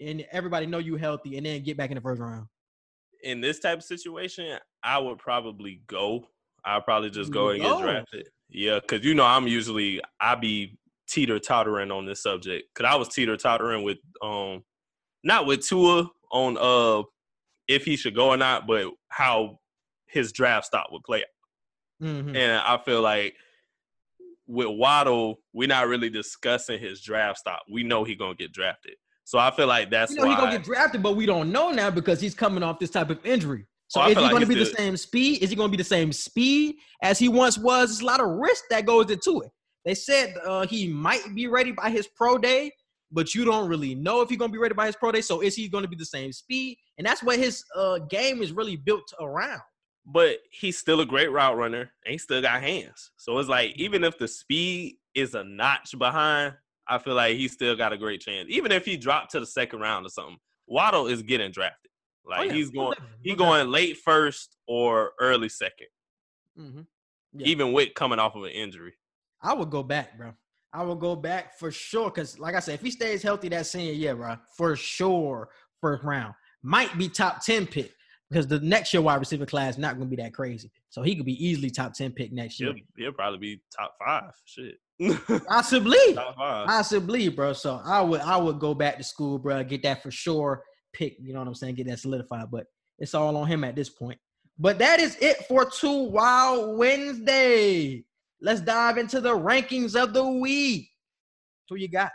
and 0.00 0.24
everybody 0.32 0.66
know 0.66 0.78
you 0.78 0.96
healthy 0.96 1.36
and 1.36 1.46
then 1.46 1.62
get 1.62 1.76
back 1.76 1.90
in 1.90 1.94
the 1.96 2.00
first 2.00 2.20
round? 2.20 2.46
in 3.22 3.40
this 3.40 3.58
type 3.58 3.78
of 3.78 3.84
situation, 3.84 4.58
I 4.82 4.98
would 4.98 5.18
probably 5.18 5.82
go. 5.86 6.28
I'd 6.64 6.84
probably 6.84 7.10
just 7.10 7.32
go 7.32 7.48
and 7.48 7.60
get 7.60 7.80
drafted. 7.80 8.28
Yeah, 8.48 8.78
because 8.80 9.04
you 9.04 9.14
know 9.14 9.24
I'm 9.24 9.46
usually 9.48 10.00
I 10.20 10.34
be 10.36 10.78
teeter 11.08 11.38
tottering 11.38 11.90
on 11.90 12.06
this 12.06 12.22
subject. 12.22 12.72
Cause 12.74 12.86
I 12.88 12.94
was 12.96 13.08
teeter 13.08 13.36
tottering 13.36 13.82
with 13.82 13.98
um 14.22 14.64
not 15.24 15.46
with 15.46 15.66
Tua 15.66 16.08
on 16.30 16.56
uh 16.58 17.02
if 17.68 17.84
he 17.84 17.96
should 17.96 18.14
go 18.14 18.28
or 18.28 18.36
not, 18.36 18.66
but 18.66 18.92
how 19.08 19.58
his 20.06 20.32
draft 20.32 20.66
stock 20.66 20.90
would 20.92 21.02
play. 21.02 21.24
Mhm. 22.02 22.36
And 22.36 22.60
I 22.64 22.78
feel 22.78 23.00
like 23.00 23.34
with 24.46 24.68
Waddle, 24.68 25.40
we're 25.52 25.68
not 25.68 25.88
really 25.88 26.10
discussing 26.10 26.78
his 26.78 27.00
draft 27.02 27.38
stock. 27.38 27.62
We 27.68 27.82
know 27.82 28.04
he 28.04 28.14
gonna 28.14 28.34
get 28.34 28.52
drafted. 28.52 28.94
So 29.26 29.38
I 29.38 29.50
feel 29.50 29.66
like 29.66 29.90
that's 29.90 30.12
You 30.12 30.18
know 30.18 30.22
why 30.24 30.30
he's 30.30 30.38
gonna 30.38 30.56
get 30.56 30.64
drafted, 30.64 31.02
but 31.02 31.16
we 31.16 31.26
don't 31.26 31.50
know 31.52 31.70
now 31.70 31.90
because 31.90 32.20
he's 32.20 32.34
coming 32.34 32.62
off 32.62 32.78
this 32.78 32.90
type 32.90 33.10
of 33.10 33.18
injury. 33.26 33.66
So 33.88 34.00
Oh, 34.00 34.06
is 34.08 34.16
he 34.16 34.22
like 34.22 34.30
going 34.30 34.40
to 34.42 34.46
he's 34.46 34.56
be 34.56 34.64
the 34.70 34.76
same 34.76 34.96
speed? 34.96 35.42
Is 35.42 35.50
he 35.50 35.56
going 35.56 35.68
to 35.68 35.76
be 35.76 35.76
the 35.76 35.84
same 35.88 36.12
speed 36.12 36.76
as 37.02 37.18
he 37.18 37.28
once 37.28 37.58
was? 37.58 37.90
There's 37.90 38.00
a 38.00 38.04
lot 38.06 38.20
of 38.20 38.28
risk 38.30 38.64
that 38.70 38.86
goes 38.86 39.10
into 39.10 39.42
it. 39.42 39.50
They 39.84 39.94
said 39.94 40.34
uh, 40.44 40.66
he 40.66 40.88
might 40.88 41.34
be 41.34 41.46
ready 41.46 41.70
by 41.72 41.90
his 41.90 42.08
pro 42.08 42.36
day, 42.38 42.72
but 43.12 43.32
you 43.34 43.44
don't 43.44 43.68
really 43.68 43.94
know 43.94 44.22
if 44.22 44.28
he's 44.28 44.38
going 44.38 44.50
to 44.50 44.52
be 44.52 44.58
ready 44.58 44.74
by 44.74 44.86
his 44.86 44.96
pro 44.96 45.12
day. 45.12 45.20
So 45.20 45.40
is 45.40 45.54
he 45.54 45.68
going 45.68 45.82
to 45.82 45.88
be 45.88 45.94
the 45.96 46.04
same 46.04 46.32
speed? 46.32 46.78
And 46.98 47.06
that's 47.06 47.22
what 47.22 47.38
his 47.38 47.62
uh, 47.76 47.98
game 48.10 48.42
is 48.42 48.52
really 48.52 48.74
built 48.76 49.12
around. 49.20 49.60
but 50.04 50.38
he's 50.50 50.78
still 50.78 51.00
a 51.00 51.06
great 51.06 51.30
route 51.32 51.56
runner 51.56 51.90
and 52.04 52.12
he 52.12 52.18
still 52.18 52.40
got 52.42 52.62
hands. 52.62 53.10
So 53.16 53.38
it's 53.38 53.48
like 53.48 53.72
even 53.76 54.02
if 54.04 54.18
the 54.18 54.28
speed 54.28 54.96
is 55.14 55.34
a 55.34 55.42
notch 55.44 55.96
behind, 55.98 56.54
I 56.88 56.98
feel 56.98 57.14
like 57.14 57.36
he 57.36 57.48
still 57.48 57.74
got 57.76 57.92
a 57.92 57.98
great 57.98 58.20
chance. 58.20 58.48
Even 58.48 58.70
if 58.72 58.84
he 58.84 58.96
dropped 58.96 59.32
to 59.32 59.40
the 59.40 59.46
second 59.46 59.80
round 59.80 60.06
or 60.06 60.08
something, 60.08 60.38
Waddle 60.66 61.06
is 61.06 61.22
getting 61.22 61.50
drafted. 61.50 61.90
Like 62.28 62.40
Oh, 62.40 62.42
yeah. 62.44 62.52
he's 62.52 62.70
going, 62.70 62.96
he 63.22 63.34
going 63.34 63.68
late 63.70 63.98
first 63.98 64.56
or 64.66 65.12
early 65.20 65.48
second, 65.48 65.86
definitely. 66.56 66.82
Mhm. 66.82 66.86
Yeah. 67.38 67.46
even 67.48 67.72
with 67.72 67.94
coming 67.94 68.18
off 68.18 68.34
of 68.34 68.44
an 68.44 68.50
injury. 68.50 68.94
I 69.42 69.52
would 69.52 69.70
go 69.70 69.82
back, 69.82 70.16
bro. 70.16 70.32
I 70.72 70.82
would 70.82 70.98
go 71.00 71.14
back 71.16 71.58
for 71.58 71.70
sure. 71.70 72.10
Cause 72.10 72.38
like 72.38 72.54
I 72.54 72.60
said, 72.60 72.74
if 72.74 72.80
he 72.80 72.90
stays 72.90 73.22
healthy 73.22 73.48
that 73.50 73.66
senior 73.66 73.92
year, 73.92 74.16
bro, 74.16 74.36
for 74.56 74.74
sure, 74.76 75.50
first 75.80 76.02
round 76.04 76.34
might 76.62 76.96
be 76.98 77.08
top 77.08 77.44
ten 77.44 77.66
pick 77.66 77.92
because 78.30 78.46
the 78.46 78.60
next 78.60 78.92
year 78.92 79.02
wide 79.02 79.16
receiver 79.16 79.46
class 79.46 79.78
not 79.78 79.94
gonna 79.94 80.10
be 80.10 80.16
that 80.16 80.34
crazy. 80.34 80.70
So 80.88 81.02
he 81.02 81.14
could 81.16 81.26
be 81.26 81.44
easily 81.44 81.70
top 81.70 81.94
ten 81.94 82.12
pick 82.12 82.32
next 82.32 82.60
year, 82.60 82.72
He'll, 82.74 82.84
he'll 83.04 83.12
probably 83.12 83.38
be 83.38 83.60
top 83.76 83.94
five. 84.04 84.32
Shit, 84.44 84.78
possibly, 85.46 85.98
top 86.14 86.36
five. 86.36 86.66
possibly, 86.66 87.28
bro. 87.28 87.52
So 87.52 87.80
I 87.84 88.00
would, 88.00 88.20
I 88.20 88.36
would 88.36 88.58
go 88.58 88.74
back 88.74 88.98
to 88.98 89.04
school, 89.04 89.38
bro. 89.38 89.62
Get 89.64 89.82
that 89.82 90.02
for 90.02 90.10
sure 90.10 90.62
pick. 90.92 91.16
You 91.20 91.32
know 91.32 91.40
what 91.40 91.48
I'm 91.48 91.54
saying? 91.54 91.74
Get 91.74 91.86
that 91.88 91.98
solidified. 91.98 92.50
But 92.50 92.66
it's 92.98 93.14
all 93.14 93.36
on 93.36 93.46
him 93.46 93.64
at 93.64 93.76
this 93.76 93.90
point. 93.90 94.18
But 94.58 94.78
that 94.78 95.00
is 95.00 95.16
it 95.20 95.44
for 95.46 95.68
Two 95.70 96.04
Wild 96.04 96.78
Wednesday. 96.78 98.04
Let's 98.40 98.60
dive 98.60 98.98
into 98.98 99.20
the 99.20 99.36
rankings 99.36 100.00
of 100.00 100.12
the 100.12 100.26
week. 100.26 100.88
Who 101.68 101.76
you 101.76 101.88
got? 101.88 102.12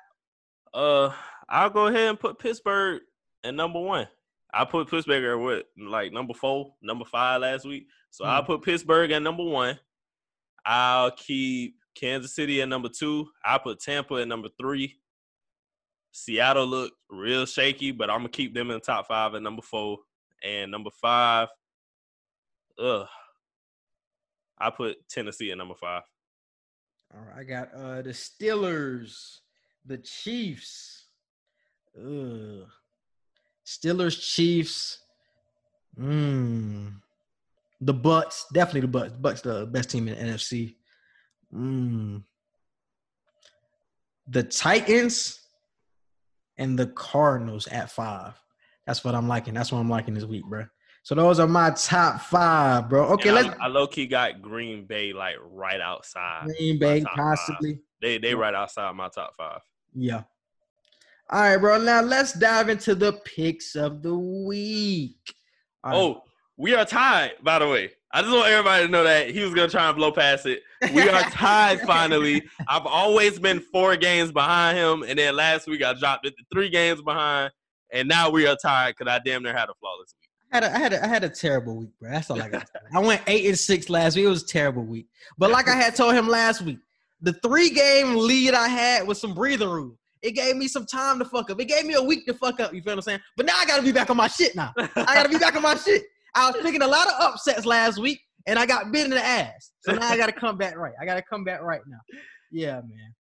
Uh, 0.74 1.12
I'll 1.50 1.70
go 1.70 1.88
ahead 1.88 2.10
and 2.10 2.20
put 2.20 2.40
Pittsburgh 2.40 3.02
at 3.44 3.54
number 3.54 3.80
one. 3.80 4.08
I 4.54 4.66
put 4.66 4.90
Pittsburgh 4.90 5.24
at 5.24 5.40
what, 5.40 5.66
like 5.78 6.12
number 6.12 6.34
four, 6.34 6.76
number 6.82 7.06
five 7.06 7.42
last 7.42 7.66
week. 7.66 7.88
So 8.10 8.26
I'll 8.26 8.44
Mhm. 8.44 8.48
put 8.48 8.64
Pittsburgh 8.64 9.12
at 9.12 9.22
number 9.22 9.44
one. 9.44 9.80
I'll 10.66 11.12
keep 11.12 11.80
Kansas 11.96 12.36
City 12.36 12.62
at 12.62 12.68
number 12.68 12.90
two. 12.90 13.32
I'll 13.44 13.60
put 13.60 13.80
Tampa 13.80 14.16
at 14.16 14.28
number 14.28 14.50
three. 14.60 15.02
Seattle 16.12 16.68
looked 16.68 16.98
real 17.10 17.46
shaky, 17.46 17.92
but 17.92 18.10
I'm 18.10 18.20
gonna 18.20 18.30
keep 18.30 18.54
them 18.54 18.70
in 18.70 18.76
the 18.76 18.82
top 18.82 19.08
five 19.08 19.34
at 19.36 19.42
number 19.42 19.62
four. 19.62 20.00
And 20.44 20.70
number 20.72 20.90
five, 20.92 21.48
ugh. 22.78 23.08
I 24.58 24.70
put 24.70 25.08
Tennessee 25.08 25.52
at 25.52 25.58
number 25.58 25.76
five. 25.76 26.04
All 27.14 27.22
right, 27.22 27.38
I 27.40 27.44
got 27.44 27.74
uh 27.74 28.02
the 28.02 28.10
Steelers, 28.12 29.40
the 29.86 29.98
Chiefs. 29.98 31.08
Ugh. 31.98 32.70
Steelers, 33.66 34.20
Chiefs. 34.20 35.00
Mm. 36.00 36.94
The 37.82 37.94
Bucks, 37.94 38.46
definitely 38.54 38.82
the 38.82 38.88
Bucks. 38.88 39.12
Bucks 39.14 39.42
the 39.42 39.66
best 39.66 39.90
team 39.90 40.08
in 40.08 40.16
the 40.18 40.34
NFC. 40.34 40.76
Mm. 41.54 42.24
The 44.28 44.44
Titans 44.44 45.40
and 46.58 46.78
the 46.78 46.88
Cardinals 46.88 47.68
at 47.68 47.92
five. 47.92 48.34
That's 48.86 49.04
what 49.04 49.16
I'm 49.16 49.28
liking. 49.28 49.54
That's 49.54 49.72
what 49.72 49.80
I'm 49.80 49.90
liking 49.90 50.14
this 50.14 50.26
week, 50.26 50.44
bro. 50.46 50.66
So 51.04 51.16
those 51.16 51.40
are 51.40 51.48
my 51.48 51.72
top 51.72 52.22
five, 52.22 52.88
bro. 52.88 53.06
Okay, 53.14 53.30
And 53.30 53.36
let's 53.36 53.60
I, 53.60 53.66
I 53.66 53.68
low 53.68 53.88
key 53.88 54.06
got 54.06 54.42
Green 54.42 54.86
Bay 54.86 55.14
like 55.14 55.36
right 55.42 55.82
outside. 55.82 56.44
Green 56.46 56.78
Bay 56.78 57.02
top 57.02 57.10
five. 57.10 57.18
possibly. 57.18 57.80
They 58.02 58.18
they 58.20 58.36
right 58.36 58.54
outside 58.54 58.96
my 58.96 59.10
top 59.10 59.34
five. 59.36 59.62
Yeah. 59.96 60.24
All 61.34 61.40
right, 61.40 61.56
bro. 61.56 61.80
Now 61.82 62.02
let's 62.02 62.34
dive 62.34 62.68
into 62.68 62.94
the 62.94 63.14
picks 63.14 63.76
of 63.76 64.02
the 64.02 64.14
week. 64.14 65.34
Right. 65.82 65.96
Oh, 65.96 66.24
we 66.58 66.76
are 66.76 66.84
tied. 66.84 67.32
By 67.42 67.60
the 67.60 67.70
way, 67.70 67.92
I 68.12 68.22
just 68.22 68.34
want 68.34 68.50
everybody 68.50 68.86
to 68.86 68.92
know 68.92 69.06
that 69.06 69.30
he 69.30 69.40
was 69.40 69.54
gonna 69.54 69.70
try 69.70 69.88
and 69.88 69.96
blow 69.96 70.12
past 70.12 70.46
it. 70.46 70.62
We 70.94 71.08
are 71.08 71.22
tied 71.32 71.80
finally. 71.82 72.44
I've 72.68 72.86
always 72.86 73.40
been 73.40 73.62
four 73.72 73.96
games 73.96 74.34
behind 74.34 74.78
him, 74.78 75.04
and 75.08 75.18
then 75.18 75.34
last 75.38 75.68
week 75.68 75.82
I 75.82 75.94
dropped 75.94 76.28
it 76.28 76.36
to 76.38 76.44
three 76.54 76.70
games 76.70 77.02
behind, 77.02 77.54
and 77.94 78.10
now 78.10 78.30
we 78.30 78.46
are 78.46 78.58
tied 78.58 78.96
because 78.98 79.10
I 79.10 79.20
damn 79.24 79.42
near 79.42 79.54
had 79.54 79.70
a 79.70 79.74
flawless 79.80 80.14
week. 80.20 80.30
I 80.52 80.58
had 80.58 80.64
a, 80.66 80.76
I 80.76 80.80
had 80.80 80.94
a, 80.94 81.06
I 81.06 81.08
had 81.08 81.24
a 81.24 81.30
terrible 81.30 81.78
week, 81.78 81.92
bro. 81.98 82.12
That's 82.12 82.30
all 82.30 82.42
I 82.42 82.50
got. 82.50 82.70
I 82.94 83.00
went 83.00 83.22
eight 83.28 83.46
and 83.46 83.58
six 83.58 83.90
last 83.90 84.18
week. 84.18 84.26
It 84.26 84.30
was 84.30 84.44
a 84.44 84.48
terrible 84.48 84.84
week. 84.84 85.08
But 85.38 85.50
like 85.50 85.70
I 85.70 85.76
had 85.76 85.96
told 85.96 86.14
him 86.14 86.28
last 86.28 86.62
week, 86.62 86.80
the 87.22 87.32
three 87.32 87.70
game 87.70 88.18
lead 88.18 88.54
I 88.54 88.68
had 88.68 89.08
was 89.08 89.22
some 89.22 89.34
breathing 89.34 89.70
room. 89.70 89.98
It 90.22 90.32
gave 90.32 90.56
me 90.56 90.68
some 90.68 90.86
time 90.86 91.20
to 91.20 91.26
fuck 91.26 91.50
up. 91.50 91.60
It 91.60 91.66
gave 91.66 91.86
me 91.86 91.96
a 91.96 92.02
week 92.02 92.26
to 92.28 92.34
fuck 92.34 92.60
up. 92.60 92.74
You 92.74 92.82
feel 92.82 92.92
what 92.92 93.00
I'm 93.00 93.02
saying? 93.02 93.20
But 93.38 93.46
now 93.46 93.54
I 93.58 93.66
gotta 93.66 93.82
be 93.82 93.92
back 93.92 94.10
on 94.10 94.18
my 94.18 94.28
shit 94.28 94.56
now. 94.56 94.72
I 94.78 94.88
gotta 94.96 95.30
be 95.30 95.38
back 95.38 95.56
on 95.56 95.64
my 95.64 95.76
shit. 95.86 96.04
I 96.36 96.52
was 96.52 96.62
picking 96.62 96.82
a 96.82 96.88
lot 96.88 97.08
of 97.08 97.14
upsets 97.20 97.66
last 97.66 98.00
week, 98.00 98.22
and 98.48 98.58
I 98.60 98.66
got 98.66 98.92
bit 98.92 99.06
in 99.06 99.12
the 99.12 99.24
ass. 99.24 99.72
So 99.82 99.94
now 99.94 100.10
I 100.10 100.18
gotta 100.18 100.32
come 100.32 100.58
back 100.58 100.78
right. 100.78 100.94
I 101.02 101.06
gotta 101.06 101.24
come 101.24 101.44
back 101.44 101.62
right 101.62 101.82
now. 101.88 102.00
Yeah, 102.52 102.76
man. 102.76 103.14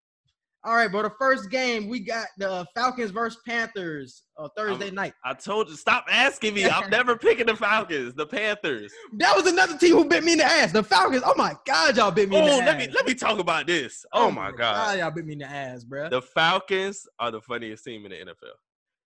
All 0.63 0.75
right, 0.75 0.91
bro. 0.91 1.01
The 1.01 1.09
first 1.17 1.49
game 1.49 1.87
we 1.89 1.99
got 1.99 2.27
the 2.37 2.65
Falcons 2.75 3.09
versus 3.09 3.41
Panthers 3.47 4.23
uh, 4.37 4.47
Thursday 4.55 4.85
I'm- 4.85 4.95
night. 4.95 5.13
I 5.25 5.33
told 5.33 5.69
you, 5.69 5.75
stop 5.75 6.05
asking 6.09 6.53
me. 6.53 6.69
I'm 6.69 6.89
never 6.91 7.17
picking 7.17 7.47
the 7.47 7.55
Falcons, 7.55 8.13
the 8.13 8.27
Panthers. 8.27 8.91
That 9.13 9.35
was 9.35 9.47
another 9.47 9.75
team 9.77 9.95
who 9.95 10.05
bit 10.05 10.23
me 10.23 10.33
in 10.33 10.37
the 10.37 10.45
ass. 10.45 10.71
The 10.71 10.83
Falcons. 10.83 11.23
Oh 11.25 11.33
my 11.35 11.55
god, 11.65 11.97
y'all 11.97 12.11
bit 12.11 12.29
me 12.29 12.37
in 12.37 12.45
the 12.45 12.51
Oh, 12.51 12.59
ass. 12.61 12.65
let 12.67 12.77
me 12.77 12.87
let 12.93 13.07
me 13.07 13.15
talk 13.15 13.39
about 13.39 13.65
this. 13.65 14.05
Oh 14.13 14.29
my 14.29 14.51
god. 14.51 14.99
y'all 14.99 15.09
bit 15.11 15.25
me 15.25 15.33
in 15.33 15.39
the 15.39 15.45
ass, 15.49 15.83
bro. 15.83 16.09
The 16.09 16.21
Falcons 16.21 17.07
are 17.19 17.31
the 17.31 17.41
funniest 17.41 17.83
team 17.83 18.05
in 18.05 18.11
the 18.11 18.17
NFL. 18.17 18.53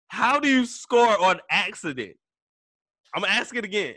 How 0.09 0.39
do 0.39 0.49
you 0.49 0.67
score 0.67 1.21
on 1.21 1.41
accident? 1.51 2.17
I'm 3.15 3.23
gonna 3.23 3.33
ask 3.33 3.55
it 3.57 3.65
again. 3.65 3.97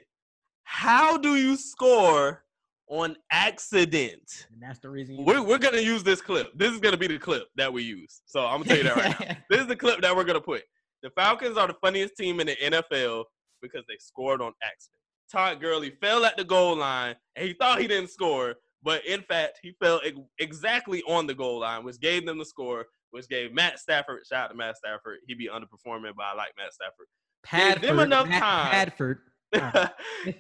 How 0.64 1.18
do 1.18 1.36
you 1.36 1.56
score 1.56 2.43
on 2.88 3.16
accident? 3.32 4.48
and 4.52 4.62
that's 4.62 4.80
the 4.80 4.90
reason. 4.90 5.24
We're, 5.24 5.42
we're 5.44 5.58
gonna 5.58 5.80
use 5.80 6.04
this 6.04 6.22
clip. 6.22 6.52
This 6.56 6.72
is 6.72 6.80
gonna 6.80 6.98
be 6.98 7.08
the 7.08 7.18
clip 7.18 7.48
that 7.56 7.72
we 7.72 7.84
use. 7.84 8.22
So 8.26 8.46
I'm 8.46 8.64
gonna 8.64 8.66
tell 8.66 8.78
you 8.78 8.84
that 8.84 8.96
right 8.96 9.20
now. 9.20 9.36
This 9.50 9.62
is 9.62 9.68
the 9.68 9.76
clip 9.76 10.02
that 10.02 10.16
we're 10.16 10.24
gonna 10.24 10.42
put. 10.42 10.64
The 11.02 11.10
Falcons 11.12 11.58
are 11.58 11.68
the 11.68 11.76
funniest 11.82 12.16
team 12.16 12.40
in 12.40 12.48
the 12.48 12.56
NFL 12.56 13.26
because 13.62 13.84
they 13.88 13.98
scored 14.00 14.42
on 14.42 14.54
accident. 14.64 15.00
Todd 15.32 15.60
Gurley 15.60 15.92
fell 16.02 16.26
at 16.26 16.38
the 16.38 16.44
goal 16.44 16.78
line 16.78 17.16
and 17.36 17.48
he 17.48 17.54
thought 17.54 17.82
he 17.82 17.88
didn't 17.88 18.10
score, 18.10 18.56
but 18.84 19.06
in 19.06 19.22
fact 19.22 19.60
he 19.62 19.74
fell 19.82 20.00
exactly 20.40 21.02
on 21.08 21.28
the 21.28 21.34
goal 21.34 21.60
line, 21.60 21.84
which 21.84 22.00
gave 22.00 22.26
them 22.26 22.38
the 22.38 22.46
score, 22.46 22.86
which 23.12 23.28
gave 23.28 23.54
Matt 23.54 23.80
Stafford. 23.80 24.22
Shout 24.28 24.46
out 24.46 24.48
to 24.52 24.56
Matt 24.56 24.78
Stafford. 24.78 25.20
He'd 25.28 25.38
be 25.38 25.48
underperforming, 25.48 26.14
but 26.16 26.26
I 26.26 26.36
like 26.36 26.52
Matt 26.58 26.74
Stafford. 26.74 27.08
Padford, 27.46 27.82
gave 27.82 27.90
them 27.90 28.00
enough 28.00 28.30
time. 28.30 28.72
Padford. 28.72 29.18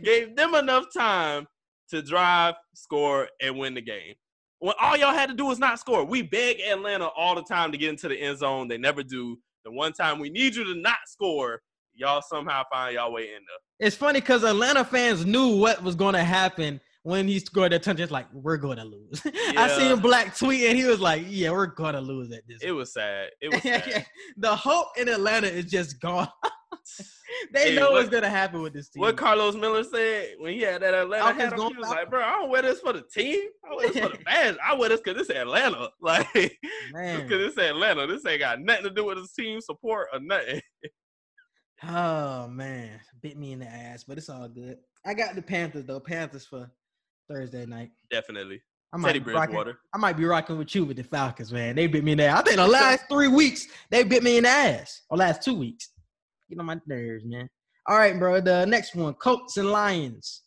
gave 0.03 0.35
them 0.35 0.55
enough 0.55 0.85
time 0.95 1.47
to 1.89 2.01
drive, 2.01 2.55
score, 2.73 3.27
and 3.41 3.57
win 3.57 3.73
the 3.73 3.81
game. 3.81 4.13
When 4.59 4.73
all 4.79 4.95
y'all 4.97 5.13
had 5.13 5.29
to 5.29 5.35
do 5.35 5.45
was 5.45 5.59
not 5.59 5.79
score. 5.79 6.05
We 6.05 6.21
beg 6.21 6.61
Atlanta 6.61 7.07
all 7.07 7.35
the 7.35 7.43
time 7.43 7.71
to 7.73 7.77
get 7.77 7.89
into 7.89 8.07
the 8.07 8.15
end 8.19 8.37
zone. 8.39 8.67
They 8.69 8.77
never 8.77 9.03
do. 9.03 9.37
The 9.65 9.71
one 9.71 9.93
time 9.93 10.19
we 10.19 10.29
need 10.29 10.55
you 10.55 10.63
to 10.63 10.75
not 10.75 10.97
score, 11.07 11.61
y'all 11.93 12.21
somehow 12.21 12.63
find 12.71 12.95
y'all 12.95 13.11
way 13.11 13.23
in 13.23 13.29
there. 13.33 13.87
It's 13.87 13.95
funny 13.95 14.21
because 14.21 14.43
Atlanta 14.43 14.85
fans 14.85 15.25
knew 15.25 15.57
what 15.57 15.83
was 15.83 15.95
going 15.95 16.13
to 16.13 16.23
happen 16.23 16.79
when 17.03 17.27
he 17.27 17.39
scored 17.39 17.73
that 17.73 17.83
touchdown. 17.83 18.03
It's 18.03 18.11
like 18.11 18.27
we're 18.33 18.55
going 18.57 18.77
to 18.77 18.85
lose. 18.85 19.21
I 19.25 19.31
Yeah. 19.53 19.77
seen 19.77 19.99
Black 19.99 20.37
tweet 20.37 20.65
and 20.69 20.77
he 20.77 20.85
was 20.85 21.01
like, 21.01 21.25
"Yeah, 21.27 21.51
we're 21.51 21.65
going 21.67 21.93
to 21.95 22.01
lose 22.01 22.31
at 22.31 22.43
this." 22.47 22.59
It 22.61 22.71
was 22.71 22.93
sad. 22.93 23.31
It 23.41 23.51
was 23.51 23.61
sad. 23.63 24.05
the 24.37 24.55
hope 24.55 24.87
in 24.97 25.09
Atlanta 25.09 25.47
is 25.47 25.65
just 25.65 25.99
gone. 25.99 26.29
they 27.53 27.69
Hey, 27.71 27.75
know 27.75 27.91
what- 27.91 28.05
what's 28.05 28.09
to 28.09 28.29
happen 28.29 28.61
with 28.61 28.73
this 28.73 28.89
team. 28.89 29.01
what 29.01 29.15
Carlos 29.17 29.55
Miller 29.55 29.83
said 29.83 30.35
when 30.39 30.53
he 30.53 30.61
had 30.61 30.81
that 30.81 30.93
Atlanta 30.93 31.23
Falcons 31.23 31.43
hat 31.51 31.59
on, 31.59 31.71
he 31.71 31.77
was 31.77 31.89
like, 31.89 32.09
bro, 32.09 32.21
I 32.23 32.31
don't 32.31 32.49
wear 32.49 32.61
this 32.61 32.79
for 32.79 32.93
the 32.93 33.01
team. 33.03 33.47
I 33.69 33.75
wear 33.75 33.87
this 33.89 34.01
for 34.03 34.09
the 34.09 34.23
fans. 34.25 34.57
I 34.63 34.73
wear 34.75 34.89
this 34.89 35.01
because 35.01 35.21
it's 35.21 35.29
Atlanta. 35.29 35.89
Like, 36.01 36.31
because 36.33 37.47
it's 37.47 37.57
Atlanta. 37.57 38.07
This 38.07 38.25
ain't 38.25 38.39
got 38.39 38.59
nothing 38.61 38.83
to 38.83 38.89
do 38.89 39.05
with 39.05 39.17
his 39.17 39.31
team 39.33 39.61
support 39.61 40.07
or 40.13 40.19
nothing. 40.19 40.61
Oh 41.85 42.47
man, 42.47 42.99
bit 43.21 43.37
me 43.37 43.51
in 43.51 43.59
the 43.59 43.65
ass, 43.67 44.03
but 44.05 44.17
it's 44.17 44.29
all 44.29 44.47
good. 44.47 44.77
I 45.05 45.13
got 45.13 45.35
the 45.35 45.41
Panthers 45.41 45.85
though. 45.85 45.99
Panthers 45.99 46.45
for 46.45 46.71
Thursday 47.29 47.65
night. 47.65 47.91
Definitely. 48.09 48.61
I 48.93 49.01
Teddy 49.01 49.19
be 49.19 49.31
rocking- 49.31 49.55
Bridgewater. 49.55 49.79
I 49.93 49.97
might 49.97 50.15
be 50.15 50.23
rocking 50.25 50.57
with 50.57 50.73
you 50.75 50.85
with 50.85 50.97
the 50.97 51.03
Falcons, 51.03 51.51
man. 51.51 51.75
They 51.75 51.87
bit 51.87 52.03
me 52.03 52.11
in 52.13 52.19
the 52.19 52.25
ass. 52.25 52.39
I 52.39 52.43
think 52.43 52.55
the 52.57 52.67
last 52.67 53.05
three 53.09 53.27
weeks 53.27 53.67
they 53.89 54.03
bit 54.03 54.23
me 54.23 54.37
in 54.37 54.43
the 54.43 54.49
ass. 54.49 55.01
Or 55.09 55.17
last 55.17 55.41
two 55.41 55.55
weeks. 55.55 55.89
Get 56.49 56.59
on 56.59 56.65
my 56.65 56.79
nerves, 56.85 57.25
man. 57.25 57.49
All 57.87 57.97
right, 57.97 58.17
bro. 58.17 58.39
The 58.39 58.65
next 58.65 58.95
one, 58.95 59.13
Colts 59.15 59.57
and 59.57 59.71
Lions. 59.71 60.43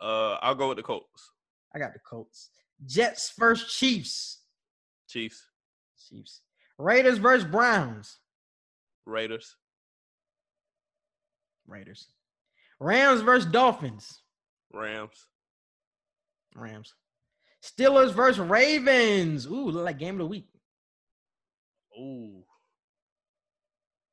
Uh, 0.00 0.38
I'll 0.42 0.54
go 0.54 0.68
with 0.68 0.78
the 0.78 0.82
Colts. 0.82 1.30
I 1.74 1.78
got 1.78 1.92
the 1.92 2.00
Colts. 2.00 2.50
Jets 2.86 3.32
versus 3.38 3.72
Chiefs. 3.72 4.40
Chiefs, 5.08 5.46
Chiefs. 6.08 6.40
Raiders 6.78 7.18
versus 7.18 7.46
Browns. 7.46 8.18
Raiders, 9.06 9.56
Raiders. 11.66 12.08
Rams 12.80 13.20
versus 13.20 13.50
Dolphins. 13.50 14.22
Rams, 14.72 15.26
Rams. 16.56 16.94
Steelers 17.62 18.12
versus 18.12 18.40
Ravens. 18.40 19.46
Ooh, 19.46 19.70
look 19.70 19.84
like 19.84 19.98
game 19.98 20.14
of 20.14 20.20
the 20.20 20.26
week. 20.26 20.48
Ooh. 21.96 22.42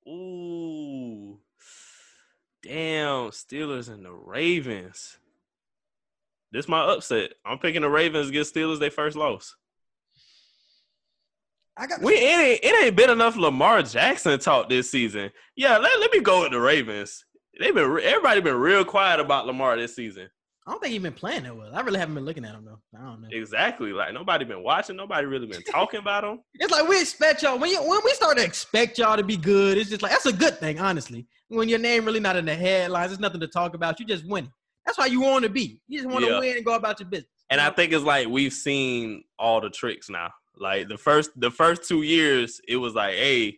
Ooh. 0.09 1.39
Damn, 2.63 3.29
Steelers 3.29 3.89
and 3.89 4.03
the 4.03 4.11
Ravens. 4.11 5.17
This 6.51 6.67
my 6.67 6.81
upset. 6.81 7.33
I'm 7.45 7.59
picking 7.59 7.83
the 7.83 7.89
Ravens 7.89 8.29
against 8.29 8.55
Steelers 8.55 8.79
their 8.79 8.91
first 8.91 9.15
loss. 9.15 9.55
I 11.77 11.87
got 11.87 12.01
We 12.01 12.15
it 12.15 12.39
ain't, 12.39 12.59
it 12.63 12.83
ain't 12.83 12.95
been 12.95 13.09
enough 13.09 13.37
Lamar 13.37 13.83
Jackson 13.83 14.39
talk 14.39 14.67
this 14.67 14.91
season. 14.91 15.31
Yeah, 15.55 15.77
let, 15.77 15.99
let 15.99 16.11
me 16.11 16.19
go 16.19 16.41
with 16.41 16.51
the 16.51 16.59
Ravens. 16.59 17.25
They've 17.59 17.73
been 17.73 17.99
everybody 18.03 18.41
been 18.41 18.55
real 18.55 18.83
quiet 18.83 19.19
about 19.19 19.45
Lamar 19.45 19.77
this 19.77 19.95
season. 19.95 20.29
I 20.69 20.73
don't 20.73 20.81
think 20.83 20.93
he's 20.93 21.01
been 21.01 21.13
playing 21.13 21.43
that 21.43 21.57
well. 21.57 21.71
I 21.73 21.81
really 21.81 21.97
haven't 21.97 22.13
been 22.13 22.25
looking 22.25 22.45
at 22.45 22.53
him 22.53 22.63
though. 22.63 22.79
I 22.95 23.01
don't 23.03 23.21
know. 23.23 23.27
Exactly. 23.31 23.91
Like 23.91 24.13
nobody 24.13 24.45
been 24.45 24.61
watching. 24.61 24.95
Nobody 24.95 25.25
really 25.25 25.47
been 25.47 25.63
talking 25.63 25.99
about 25.99 26.23
him. 26.23 26.41
It's 26.59 26.71
like 26.71 26.87
we 26.87 27.01
expect 27.01 27.41
y'all 27.41 27.57
when 27.57 27.71
you 27.71 27.81
when 27.81 27.99
we 28.05 28.11
start 28.13 28.37
to 28.37 28.43
expect 28.43 28.99
y'all 28.99 29.17
to 29.17 29.23
be 29.23 29.35
good. 29.35 29.79
It's 29.79 29.89
just 29.89 30.03
like 30.03 30.11
that's 30.11 30.27
a 30.27 30.33
good 30.33 30.59
thing, 30.59 30.79
honestly. 30.79 31.25
When 31.47 31.69
your 31.69 31.79
name 31.79 32.05
really 32.05 32.19
not 32.19 32.35
in 32.35 32.45
the 32.45 32.53
headlines, 32.53 33.09
there's 33.09 33.19
nothing 33.19 33.39
to 33.39 33.47
talk 33.47 33.73
about. 33.73 33.99
You 33.99 34.05
just 34.05 34.27
winning. 34.27 34.51
That's 34.85 34.99
why 34.99 35.07
you 35.07 35.21
want 35.21 35.43
to 35.43 35.49
be. 35.49 35.81
You 35.87 36.01
just 36.03 36.09
want 36.11 36.23
to 36.25 36.31
Yeah. 36.33 36.39
win 36.39 36.57
and 36.57 36.65
go 36.65 36.75
about 36.75 36.99
your 36.99 37.09
business. 37.09 37.31
And 37.49 37.59
I 37.59 37.71
think 37.71 37.91
it's 37.91 38.03
like 38.03 38.27
we've 38.27 38.53
seen 38.53 39.23
all 39.39 39.61
the 39.61 39.71
tricks 39.71 40.07
now. 40.07 40.29
Like 40.55 40.87
the 40.87 40.99
first 40.99 41.31
the 41.35 41.49
first 41.49 41.83
two 41.87 42.03
years, 42.03 42.61
it 42.67 42.75
was 42.77 42.93
like, 42.93 43.15
hey, 43.15 43.57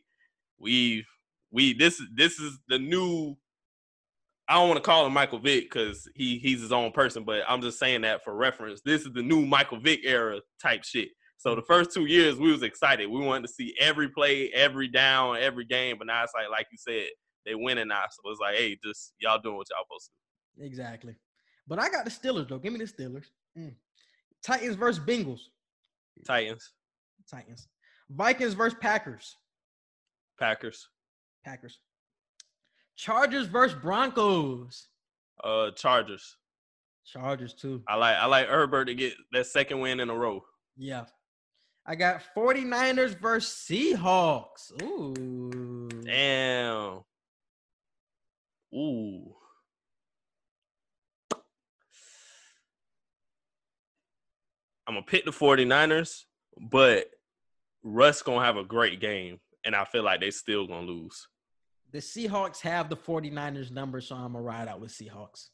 we 0.60 1.06
we 1.52 1.74
this 1.74 2.02
this 2.16 2.40
is 2.40 2.58
the 2.70 2.80
new. 2.80 3.36
I 4.52 4.56
don't 4.56 4.68
want 4.68 4.84
to 4.84 4.84
call 4.84 5.06
him 5.06 5.14
Michael 5.14 5.40
Vick 5.40 5.72
because 5.72 6.10
he 6.14 6.38
he's 6.38 6.60
his 6.60 6.74
own 6.74 6.92
person, 6.92 7.24
but 7.24 7.42
I'm 7.48 7.62
just 7.62 7.80
saying 7.80 8.02
that 8.02 8.22
for 8.22 8.36
reference. 8.36 8.82
This 8.84 9.04
is 9.04 9.14
the 9.14 9.22
new 9.22 9.46
Michael 9.46 9.80
Vick 9.80 10.02
era 10.04 10.42
type 10.62 10.84
shit. 10.84 11.08
So 11.38 11.56
the 11.56 11.62
first 11.62 11.94
two 11.94 12.06
years, 12.06 12.36
we 12.36 12.52
was 12.52 12.62
excited. 12.62 13.10
We 13.10 13.22
wanted 13.22 13.48
to 13.48 13.54
see 13.54 13.74
every 13.80 14.10
play, 14.10 14.50
every 14.50 14.90
down, 14.90 15.38
every 15.38 15.64
game. 15.64 15.96
But 15.98 16.08
now 16.08 16.22
it's 16.26 16.34
like, 16.36 16.50
like 16.52 16.68
you 16.70 16.78
said, 16.78 17.08
they 17.46 17.56
winning 17.56 17.88
now. 17.88 18.04
So 18.12 18.30
it's 18.30 18.42
like, 18.42 18.56
hey, 18.56 18.78
just 18.84 19.14
y'all 19.22 19.40
doing 19.42 19.56
what 19.56 19.68
y'all 19.72 19.86
supposed 19.86 20.10
to. 20.58 20.60
do. 20.60 20.68
Exactly. 20.68 21.16
But 21.66 21.80
I 21.80 21.88
got 21.88 22.04
the 22.04 22.12
Steelers 22.12 22.50
though. 22.50 22.60
Give 22.60 22.74
me 22.74 22.80
the 22.80 22.86
Steelers. 22.86 23.28
Mm. 23.58 23.76
Titans 24.46 24.76
versus 24.76 25.02
Bengals. 25.02 25.40
Titans, 26.28 26.74
Titans. 27.32 27.70
Vikings 28.10 28.54
versus 28.54 28.78
Packers. 28.82 29.38
Packers, 30.38 30.90
Packers. 31.46 31.80
Chargers 33.02 33.48
versus 33.48 33.76
Broncos. 33.82 34.88
uh, 35.44 35.72
Chargers. 35.72 36.38
Chargers 37.04 37.56
too. 37.56 37.82
I 37.88 37.96
like 37.96 38.16
I 38.16 38.28
like 38.28 38.48
Herbert 38.48 38.86
to 38.86 38.94
get 38.94 39.14
that 39.32 39.48
second 39.48 39.80
win 39.80 40.00
in 40.00 40.12
a 40.12 40.14
row. 40.16 40.44
Yeah. 40.78 41.06
I 41.84 41.96
got 41.96 42.22
49ers 42.38 43.20
versus 43.20 43.52
Seahawks. 43.68 44.72
Ooh. 44.84 45.90
Damn. 46.04 47.00
Ooh. 48.76 49.34
I'm 54.88 54.94
gonna 54.94 55.02
pick 55.08 55.26
the 55.26 55.32
49ers, 55.32 56.26
but 56.70 57.08
Russ 57.82 58.22
gonna 58.22 58.46
have 58.46 58.58
a 58.58 58.64
great 58.64 59.00
game, 59.00 59.40
and 59.66 59.76
I 59.76 59.86
feel 59.86 60.04
like 60.04 60.20
they 60.20 60.30
still 60.30 60.68
gonna 60.68 60.86
lose. 60.86 61.28
The 61.92 62.00
Seahawks 62.00 62.62
have 62.62 62.90
the 62.90 62.96
49ers 62.96 63.72
number, 63.72 64.00
so 64.02 64.16
I'm 64.16 64.34
gonna 64.34 64.42
ride 64.44 64.68
out 64.68 64.80
with 64.80 64.92
Seahawks. 64.92 65.50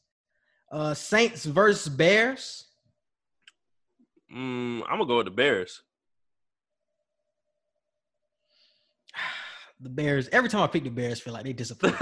Uh 0.70 0.94
Saints 0.94 1.44
versus 1.44 1.88
Bears. 1.92 2.66
Mm, 4.32 4.82
I'm 4.82 4.98
gonna 4.98 5.06
go 5.06 5.16
with 5.18 5.26
the 5.26 5.30
Bears. 5.32 5.82
the 9.80 9.88
Bears. 9.88 10.28
Every 10.30 10.48
time 10.48 10.62
I 10.62 10.66
pick 10.66 10.84
the 10.84 10.90
Bears, 10.90 11.20
feel 11.20 11.32
like 11.32 11.44
they 11.44 11.52
disappoint. 11.52 11.96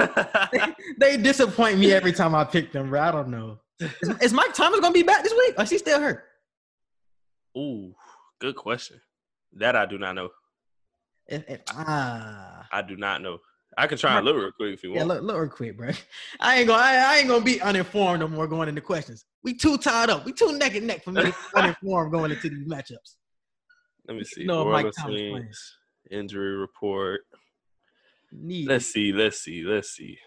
they 0.99 1.17
disappoint 1.17 1.79
me 1.79 1.93
every 1.93 2.13
time 2.13 2.35
I 2.35 2.45
pick 2.45 2.73
them, 2.73 2.91
bro. 2.91 3.01
I 3.01 3.11
don't 3.13 3.29
know. 3.29 3.59
Is, 3.81 4.09
is 4.23 4.33
Mike 4.33 4.55
Thomas 4.55 4.81
gonna 4.81 4.93
be 4.93 5.03
back 5.03 5.23
this 5.23 5.33
week? 5.35 5.55
Or 5.59 5.65
is 5.65 5.71
he 5.71 5.79
still 5.79 6.01
hurt? 6.01 6.25
Ooh, 7.57 7.95
good 8.41 8.57
question. 8.57 9.01
That 9.55 9.77
I 9.77 9.87
do 9.87 9.97
not 9.99 10.15
know. 10.15 10.29
If- 11.27 11.49
if- 11.49 11.61
ah, 11.71 12.67
I 12.71 12.83
do 12.83 12.97
not 12.97 13.23
know. 13.23 13.39
I 13.79 13.87
can 13.87 13.99
try 13.99 14.17
and 14.17 14.25
look 14.25 14.37
real 14.37 14.51
quick 14.53 14.75
if 14.75 14.83
you 14.83 14.93
yeah, 14.93 15.05
want. 15.05 15.09
look, 15.09 15.23
look 15.23 15.37
real 15.39 15.49
quick, 15.49 15.77
bro. 15.77 15.91
I 16.41 16.59
ain't 16.59 16.69
gonna, 16.69 16.83
I, 16.83 16.97
I 16.97 17.17
ain't 17.19 17.29
gonna 17.29 17.45
be 17.45 17.61
uninformed 17.61 18.21
no 18.21 18.29
more 18.29 18.47
going 18.47 18.69
into 18.69 18.81
questions. 18.81 19.27
We 19.45 19.55
too 19.55 19.77
tied 19.77 20.09
up. 20.09 20.25
We 20.25 20.33
too 20.33 20.57
neck 20.57 20.75
and 20.75 20.87
neck 20.87 21.05
for 21.05 21.13
me 21.13 21.23
to 21.23 21.29
be 21.29 21.35
uninformed 21.55 22.13
going 22.13 22.31
into 22.31 22.49
these 22.49 22.67
matchups. 22.67 23.17
Let 24.09 24.17
me 24.17 24.25
see. 24.25 24.45
No, 24.45 24.65
Mike 24.65 24.87
Thomas 24.99 25.77
injury 26.11 26.57
report. 26.57 27.21
Need 28.33 28.69
Let's 28.69 28.87
see. 28.87 29.13
Let's 29.13 29.41
see. 29.43 29.63
Let's 29.63 29.91
see. 29.91 30.19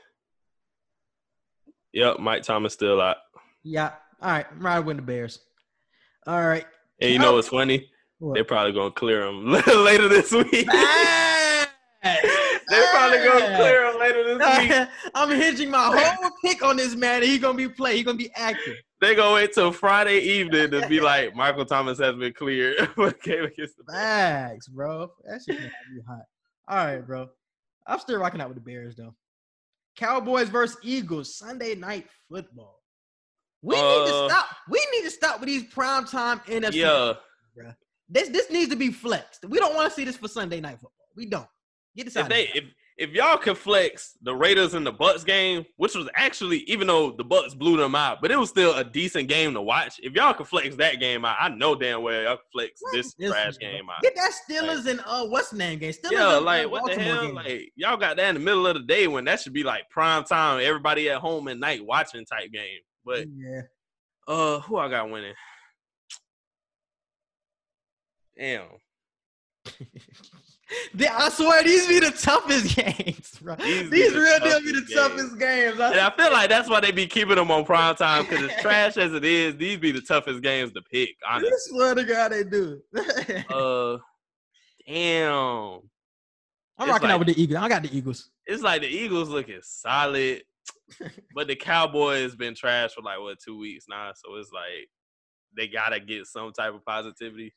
Yep, 1.94 2.20
Mike 2.20 2.44
Thomas 2.44 2.74
still 2.74 3.02
out. 3.02 3.18
yeah. 3.64 3.94
All 4.22 4.32
right, 4.32 4.46
I'm 4.52 4.60
riding 4.60 4.86
with 4.86 4.98
the 4.98 5.02
Bears. 5.02 5.40
All 6.28 6.46
right. 6.46 6.66
And 7.02 7.12
you 7.12 7.20
know 7.20 7.36
what's 7.36 7.48
funny? 7.48 7.90
What? 8.20 8.34
They're 8.36 8.44
probably 8.44 8.74
gonna 8.74 8.92
clear 8.92 9.26
him 9.26 9.50
later 9.68 10.10
this 10.10 10.32
week. 10.32 10.68
They're 12.70 12.88
probably 12.92 13.18
gonna 13.20 13.56
clear 13.58 13.86
him 13.92 14.00
later 14.00 14.24
this 14.38 14.70
week. 14.70 14.88
I'm 15.16 15.30
hinging 15.30 15.72
my 15.72 15.86
whole 16.20 16.32
pick 16.44 16.64
on 16.64 16.78
this 16.78 16.96
man. 16.96 17.22
and 17.22 17.26
He 17.32 17.38
gonna 17.40 17.58
be 17.58 17.68
play. 17.70 17.98
He 17.98 18.04
gonna 18.04 18.18
be 18.18 18.32
active. 18.36 18.76
They 19.02 19.16
gonna 19.16 19.34
wait 19.36 19.54
till 19.54 19.72
Friday 19.72 20.20
evening 20.20 20.72
to 20.72 20.88
be 20.88 21.00
like, 21.00 21.34
Michael 21.36 21.66
Thomas 21.66 22.00
has 22.00 22.16
been 22.16 22.34
cleared 22.34 22.78
for 22.96 23.10
the 23.12 23.18
game 23.24 23.46
against 23.46 23.78
the 23.78 23.84
Bears. 23.86 23.98
Facts, 24.52 24.68
bro. 24.68 25.12
That 25.26 25.42
shit 25.46 25.58
gonna 25.58 25.70
be 25.96 26.02
hot. 26.08 26.22
All 26.68 26.86
right, 26.86 27.06
bro. 27.06 27.30
I'm 27.88 28.00
still 28.00 28.20
rocking 28.20 28.42
out 28.42 28.50
with 28.50 28.58
the 28.58 28.62
Bears 28.64 28.96
though. 28.96 29.16
Cowboys 29.96 30.50
versus 30.50 30.78
Eagles 30.84 31.36
Sunday 31.36 31.76
night 31.76 32.08
football. 32.30 32.80
We 33.62 33.76
need 33.76 33.82
to 33.82 34.14
Uh, 34.16 34.30
stop. 34.30 34.46
We 34.70 34.86
need 34.94 35.04
to 35.04 35.12
stop 35.12 35.40
with 35.40 35.48
these 35.48 35.64
primetime 35.64 36.44
NFC. 36.46 36.76
Yeah, 36.76 37.14
This 38.08 38.30
this 38.30 38.50
needs 38.50 38.70
to 38.72 38.76
be 38.78 38.92
flexed. 38.92 39.46
We 39.46 39.60
don't 39.60 39.76
want 39.76 39.90
to 39.90 39.94
see 39.96 40.06
this 40.06 40.16
for 40.18 40.28
Sunday 40.28 40.62
night 40.62 40.76
football. 40.76 40.92
We 41.16 41.26
don't. 41.26 41.48
Get 42.00 42.06
this 42.06 42.16
out 42.18 42.22
if 42.22 42.26
of 42.26 42.30
they 42.30 42.44
if 42.58 42.64
if 42.98 43.12
y'all 43.12 43.38
can 43.38 43.56
flex 43.56 44.18
the 44.22 44.36
Raiders 44.36 44.74
and 44.74 44.86
the 44.86 44.92
Bucs 44.92 45.26
game, 45.26 45.66
which 45.78 45.96
was 45.96 46.10
actually 46.16 46.60
even 46.60 46.88
though 46.88 47.12
the 47.12 47.24
Bucs 47.24 47.58
blew 47.58 47.78
them 47.78 47.96
out, 47.96 48.22
but 48.22 48.30
it 48.32 48.38
was 48.38 48.50
still 48.50 48.74
a 48.76 48.84
decent 48.84 49.28
game 49.30 49.54
to 49.54 49.62
watch. 49.62 50.00
If 50.04 50.14
y'all 50.14 50.34
can 50.34 50.46
flex 50.46 50.76
that 50.78 51.00
game 51.00 51.24
out, 51.24 51.38
I 51.40 51.50
know 51.50 51.76
damn 51.76 52.02
well 52.04 52.22
y'all 52.22 52.38
could 52.38 52.46
flex 52.52 52.82
this 52.94 53.14
This- 53.14 53.32
trash 53.32 53.58
game 53.58 53.90
out. 53.90 54.02
Get 54.02 54.16
that 54.16 54.32
Steelers 54.50 54.86
and 54.86 55.02
uh 55.06 55.26
what's 55.28 55.50
the 55.50 55.58
name 55.58 55.80
game? 55.80 55.92
Steelers 55.92 56.12
Yeah, 56.12 56.38
and, 56.38 56.46
like 56.46 56.66
uh, 56.66 56.70
what 56.70 56.94
the 56.94 57.02
hell? 57.02 57.26
game. 57.26 57.36
Like 57.36 57.72
y'all 57.76 57.98
got 57.98 58.16
that 58.18 58.30
in 58.30 58.36
the 58.36 58.42
middle 58.42 58.66
of 58.68 58.76
the 58.76 58.84
day 58.84 59.08
when 59.08 59.26
that 59.26 59.40
should 59.42 59.54
be 59.54 59.64
like 59.64 59.90
prime 59.90 60.24
time, 60.24 60.62
everybody 60.64 61.10
at 61.10 61.20
home 61.20 61.48
at 61.48 61.58
night 61.58 61.86
watching 61.86 62.26
type 62.26 62.52
game. 62.52 62.80
But 63.06 63.28
yeah. 63.34 63.62
uh, 64.28 64.60
who 64.60 64.78
I 64.78 64.90
got 64.90 65.10
winning? 65.10 65.34
Damn. 68.38 68.68
They- 70.94 71.08
I 71.08 71.30
swear 71.30 71.64
these 71.64 71.88
be 71.88 72.00
the 72.00 72.12
toughest 72.12 72.76
games, 72.76 73.32
bro. 73.42 73.56
These 73.56 73.90
These, 73.90 74.12
be 74.14 74.20
real 74.20 74.40
deal 74.40 74.60
be 74.62 74.72
the 74.74 74.94
toughest 74.94 74.96
toughest 74.96 75.40
games. 75.40 75.80
I 75.80 75.92
And 75.92 76.00
I 76.00 76.10
feel 76.12 76.32
like 76.32 76.50
that's 76.50 76.70
why 76.70 76.80
they 76.80 76.92
be 76.92 77.08
keeping 77.08 77.36
them 77.36 77.50
on 77.52 77.66
prime 77.66 77.96
time 77.96 78.24
because 78.26 78.50
as 78.52 78.56
trash 78.62 78.98
as 78.98 79.14
it 79.14 79.24
is, 79.26 79.56
these 79.58 79.78
be 79.78 79.92
the 79.92 80.02
toughest 80.02 80.42
games 80.42 80.72
to 80.74 80.82
pick. 80.84 81.16
Honestly. 81.28 81.52
swear 81.58 81.96
to 81.96 82.04
God 82.04 82.32
they 82.32 82.44
do. 82.44 82.82
Uh, 83.50 83.98
damn. 84.88 85.82
I'm 86.78 86.88
it's 86.88 86.88
rocking 86.90 87.08
like- 87.10 87.12
out 87.12 87.20
with 87.20 87.28
the 87.30 87.42
Eagles. 87.42 87.64
I 87.64 87.70
got 87.70 87.84
the 87.84 87.96
Eagles. 87.98 88.30
It's 88.46 88.64
like 88.64 88.82
the 88.82 88.88
Eagles 88.88 89.30
looking 89.30 89.60
solid, 89.62 90.44
but 91.36 91.48
the 91.48 91.56
Cowboys 91.56 92.36
been 92.36 92.56
trash 92.56 92.94
for 92.94 93.02
like 93.02 93.20
what 93.20 93.38
two 93.40 93.58
weeks 93.60 93.86
now. 93.90 94.12
So 94.16 94.36
it's 94.36 94.52
like 94.52 94.90
they 95.56 95.68
gotta 95.68 96.00
get 96.00 96.26
some 96.26 96.52
type 96.54 96.74
of 96.74 96.84
positivity. 96.86 97.54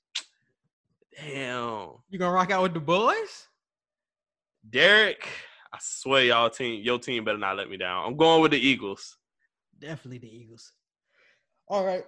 Damn, 1.16 1.90
You 2.08 2.18
gonna 2.18 2.32
rock 2.32 2.50
out 2.50 2.62
with 2.62 2.74
the 2.74 2.80
boys? 2.80 3.46
Derek. 4.68 5.28
I 5.72 5.78
swear 5.80 6.24
y'all 6.24 6.50
team, 6.50 6.82
your 6.82 6.98
team 6.98 7.24
better 7.24 7.38
not 7.38 7.56
let 7.56 7.70
me 7.70 7.76
down. 7.76 8.06
I'm 8.06 8.16
going 8.16 8.42
with 8.42 8.50
the 8.52 8.58
Eagles. 8.58 9.16
Definitely 9.78 10.18
the 10.18 10.34
Eagles. 10.34 10.72
All 11.68 11.84
right. 11.84 12.04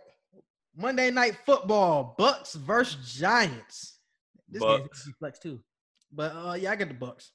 Monday 0.76 1.10
night 1.10 1.36
football. 1.46 2.14
Bucs 2.18 2.54
versus 2.54 3.14
Giants. 3.14 3.98
This 4.48 4.62
game 4.62 4.70
Bucs. 4.70 4.90
could 4.90 5.06
be 5.06 5.12
flex 5.18 5.38
too. 5.38 5.60
But 6.12 6.32
uh 6.34 6.54
yeah, 6.54 6.70
I 6.72 6.76
got 6.76 6.88
the 6.88 6.94
Bucs. 6.94 7.30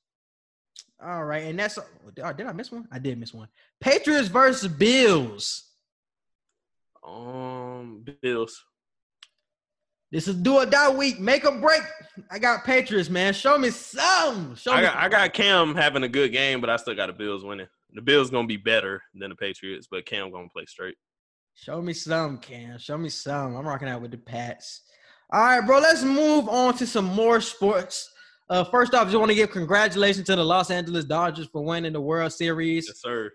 All 1.02 1.24
right, 1.24 1.46
and 1.46 1.58
that's 1.58 1.78
oh, 1.80 2.34
did 2.34 2.46
I 2.46 2.52
miss 2.52 2.72
one? 2.72 2.86
I 2.92 3.00
did 3.00 3.18
miss 3.18 3.34
one. 3.34 3.48
Patriots 3.80 4.28
versus 4.28 4.70
Bills. 4.70 5.64
Um, 7.08 8.04
Bills. 8.22 8.62
This 10.12 10.28
is 10.28 10.36
do 10.36 10.56
or 10.58 10.66
die 10.66 10.90
week. 10.90 11.20
Make 11.20 11.46
or 11.46 11.60
break. 11.60 11.82
I 12.32 12.40
got 12.40 12.66
Patriots, 12.66 13.10
man. 13.10 13.34
Show 13.34 13.58
me 13.58 13.70
some. 13.70 14.56
Show 14.56 14.72
I 14.72 14.78
me. 14.78 14.82
got 14.88 14.96
I 14.96 15.10
got 15.10 15.34
Cam 15.34 15.76
having 15.76 16.04
a 16.04 16.08
good 16.08 16.32
game, 16.32 16.62
but 16.62 16.70
I 16.70 16.78
still 16.78 16.96
got 16.96 17.08
the 17.08 17.14
Bills 17.14 17.44
winning. 17.44 17.68
The 17.94 18.02
Bills 18.02 18.30
gonna 18.30 18.48
be 18.48 18.58
better 18.58 19.02
than 19.14 19.30
the 19.30 19.36
Patriots, 19.36 19.88
but 19.90 20.06
Cam 20.06 20.32
gonna 20.32 20.50
play 20.50 20.66
straight. 20.66 20.96
Show 21.54 21.82
me 21.82 21.94
some, 21.94 22.38
Cam. 22.38 22.80
Show 22.80 22.98
me 22.98 23.10
some. 23.10 23.56
I'm 23.56 23.68
rocking 23.68 23.88
out 23.88 24.02
with 24.02 24.12
the 24.12 24.18
Pats. 24.18 24.82
All 25.32 25.42
right, 25.42 25.62
bro. 25.66 25.80
Let's 25.80 26.04
move 26.04 26.50
on 26.50 26.76
to 26.78 26.88
some 26.88 27.06
more 27.06 27.40
sports. 27.42 28.10
Uh, 28.50 28.64
first 28.64 28.96
off, 28.96 29.08
just 29.08 29.18
want 29.18 29.30
to 29.30 29.36
give 29.36 29.52
congratulations 29.52 30.26
to 30.26 30.36
the 30.36 30.44
Los 30.44 30.72
Angeles 30.72 31.06
Dodgers 31.06 31.48
for 31.48 31.64
winning 31.64 31.94
the 31.94 32.02
World 32.02 32.34
Series. 32.34 32.88
Yes, 32.88 33.02
sir. 33.02 33.32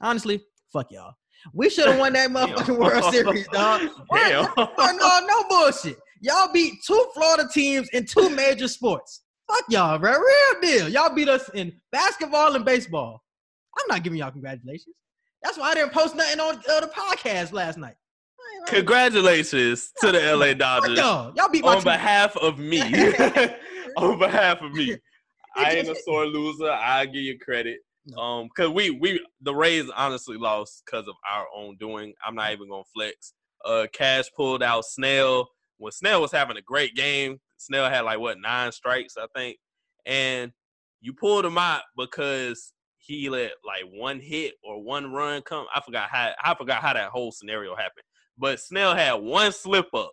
Honestly, 0.00 0.42
fuck 0.72 0.90
y'all. 0.90 1.14
We 1.52 1.70
should 1.70 1.86
have 1.86 2.00
won 2.00 2.14
that 2.14 2.30
motherfucking 2.30 2.76
World 2.78 3.12
Series, 3.14 3.46
dog. 3.48 3.88
Damn. 4.12 4.46
No, 4.56 4.68
no, 4.78 5.26
no 5.26 5.44
bullshit. 5.48 5.98
Y'all 6.20 6.52
beat 6.52 6.74
two 6.86 7.06
Florida 7.14 7.48
teams 7.52 7.88
in 7.90 8.06
two 8.06 8.30
major 8.30 8.68
sports. 8.68 9.22
Fuck 9.48 9.64
y'all, 9.68 9.98
bro. 9.98 10.12
Real 10.12 10.60
deal. 10.60 10.88
Y'all 10.88 11.14
beat 11.14 11.28
us 11.28 11.48
in 11.50 11.72
basketball 11.92 12.54
and 12.56 12.64
baseball. 12.64 13.22
I'm 13.78 13.84
not 13.88 14.02
giving 14.02 14.18
y'all 14.18 14.30
congratulations. 14.30 14.96
That's 15.42 15.58
why 15.58 15.70
I 15.70 15.74
didn't 15.74 15.92
post 15.92 16.16
nothing 16.16 16.40
on 16.40 16.56
uh, 16.56 16.80
the 16.80 16.88
podcast 16.88 17.52
last 17.52 17.78
night. 17.78 17.94
Congratulations 18.66 19.92
to 20.00 20.10
the 20.10 20.36
LA 20.36 20.54
Dodgers 20.54 20.98
y'all. 20.98 21.32
Y'all 21.36 21.48
beat 21.48 21.62
on 21.62 21.76
team. 21.76 21.84
behalf 21.84 22.36
of 22.36 22.58
me. 22.58 22.80
on 23.96 24.18
behalf 24.18 24.62
of 24.62 24.72
me. 24.72 24.96
I 25.56 25.72
ain't 25.72 25.88
a 25.88 25.96
sore 26.04 26.26
loser. 26.26 26.70
I 26.70 27.06
give 27.06 27.22
you 27.22 27.38
credit. 27.38 27.78
Um, 28.16 28.48
cause 28.56 28.68
we 28.70 28.90
we 28.90 29.24
the 29.40 29.54
Rays 29.54 29.90
honestly 29.96 30.36
lost 30.36 30.82
because 30.84 31.08
of 31.08 31.14
our 31.28 31.46
own 31.54 31.76
doing. 31.78 32.12
I'm 32.24 32.34
not 32.34 32.52
even 32.52 32.68
gonna 32.68 32.82
flex. 32.94 33.34
Uh, 33.64 33.86
Cash 33.92 34.26
pulled 34.36 34.62
out 34.62 34.84
Snell 34.84 35.48
when 35.78 35.92
Snell 35.92 36.20
was 36.20 36.32
having 36.32 36.56
a 36.56 36.62
great 36.62 36.94
game. 36.94 37.38
Snell 37.58 37.88
had 37.88 38.02
like 38.02 38.18
what 38.18 38.38
nine 38.40 38.72
strikes, 38.72 39.14
I 39.16 39.26
think, 39.34 39.56
and 40.04 40.52
you 41.00 41.12
pulled 41.12 41.44
him 41.44 41.58
out 41.58 41.82
because 41.96 42.72
he 42.98 43.28
let 43.30 43.52
like 43.64 43.84
one 43.92 44.20
hit 44.20 44.54
or 44.64 44.82
one 44.82 45.12
run 45.12 45.42
come. 45.42 45.66
I 45.74 45.80
forgot 45.80 46.08
how 46.10 46.32
I 46.42 46.54
forgot 46.54 46.82
how 46.82 46.92
that 46.92 47.10
whole 47.10 47.32
scenario 47.32 47.74
happened. 47.76 48.04
But 48.38 48.60
Snell 48.60 48.94
had 48.94 49.14
one 49.14 49.52
slip 49.52 49.86
up, 49.94 50.12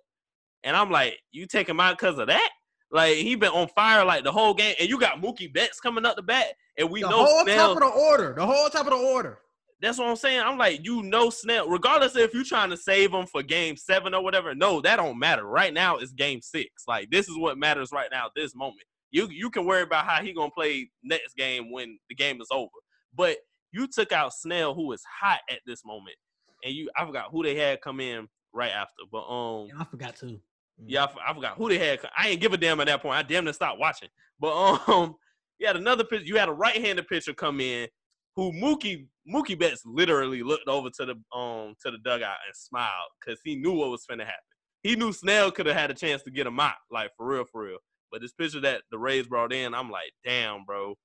and 0.64 0.76
I'm 0.78 0.91
like, 0.91 1.20
you 1.32 1.45
take 1.47 1.68
him 1.68 1.80
out 1.80 1.97
because 1.97 2.18
of 2.18 2.28
that? 2.28 2.49
Like 2.91 3.16
he 3.16 3.36
been 3.36 3.51
on 3.51 3.68
fire 3.70 4.05
like 4.05 4.24
the 4.24 4.32
whole 4.32 4.53
game, 4.53 4.76
and 4.80 4.88
you 4.88 4.99
got 4.99 5.22
Mookie 5.22 5.51
Betts 5.51 5.80
coming 5.80 6.05
up 6.05 6.16
the 6.16 6.22
bat, 6.22 6.53
and 6.78 6.89
we 6.89 7.01
know. 7.01 7.09
the 7.09 7.18
know 7.18 7.26
whole 7.26 7.43
Snell. 7.43 7.74
top 7.74 7.84
of 7.84 7.93
the 7.93 7.99
order. 7.99 8.34
The 8.38 8.45
whole 8.45 8.70
top 8.70 8.86
of 8.86 8.93
the 8.93 8.99
order. 8.99 9.39
That's 9.84 9.97
what 9.97 10.07
I'm 10.07 10.15
saying. 10.15 10.39
I'm 10.39 10.57
like, 10.57 10.86
you 10.86 11.03
know, 11.03 11.29
Snell, 11.29 11.67
regardless 11.67 12.15
if 12.15 12.34
you're 12.34 12.45
trying 12.45 12.69
to 12.69 12.77
save 12.77 13.13
him 13.13 13.25
for 13.25 13.43
game 13.43 13.75
seven 13.75 14.13
or 14.13 14.23
whatever, 14.23 14.55
no, 14.55 14.79
that 14.79 14.95
don't 14.95 15.19
matter. 15.19 15.43
Right 15.43 15.73
now, 15.73 15.97
it's 15.97 16.13
game 16.13 16.41
six. 16.41 16.86
Like, 16.88 17.09
this 17.09 17.27
is 17.27 17.38
what 17.38 17.57
matters 17.57 17.91
right 17.91 18.07
now, 18.09 18.29
this 18.34 18.55
moment. 18.55 18.84
You 19.11 19.27
you 19.29 19.49
can 19.49 19.65
worry 19.65 19.81
about 19.81 20.05
how 20.05 20.23
he 20.23 20.34
gonna 20.34 20.49
play 20.51 20.89
next 21.03 21.36
game 21.36 21.69
when 21.69 21.99
the 22.07 22.15
game 22.15 22.39
is 22.39 22.47
over. 22.49 22.71
But 23.13 23.38
you 23.73 23.86
took 23.88 24.13
out 24.13 24.34
Snell, 24.34 24.73
who 24.73 24.93
is 24.93 25.03
hot 25.19 25.41
at 25.51 25.59
this 25.67 25.84
moment, 25.84 26.15
and 26.63 26.73
you 26.73 26.89
I 26.97 27.05
forgot 27.05 27.27
who 27.29 27.43
they 27.43 27.55
had 27.55 27.81
come 27.81 27.99
in 27.99 28.29
right 28.53 28.71
after. 28.71 29.03
But 29.11 29.27
um 29.27 29.67
Yeah, 29.67 29.81
I 29.81 29.84
forgot 29.84 30.15
to. 30.17 30.39
yeah, 30.86 31.07
I 31.27 31.34
forgot 31.34 31.57
who 31.57 31.67
they 31.67 31.77
had. 31.77 31.99
I 32.17 32.29
ain't 32.29 32.39
give 32.41 32.53
a 32.53 32.57
damn 32.57 32.79
at 32.79 32.88
that 32.88 33.01
point. 33.01 33.17
I 33.17 33.23
damn 33.23 33.43
near 33.43 33.53
stopped 33.53 33.79
watching. 33.79 34.09
But 34.39 34.53
um, 34.88 35.15
you 35.59 35.67
had 35.67 35.75
another 35.75 36.05
pitch. 36.05 36.23
You 36.23 36.38
had 36.38 36.47
a 36.47 36.53
right-handed 36.53 37.07
pitcher 37.07 37.34
come 37.34 37.59
in, 37.59 37.89
who 38.36 38.51
Mookie 38.53 39.07
Mookie 39.28 39.57
Betts 39.57 39.84
literally 39.86 40.43
looked 40.43 40.67
over 40.67 40.89
to 40.89 41.05
the 41.05 41.38
um 41.38 41.76
to 41.84 41.91
the 41.91 41.97
dugout 42.03 42.38
and 42.45 42.55
smiled 42.55 43.09
because 43.19 43.39
he 43.43 43.55
knew 43.55 43.71
what 43.74 43.89
was 43.89 44.05
finna 44.09 44.26
happen. 44.26 44.43
He 44.82 44.95
knew 44.95 45.13
Snell 45.13 45.51
could 45.51 45.65
have 45.65 45.78
had 45.78 45.91
a 45.91 45.93
chance 45.93 46.24
to 46.24 46.32
get 46.32 46.45
him 46.47 46.59
out, 46.59 46.74
like 46.91 47.11
for 47.15 47.26
real, 47.26 47.45
for 47.45 47.63
real. 47.63 47.78
But 48.11 48.21
this 48.21 48.34
picture 48.34 48.59
that 48.61 48.82
the 48.91 48.97
Rays 48.99 49.28
brought 49.28 49.53
in, 49.53 49.74
I'm 49.74 49.89
like, 49.89 50.11
damn, 50.26 50.65
bro, 50.65 50.95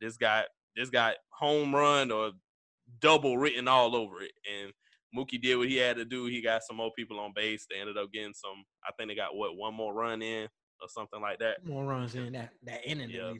this 0.00 0.16
guy, 0.16 0.44
this 0.76 0.90
guy, 0.90 1.14
home 1.30 1.74
run 1.74 2.10
or 2.10 2.32
double 3.00 3.38
written 3.38 3.68
all 3.68 3.94
over 3.94 4.20
it, 4.22 4.32
and 4.52 4.72
Mookie 5.16 5.40
did 5.40 5.56
what 5.56 5.68
he 5.68 5.76
had 5.76 5.96
to 5.96 6.04
do. 6.04 6.26
He 6.26 6.42
got 6.42 6.62
some 6.64 6.76
more 6.76 6.92
people 6.96 7.18
on 7.18 7.32
base. 7.34 7.66
They 7.70 7.80
ended 7.80 7.96
up 7.96 8.12
getting 8.12 8.34
some. 8.34 8.64
I 8.84 8.90
think 8.92 9.08
they 9.08 9.14
got 9.14 9.36
what 9.36 9.56
one 9.56 9.74
more 9.74 9.94
run 9.94 10.20
in 10.20 10.48
or 10.82 10.88
something 10.88 11.20
like 11.20 11.38
that. 11.38 11.64
More 11.64 11.84
runs 11.84 12.14
in 12.14 12.32
that 12.32 12.50
that 12.64 12.86
inning 12.86 13.10
Yeah. 13.10 13.34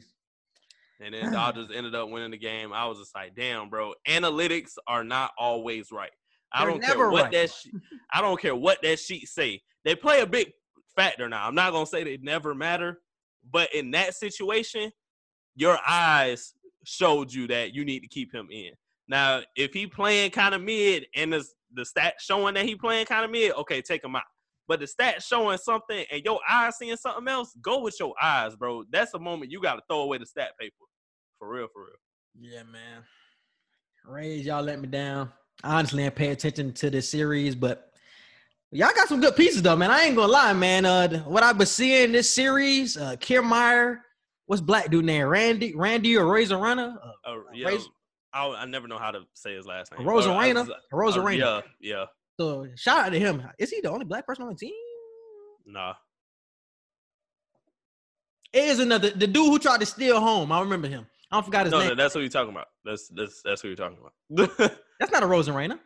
And 0.99 1.13
then 1.13 1.31
Dodgers 1.31 1.69
ended 1.73 1.95
up 1.95 2.09
winning 2.09 2.31
the 2.31 2.37
game. 2.37 2.73
I 2.73 2.85
was 2.85 2.99
just 2.99 3.15
like, 3.15 3.35
damn, 3.35 3.69
bro. 3.69 3.93
Analytics 4.07 4.73
are 4.87 5.03
not 5.03 5.31
always 5.37 5.91
right. 5.91 6.11
I 6.51 6.63
They're 6.63 6.71
don't 6.71 6.83
care 6.83 7.09
what 7.09 7.23
right. 7.23 7.31
that 7.31 7.51
she- 7.51 7.73
I 8.11 8.21
don't 8.21 8.41
care 8.41 8.55
what 8.55 8.81
that 8.81 8.99
sheet 8.99 9.27
say. 9.27 9.61
They 9.85 9.95
play 9.95 10.21
a 10.21 10.25
big 10.25 10.51
factor 10.95 11.29
now. 11.29 11.47
I'm 11.47 11.55
not 11.55 11.71
gonna 11.71 11.85
say 11.85 12.03
they 12.03 12.17
never 12.17 12.55
matter, 12.55 13.01
but 13.51 13.73
in 13.73 13.91
that 13.91 14.15
situation, 14.15 14.91
your 15.55 15.77
eyes 15.87 16.53
showed 16.85 17.31
you 17.31 17.47
that 17.47 17.73
you 17.73 17.85
need 17.85 17.99
to 18.01 18.07
keep 18.07 18.33
him 18.33 18.47
in. 18.51 18.71
Now, 19.07 19.41
if 19.55 19.73
he 19.73 19.85
playing 19.87 20.31
kind 20.31 20.55
of 20.55 20.61
mid 20.61 21.05
and 21.15 21.31
the 21.33 21.45
the 21.73 21.83
stats 21.83 22.19
showing 22.21 22.55
that 22.55 22.65
he 22.65 22.75
playing 22.75 23.05
kind 23.05 23.23
of 23.23 23.31
mid, 23.31 23.51
okay, 23.53 23.81
take 23.81 24.03
him 24.03 24.15
out. 24.15 24.23
But 24.67 24.79
the 24.79 24.85
stats 24.87 25.23
showing 25.23 25.57
something 25.57 26.05
and 26.11 26.23
your 26.23 26.39
eyes 26.47 26.77
seeing 26.77 26.95
something 26.95 27.27
else, 27.27 27.55
go 27.61 27.79
with 27.79 27.99
your 27.99 28.13
eyes, 28.21 28.55
bro. 28.55 28.83
That's 28.91 29.13
a 29.13 29.19
moment 29.19 29.51
you 29.51 29.61
got 29.61 29.75
to 29.75 29.81
throw 29.87 30.01
away 30.01 30.17
the 30.17 30.25
stat 30.25 30.51
paper. 30.59 30.75
For 31.39 31.47
real, 31.49 31.67
for 31.73 31.85
real. 31.85 31.95
Yeah, 32.39 32.63
man. 32.63 33.03
Rays, 34.05 34.45
y'all 34.45 34.63
let 34.63 34.79
me 34.79 34.87
down. 34.87 35.31
I 35.63 35.77
honestly 35.79 36.03
ain't 36.03 36.15
pay 36.15 36.29
attention 36.29 36.73
to 36.73 36.89
this 36.89 37.09
series, 37.09 37.55
but 37.55 37.91
y'all 38.71 38.91
got 38.95 39.07
some 39.07 39.19
good 39.21 39.35
pieces 39.35 39.61
though, 39.61 39.75
man. 39.75 39.91
I 39.91 40.03
ain't 40.03 40.15
gonna 40.15 40.31
lie, 40.31 40.53
man. 40.53 40.85
Uh, 40.85 41.19
what 41.23 41.43
I've 41.43 41.57
been 41.57 41.67
seeing 41.67 42.05
in 42.05 42.11
this 42.11 42.29
series, 42.33 42.97
uh, 42.97 43.15
Kiermaier, 43.17 43.97
what's 44.45 44.61
black 44.61 44.89
dude 44.89 45.05
name? 45.05 45.27
Randy, 45.27 45.73
Randy 45.75 46.17
or 46.17 46.25
Razor 46.27 46.57
Runner? 46.57 46.97
Uh, 47.01 47.29
Uh, 47.29 47.35
Uh, 47.35 47.41
yeah, 47.53 47.67
Raz- 47.67 47.89
I, 48.33 48.47
I 48.47 48.65
never 48.65 48.87
know 48.87 48.97
how 48.97 49.11
to 49.11 49.21
say 49.33 49.55
his 49.55 49.65
last 49.65 49.91
name. 49.91 50.07
Rosa 50.07 50.29
Uh, 50.29 50.33
I 50.35 50.45
Reyna? 50.45 50.67
Rosa 50.91 51.21
uh, 51.21 51.27
Yeah, 51.29 51.61
yeah. 51.81 52.05
So 52.39 52.67
shout 52.75 53.07
out 53.07 53.09
to 53.11 53.19
him. 53.19 53.43
Is 53.57 53.69
he 53.69 53.81
the 53.81 53.89
only 53.91 54.05
black 54.05 54.25
person 54.25 54.43
on 54.43 54.49
the 54.49 54.55
team? 54.55 54.73
Nah. 55.65 55.93
It 58.53 58.63
is 58.63 58.79
another 58.79 59.09
the 59.09 59.27
dude 59.27 59.45
who 59.47 59.59
tried 59.59 59.81
to 59.81 59.85
steal 59.85 60.19
home. 60.19 60.51
I 60.51 60.61
remember 60.61 60.87
him. 60.87 61.05
I 61.31 61.41
forgot 61.41 61.65
his 61.65 61.71
No, 61.71 61.79
name. 61.79 61.89
no, 61.89 61.95
that's 61.95 62.15
what 62.15 62.21
you're 62.21 62.29
talking 62.29 62.51
about. 62.51 62.67
That's 62.83 63.07
that's 63.09 63.41
that's 63.43 63.61
who 63.61 63.67
you're 63.69 63.77
talking 63.77 63.97
about. 63.99 64.73
That's 64.99 65.11
not 65.13 65.23
a 65.23 65.27
Rosa 65.27 65.53
Reyna. 65.53 65.79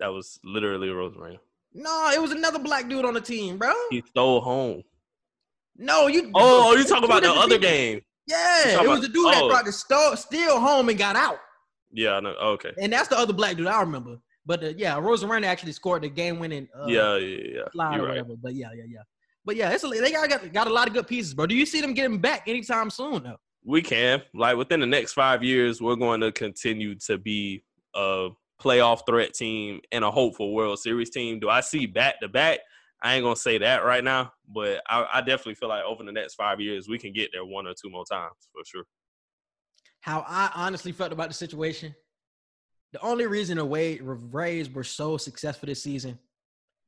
that 0.00 0.08
was 0.08 0.38
literally 0.44 0.88
Rosa 0.88 1.18
Reyna. 1.18 1.38
No, 1.74 2.10
it 2.14 2.20
was 2.20 2.30
another 2.32 2.58
black 2.58 2.88
dude 2.88 3.04
on 3.04 3.12
the 3.14 3.20
team, 3.20 3.58
bro. 3.58 3.72
He 3.90 4.02
stole 4.06 4.40
home. 4.40 4.82
No, 5.76 6.06
you. 6.06 6.30
Oh, 6.34 6.72
oh 6.72 6.76
you 6.76 6.84
talking 6.84 7.04
about 7.04 7.22
the 7.22 7.30
other 7.30 7.56
people. 7.58 7.68
game? 7.68 8.00
Yeah, 8.26 8.68
it 8.68 8.88
was 8.88 8.98
about- 8.98 9.02
the 9.02 9.08
dude 9.08 9.26
that 9.34 9.42
oh. 9.42 9.50
tried 9.50 9.64
to 9.66 9.72
steal, 9.72 10.16
steal 10.16 10.60
home 10.60 10.88
and 10.88 10.98
got 10.98 11.16
out, 11.16 11.38
Yeah, 11.90 12.12
I 12.14 12.20
know. 12.20 12.30
Okay. 12.30 12.72
and 12.80 12.92
that's 12.92 13.08
the 13.08 13.18
other 13.18 13.32
black 13.32 13.56
dude 13.56 13.66
I 13.66 13.80
remember. 13.80 14.16
But 14.46 14.64
uh, 14.64 14.68
yeah, 14.76 14.98
Rosa 14.98 15.26
Reyna 15.26 15.46
actually 15.46 15.72
scored 15.72 16.02
the 16.02 16.08
game-winning 16.08 16.68
uh, 16.78 16.86
yeah, 16.86 17.16
yeah, 17.16 17.38
yeah. 17.54 17.60
fly 17.72 17.94
You're 17.96 18.04
or 18.04 18.06
right. 18.06 18.10
whatever. 18.10 18.34
But 18.42 18.54
yeah, 18.54 18.68
yeah, 18.74 18.84
yeah. 18.88 19.02
But 19.44 19.56
yeah, 19.56 19.70
it's 19.70 19.84
a, 19.84 19.88
they 19.88 20.10
got, 20.12 20.28
got 20.28 20.52
got 20.52 20.66
a 20.68 20.72
lot 20.72 20.88
of 20.88 20.94
good 20.94 21.06
pieces, 21.06 21.34
bro. 21.34 21.46
Do 21.46 21.54
you 21.54 21.66
see 21.66 21.80
them 21.80 21.94
getting 21.94 22.18
back 22.18 22.44
anytime 22.46 22.90
soon? 22.90 23.24
though? 23.24 23.36
We 23.64 23.82
can. 23.82 24.22
Like 24.34 24.56
within 24.56 24.80
the 24.80 24.86
next 24.86 25.12
five 25.12 25.42
years, 25.42 25.80
we're 25.80 25.96
going 25.96 26.20
to 26.20 26.32
continue 26.32 26.96
to 27.06 27.18
be 27.18 27.64
a 27.94 28.30
playoff 28.60 29.06
threat 29.06 29.34
team 29.34 29.80
and 29.90 30.04
a 30.04 30.10
hopeful 30.10 30.52
World 30.54 30.78
Series 30.78 31.10
team. 31.10 31.40
Do 31.40 31.48
I 31.48 31.60
see 31.60 31.86
back 31.86 32.20
to 32.20 32.28
back? 32.28 32.60
I 33.02 33.14
ain't 33.14 33.24
gonna 33.24 33.34
say 33.34 33.58
that 33.58 33.84
right 33.84 34.04
now, 34.04 34.32
but 34.48 34.80
I, 34.88 35.06
I 35.14 35.20
definitely 35.20 35.56
feel 35.56 35.68
like 35.68 35.82
over 35.84 36.04
the 36.04 36.12
next 36.12 36.34
five 36.34 36.60
years 36.60 36.88
we 36.88 36.98
can 36.98 37.12
get 37.12 37.30
there 37.32 37.44
one 37.44 37.66
or 37.66 37.74
two 37.74 37.90
more 37.90 38.04
times 38.04 38.48
for 38.52 38.62
sure. 38.64 38.84
How 40.00 40.24
I 40.26 40.50
honestly 40.54 40.92
felt 40.92 41.12
about 41.12 41.28
the 41.28 41.34
situation. 41.34 41.94
The 42.92 43.00
only 43.00 43.26
reason 43.26 43.56
the 43.56 43.64
way 43.64 43.98
Rays 44.00 44.70
were 44.70 44.84
so 44.84 45.16
successful 45.16 45.66
this 45.66 45.82
season, 45.82 46.18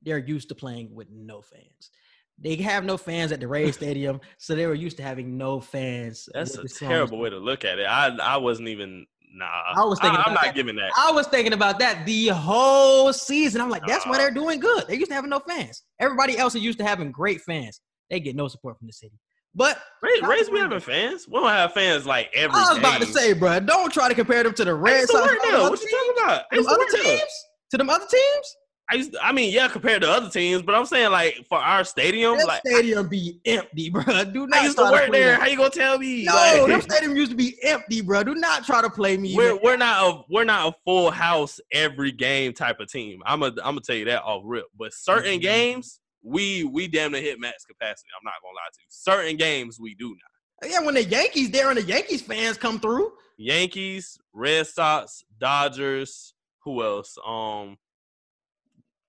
they're 0.03 0.19
used 0.19 0.49
to 0.51 0.55
playing 0.55 0.95
with 0.95 1.09
no 1.11 1.41
fans. 1.41 1.91
They 2.39 2.57
have 2.57 2.85
no 2.85 2.97
fans 2.97 3.33
at 3.33 3.41
the 3.41 3.49
Rays 3.49 3.77
Stadium, 3.77 4.21
so 4.39 4.55
they 4.55 4.67
were 4.67 4.75
used 4.75 4.97
to 4.97 5.03
having 5.03 5.37
no 5.39 5.61
fans. 5.61 6.29
That's 6.35 6.57
a 6.57 6.69
terrible 6.69 7.19
way 7.19 7.31
to 7.31 7.39
look 7.39 7.65
at 7.65 7.79
it. 7.79 7.85
I 7.85 8.09
I 8.17 8.37
wasn't 8.37 8.69
even 8.69 9.07
nah. 9.33 9.47
I 9.47 9.85
was 9.85 10.01
thinking 10.01 10.17
I, 10.17 10.23
am 10.23 10.33
about 10.33 10.35
not 10.35 10.45
that. 10.45 10.55
giving 10.55 10.77
that. 10.77 10.91
I 10.99 11.13
was 11.13 11.27
thinking 11.29 11.53
about 11.53 11.79
that 11.79 12.05
the 12.07 12.29
whole 12.29 13.13
season. 13.13 13.61
I'm 13.61 13.71
like, 13.71 13.87
that's 13.87 14.07
why 14.07 14.19
they're 14.19 14.33
doing 14.33 14.59
good. 14.59 14.85
They 14.89 14.97
used 14.97 15.09
to 15.09 15.15
having 15.15 15.31
no 15.31 15.41
fans. 15.41 15.85
Everybody 16.01 16.37
else 16.37 16.55
is 16.55 16.63
used 16.63 16.79
to 16.79 16.85
having 16.85 17.13
great 17.13 17.41
fans. 17.41 17.81
They 18.11 18.21
get 18.21 18.37
no 18.37 18.49
support 18.49 18.79
from 18.79 18.89
the 18.89 18.93
city. 18.93 19.19
But 19.55 19.81
Rays, 20.03 20.21
Rays 20.23 20.49
really. 20.49 20.61
having 20.63 20.81
fans. 20.81 21.29
We 21.29 21.35
don't 21.35 21.49
have 21.49 21.73
fans 21.73 22.07
like 22.07 22.31
every. 22.35 22.57
I 22.57 22.71
was 22.71 22.79
about 22.79 23.01
to 23.01 23.07
say, 23.07 23.33
bro, 23.33 23.61
don't 23.61 23.93
try 23.93 24.09
to 24.09 24.15
compare 24.15 24.43
them 24.43 24.55
to 24.55 24.65
the 24.65 24.75
Red 24.75 25.07
Sox. 25.09 25.23
work 25.23 25.31
and 25.31 25.53
there. 25.53 25.61
other 25.61 25.71
What 25.71 25.81
you 25.81 25.89
talking 25.89 26.23
about? 26.25 26.45
To 26.53 26.63
them 26.63 26.67
other 26.69 27.03
teams? 27.03 27.45
To 27.71 27.77
them 27.77 27.91
other 27.91 28.07
teams? 28.11 28.57
I 28.91 28.97
used. 28.97 29.17
I 29.23 29.33
mean, 29.33 29.51
yeah, 29.53 29.69
compared 29.69 30.03
to 30.03 30.11
other 30.11 30.29
teams, 30.29 30.63
but 30.63 30.75
I'm 30.75 30.85
saying 30.85 31.11
like 31.11 31.47
for 31.49 31.57
our 31.59 31.85
stadium, 31.85 32.37
That 32.37 32.47
like 32.47 32.63
stadium 32.67 33.09
be 33.09 33.41
empty, 33.47 33.89
bro. 33.91 34.03
Do 34.25 34.47
not 34.47 34.61
I 34.61 34.65
used 34.65 34.77
to 34.77 34.85
work 34.85 35.07
play 35.07 35.21
there. 35.21 35.31
that. 35.33 35.41
How 35.41 35.47
you 35.47 35.57
gonna 35.57 35.71
tell 35.71 35.99
me? 35.99 36.25
No, 36.25 36.35
Like, 36.35 36.67
them 36.67 36.81
stadium 36.91 37.17
used 37.17 37.31
to 37.31 37.37
be 37.37 37.57
empty, 37.63 38.03
bro. 38.03 38.23
Do 38.25 38.35
not 38.35 38.65
try 38.67 38.83
to 38.83 38.91
play 38.91 39.17
me. 39.17 39.35
we're 39.35 39.57
we're 39.57 39.77
not 39.79 40.03
a 40.05 40.23
we're 40.29 40.45
not 40.45 40.69
a 40.69 40.77
full 40.85 41.11
house 41.11 41.61
every 41.73 42.13
game 42.13 42.53
type 42.53 42.79
of 42.81 42.89
team. 42.91 43.23
I'm 43.25 43.43
a 43.43 43.47
I'm 43.47 43.55
gonna 43.57 43.81
tell 43.81 43.97
you 43.97 44.05
that 44.07 44.23
off 44.23 44.43
rip. 44.45 44.67
But 44.79 44.93
certain 44.93 45.39
Mhm. 45.39 45.43
games, 45.43 46.01
we 46.23 46.65
we 46.65 46.87
damn 46.87 47.13
near 47.13 47.23
hit 47.23 47.41
max 47.41 47.65
capacity. 47.65 48.09
I'm 48.19 48.25
not 48.25 48.35
gonna 48.43 48.55
lie 48.55 48.69
to 48.73 48.81
you. 48.81 48.87
Certain 48.91 49.37
games 49.37 49.81
we 49.81 49.95
do 49.95 50.11
not. 50.11 50.71
Yeah, 50.71 50.81
when 50.81 50.95
the 50.95 51.05
Yankees 51.05 51.51
there 51.51 51.69
and 51.71 51.79
the 51.79 51.83
Yankees 51.83 52.21
fans 52.23 52.57
come 52.59 52.79
through, 52.81 53.13
Yankees, 53.39 54.19
Red 54.35 54.67
Sox, 54.67 55.25
Dodgers. 55.39 56.35
Who 56.65 56.83
else? 56.83 57.17
Um, 57.27 57.77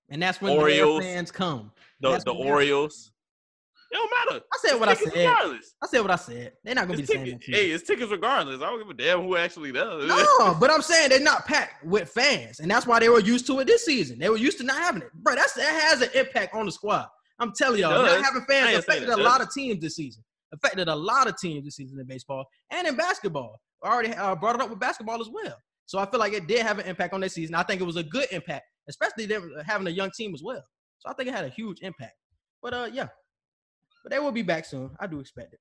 and 0.08 0.22
that's 0.22 0.40
when 0.40 0.56
Orioles. 0.56 1.00
the 1.00 1.06
fans 1.06 1.30
come. 1.30 1.72
the 2.00 2.18
the 2.18 2.32
Orioles. 2.32 3.12
It 3.90 3.94
don't 3.94 4.10
matter. 4.10 4.44
I 4.52 4.58
said 4.58 4.80
what 4.80 4.88
I 4.88 4.94
said. 4.94 5.12
Regardless. 5.14 5.74
I 5.82 5.86
said 5.86 6.00
what 6.00 6.10
I 6.10 6.16
said. 6.16 6.52
They're 6.64 6.74
not 6.74 6.88
gonna 6.88 6.96
be 6.96 7.04
It's 7.04 7.12
the 7.12 7.18
same. 7.18 7.38
hey, 7.40 7.70
it's 7.70 7.86
tickets 7.86 8.10
regardless. 8.10 8.60
I 8.60 8.66
don't 8.66 8.78
give 8.78 8.90
a 8.90 8.94
damn 8.94 9.22
who 9.22 9.36
actually 9.36 9.70
does. 9.70 10.08
No, 10.08 10.56
but 10.60 10.70
I'm 10.70 10.82
saying 10.82 11.10
they're 11.10 11.20
not 11.20 11.46
packed 11.46 11.84
with 11.84 12.08
fans, 12.10 12.58
and 12.58 12.70
that's 12.70 12.86
why 12.86 12.98
they 12.98 13.08
were 13.08 13.20
used 13.20 13.46
to 13.46 13.60
it 13.60 13.66
this 13.66 13.84
season. 13.84 14.18
They 14.18 14.28
were 14.28 14.36
used 14.36 14.58
to 14.58 14.64
not 14.64 14.78
having 14.78 15.02
it, 15.02 15.12
bro. 15.14 15.36
That's 15.36 15.52
that 15.54 15.82
has 15.84 16.02
an 16.02 16.08
impact 16.14 16.54
on 16.54 16.66
the 16.66 16.72
squad. 16.72 17.06
I'm 17.38 17.52
telling 17.52 17.80
y'all, 17.80 18.02
not 18.02 18.24
having 18.24 18.44
fans 18.48 18.78
affected 18.78 19.08
a 19.08 19.16
lot 19.16 19.40
of 19.40 19.52
teams 19.52 19.80
this 19.80 19.96
season. 19.96 20.22
Affected 20.52 20.88
a 20.88 20.94
lot 20.94 21.28
of 21.28 21.36
teams 21.38 21.64
this 21.64 21.76
season 21.76 21.98
in 22.00 22.06
baseball 22.06 22.44
and 22.70 22.86
in 22.86 22.96
basketball. 22.96 23.60
I 23.82 23.92
already 23.92 24.14
uh, 24.14 24.34
brought 24.34 24.54
it 24.54 24.62
up 24.62 24.70
with 24.70 24.80
basketball 24.80 25.20
as 25.20 25.28
well. 25.28 25.56
So 25.86 25.98
I 25.98 26.06
feel 26.06 26.18
like 26.18 26.32
it 26.32 26.46
did 26.46 26.62
have 26.62 26.78
an 26.78 26.86
impact 26.86 27.14
on 27.14 27.20
their 27.20 27.28
season. 27.28 27.54
I 27.54 27.62
think 27.62 27.80
it 27.80 27.84
was 27.84 27.96
a 27.96 28.02
good 28.02 28.26
impact, 28.32 28.64
especially 28.88 29.26
them 29.26 29.52
having 29.66 29.86
a 29.86 29.90
young 29.90 30.10
team 30.16 30.34
as 30.34 30.42
well. 30.42 30.62
So 30.98 31.08
I 31.10 31.14
think 31.14 31.28
it 31.28 31.34
had 31.34 31.44
a 31.44 31.48
huge 31.50 31.78
impact. 31.82 32.14
But 32.62 32.74
uh, 32.74 32.88
yeah, 32.92 33.08
but 34.02 34.10
they 34.10 34.18
will 34.18 34.32
be 34.32 34.42
back 34.42 34.64
soon. 34.64 34.90
I 34.98 35.06
do 35.06 35.20
expect 35.20 35.54
it. 35.54 35.60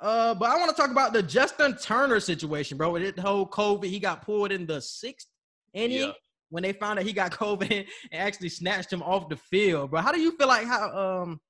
Uh, 0.00 0.34
but 0.34 0.50
I 0.50 0.56
want 0.58 0.74
to 0.74 0.80
talk 0.80 0.90
about 0.90 1.12
the 1.12 1.22
Justin 1.22 1.76
Turner 1.76 2.20
situation, 2.20 2.76
bro. 2.76 2.90
With 2.90 3.16
the 3.16 3.22
whole 3.22 3.46
COVID, 3.46 3.84
he 3.86 3.98
got 3.98 4.22
pulled 4.22 4.52
in 4.52 4.66
the 4.66 4.80
sixth 4.80 5.28
inning 5.72 5.98
Yeah. 5.98 6.12
when 6.50 6.62
they 6.62 6.72
found 6.72 6.98
out 6.98 7.04
he 7.04 7.12
got 7.12 7.30
COVID 7.32 7.70
and 7.70 7.86
actually 8.12 8.48
snatched 8.48 8.92
him 8.92 9.02
off 9.02 9.28
the 9.28 9.36
field, 9.36 9.90
bro. 9.90 10.00
How 10.00 10.12
do 10.12 10.20
you 10.20 10.36
feel 10.36 10.48
like 10.48 10.66
how 10.66 10.90
um 11.22 11.40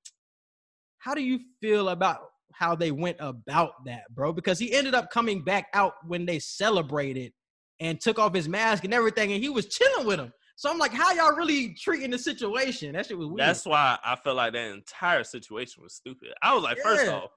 how 0.99 1.15
do 1.15 1.23
you 1.23 1.41
feel 1.61 1.89
about 1.91 2.21
how 2.53 2.75
they 2.75 2.91
went 2.91 3.17
about 3.21 3.85
that, 3.87 4.03
bro? 4.15 4.33
Because 4.33 4.59
he 4.59 4.73
ended 4.73 4.95
up 4.95 5.11
coming 5.11 5.43
back 5.43 5.67
out 5.75 5.95
when 6.07 6.25
they 6.27 6.39
celebrated 6.39 7.33
and 7.81 8.01
took 8.01 8.19
off 8.19 8.35
his 8.35 8.49
mask 8.49 8.85
and 8.85 8.95
everything, 8.95 9.33
and 9.33 9.43
he 9.43 9.49
was 9.49 9.67
chilling 9.67 10.07
with 10.07 10.21
him. 10.21 10.33
So 10.57 10.71
I'm 10.71 10.79
like, 10.79 10.93
how 10.93 11.13
y'all 11.13 11.35
really 11.35 11.75
treating 11.75 12.11
the 12.11 12.19
situation? 12.19 12.93
That 12.93 13.07
shit 13.07 13.19
was 13.19 13.27
weird. 13.27 13.41
That's 13.41 13.67
why 13.67 13.99
I 14.05 14.17
felt 14.17 14.37
like 14.37 14.53
that 14.53 14.73
entire 14.73 15.25
situation 15.25 15.83
was 15.83 15.95
stupid. 15.95 16.29
I 16.43 16.55
was 16.55 16.63
like, 16.63 16.79
first 16.79 17.09
off, 17.09 17.31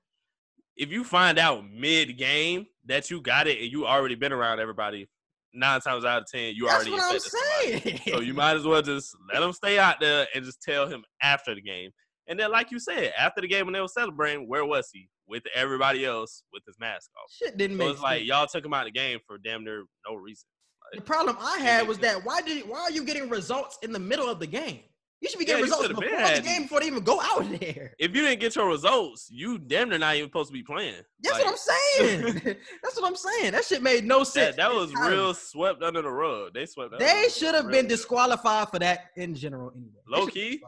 if 0.75 0.91
you 0.91 1.03
find 1.03 1.39
out 1.39 1.69
mid 1.69 2.17
game 2.17 2.67
that 2.85 3.09
you 3.09 3.19
got 3.21 3.47
it 3.47 3.59
and 3.59 3.71
you 3.71 3.87
already 3.87 4.15
been 4.15 4.31
around 4.31 4.59
everybody, 4.59 5.09
nine 5.53 5.81
times 5.81 6.05
out 6.05 6.21
of 6.21 6.27
ten, 6.27 6.53
you 6.55 6.67
That's 6.67 6.75
already 6.87 6.91
what 6.91 7.13
I'm 7.13 7.19
saying. 7.19 7.99
So 8.07 8.19
you 8.19 8.33
might 8.35 8.55
as 8.55 8.63
well 8.63 8.81
just 8.83 9.15
let 9.33 9.41
him 9.41 9.53
stay 9.53 9.79
out 9.79 9.99
there 9.99 10.27
and 10.35 10.45
just 10.45 10.61
tell 10.61 10.87
him 10.87 11.03
after 11.21 11.55
the 11.55 11.61
game. 11.61 11.89
And 12.27 12.39
then, 12.39 12.51
like 12.51 12.71
you 12.71 12.79
said, 12.79 13.13
after 13.17 13.41
the 13.41 13.47
game 13.47 13.65
when 13.65 13.73
they 13.73 13.81
were 13.81 13.87
celebrating, 13.87 14.47
where 14.47 14.65
was 14.65 14.89
he? 14.93 15.09
With 15.29 15.43
everybody 15.53 16.05
else 16.05 16.43
with 16.53 16.63
his 16.65 16.77
mask 16.79 17.09
off. 17.17 17.29
shit 17.29 17.57
didn't 17.57 17.77
So 17.77 17.83
make 17.83 17.93
it's 17.93 18.01
like 18.01 18.23
y'all 18.25 18.47
took 18.47 18.63
him 18.63 18.73
out 18.73 18.87
of 18.87 18.93
the 18.93 18.97
game 18.97 19.19
for 19.27 19.37
damn 19.37 19.63
near 19.63 19.83
no 20.07 20.15
reason. 20.15 20.45
The 20.93 21.01
problem 21.01 21.37
I 21.39 21.59
had 21.59 21.87
was 21.87 21.97
that 21.99 22.23
why 22.23 22.41
did 22.41 22.67
why 22.67 22.79
are 22.79 22.91
you 22.91 23.03
getting 23.03 23.29
results 23.29 23.77
in 23.81 23.91
the 23.91 23.99
middle 23.99 24.29
of 24.29 24.39
the 24.39 24.47
game? 24.47 24.81
You 25.19 25.29
should 25.29 25.39
be 25.39 25.45
getting 25.45 25.65
you 25.65 25.71
results 25.71 25.87
before 25.87 26.03
the 26.03 26.41
game 26.43 26.63
before 26.63 26.79
they 26.79 26.87
even 26.87 27.03
go 27.03 27.19
out 27.19 27.43
there. 27.59 27.95
If 27.97 28.15
you 28.15 28.21
didn't 28.21 28.39
get 28.39 28.55
your 28.55 28.67
results, 28.67 29.27
you 29.31 29.57
damn 29.57 29.89
near 29.89 29.97
not 29.97 30.15
even 30.15 30.29
supposed 30.29 30.49
to 30.49 30.53
be 30.53 30.61
playing. 30.61 31.01
That's 31.21 31.37
Like, 31.37 31.45
what 31.45 31.51
I'm 31.51 31.57
saying. 31.57 32.33
That's 32.83 33.01
what 33.01 33.03
I'm 33.07 33.15
saying. 33.15 33.51
That 33.53 33.65
shit 33.65 33.81
made 33.81 34.05
no 34.05 34.23
sense. 34.23 34.55
That, 34.57 34.69
that 34.69 34.75
was 34.75 34.93
real 34.93 35.33
swept 35.33 35.81
under 35.81 36.03
the 36.03 36.11
rug. 36.11 36.53
They 36.53 36.67
swept. 36.67 36.99
They 36.99 37.25
should 37.31 37.55
have 37.55 37.71
been 37.71 37.87
disqualified 37.87 38.69
for 38.69 38.77
that 38.77 39.05
in 39.15 39.33
general 39.33 39.71
anyway. 39.75 40.01
Low 40.07 40.25
should 40.27 40.59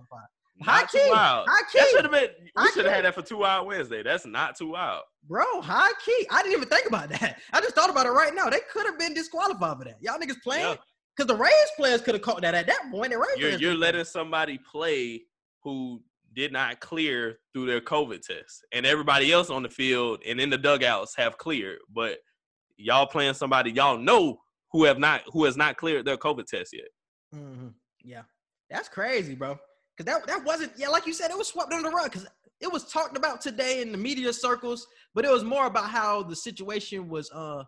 be 0.60 0.66
key? 1.00 1.10
High 1.12 1.62
key. 1.72 1.80
That 1.80 1.88
should 1.92 2.04
have 2.06 2.12
been. 2.12 2.30
We 2.56 2.72
should 2.72 2.86
have 2.86 2.94
had 2.94 3.06
that 3.06 3.16
for 3.16 3.22
two 3.22 3.44
hour 3.44 3.66
Wednesday. 3.66 4.04
That's 4.04 4.26
not 4.26 4.58
too 4.58 4.72
wild. 4.72 5.04
Bro, 5.28 5.62
high 5.62 5.92
key. 6.06 6.28
I 6.32 6.42
didn't 6.44 6.58
even 6.58 6.70
think 6.70 6.88
about 6.88 7.10
that. 7.20 7.40
I 7.54 7.62
just 7.62 7.76
thought 7.76 7.90
about 7.90 8.06
it 8.06 8.12
right 8.12 8.34
now. 8.34 8.50
They 8.50 8.60
could 8.72 8.86
have 8.86 8.98
been 9.00 9.14
disqualified 9.14 9.78
for 9.78 9.84
that. 9.86 9.98
Y'all 10.02 10.20
niggas 10.20 10.42
playing? 10.44 10.66
Yeah. 10.66 10.76
Because 11.16 11.28
the 11.28 11.36
Rays 11.36 11.52
players 11.76 12.02
could 12.02 12.16
have 12.16 12.22
caught 12.22 12.42
that 12.42 12.56
at 12.56 12.68
that 12.68 12.92
point. 12.92 13.12
The 13.12 13.18
Rays 13.18 13.38
You're 13.38 13.52
you're 13.52 13.76
letting 13.76 14.06
somebody 14.06 14.58
play 14.70 15.24
who 15.64 16.02
did 16.34 16.54
not 16.54 16.80
clear 16.80 17.40
through 17.54 17.66
their 17.66 17.82
COVID 17.82 18.22
test, 18.22 18.66
and 18.72 18.86
everybody 18.86 19.32
else 19.32 19.50
on 19.50 19.64
the 19.64 19.70
field 19.70 20.22
and 20.26 20.40
in 20.40 20.50
the 20.50 20.58
dugouts 20.58 21.16
have 21.18 21.38
cleared, 21.38 21.80
but 21.94 22.20
y'all 22.78 23.06
playing 23.06 23.34
somebody 23.34 23.72
y'all 23.72 23.98
know 23.98 24.40
who 24.72 24.86
have 24.86 25.00
not 25.00 25.22
who 25.34 25.44
has 25.46 25.58
not 25.58 25.76
cleared 25.76 26.06
their 26.06 26.18
COVID 26.18 26.46
test 26.46 26.72
yet. 26.74 26.88
Mhm. 27.36 27.74
Yeah, 28.04 28.22
that's 28.70 28.88
crazy, 28.88 29.36
bro. 29.36 29.60
Cause 30.00 30.06
that 30.06 30.26
that 30.28 30.46
wasn't 30.46 30.72
yeah, 30.78 30.88
like 30.88 31.06
you 31.06 31.14
said, 31.14 31.30
it 31.30 31.38
was 31.38 31.50
swept 31.50 31.74
under 31.74 31.90
the 31.90 31.94
rug. 31.94 32.10
Cause 32.10 32.26
it 32.62 32.72
was 32.72 32.86
talked 32.86 33.18
about 33.18 33.42
today 33.42 33.82
in 33.82 33.92
the 33.92 33.98
media 33.98 34.32
circles, 34.32 34.88
but 35.14 35.26
it 35.26 35.32
was 35.32 35.44
more 35.44 35.66
about 35.66 35.90
how 35.90 36.24
the 36.24 36.36
situation 36.36 37.10
was 37.10 37.30
uh 37.32 37.64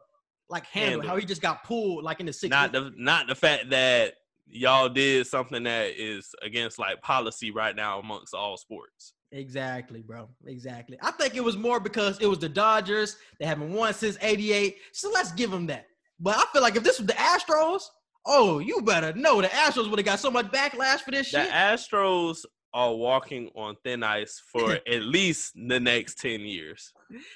like 0.49 0.65
handled, 0.67 1.03
Handled. 1.03 1.09
how 1.09 1.15
he 1.17 1.25
just 1.25 1.41
got 1.41 1.63
pulled 1.65 2.05
like 2.05 2.21
in 2.21 2.25
the 2.25 2.31
sixth. 2.31 2.49
Not 2.49 2.71
the 2.71 2.93
not 2.95 3.27
the 3.27 3.35
fact 3.35 3.69
that 3.71 4.13
y'all 4.47 4.87
did 4.87 5.27
something 5.27 5.63
that 5.63 5.99
is 6.01 6.29
against 6.41 6.79
like 6.79 7.01
policy 7.01 7.51
right 7.51 7.75
now 7.75 7.99
amongst 7.99 8.33
all 8.33 8.55
sports. 8.55 9.13
Exactly, 9.33 10.01
bro. 10.01 10.29
Exactly. 10.45 10.97
I 11.01 11.11
think 11.11 11.35
it 11.35 11.43
was 11.43 11.57
more 11.57 11.81
because 11.81 12.17
it 12.21 12.27
was 12.27 12.39
the 12.39 12.49
Dodgers. 12.49 13.17
They 13.41 13.45
haven't 13.45 13.73
won 13.73 13.93
since 13.93 14.17
'88, 14.21 14.77
so 14.93 15.11
let's 15.11 15.33
give 15.33 15.51
them 15.51 15.67
that. 15.67 15.85
But 16.17 16.37
I 16.37 16.45
feel 16.53 16.61
like 16.61 16.77
if 16.77 16.83
this 16.83 16.97
was 16.97 17.07
the 17.07 17.13
Astros, 17.13 17.81
oh, 18.25 18.59
you 18.59 18.81
better 18.81 19.13
know 19.13 19.41
the 19.41 19.47
Astros 19.47 19.89
would 19.89 19.99
have 19.99 20.05
got 20.05 20.19
so 20.19 20.31
much 20.31 20.47
backlash 20.47 20.99
for 21.01 21.11
this 21.11 21.31
The 21.31 21.43
shit. 21.43 21.49
Astros 21.51 22.45
are 22.73 22.95
walking 22.95 23.49
on 23.55 23.75
thin 23.83 24.01
ice 24.01 24.41
for 24.51 24.71
at 24.87 25.01
least 25.01 25.51
the 25.67 25.79
next 25.79 26.19
10 26.19 26.39
years. 26.41 26.93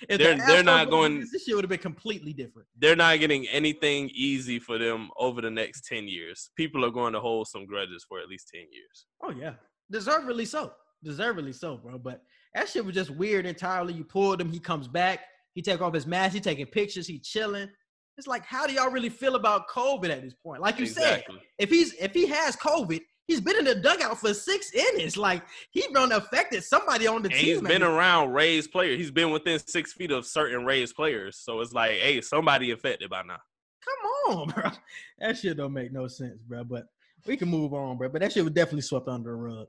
If 0.07 0.17
they're- 0.19 0.37
they're 0.37 0.63
not 0.63 0.89
going- 0.89 1.19
this 1.31 1.43
shit 1.43 1.55
would 1.55 1.65
have 1.65 1.69
been 1.69 1.79
completely 1.79 2.31
different. 2.31 2.67
They're 2.77 2.95
not 2.95 3.19
getting 3.19 3.45
anything 3.49 4.09
easy 4.13 4.59
for 4.59 4.77
them 4.77 5.09
over 5.17 5.41
the 5.41 5.51
next 5.51 5.85
10 5.87 6.07
years. 6.07 6.51
People 6.55 6.85
are 6.85 6.91
going 6.91 7.11
to 7.13 7.19
hold 7.19 7.47
some 7.47 7.65
grudges 7.65 8.05
for 8.07 8.19
at 8.19 8.29
least 8.29 8.49
10 8.53 8.61
years. 8.71 9.05
Oh 9.21 9.31
yeah, 9.31 9.55
deservedly 9.91 10.45
so. 10.45 10.71
Deservedly 11.03 11.51
so, 11.53 11.77
bro. 11.77 11.97
But 11.97 12.21
that 12.53 12.69
shit 12.69 12.85
was 12.85 12.95
just 12.95 13.09
weird 13.11 13.45
entirely. 13.45 13.93
You 13.93 14.05
pulled 14.05 14.39
him, 14.39 14.49
he 14.49 14.59
comes 14.59 14.87
back, 14.87 15.19
he 15.53 15.61
take 15.61 15.81
off 15.81 15.93
his 15.93 16.07
mask, 16.07 16.33
he 16.35 16.39
taking 16.39 16.65
pictures, 16.67 17.07
he 17.07 17.19
chilling. 17.19 17.69
It's 18.17 18.27
like, 18.27 18.45
how 18.45 18.65
do 18.65 18.73
y'all 18.73 18.89
really 18.91 19.09
feel 19.09 19.35
about 19.35 19.67
COVID 19.69 20.09
at 20.09 20.21
this 20.21 20.33
point? 20.33 20.61
Like 20.61 20.79
you 20.79 20.85
said, 20.85 21.23
if 21.59 21.69
he's 21.69 21.93
if 21.95 22.13
he 22.13 22.27
has 22.27 22.55
COVID, 22.55 23.01
he's 23.27 23.41
been 23.41 23.57
in 23.57 23.65
the 23.65 23.75
dugout 23.75 24.17
for 24.19 24.33
six 24.33 24.73
innings. 24.73 25.17
Like 25.17 25.43
he 25.71 25.85
done 25.93 26.11
affected 26.13 26.63
somebody 26.63 27.07
on 27.07 27.21
the 27.23 27.29
And 27.29 27.37
team. 27.37 27.45
he's 27.45 27.61
been 27.61 27.83
around 27.83 28.31
Rays 28.31 28.67
players. 28.67 28.97
He's 28.97 29.11
been 29.11 29.31
within 29.31 29.59
six 29.67 29.91
feet 29.93 30.11
of 30.11 30.25
certain 30.25 30.63
Rays 30.65 30.93
players. 30.93 31.37
So 31.37 31.59
it's 31.59 31.73
like, 31.73 31.91
hey, 31.91 32.21
somebody 32.21 32.71
affected 32.71 33.09
by 33.09 33.23
now. 33.23 33.37
Come 33.83 34.37
on, 34.39 34.47
bro. 34.55 34.71
That 35.19 35.37
shit 35.37 35.57
don't 35.57 35.73
make 35.73 35.91
no 35.91 36.07
sense, 36.07 36.41
bro. 36.47 36.63
But 36.63 36.85
we 37.25 37.35
can 37.35 37.49
move 37.49 37.73
on, 37.73 37.97
bro. 37.97 38.07
But 38.09 38.21
that 38.21 38.31
shit 38.31 38.43
was 38.45 38.53
definitely 38.53 38.81
swept 38.81 39.07
under 39.09 39.31
the 39.31 39.35
rug. 39.35 39.67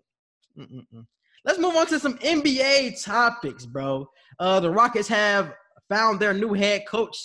Mm-mm-mm. 0.56 1.04
Let's 1.44 1.58
move 1.58 1.76
on 1.76 1.86
to 1.88 1.98
some 2.00 2.18
NBA 2.18 3.02
topics, 3.04 3.66
bro. 3.66 4.08
Uh, 4.38 4.60
the 4.60 4.70
Rockets 4.70 5.08
have 5.08 5.52
found 5.88 6.18
their 6.20 6.32
new 6.34 6.54
head 6.54 6.86
coach. 6.88 7.16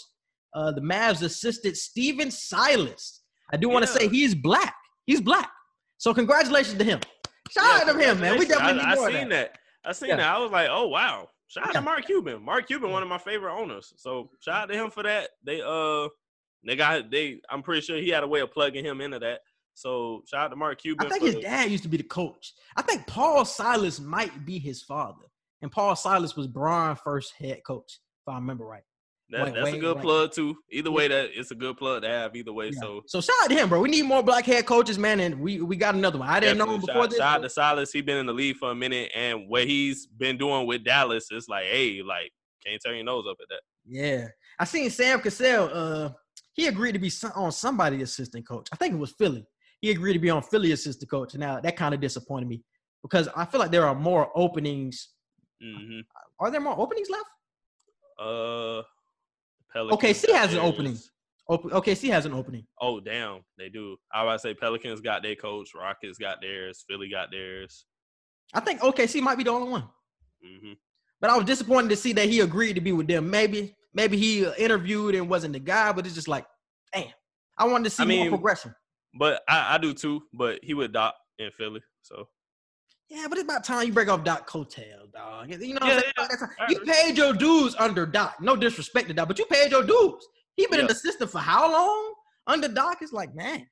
Uh, 0.53 0.72
the 0.72 0.82
Mavs 0.82 1.22
assistant 1.22 1.78
Stephen 1.78 2.30
Silas. 2.32 3.22
I 3.53 3.57
do 3.57 3.69
want 3.69 3.86
to 3.86 3.91
Yeah. 3.91 3.99
say 3.99 4.07
he's 4.10 4.36
black. 4.36 4.76
He's 5.06 5.22
black. 5.22 5.49
So 5.98 6.14
congratulations 6.14 6.78
to 6.78 6.84
him. 6.84 6.99
Shout 7.49 7.88
out 7.88 7.94
to 7.94 7.99
him, 7.99 8.19
man. 8.19 8.38
We 8.40 8.45
definitely 8.45 8.82
I, 8.82 8.90
need 8.91 8.95
more 8.98 9.10
I 9.10 9.11
seen 9.11 9.30
that. 9.30 9.53
that. 9.53 9.60
I 9.90 9.91
seen 9.94 10.10
Yeah. 10.10 10.15
that. 10.18 10.36
I 10.36 10.38
was 10.40 10.52
like, 10.52 10.68
oh 10.72 10.88
wow. 10.88 11.28
Shout 11.48 11.64
out 11.68 11.73
Yeah. 11.73 11.80
to 11.82 11.86
Mark 11.86 12.06
Cuban. 12.06 12.41
Mark 12.44 12.68
Cuban, 12.68 12.91
one 12.91 13.03
of 13.03 13.10
my 13.10 13.18
favorite 13.18 13.53
owners. 13.53 13.94
So 13.98 14.30
shout 14.40 14.64
out 14.64 14.65
to 14.69 14.76
him 14.76 14.90
for 14.90 15.03
that. 15.03 15.30
They 15.44 15.61
uh 15.61 16.07
they 16.65 16.76
got 16.76 17.10
they 17.11 17.41
I'm 17.49 17.61
pretty 17.64 17.82
sure 17.82 17.98
he 17.98 18.10
had 18.10 18.23
a 18.23 18.28
way 18.28 18.40
of 18.40 18.52
plugging 18.52 18.86
him 18.86 19.02
into 19.02 19.19
that. 19.19 19.41
So 19.73 20.23
shout 20.28 20.45
out 20.45 20.48
to 20.49 20.56
Mark 20.56 20.82
Cuban. 20.82 21.06
I 21.06 21.10
think 21.10 21.23
his 21.23 21.36
the- 21.36 21.41
dad 21.41 21.69
used 21.72 21.84
to 21.84 21.90
be 21.90 21.98
the 21.98 22.03
coach. 22.03 22.53
I 22.78 22.82
think 22.82 23.06
Paul 23.07 23.44
Silas 23.45 23.99
might 23.99 24.45
be 24.45 24.60
his 24.60 24.82
father. 24.82 25.26
And 25.61 25.72
Paul 25.72 25.95
Silas 25.95 26.36
was 26.36 26.48
Bron's 26.48 26.99
first 27.03 27.34
head 27.38 27.61
coach, 27.65 27.99
if 28.22 28.32
I 28.32 28.36
remember 28.36 28.65
right. 28.65 28.84
That- 29.31 29.53
that's 29.53 29.69
a 29.73 29.77
good 29.77 29.97
plug 29.99 30.31
too. 30.33 30.57
Either 30.71 30.91
way, 30.91 31.07
that 31.07 31.29
it's 31.33 31.51
a 31.51 31.55
good 31.55 31.77
plug 31.77 32.01
to 32.03 32.07
have 32.09 32.35
either 32.35 32.53
way. 32.53 32.67
Yeah. 32.73 32.79
So 32.81 33.01
So 33.07 33.21
shout 33.21 33.35
out 33.43 33.49
to 33.49 33.55
him, 33.55 33.69
bro. 33.69 33.79
We 33.81 33.89
need 33.89 34.03
more 34.03 34.21
black 34.23 34.45
head 34.45 34.65
coaches, 34.65 34.97
man. 34.97 35.19
And 35.19 35.39
we, 35.39 35.61
we 35.61 35.75
got 35.75 35.95
another 35.95 36.19
one. 36.19 36.27
I 36.29 36.39
didn't 36.39 36.57
know 36.57 36.73
him 36.73 36.81
before 36.81 37.03
shout, 37.03 37.09
this. 37.09 37.19
shout 37.19 37.37
out 37.37 37.41
to 37.43 37.49
Silas. 37.49 37.91
He 37.91 38.01
been 38.01 38.17
in 38.17 38.25
the 38.25 38.33
league 38.33 38.57
for 38.57 38.71
a 38.71 38.75
minute, 38.75 39.11
and 39.15 39.47
what 39.49 39.65
he's 39.65 40.05
been 40.07 40.37
doing 40.37 40.67
with 40.67 40.83
Dallas 40.83 41.31
is 41.31 41.47
like, 41.47 41.65
hey, 41.65 42.01
like 42.01 42.31
can't 42.65 42.81
turn 42.85 42.95
your 42.95 43.05
nose 43.05 43.25
up 43.29 43.37
at 43.41 43.47
that. 43.49 43.61
Yeah. 43.85 44.27
I 44.59 44.65
seen 44.65 44.89
Sam 44.89 45.19
Cassell. 45.21 45.69
Uh, 45.73 46.09
he 46.53 46.67
agreed 46.67 46.91
to 46.91 46.99
be 46.99 47.11
on 47.35 47.51
somebody 47.51 48.01
assistant 48.01 48.47
coach. 48.47 48.67
I 48.71 48.75
think 48.75 48.93
it 48.93 48.97
was 48.97 49.11
Philly. 49.13 49.45
He 49.79 49.89
agreed 49.89 50.13
to 50.13 50.19
be 50.19 50.29
on 50.29 50.43
Philly 50.43 50.73
assistant 50.73 51.09
coach. 51.09 51.33
Now 51.35 51.59
that 51.59 51.75
kind 51.75 51.93
of 51.95 51.99
disappointed 52.01 52.47
me 52.47 52.61
because 53.01 53.27
I 53.35 53.45
feel 53.45 53.59
like 53.59 53.71
there 53.71 53.87
are 53.87 53.95
more 53.95 54.29
openings. 54.35 55.09
hmm 55.61 56.01
Are 56.39 56.51
there 56.51 56.61
more 56.61 56.79
openings 56.79 57.09
left? 57.09 57.25
Uh, 58.19 58.83
Pelicans 59.73 60.22
OKC 60.22 60.34
has 60.34 60.53
an 60.53 60.60
opening. 60.60 60.98
Open, 61.49 61.69
OKC 61.72 62.10
has 62.10 62.26
an 62.26 62.34
opening. 62.34 62.65
Oh 62.80 62.99
damn, 62.99 63.41
they 63.57 63.69
do. 63.69 63.98
I 64.14 64.23
to 64.31 64.39
say 64.39 64.53
Pelicans 64.53 65.02
got 65.02 65.22
their 65.23 65.35
coach, 65.35 65.69
Rockets 65.76 66.18
got 66.18 66.41
theirs, 66.41 66.85
Philly 66.89 67.10
got 67.10 67.31
theirs. 67.31 67.85
I 68.53 68.60
think 68.60 68.81
OKC 68.81 69.22
might 69.22 69.38
be 69.38 69.43
the 69.43 69.49
only 69.52 69.69
one. 69.69 69.84
hmm 70.43 70.73
But 71.19 71.30
I 71.30 71.35
was 71.38 71.45
disappointed 71.45 71.89
to 71.89 71.95
see 71.95 72.14
that 72.14 72.27
he 72.30 72.39
agreed 72.41 72.73
to 72.73 72.81
be 72.81 72.91
with 72.91 73.07
them. 73.07 73.30
Maybe, 73.30 73.76
maybe 73.93 74.18
he 74.18 74.45
interviewed 74.57 75.15
and 75.15 75.30
wasn't 75.30 75.53
the 75.53 75.60
guy, 75.60 75.91
but 75.91 76.06
it's 76.06 76.15
just 76.15 76.27
like, 76.27 76.45
damn. 76.93 77.07
I 77.57 77.65
wanted 77.65 77.85
to 77.85 77.89
see 77.91 78.03
I 78.03 78.06
mean- 78.06 78.19
more 78.30 78.38
progression. 78.38 78.76
But 79.14 79.41
I, 79.48 79.76
I 79.76 79.77
do 79.77 79.93
too. 79.93 80.23
But 80.34 80.60
he 80.64 80.73
would 80.73 80.93
Doc 80.93 81.15
in 81.38 81.52
Philly, 81.57 81.81
so 82.02 82.30
Yeah, 83.10 83.26
but 83.27 83.38
it's 83.38 83.43
about 83.43 83.65
time 83.65 83.85
you 83.85 83.91
break 83.91 84.07
off 84.07 84.23
Doc 84.23 84.48
Cotail, 84.48 85.01
dog. 85.49 85.61
You 85.61 85.73
know 85.73 85.80
what 85.81 85.89
Yeah, 85.89 86.01
I'm 86.18 86.27
saying? 86.30 86.49
yeah. 86.59 86.65
You 86.69 86.80
paid 86.81 87.18
your 87.18 87.34
dues 87.34 87.76
under 87.80 88.05
Doc. 88.05 88.35
No 88.41 88.55
disrespect 88.55 89.07
to 89.09 89.13
Doc, 89.13 89.27
but 89.27 89.39
you 89.39 89.45
paid 89.45 89.72
your 89.72 89.84
dues. 89.84 90.27
He 90.55 90.68
been 90.68 90.80
in 90.81 90.88
the 90.88 90.95
system 90.95 91.27
for 91.27 91.39
how 91.39 91.72
long? 91.72 92.13
Under 92.47 92.68
Doc, 92.68 92.97
it's 93.01 93.13
like, 93.13 93.34
man, 93.35 93.65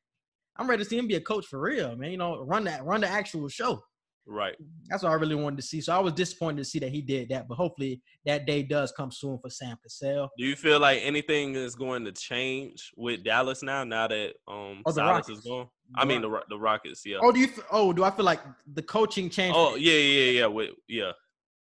I'm 0.58 0.70
ready 0.70 0.84
to 0.84 0.90
see 0.90 0.98
him 0.98 1.08
be 1.08 1.16
a 1.16 1.22
coach 1.22 1.46
for 1.48 1.60
real, 1.60 1.96
man. 1.96 2.12
You 2.12 2.18
know, 2.18 2.44
run 2.46 2.64
that, 2.66 2.86
run 2.86 3.02
the 3.02 3.08
actual 3.08 3.48
show. 3.50 3.82
right. 4.26 4.56
That's 4.90 5.04
what 5.04 5.12
I 5.12 5.16
really 5.16 5.36
wanted 5.36 5.58
to 5.58 5.64
see. 5.64 5.82
So 5.82 5.94
I 5.94 6.00
was 6.00 6.14
disappointed 6.14 6.58
to 6.58 6.66
see 6.66 6.80
that 6.80 6.90
he 6.92 7.02
did 7.02 7.30
that, 7.30 7.48
but 7.48 7.56
hopefully 7.56 8.02
that 8.26 8.46
day 8.46 8.64
does 8.64 8.92
come 8.92 9.12
soon 9.12 9.38
for 9.40 9.50
Sam 9.50 9.78
Cassell. 9.84 10.30
Do 10.38 10.46
you 10.46 10.56
feel 10.56 10.80
like 10.80 11.00
anything 11.04 11.56
is 11.56 11.76
going 11.76 12.06
to 12.06 12.12
change 12.12 12.92
with 12.96 13.24
Dallas 13.24 13.62
now? 13.64 13.84
Now 13.84 14.08
that 14.08 14.34
um 14.48 14.82
Oh, 14.86 14.92
Silas 14.92 15.28
Rockets. 15.28 15.40
is 15.40 15.46
gone. 15.46 15.68
I 15.96 16.06
mean 16.06 16.22
the 16.22 16.30
the 16.50 16.58
Rockets, 16.58 17.02
yeah. 17.06 17.18
Oh, 17.22 17.32
do 17.32 17.40
you? 17.40 17.48
Oh, 17.72 17.92
do 17.94 18.04
I 18.04 18.12
feel 18.12 18.26
like 18.26 18.40
the 18.74 18.84
coaching 18.84 19.30
change? 19.30 19.56
Oh 19.58 19.76
yeah, 19.76 19.94
yeah, 19.94 20.32
yeah. 20.42 20.46
With 20.46 20.72
yeah, 20.88 21.12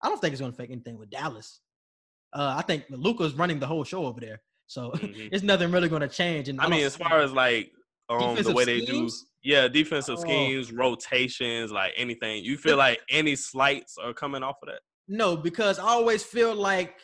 I 0.03 0.07
don't 0.09 0.19
think 0.19 0.33
it's 0.33 0.41
going 0.41 0.51
to 0.51 0.55
affect 0.55 0.71
anything 0.71 0.97
with 0.97 1.09
Dallas. 1.09 1.61
Uh, 2.33 2.55
I 2.57 2.61
think 2.61 2.85
Luka's 2.89 3.33
running 3.33 3.59
the 3.59 3.67
whole 3.67 3.83
show 3.83 4.05
over 4.05 4.19
there, 4.19 4.41
so 4.67 4.91
Mhm. 4.91 5.29
it's 5.31 5.43
nothing 5.43 5.71
really 5.71 5.89
going 5.89 6.01
to 6.01 6.07
change. 6.07 6.49
And 6.49 6.59
I 6.61 6.67
mean 6.69 6.83
as 6.85 6.95
far 6.95 7.19
as 7.19 7.33
like 7.33 7.71
um 8.09 8.35
the 8.41 8.51
way 8.53 8.65
they 8.65 8.79
do, 8.81 9.09
yeah, 9.43 9.67
defensive 9.67 10.17
Oh. 10.17 10.21
schemes, 10.21 10.71
rotations, 10.71 11.71
like 11.71 11.93
anything. 11.97 12.43
You 12.43 12.57
feel 12.57 12.77
like 12.77 13.01
any 13.09 13.35
slights 13.35 13.97
are 13.97 14.13
coming 14.13 14.43
off 14.43 14.57
of 14.63 14.69
that? 14.69 14.81
no, 15.07 15.35
because 15.35 15.77
I 15.77 15.83
always 15.87 16.23
feel 16.23 16.55
like 16.55 16.95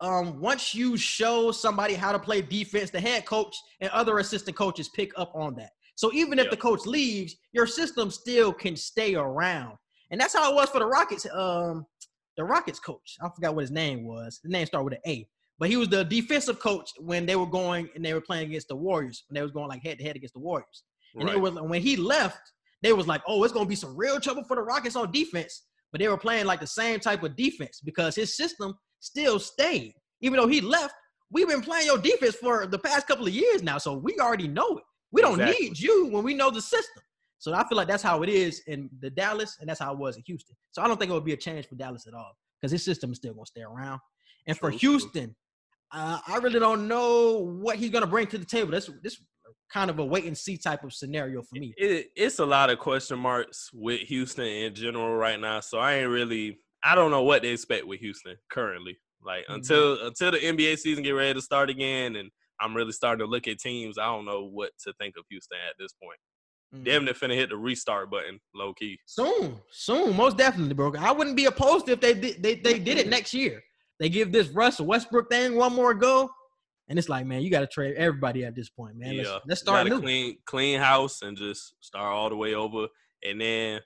um, 0.00 0.40
once 0.40 0.74
you 0.74 0.96
show 0.96 1.52
somebody 1.52 1.94
how 1.94 2.10
to 2.10 2.18
play 2.18 2.42
defense, 2.42 2.90
the 2.90 3.00
head 3.00 3.24
coach 3.26 3.56
and 3.80 3.90
other 3.92 4.18
assistant 4.18 4.56
coaches 4.56 4.88
pick 4.88 5.12
up 5.16 5.30
on 5.36 5.54
that. 5.54 5.70
So 5.94 6.12
even 6.12 6.40
if 6.40 6.46
Yeah. 6.46 6.50
the 6.50 6.56
coach 6.56 6.84
leaves, 6.84 7.36
your 7.52 7.68
system 7.68 8.10
still 8.10 8.52
can 8.52 8.74
stay 8.76 9.14
around, 9.14 9.76
and 10.10 10.20
that's 10.20 10.34
how 10.34 10.50
it 10.50 10.54
was 10.56 10.68
for 10.70 10.80
the 10.80 10.86
Rockets. 10.86 11.26
Um, 11.32 11.86
the 12.36 12.44
Rockets 12.44 12.80
coach, 12.80 13.16
I 13.22 13.28
forgot 13.34 13.54
what 13.54 13.62
his 13.62 13.70
name 13.70 14.06
was. 14.06 14.40
The 14.42 14.50
name 14.50 14.66
started 14.66 14.84
with 14.84 14.94
an 14.94 15.00
A, 15.06 15.28
but 15.58 15.68
he 15.68 15.76
was 15.76 15.88
the 15.88 16.04
defensive 16.04 16.58
coach 16.60 16.90
when 16.98 17.26
they 17.26 17.36
were 17.36 17.46
going 17.46 17.88
and 17.94 18.04
they 18.04 18.12
were 18.14 18.20
playing 18.20 18.48
against 18.48 18.68
the 18.68 18.76
Warriors. 18.76 19.24
When 19.28 19.34
they 19.34 19.42
was 19.42 19.52
going 19.52 19.68
like 19.68 19.82
head 19.82 19.98
to 19.98 20.04
head 20.04 20.16
against 20.16 20.34
the 20.34 20.40
Warriors. 20.40 20.84
And 21.14 21.24
Right. 21.24 21.36
it 21.36 21.40
was 21.40 21.54
when 21.54 21.80
he 21.80 21.96
left, 21.96 22.40
they 22.82 22.92
was 22.92 23.06
like, 23.06 23.22
"Oh, 23.26 23.44
it's 23.44 23.52
gonna 23.52 23.66
be 23.68 23.76
some 23.76 23.96
real 23.96 24.18
trouble 24.20 24.44
for 24.44 24.56
the 24.56 24.62
Rockets 24.62 24.96
on 24.96 25.12
defense." 25.12 25.62
But 25.92 26.00
they 26.00 26.08
were 26.08 26.18
playing 26.18 26.46
like 26.46 26.58
the 26.60 26.66
same 26.66 26.98
type 26.98 27.22
of 27.22 27.36
defense 27.36 27.80
because 27.84 28.16
his 28.16 28.36
system 28.36 28.74
still 28.98 29.38
stayed, 29.38 29.94
even 30.20 30.38
though 30.40 30.48
he 30.48 30.60
left. 30.60 30.94
We've 31.30 31.48
been 31.48 31.62
playing 31.62 31.86
your 31.86 31.98
defense 31.98 32.34
for 32.34 32.66
the 32.66 32.78
past 32.78 33.06
couple 33.06 33.26
of 33.26 33.32
years 33.32 33.62
now, 33.62 33.78
so 33.78 33.94
we 33.94 34.18
already 34.18 34.48
know 34.48 34.78
it. 34.78 34.84
We 35.12 35.22
don't 35.22 35.40
Exactly. 35.40 35.68
need 35.68 35.78
you 35.78 36.06
when 36.06 36.24
we 36.24 36.34
know 36.34 36.50
the 36.50 36.60
system. 36.60 37.02
So 37.44 37.52
I 37.52 37.62
feel 37.68 37.76
like 37.76 37.88
that's 37.88 38.02
how 38.02 38.22
it 38.22 38.30
is 38.30 38.62
in 38.68 38.88
the 39.00 39.10
Dallas, 39.10 39.58
and 39.60 39.68
that's 39.68 39.78
how 39.78 39.92
it 39.92 39.98
was 39.98 40.16
in 40.16 40.22
Houston. 40.24 40.56
So 40.70 40.80
I 40.80 40.88
don't 40.88 40.98
think 40.98 41.10
it 41.10 41.12
would 41.12 41.26
be 41.26 41.34
a 41.34 41.36
change 41.36 41.66
for 41.66 41.74
Dallas 41.74 42.06
at 42.06 42.14
all 42.14 42.32
because 42.58 42.72
his 42.72 42.82
system 42.82 43.12
is 43.12 43.18
still 43.18 43.34
gonna 43.34 43.44
stay 43.44 43.60
around. 43.60 44.00
And 44.46 44.56
for. 44.56 44.70
Houston, 44.70 45.36
uh, 45.92 46.20
I 46.26 46.38
really 46.38 46.58
don't 46.58 46.88
know 46.88 47.40
what 47.60 47.76
he's 47.76 47.90
gonna 47.90 48.06
bring 48.06 48.28
to 48.28 48.38
the 48.38 48.46
table. 48.46 48.70
That's 48.70 48.88
this 49.02 49.22
kind 49.70 49.90
of 49.90 49.98
a 49.98 50.04
wait 50.06 50.24
and 50.24 50.38
see 50.38 50.56
type 50.56 50.84
of 50.84 50.94
scenario 50.94 51.42
for 51.42 51.58
me. 51.58 51.74
it, 51.76 52.06
it's 52.16 52.38
a 52.38 52.46
lot 52.46 52.70
of 52.70 52.78
question 52.78 53.18
marks 53.18 53.68
with 53.74 54.00
Houston 54.00 54.46
in 54.46 54.74
general 54.74 55.14
right 55.14 55.38
now. 55.38 55.60
So 55.60 55.76
I 55.78 55.96
ain't 55.96 56.08
really 56.08 56.60
I 56.82 56.94
don't 56.94 57.10
know 57.10 57.24
what 57.24 57.42
they 57.42 57.50
expect 57.50 57.86
with 57.86 58.00
Houston 58.00 58.36
currently. 58.50 58.98
Like 59.22 59.44
until 59.50 60.02
until 60.06 60.30
the 60.30 60.38
NBA 60.38 60.78
season 60.78 61.04
get 61.04 61.10
ready 61.10 61.34
to 61.34 61.42
start 61.42 61.68
again 61.68 62.16
and 62.16 62.30
I'm 62.58 62.74
really 62.74 62.92
starting 62.92 63.22
to 63.22 63.30
look 63.30 63.46
at 63.48 63.58
teams, 63.58 63.98
I 63.98 64.06
don't 64.06 64.24
know 64.24 64.46
what 64.46 64.70
to 64.84 64.94
think 64.94 65.16
of 65.18 65.26
Houston 65.28 65.58
at 65.68 65.74
this 65.78 65.92
point. 66.02 66.18
Mhm. 66.74 66.84
Damn 66.84 67.04
near 67.04 67.14
finna 67.14 67.34
hit 67.34 67.50
the 67.50 67.56
restart 67.56 68.10
button, 68.10 68.40
low 68.54 68.72
key. 68.74 68.98
Soon, 69.06 69.60
soon, 69.70 70.16
most 70.16 70.36
definitely, 70.36 70.74
bro. 70.74 70.92
I 70.98 71.12
wouldn't 71.12 71.36
be 71.36 71.44
opposed 71.44 71.88
if 71.88 72.00
they 72.00 72.14
did 72.14 72.42
they, 72.42 72.56
they 72.56 72.78
did 72.78 72.98
it 72.98 73.08
next 73.08 73.32
year. 73.32 73.62
They 74.00 74.08
give 74.08 74.32
this 74.32 74.48
Russell 74.48 74.86
Westbrook 74.86 75.30
thing 75.30 75.54
one 75.54 75.72
more 75.72 75.94
go. 75.94 76.30
And 76.88 76.98
it's 76.98 77.08
like, 77.08 77.24
man, 77.24 77.40
you 77.42 77.50
got 77.50 77.60
to 77.60 77.66
trade 77.66 77.94
everybody 77.96 78.44
at 78.44 78.54
this 78.54 78.68
point, 78.68 78.96
man. 78.96 79.16
Let's, 79.16 79.28
yeah, 79.28 79.38
let's 79.46 79.60
start 79.62 79.86
Gotta 79.86 79.96
new. 79.96 80.02
clean 80.02 80.38
clean 80.44 80.80
house 80.80 81.22
and 81.22 81.36
just 81.36 81.74
start 81.80 82.12
all 82.12 82.28
the 82.28 82.36
way 82.36 82.54
over, 82.54 82.88
and 83.22 83.40
then 83.40 83.80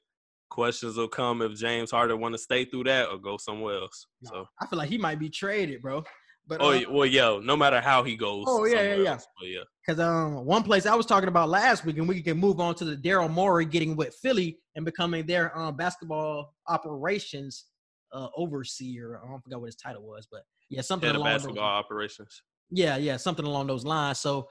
questions 0.51 0.97
will 0.97 1.09
come 1.09 1.43
if 1.43 1.55
James 1.55 1.91
Harden 1.91 2.19
want 2.21 2.35
to 2.35 2.39
stay 2.39 2.65
through 2.65 2.85
that 2.85 3.09
or 3.11 3.19
go 3.19 3.37
somewhere 3.37 3.77
else. 3.77 4.07
No, 4.23 4.31
So, 4.31 4.49
I 4.61 4.67
feel 4.67 4.79
like 4.79 4.89
he 4.89 4.99
might 4.99 5.19
be 5.21 5.29
traded, 5.29 5.83
bro. 5.83 6.03
But 6.49 6.63
oh 6.63 6.71
uh, 6.73 6.81
well, 6.91 7.07
yeah, 7.07 7.39
no 7.43 7.57
matter 7.57 7.79
how 7.81 8.03
he 8.03 8.17
goes. 8.17 8.45
Oh, 8.49 8.65
yeah, 8.65 8.81
yeah, 8.81 8.95
yeah. 8.95 9.11
else. 9.11 9.27
Yeah, 9.43 9.61
Because 9.87 10.01
um, 10.01 10.47
one 10.47 10.63
place 10.63 10.87
I 10.87 10.95
was 10.95 11.05
talking 11.05 11.29
about 11.29 11.51
last 11.51 11.85
week, 11.85 11.99
and 11.99 12.09
we 12.09 12.23
can 12.23 12.39
move 12.39 12.59
on 12.59 12.75
to 12.77 12.85
the 12.87 12.97
Daryl 12.97 13.31
Morey 13.31 13.67
getting 13.67 13.95
with 13.97 14.15
Philly 14.23 14.59
and 14.75 14.85
becoming 14.85 15.27
their 15.27 15.57
um, 15.57 15.77
basketball 15.77 16.55
operations 16.67 17.67
uh, 18.13 18.29
overseer. 18.35 19.21
I 19.23 19.29
don't 19.31 19.43
forget 19.43 19.61
what 19.61 19.67
his 19.67 19.77
title 19.77 20.03
was, 20.03 20.27
but 20.31 20.41
yeah, 20.71 20.81
something 20.81 21.11
of 21.11 21.17
along 21.17 21.33
those. 21.33 21.43
basketball 21.43 21.65
operations. 21.65 22.43
Yeah, 22.71 22.97
yeah, 22.97 23.19
something 23.19 23.45
along 23.45 23.67
those 23.67 23.85
lines. 23.85 24.19
So 24.19 24.49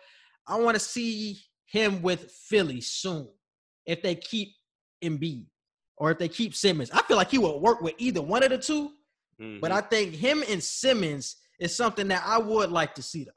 I 0.47 0.55
want 0.59 0.75
to 0.75 0.79
see 0.79 1.39
him 1.65 2.03
with 2.03 2.31
Philly 2.31 2.79
soon 2.81 3.27
if 3.87 4.03
they 4.03 4.13
keep 4.15 4.49
Embiid 5.03 5.47
or 5.97 6.11
if 6.11 6.19
they 6.19 6.29
keep 6.29 6.53
Simmons. 6.53 6.91
I 6.91 7.01
feel 7.01 7.17
like 7.17 7.31
he 7.31 7.39
will 7.39 7.59
work 7.59 7.81
with 7.81 7.95
either 7.97 8.21
one 8.21 8.43
of 8.43 8.49
the 8.51 8.57
two, 8.59 8.91
but 9.39 9.71
Mhm. 9.71 9.75
I 9.75 9.81
think 9.81 10.13
him 10.13 10.43
and 10.47 10.63
Simmons 10.63 11.37
is 11.59 11.75
something 11.75 12.07
that 12.09 12.23
I 12.25 12.38
would 12.38 12.71
like 12.71 12.95
to 12.95 13.01
see 13.01 13.23
though. 13.23 13.31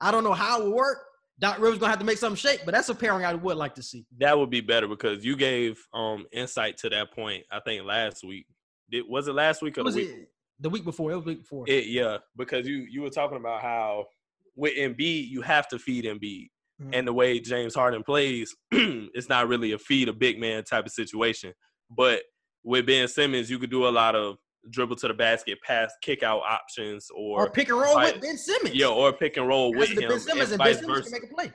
I 0.00 0.10
don't 0.10 0.24
know 0.24 0.32
how 0.34 0.60
it 0.60 0.64
will 0.64 0.74
work. 0.74 0.98
Doc 1.38 1.58
Rivers 1.58 1.78
gonna 1.78 1.90
have 1.90 1.98
to 1.98 2.04
make 2.04 2.18
something 2.18 2.36
shake, 2.36 2.62
but 2.64 2.72
that's 2.74 2.88
a 2.88 2.94
pairing 2.94 3.24
I 3.24 3.34
would 3.34 3.56
like 3.56 3.74
to 3.74 3.82
see. 3.82 4.06
that 4.18 4.38
would 4.38 4.50
be 4.50 4.60
better 4.62 4.88
because 4.88 5.24
you 5.24 5.36
gave 5.36 5.78
um 5.92 6.26
insight 6.32 6.76
to 6.78 6.88
that 6.90 7.12
point. 7.12 7.44
I 7.50 7.60
think 7.60 7.84
last 7.84 8.24
week. 8.24 8.46
Did, 8.90 9.04
was 9.08 9.26
it 9.28 9.34
last 9.34 9.62
week 9.62 9.76
or 9.78 9.82
Was 9.84 9.94
the 9.96 10.02
week? 10.02 10.10
it 10.10 10.28
the 10.60 10.70
week 10.70 10.84
before? 10.84 11.10
It 11.12 11.16
was 11.16 11.24
week 11.26 11.40
before. 11.40 11.64
It, 11.66 11.86
yeah, 11.86 12.18
because 12.36 12.66
you 12.66 12.86
you 12.90 13.02
were 13.02 13.10
talking 13.10 13.36
about 13.36 13.60
how 13.60 14.06
with 14.54 14.74
Embiid 14.76 15.28
you 15.28 15.42
have 15.42 15.68
to 15.68 15.78
feed 15.78 16.04
Embiid, 16.04 16.48
Mhm. 16.82 16.90
and 16.94 17.06
the 17.08 17.12
way 17.12 17.38
James 17.40 17.74
Harden 17.74 18.02
plays, 18.02 18.54
it's 18.70 19.28
not 19.28 19.48
really 19.48 19.72
a 19.72 19.78
feed 19.78 20.08
a 20.08 20.12
big 20.14 20.38
man 20.40 20.64
type 20.64 20.86
of 20.86 20.92
situation. 20.92 21.52
But 21.90 22.22
with 22.64 22.86
Ben 22.86 23.08
Simmons, 23.08 23.50
you 23.50 23.58
could 23.58 23.70
do 23.70 23.86
a 23.86 23.90
lot 23.90 24.14
of 24.14 24.36
dribble 24.70 24.96
to 24.96 25.08
the 25.08 25.14
basket, 25.14 25.58
pass, 25.66 25.92
kick 26.02 26.22
out 26.22 26.40
options, 26.48 27.08
or, 27.14 27.42
or 27.46 27.50
pick 27.50 27.68
and 27.68 27.78
roll 27.78 27.94
like- 27.94 28.14
with 28.14 28.22
Ben 28.22 28.36
Simmons. 28.38 28.74
yeah, 28.74 28.86
or 28.88 29.12
pick 29.12 29.36
and 29.36 29.46
roll 29.48 29.70
with 29.74 29.88
Pass 29.88 29.98
it 29.98 30.00
to 30.00 30.02
him, 30.02 30.08
Ben 30.10 30.20
Simmons 30.20 30.52
and 30.52 30.60
and 30.60 30.66
Ben 30.68 30.74
Simmons 30.78 30.98
versa. 30.98 31.10
can 31.10 31.20
make 31.22 31.30
a 31.30 31.34
play. 31.34 31.52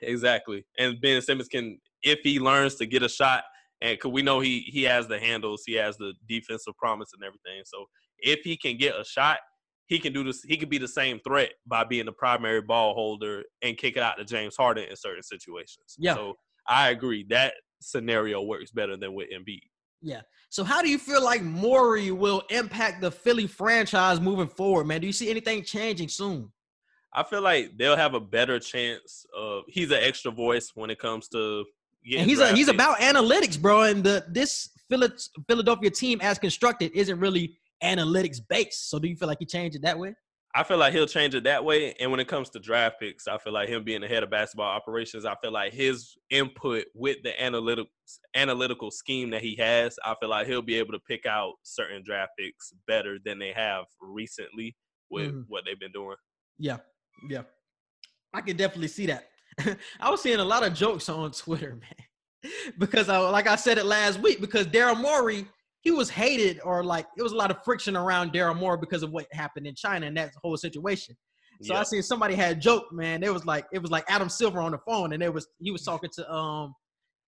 Exactly. 0.00 0.64
And 0.78 1.00
Ben 1.00 1.20
Simmons 1.22 1.48
can, 1.48 1.78
if 2.02 2.20
he 2.22 2.38
learns 2.38 2.76
to 2.76 2.86
get 2.86 3.02
a 3.02 3.08
shot, 3.08 3.44
and 3.80 3.96
because 3.96 4.10
we 4.12 4.22
know 4.22 4.40
he 4.40 4.60
he 4.60 4.82
has 4.84 5.06
the 5.06 5.18
handles, 5.18 5.62
he 5.66 5.74
has 5.74 5.96
the 5.98 6.12
defensive 6.28 6.74
promise 6.78 7.10
and 7.14 7.22
everything. 7.24 7.62
So 7.64 7.86
if 8.18 8.40
he 8.44 8.56
can 8.56 8.76
get 8.76 8.94
a 8.98 9.04
shot, 9.04 9.38
he 9.86 9.98
can 9.98 10.12
do 10.12 10.24
this. 10.24 10.42
He 10.42 10.56
could 10.56 10.68
be 10.68 10.78
the 10.78 10.88
same 10.88 11.20
threat 11.20 11.52
by 11.66 11.84
being 11.84 12.06
the 12.06 12.12
primary 12.12 12.60
ball 12.60 12.94
holder 12.94 13.42
and 13.62 13.76
kick 13.76 13.96
it 13.96 14.02
out 14.02 14.18
to 14.18 14.24
James 14.24 14.56
Harden 14.56 14.88
in 14.88 14.96
certain 14.96 15.22
situations. 15.22 15.94
Yeah. 15.96 16.14
So 16.14 16.34
I 16.68 16.90
agree 16.90 17.24
that 17.30 17.54
scenario 17.80 18.42
works 18.42 18.70
better 18.72 18.96
than 18.96 19.14
with 19.14 19.28
Embiid. 19.30 19.60
Yeah. 20.00 20.20
So 20.48 20.64
how 20.64 20.80
do 20.82 20.88
you 20.88 20.98
feel 20.98 21.22
like 21.22 21.42
Morey 21.42 22.10
will 22.10 22.42
impact 22.50 23.00
the 23.00 23.10
Philly 23.10 23.46
franchise 23.46 24.20
moving 24.20 24.48
forward, 24.48 24.86
man? 24.86 25.00
Do 25.00 25.06
you 25.06 25.12
see 25.12 25.30
anything 25.30 25.62
changing 25.62 26.08
soon? 26.08 26.50
I 27.12 27.22
feel 27.22 27.42
like 27.42 27.76
they'll 27.76 27.96
have 27.96 28.14
a 28.14 28.20
better 28.20 28.58
chance 28.58 29.26
of. 29.36 29.64
He's 29.66 29.90
an 29.90 29.98
extra 30.00 30.30
voice 30.30 30.72
when 30.74 30.90
it 30.90 30.98
comes 30.98 31.28
to. 31.28 31.64
Getting 32.04 32.20
And 32.20 32.30
he's 32.30 32.38
a, 32.38 32.52
he's 32.54 32.68
about 32.68 32.98
analytics, 32.98 33.60
bro. 33.60 33.82
And 33.82 34.04
the 34.04 34.24
this 34.28 34.70
Phila- 34.88 35.12
Philadelphia 35.48 35.90
team 35.90 36.20
as 36.22 36.38
constructed 36.38 36.92
isn't 36.94 37.18
really 37.18 37.58
analytics 37.82 38.40
based. 38.48 38.90
So 38.90 38.98
do 38.98 39.08
you 39.08 39.16
feel 39.16 39.28
like 39.28 39.38
he 39.40 39.46
changed 39.46 39.76
it 39.76 39.82
that 39.82 39.98
way? 39.98 40.14
I 40.54 40.64
feel 40.64 40.78
like 40.78 40.92
he'll 40.94 41.06
change 41.06 41.34
it 41.34 41.44
that 41.44 41.64
way. 41.64 41.92
And 42.00 42.10
when 42.10 42.20
it 42.20 42.26
comes 42.28 42.48
to 42.50 42.58
draft 42.58 42.96
picks, 43.00 43.28
I 43.28 43.36
feel 43.38 43.52
like 43.52 43.68
him 43.68 43.84
being 43.84 44.00
the 44.00 44.08
head 44.08 44.22
of 44.22 44.30
basketball 44.30 44.66
operations, 44.68 45.24
I 45.24 45.34
feel 45.42 45.52
like 45.52 45.72
his 45.74 46.16
input 46.30 46.86
with 46.94 47.18
the 47.22 47.32
analytics 47.40 47.86
analytical 48.34 48.90
scheme 48.90 49.30
that 49.30 49.42
he 49.42 49.54
has, 49.56 49.98
I 50.04 50.14
feel 50.18 50.30
like 50.30 50.46
he'll 50.46 50.62
be 50.62 50.76
able 50.76 50.92
to 50.92 51.00
pick 51.00 51.26
out 51.26 51.54
certain 51.62 52.02
draft 52.04 52.32
picks 52.38 52.72
better 52.86 53.18
than 53.24 53.38
they 53.38 53.52
have 53.52 53.84
recently 54.00 54.74
with 55.10 55.32
Mhm. 55.32 55.44
what 55.48 55.64
they've 55.66 55.78
been 55.78 55.92
doing. 55.92 56.16
Yeah, 56.58 56.78
yeah. 57.28 57.42
I 58.32 58.40
can 58.40 58.56
definitely 58.56 58.88
see 58.88 59.06
that. 59.06 59.28
I 60.00 60.10
was 60.10 60.22
seeing 60.22 60.38
a 60.40 60.44
lot 60.44 60.62
of 60.66 60.72
jokes 60.74 61.08
on 61.08 61.30
Twitter, 61.32 61.76
man, 62.42 62.52
because 62.78 63.08
I, 63.08 63.18
like 63.18 63.46
I 63.46 63.56
said 63.56 63.76
it 63.78 63.84
last 63.86 64.18
week, 64.20 64.40
because 64.40 64.66
Daryl 64.66 65.00
Morey, 65.00 65.46
he 65.88 65.90
was 65.90 66.10
hated 66.10 66.60
or 66.64 66.84
like 66.84 67.06
it 67.16 67.22
was 67.22 67.32
a 67.32 67.34
lot 67.34 67.50
of 67.50 67.64
friction 67.64 67.96
around 67.96 68.30
Daryl 68.30 68.54
Morey 68.54 68.76
because 68.78 69.02
of 69.02 69.10
what 69.10 69.26
happened 69.32 69.66
in 69.66 69.74
China 69.74 70.06
and 70.06 70.14
that 70.18 70.32
whole 70.42 70.54
situation. 70.58 71.16
So 71.62 71.74
I 71.74 71.82
seen 71.82 72.02
somebody 72.02 72.34
had 72.34 72.60
joke, 72.60 72.92
man. 72.92 73.22
It 73.22 73.32
was 73.32 73.46
like 73.46 73.64
it 73.72 73.80
was 73.80 73.90
like 73.90 74.04
Adam 74.06 74.28
Silver 74.28 74.60
on 74.60 74.72
the 74.72 74.78
phone, 74.86 75.14
and 75.14 75.22
it 75.22 75.32
was 75.32 75.48
he 75.58 75.70
was 75.70 75.82
talking 75.82 76.10
to 76.12 76.30
um 76.30 76.74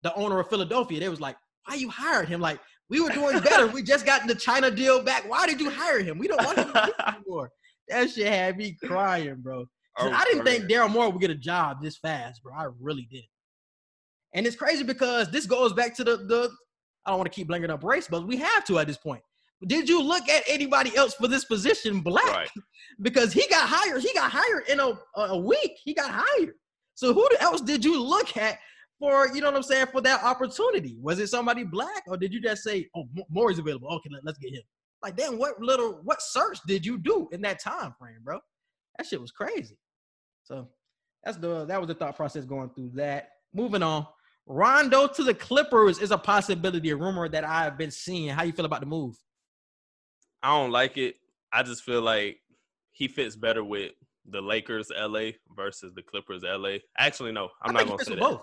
the 0.02 0.12
owner 0.14 0.40
of 0.40 0.48
Philadelphia. 0.51 0.98
They 0.98 1.09
was 1.09 1.20
like, 1.20 1.36
"Why 1.64 1.77
you 1.77 1.89
hired 1.89 2.28
him? 2.28 2.40
Like 2.40 2.59
we 2.90 3.01
were 3.01 3.10
doing 3.10 3.39
better. 3.40 3.68
we 3.68 3.82
just 3.85 4.05
got 4.05 4.27
the 4.27 4.35
China 4.35 4.68
deal 4.68 5.01
back. 5.01 5.31
Why 5.31 5.47
did 5.47 5.60
you 5.60 5.70
hire 5.70 6.01
him? 6.01 6.18
We 6.18 6.27
don't 6.27 6.44
want 6.44 6.59
him 6.59 6.72
anymore." 7.06 7.51
That 7.89 8.10
shit 8.10 8.27
had 8.27 8.56
me 8.56 8.77
crying, 8.85 9.36
bro. 9.39 9.64
Oh, 9.98 10.10
I 10.10 10.24
didn't 10.24 10.44
think 10.44 10.64
Daryl 10.64 10.90
Morey 10.90 11.10
would 11.10 11.20
get 11.20 11.31
a 11.31 11.36
job 11.36 11.78
this 11.81 11.97
fast, 11.98 12.43
bro. 12.43 12.52
I 12.52 12.66
really 12.81 13.06
did. 13.10 13.24
And 14.35 14.44
it's 14.44 14.56
crazy 14.56 14.82
because 14.82 15.31
this 15.31 15.47
goes 15.47 15.72
back 15.72 15.94
to 15.97 16.05
the 16.05 16.16
the. 16.16 16.51
I 17.06 17.10
don't 17.10 17.18
want 17.18 17.31
to 17.32 17.35
keep 17.35 17.48
bringing 17.48 17.70
up 17.70 17.82
race, 17.82 18.06
but 18.09 18.27
we 18.27 18.36
have 18.36 18.64
to 18.66 18.78
at 18.78 18.86
this 18.86 18.98
point. 18.98 19.22
Did 19.66 19.89
you 19.89 20.02
look 20.02 20.28
at 20.28 20.43
anybody 20.48 20.97
else 20.97 21.14
for 21.14 21.28
this 21.28 21.44
position 21.44 22.01
black? 22.01 22.24
Right. 22.27 22.51
Because 23.02 23.32
he 23.32 23.47
got 23.48 23.66
hired. 23.66 24.02
He 24.02 24.12
got 24.12 24.31
hired 24.31 24.68
in 24.68 24.78
a, 24.78 24.93
a 25.16 25.39
week. 25.39 25.78
He 25.82 25.94
got 25.94 26.10
hired. 26.12 26.55
So 26.94 27.14
who 27.14 27.27
else 27.40 27.62
did 27.62 27.82
you 27.82 28.02
look 28.02 28.36
at 28.36 28.59
for, 28.98 29.28
you 29.28 29.40
know 29.40 29.47
what 29.47 29.56
I'm 29.56 29.62
saying, 29.62 29.86
for 29.90 30.02
that 30.02 30.22
opportunity? 30.22 30.98
Was 31.01 31.18
it 31.18 31.28
somebody 31.28 31.64
black 31.64 32.02
or 32.09 32.18
did 32.18 32.31
you 32.35 32.43
just 32.43 32.62
say, 32.62 32.89
oh, 32.94 33.05
Mo- 33.14 33.24
Morey's 33.31 33.59
available. 33.59 33.89
Okay, 33.89 34.10
let, 34.12 34.22
let's 34.24 34.36
get 34.36 34.52
him. 34.52 34.60
Like, 35.02 35.16
then 35.16 35.39
what 35.39 35.59
little, 35.62 36.01
what 36.05 36.20
search 36.20 36.59
did 36.66 36.85
you 36.85 36.98
do 36.98 37.27
in 37.32 37.40
that 37.43 37.59
time 37.59 37.94
frame, 37.98 38.18
bro? 38.22 38.39
That 38.98 39.06
shit 39.06 39.20
was 39.20 39.31
crazy. 39.31 39.78
So 40.43 40.68
that's 41.24 41.39
the, 41.39 41.64
that 41.64 41.81
was 41.81 41.89
the 41.89 41.94
thought 41.94 42.16
process 42.16 42.44
going 42.44 42.68
through 42.70 42.90
that. 42.97 43.31
Moving 43.55 43.82
on. 43.82 44.06
Rondo 44.51 45.06
to 45.06 45.22
the 45.22 45.32
Clippers 45.32 46.01
is 46.01 46.10
a 46.10 46.18
possibility, 46.18 46.90
a 46.90 46.97
rumor 46.97 47.28
that 47.28 47.44
I've 47.44 47.78
been 47.78 47.93
seeing. 47.93 48.31
How 48.31 48.43
you 48.43 48.52
feel 48.52 48.64
about 48.64 48.81
the 48.81 48.86
move? 48.86 49.16
I 50.43 50.48
don't 50.59 50.72
like 50.72 50.98
it. 50.98 51.14
I 51.52 51.62
just 51.62 51.85
feel 51.85 52.02
like 52.02 52.39
he 52.90 53.06
fits 53.06 53.36
better 53.36 53.62
with 53.62 53.93
the 54.27 54.40
Lakers 54.40 54.90
LA 54.90 55.31
versus 55.55 55.93
the 55.94 56.02
Clippers 56.02 56.43
LA. 56.43 56.78
Actually, 56.98 57.31
no, 57.31 57.51
I'm 57.62 57.77
I 57.77 57.81
not 57.81 57.89
gonna 57.89 58.05
say 58.05 58.14
that. 58.16 58.20
both. 58.20 58.43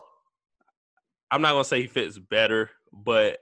I'm 1.29 1.41
not 1.41 1.51
gonna 1.51 1.65
say 1.65 1.81
he 1.81 1.87
fits 1.87 2.17
better, 2.17 2.69
but 2.93 3.39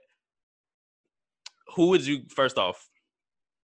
who 1.76 1.86
would 1.90 2.04
you 2.04 2.22
first 2.30 2.58
off? 2.58 2.88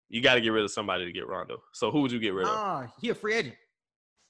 You 0.09 0.21
got 0.21 0.35
to 0.35 0.41
get 0.41 0.49
rid 0.49 0.63
of 0.63 0.71
somebody 0.71 1.05
to 1.05 1.11
get 1.11 1.27
Rondo. 1.27 1.57
So 1.73 1.91
who 1.91 2.01
would 2.01 2.11
you 2.11 2.19
get 2.19 2.33
rid 2.33 2.47
of? 2.47 2.53
Ah, 2.55 2.87
he 2.99 3.09
a 3.09 3.15
free 3.15 3.35
agent. 3.35 3.55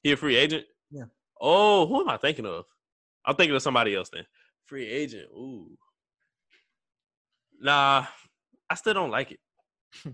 He 0.04 0.12
a 0.12 0.18
free 0.18 0.36
agent? 0.36 0.66
Yeah. 0.92 1.04
Oh, 1.40 1.86
who 1.88 2.02
am 2.02 2.10
I 2.10 2.18
thinking 2.18 2.46
of? 2.46 2.66
I'm 3.26 3.36
thinking 3.36 3.56
of 3.56 3.62
somebody 3.62 3.96
else 3.96 4.10
then. 4.12 4.26
Free 4.68 4.88
agent. 4.88 5.30
Ooh. 5.34 5.78
Nah, 7.60 8.06
I 8.70 8.76
still 8.76 8.94
don't 8.94 9.12
like 9.12 9.32
it. 9.32 9.40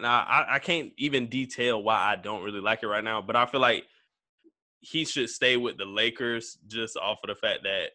nah, 0.00 0.24
I, 0.26 0.56
I 0.56 0.58
can't 0.58 0.92
even 0.96 1.28
detail 1.28 1.82
why 1.82 1.96
I 1.96 2.16
don't 2.16 2.42
really 2.42 2.60
like 2.60 2.82
it 2.82 2.88
right 2.88 3.04
now, 3.04 3.22
but 3.22 3.36
I 3.36 3.46
feel 3.46 3.60
like 3.60 3.84
he 4.80 5.04
should 5.04 5.28
stay 5.28 5.56
with 5.56 5.76
the 5.78 5.84
Lakers 5.84 6.58
just 6.66 6.96
off 6.96 7.18
of 7.22 7.28
the 7.28 7.34
fact 7.34 7.64
that 7.64 7.90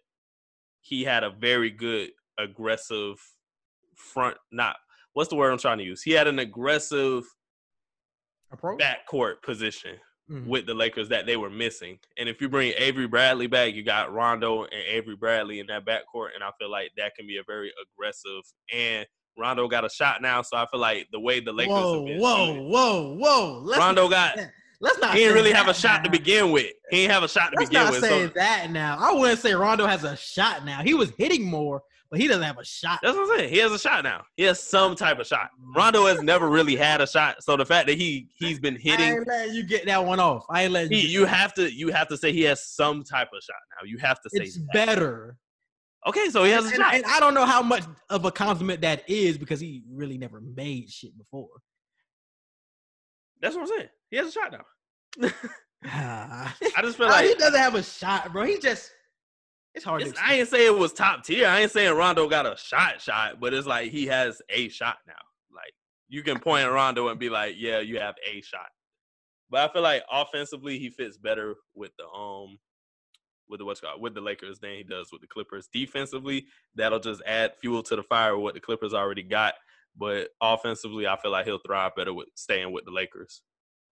he 0.82 1.04
had 1.04 1.24
a 1.24 1.30
very 1.30 1.70
good 1.70 2.10
aggressive 2.38 3.20
front 3.96 4.38
not 4.52 4.78
what's 5.14 5.30
the 5.30 5.36
word 5.36 5.52
I'm 5.52 5.58
trying 5.58 5.78
to 5.80 5.84
use? 5.84 6.02
He 6.02 6.12
had 6.12 6.28
an 6.28 6.40
aggressive 6.40 7.24
Approach? 8.52 8.80
backcourt 8.80 9.42
position 9.44 9.98
Mhm. 10.32 10.48
with 10.48 10.66
the 10.66 10.74
Lakers 10.74 11.10
that 11.10 11.26
they 11.26 11.36
were 11.36 11.50
missing. 11.50 12.00
And 12.18 12.30
if 12.30 12.42
you 12.42 12.48
bring 12.48 12.74
Avery 12.78 13.08
Bradley 13.08 13.48
back, 13.48 13.74
you 13.74 13.84
got 13.84 14.14
Rondo 14.14 14.64
and 14.64 14.74
Avery 14.74 15.16
Bradley 15.16 15.60
in 15.60 15.68
that 15.68 15.86
backcourt, 15.86 16.30
and 16.34 16.44
I 16.44 16.52
feel 16.58 16.72
like 16.72 16.92
that 16.98 17.16
can 17.16 17.28
be 17.28 17.38
a 17.38 17.44
very 17.46 17.72
aggressive. 17.82 18.42
And 18.74 19.06
Rondo 19.38 19.68
got 19.68 19.86
a 19.86 19.90
shot 19.90 20.22
now, 20.22 20.42
so 20.42 20.58
I 20.58 20.66
feel 20.72 20.80
like 20.80 21.08
the 21.12 21.20
way 21.20 21.40
the 21.40 21.52
Lakers 21.52 21.74
whoa, 21.74 21.96
have 21.98 22.06
been 22.06 22.20
whoa, 22.20 22.62
whoa, 22.62 23.16
whoa. 23.16 23.60
Let's 23.64 23.80
Rondo 23.80 24.08
got 24.08 24.38
let's 24.80 25.00
not. 25.00 25.14
he 25.14 25.22
didn't 25.22 25.36
really 25.36 25.52
have 25.52 25.68
a 25.68 25.74
shot 25.74 26.04
to 26.04 26.10
begin 26.10 26.52
with. 26.52 26.72
He 26.90 26.98
didn't 26.98 27.12
have 27.12 27.24
a 27.24 27.28
shot 27.28 27.52
to 27.52 27.58
begin 27.58 27.84
with. 27.86 27.92
Let's 27.92 28.02
begin 28.02 28.10
not 28.10 28.22
with. 28.22 28.28
say 28.28 28.28
So 28.28 28.34
that 28.36 28.72
now. 28.72 28.98
I 29.00 29.14
wouldn't 29.14 29.40
say 29.40 29.54
Rondo 29.54 29.86
has 29.86 30.04
a 30.04 30.16
shot 30.16 30.66
now. 30.66 30.82
He 30.82 30.94
was 30.94 31.12
hitting 31.18 31.46
more, 31.46 31.82
but 32.12 32.20
he 32.20 32.28
doesn't 32.28 32.44
have 32.44 32.60
a 32.60 32.66
shot. 32.66 33.00
that's 33.02 33.16
what 33.16 33.32
I'm 33.32 33.38
saying. 33.40 33.54
He 33.54 33.60
has 33.60 33.72
a 33.72 33.80
shot 33.80 34.04
now. 34.04 34.26
He 34.36 34.44
has 34.44 34.62
some 34.62 34.96
type 34.96 35.18
of 35.20 35.26
shot. 35.26 35.50
Mm-hmm. 35.60 35.78
Rondo 35.78 36.06
has 36.08 36.22
never 36.22 36.50
really 36.50 36.76
had 36.76 37.00
a 37.00 37.08
shot. 37.08 37.42
So 37.42 37.56
the 37.56 37.66
fact 37.66 37.88
that 37.88 37.98
he 37.98 38.28
he's 38.38 38.60
been 38.60 38.76
hitting. 38.76 39.06
I 39.06 39.12
ain't 39.14 39.28
letting 39.28 39.56
you 39.56 39.64
get 39.64 39.86
that 39.86 40.06
one 40.06 40.20
off. 40.20 40.46
I 40.50 40.64
ain't 40.64 40.74
letting 40.74 40.92
he, 40.92 41.08
you. 41.08 41.22
you 41.22 41.26
have 41.26 41.54
to 41.54 41.74
you 41.74 41.90
have 41.92 42.10
to 42.10 42.18
say 42.18 42.34
he 42.34 42.42
has 42.44 42.66
some 42.66 43.06
type 43.06 43.30
of 43.34 43.42
shot 43.42 43.56
now. 43.80 43.88
You 43.88 43.98
have 44.00 44.20
to 44.22 44.30
say 44.30 44.44
it's 44.44 44.58
that. 44.58 44.68
better. 44.74 45.38
Okay, 46.06 46.30
so 46.30 46.44
he 46.44 46.52
has 46.52 46.66
a 46.66 46.76
shot. 46.76 46.96
and 46.96 47.06
I 47.06 47.20
don't 47.22 47.34
know 47.34 47.46
how 47.46 47.62
much 47.62 47.84
of 48.10 48.26
a 48.26 48.32
compliment 48.32 48.82
that 48.82 49.10
is 49.10 49.38
because 49.38 49.62
he 49.62 49.84
really 49.90 50.18
never 50.18 50.42
made 50.42 50.90
shit 50.90 51.18
before. 51.18 51.62
That's 53.40 53.56
what 53.56 53.62
I'm 53.62 53.68
saying. 53.68 53.90
He 54.10 54.18
has 54.18 54.28
a 54.28 54.32
shot 54.32 54.52
now. 54.52 55.30
I 55.86 56.82
just 56.82 56.98
feel 56.98 57.08
like 57.08 57.26
he 57.26 57.36
doesn't 57.36 57.60
have 57.60 57.76
a 57.76 57.84
shot, 57.84 58.34
bro. 58.34 58.44
He 58.44 58.60
just 58.60 58.92
it's 59.74 59.86
hard 59.86 60.02
it's, 60.02 60.20
I 60.20 60.36
ain't 60.36 60.50
saying 60.50 60.76
it 60.76 60.78
was 60.78 60.94
top 60.94 61.24
tier. 61.24 61.48
I 61.48 61.62
ain't 61.62 61.72
saying 61.72 61.96
Rondo 61.96 62.28
got 62.28 62.46
a 62.46 62.58
shot 62.58 63.02
shot, 63.02 63.40
but 63.40 63.54
it's 63.54 63.68
like 63.68 63.92
he 63.92 64.06
has 64.08 64.42
a 64.50 64.68
shot 64.70 64.98
now. 65.08 65.14
Like 65.54 65.74
you 66.10 66.24
can 66.24 66.40
point 66.40 66.66
at 66.66 66.72
Rondo 66.72 67.08
and 67.08 67.20
be 67.20 67.30
like, 67.30 67.56
yeah, 67.58 67.80
you 67.80 68.00
have 68.00 68.16
a 68.30 68.42
shot. 68.42 68.70
But 69.50 69.70
I 69.70 69.74
feel 69.74 69.82
like 69.82 70.04
offensively 70.12 70.78
he 70.78 70.90
fits 70.90 71.18
better 71.18 71.56
with 71.74 71.92
the 71.98 72.06
um 72.08 72.58
with 73.50 73.60
the 73.60 73.66
what's 73.66 73.82
called 73.82 74.02
with 74.02 74.14
the 74.14 74.22
Lakers 74.22 74.60
than 74.60 74.72
he 74.72 74.84
does 74.84 75.10
with 75.12 75.22
the 75.22 75.28
Clippers. 75.28 75.70
Defensively, 75.72 76.46
that'll 76.76 77.00
just 77.00 77.22
add 77.26 77.54
fuel 77.62 77.84
to 77.84 77.96
the 77.96 78.04
fire 78.04 78.34
of 78.34 78.42
what 78.42 78.54
the 78.54 78.60
Clippers 78.60 78.94
already 78.94 79.24
got. 79.24 79.54
But 79.98 80.30
offensively, 80.42 81.08
I 81.08 81.18
feel 81.18 81.32
like 81.32 81.46
he'll 81.46 81.60
thrive 81.60 81.96
better 81.96 82.14
with 82.14 82.30
staying 82.36 82.72
with 82.72 82.86
the 82.86 82.92
Lakers. 82.92 83.42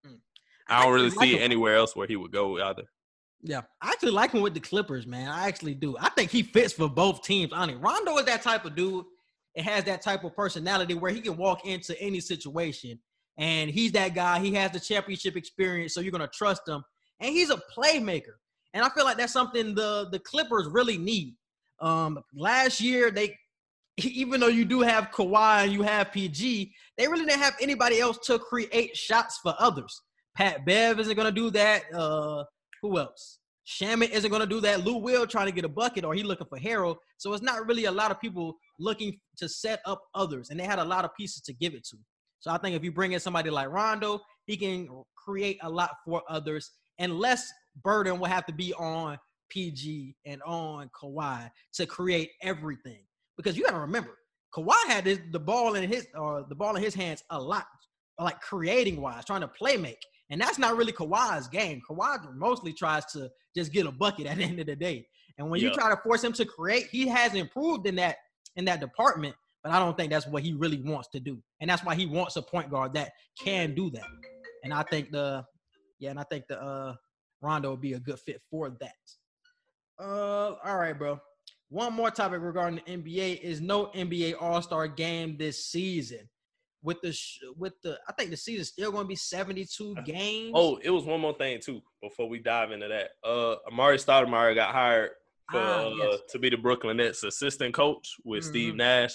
Mm. 0.07 0.19
I 0.69 0.83
don't 0.83 0.93
really 0.93 1.09
see 1.09 1.39
anywhere 1.39 1.75
else 1.75 1.95
where 1.95 2.07
he 2.07 2.15
would 2.15 2.31
go 2.31 2.61
either. 2.61 2.83
Yeah, 3.41 3.61
I 3.81 3.91
actually 3.91 4.11
like 4.11 4.31
him 4.31 4.41
with 4.41 4.53
the 4.53 4.59
Clippers, 4.59 5.07
man. 5.07 5.29
I 5.29 5.47
actually 5.47 5.73
do. 5.73 5.95
I 5.97 6.09
think 6.09 6.29
he 6.29 6.43
fits 6.43 6.73
for 6.73 6.89
both 6.89 7.23
teams. 7.23 7.53
Honestly, 7.53 7.81
Rondo 7.81 8.17
is 8.17 8.25
that 8.25 8.41
type 8.41 8.65
of 8.65 8.75
dude. 8.75 9.05
It 9.55 9.63
has 9.63 9.85
that 9.85 10.01
type 10.01 10.23
of 10.23 10.35
personality 10.35 10.93
where 10.93 11.11
he 11.11 11.21
can 11.21 11.37
walk 11.37 11.65
into 11.65 11.99
any 12.01 12.19
situation, 12.19 12.99
and 13.37 13.69
he's 13.69 13.93
that 13.93 14.13
guy. 14.13 14.39
He 14.39 14.53
has 14.55 14.71
the 14.71 14.79
championship 14.79 15.37
experience, 15.37 15.93
so 15.93 16.01
you're 16.01 16.11
gonna 16.11 16.27
trust 16.27 16.67
him. 16.67 16.83
And 17.21 17.33
he's 17.33 17.49
a 17.49 17.61
playmaker, 17.75 18.35
and 18.73 18.83
I 18.83 18.89
feel 18.89 19.05
like 19.05 19.17
that's 19.17 19.33
something 19.33 19.73
the 19.73 20.09
the 20.11 20.19
Clippers 20.19 20.67
really 20.67 20.97
need. 20.97 21.35
Um, 21.79 22.19
last 22.35 22.81
year 22.81 23.09
they, 23.09 23.37
even 24.03 24.41
though 24.41 24.47
you 24.47 24.65
do 24.65 24.81
have 24.81 25.11
Kawhi 25.11 25.63
and 25.63 25.71
you 25.71 25.81
have 25.83 26.11
PG, 26.11 26.73
they 26.97 27.07
really 27.07 27.25
didn't 27.25 27.41
have 27.41 27.55
anybody 27.61 28.01
else 28.01 28.17
to 28.25 28.37
create 28.37 28.97
shots 28.97 29.39
for 29.41 29.55
others. 29.59 30.01
Pat 30.35 30.65
Bev 30.65 30.99
isn't 30.99 31.15
gonna 31.15 31.31
do 31.31 31.49
that. 31.51 31.83
Uh, 31.93 32.43
who 32.81 32.97
else? 32.97 33.39
Shamet 33.67 34.09
isn't 34.09 34.29
going 34.31 34.41
to 34.41 34.47
do 34.47 34.59
that. 34.61 34.83
Lou 34.83 34.97
Will 34.97 35.27
trying 35.27 35.45
to 35.45 35.51
get 35.51 35.63
a 35.63 35.69
bucket 35.69 36.03
or 36.03 36.13
he 36.15 36.23
looking 36.23 36.47
for 36.47 36.57
Harrell. 36.57 36.95
So 37.17 37.33
it's 37.33 37.43
not 37.43 37.67
really 37.67 37.85
a 37.85 37.91
lot 37.91 38.09
of 38.09 38.19
people 38.19 38.55
looking 38.79 39.19
to 39.37 39.47
set 39.47 39.79
up 39.85 40.01
others. 40.15 40.49
And 40.49 40.59
they 40.59 40.63
had 40.63 40.79
a 40.79 40.83
lot 40.83 41.05
of 41.05 41.11
pieces 41.15 41.41
to 41.43 41.53
give 41.53 41.75
it 41.75 41.83
to. 41.91 41.97
So 42.39 42.51
I 42.51 42.57
think 42.57 42.75
if 42.75 42.83
you 42.83 42.91
bring 42.91 43.11
in 43.11 43.19
somebody 43.19 43.49
like 43.49 43.69
Rondo, 43.69 44.21
he 44.45 44.57
can 44.57 44.87
create 45.15 45.59
a 45.61 45.69
lot 45.69 45.91
for 46.03 46.23
others 46.29 46.71
and 46.97 47.19
less 47.19 47.51
burden 47.83 48.19
will 48.19 48.27
have 48.27 48.45
to 48.47 48.53
be 48.53 48.73
on 48.73 49.17
PG 49.49 50.15
and 50.25 50.41
on 50.43 50.89
Kawhi 50.99 51.49
to 51.73 51.85
create 51.85 52.31
everything. 52.41 53.03
Because 53.37 53.57
you 53.57 53.63
got 53.63 53.71
to 53.71 53.79
remember, 53.79 54.17
Kawhi 54.53 54.87
had 54.87 55.05
this, 55.05 55.19
the 55.31 55.39
ball 55.39 55.75
in 55.75 55.89
his 55.89 56.07
or 56.15 56.45
the 56.47 56.55
ball 56.55 56.75
in 56.75 56.83
his 56.83 56.95
hands 56.95 57.23
a 57.29 57.39
lot, 57.39 57.65
like 58.19 58.41
creating 58.41 59.01
wise, 59.01 59.25
trying 59.25 59.41
to 59.41 59.47
play 59.47 59.77
make. 59.77 60.01
And 60.29 60.39
that's 60.39 60.59
not 60.59 60.77
really 60.77 60.91
Kawhi's 60.91 61.47
game. 61.47 61.81
Kawhi 61.89 62.33
mostly 62.35 62.73
tries 62.73 63.05
to 63.13 63.29
just 63.55 63.71
get 63.71 63.85
a 63.85 63.91
bucket 63.91 64.27
at 64.27 64.37
the 64.37 64.43
end 64.43 64.59
of 64.59 64.67
the 64.67 64.75
day. 64.75 65.07
And 65.37 65.49
when 65.49 65.61
you 65.61 65.71
try 65.71 65.89
to 65.89 65.97
force 65.97 66.23
him 66.23 66.33
to 66.33 66.45
create, 66.45 66.87
he 66.91 67.07
has 67.07 67.33
improved 67.33 67.87
in 67.87 67.95
that 67.95 68.17
in 68.55 68.65
that 68.65 68.79
department. 68.81 69.35
But 69.63 69.71
I 69.71 69.79
don't 69.79 69.97
think 69.97 70.11
that's 70.11 70.27
what 70.27 70.43
he 70.43 70.53
really 70.53 70.81
wants 70.81 71.09
to 71.09 71.19
do. 71.19 71.41
And 71.59 71.69
that's 71.69 71.83
why 71.83 71.95
he 71.95 72.05
wants 72.05 72.35
a 72.35 72.41
point 72.41 72.69
guard 72.69 72.93
that 72.93 73.11
can 73.41 73.73
do 73.73 73.89
that. 73.91 74.07
And 74.63 74.73
I 74.73 74.83
think 74.83 75.11
the 75.11 75.45
yeah, 75.99 76.11
and 76.11 76.19
I 76.19 76.23
think 76.23 76.45
the 76.47 76.61
uh 76.61 76.95
Rondo 77.41 77.71
would 77.71 77.81
be 77.81 77.93
a 77.93 77.99
good 77.99 78.19
fit 78.19 78.41
for 78.51 78.69
that. 78.81 78.91
Uh 79.99 80.55
all 80.63 80.77
right, 80.77 80.97
bro. 80.97 81.19
One 81.69 81.93
more 81.93 82.11
topic 82.11 82.41
regarding 82.41 82.81
the 82.85 82.97
NBA 82.97 83.41
is 83.41 83.61
no 83.61 83.87
NBA 83.87 84.41
All-Star 84.41 84.87
game 84.87 85.37
this 85.37 85.65
season. 85.65 86.27
With 86.81 87.01
the 87.01 87.11
sh- 87.11 87.39
with 87.57 87.73
the 87.81 87.99
I 88.07 88.13
think 88.13 88.29
the 88.31 88.37
season's 88.37 88.69
still 88.69 88.91
going 88.91 89.03
to 89.03 89.07
be 89.09 89.15
72 89.15 89.95
games. 90.05 90.51
Oh, 90.55 90.77
it 90.81 90.89
was 90.89 91.03
one 91.03 91.19
more 91.19 91.33
thing 91.37 91.59
too 91.59 91.81
before 92.01 92.29
we 92.29 92.39
dive 92.39 92.71
into 92.71 92.87
that. 92.87 93.09
Uh, 93.23 93.55
Amar'e 93.69 93.95
Stoudemire 94.03 94.55
got 94.55 94.73
hired 94.73 95.11
for 95.51 95.57
Ah, 95.59 95.89
uh, 95.89 96.17
to 96.29 96.39
be 96.39 96.49
the 96.49 96.55
Brooklyn 96.57 96.97
Nets 96.97 97.23
assistant 97.23 97.73
coach 97.73 98.15
with 98.23 98.45
Steve 98.45 98.75
Mhm. 98.75 98.77
Nash. 98.77 99.11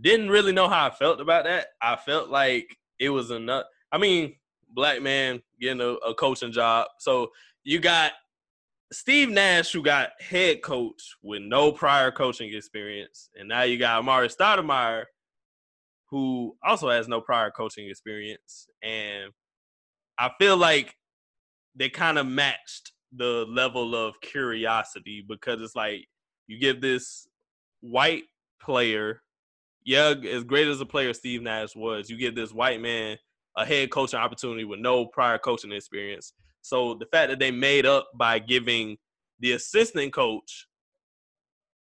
Didn't 0.00 0.30
really 0.30 0.52
know 0.52 0.68
how 0.68 0.86
I 0.86 0.90
felt 0.90 1.20
about 1.20 1.44
that. 1.44 1.68
I 1.82 1.96
felt 1.96 2.28
like 2.30 2.76
it 3.00 3.08
was 3.10 3.30
enough. 3.32 3.64
I 3.90 3.98
mean, 3.98 4.36
black 4.68 5.02
man 5.02 5.42
getting 5.60 5.80
a, 5.80 5.94
a 6.06 6.14
coaching 6.14 6.52
job. 6.52 6.86
So 7.00 7.32
you 7.64 7.80
got 7.80 8.12
Steve 8.92 9.30
Nash, 9.30 9.72
who 9.72 9.82
got 9.82 10.10
head 10.20 10.62
coach 10.62 11.16
with 11.22 11.42
no 11.42 11.72
prior 11.72 12.10
coaching 12.12 12.52
experience, 12.54 13.30
and 13.38 13.48
now 13.48 13.62
you 13.62 13.78
got 13.78 14.02
Amar'e 14.04 14.32
Stoudemire, 14.34 15.04
who 16.10 16.56
also 16.64 16.90
has 16.90 17.08
no 17.08 17.20
prior 17.20 17.50
coaching 17.50 17.88
experience. 17.88 18.68
And 18.82 19.30
I 20.18 20.30
feel 20.38 20.56
like 20.56 20.94
they 21.74 21.88
kind 21.88 22.18
of 22.18 22.26
matched 22.26 22.92
the 23.12 23.46
level 23.48 23.94
of 23.94 24.20
curiosity 24.20 25.24
because 25.26 25.60
it's 25.60 25.76
like 25.76 26.06
you 26.46 26.58
give 26.58 26.80
this 26.80 27.28
white 27.80 28.24
player, 28.60 29.22
yeah, 29.84 30.14
as 30.30 30.44
great 30.44 30.68
as 30.68 30.80
a 30.80 30.86
player 30.86 31.14
Steve 31.14 31.42
Nash 31.42 31.76
was, 31.76 32.10
you 32.10 32.16
give 32.16 32.34
this 32.34 32.52
white 32.52 32.80
man 32.80 33.16
a 33.56 33.64
head 33.64 33.90
coaching 33.90 34.18
opportunity 34.18 34.64
with 34.64 34.80
no 34.80 35.06
prior 35.06 35.38
coaching 35.38 35.72
experience. 35.72 36.32
So 36.62 36.94
the 36.94 37.06
fact 37.06 37.30
that 37.30 37.38
they 37.38 37.50
made 37.50 37.86
up 37.86 38.08
by 38.14 38.38
giving 38.38 38.96
the 39.38 39.52
assistant 39.52 40.12
coach 40.12 40.66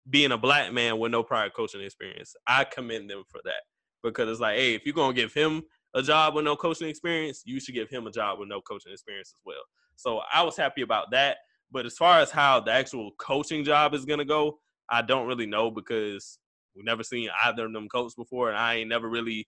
being 0.09 0.31
a 0.31 0.37
black 0.37 0.73
man 0.73 0.99
with 0.99 1.11
no 1.11 1.23
prior 1.23 1.49
coaching 1.49 1.81
experience, 1.81 2.35
I 2.47 2.65
commend 2.65 3.09
them 3.09 3.23
for 3.29 3.39
that 3.45 3.63
because 4.03 4.29
it's 4.29 4.39
like, 4.39 4.57
hey, 4.57 4.75
if 4.75 4.85
you're 4.85 4.95
gonna 4.95 5.13
give 5.13 5.33
him 5.33 5.63
a 5.95 6.03
job 6.03 6.35
with 6.35 6.45
no 6.45 6.55
coaching 6.55 6.87
experience, 6.87 7.41
you 7.45 7.59
should 7.59 7.75
give 7.75 7.89
him 7.89 8.07
a 8.07 8.11
job 8.11 8.39
with 8.39 8.47
no 8.47 8.61
coaching 8.61 8.91
experience 8.91 9.33
as 9.35 9.41
well. 9.45 9.63
So 9.95 10.21
I 10.33 10.43
was 10.43 10.55
happy 10.55 10.81
about 10.81 11.11
that. 11.11 11.37
But 11.71 11.85
as 11.85 11.97
far 11.97 12.19
as 12.19 12.31
how 12.31 12.59
the 12.59 12.71
actual 12.71 13.11
coaching 13.19 13.63
job 13.63 13.93
is 13.93 14.05
gonna 14.05 14.25
go, 14.25 14.59
I 14.89 15.01
don't 15.01 15.27
really 15.27 15.45
know 15.45 15.69
because 15.69 16.39
we've 16.75 16.85
never 16.85 17.03
seen 17.03 17.29
either 17.45 17.65
of 17.65 17.73
them 17.73 17.87
coach 17.89 18.13
before, 18.15 18.49
and 18.49 18.57
I 18.57 18.75
ain't 18.75 18.89
never 18.89 19.09
really 19.09 19.47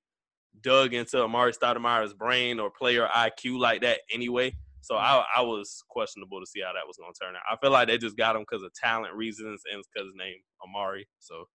dug 0.62 0.94
into 0.94 1.18
Amar'e 1.18 1.58
Stoudemire's 1.58 2.14
brain 2.14 2.60
or 2.60 2.70
player 2.70 3.08
IQ 3.16 3.58
like 3.60 3.82
that 3.82 4.00
anyway. 4.14 4.54
So 4.82 4.96
I, 4.98 5.00
mm-hmm. 5.00 5.40
I 5.40 5.42
was 5.42 5.84
questionable 5.90 6.40
to 6.40 6.46
see 6.46 6.62
how 6.62 6.74
that 6.74 6.88
was 6.88 6.98
gonna 6.98 7.14
turn 7.14 7.36
out. 7.36 7.42
I 7.50 7.56
feel 7.62 7.72
like 7.72 7.88
they 7.88 7.98
just 7.98 8.18
got 8.18 8.36
him 8.36 8.42
because 8.42 8.64
of 8.64 8.74
talent 8.74 9.14
reasons 9.14 9.62
and 9.72 9.84
because 9.94 10.08
his 10.08 10.16
name 10.16 10.38
Amar'e. 10.66 11.06
So 11.20 11.46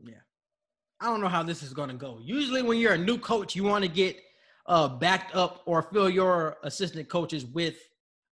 Yeah. 0.00 0.22
I 1.04 1.08
don't 1.08 1.20
know 1.20 1.28
how 1.28 1.42
this 1.42 1.62
is 1.62 1.74
going 1.74 1.90
to 1.90 1.94
go. 1.94 2.18
Usually, 2.22 2.62
when 2.62 2.78
you're 2.78 2.94
a 2.94 2.98
new 2.98 3.18
coach, 3.18 3.54
you 3.54 3.62
want 3.62 3.84
to 3.84 3.90
get 3.90 4.16
uh, 4.66 4.88
backed 4.88 5.36
up 5.36 5.60
or 5.66 5.82
fill 5.82 6.08
your 6.08 6.56
assistant 6.64 7.10
coaches 7.10 7.44
with 7.44 7.76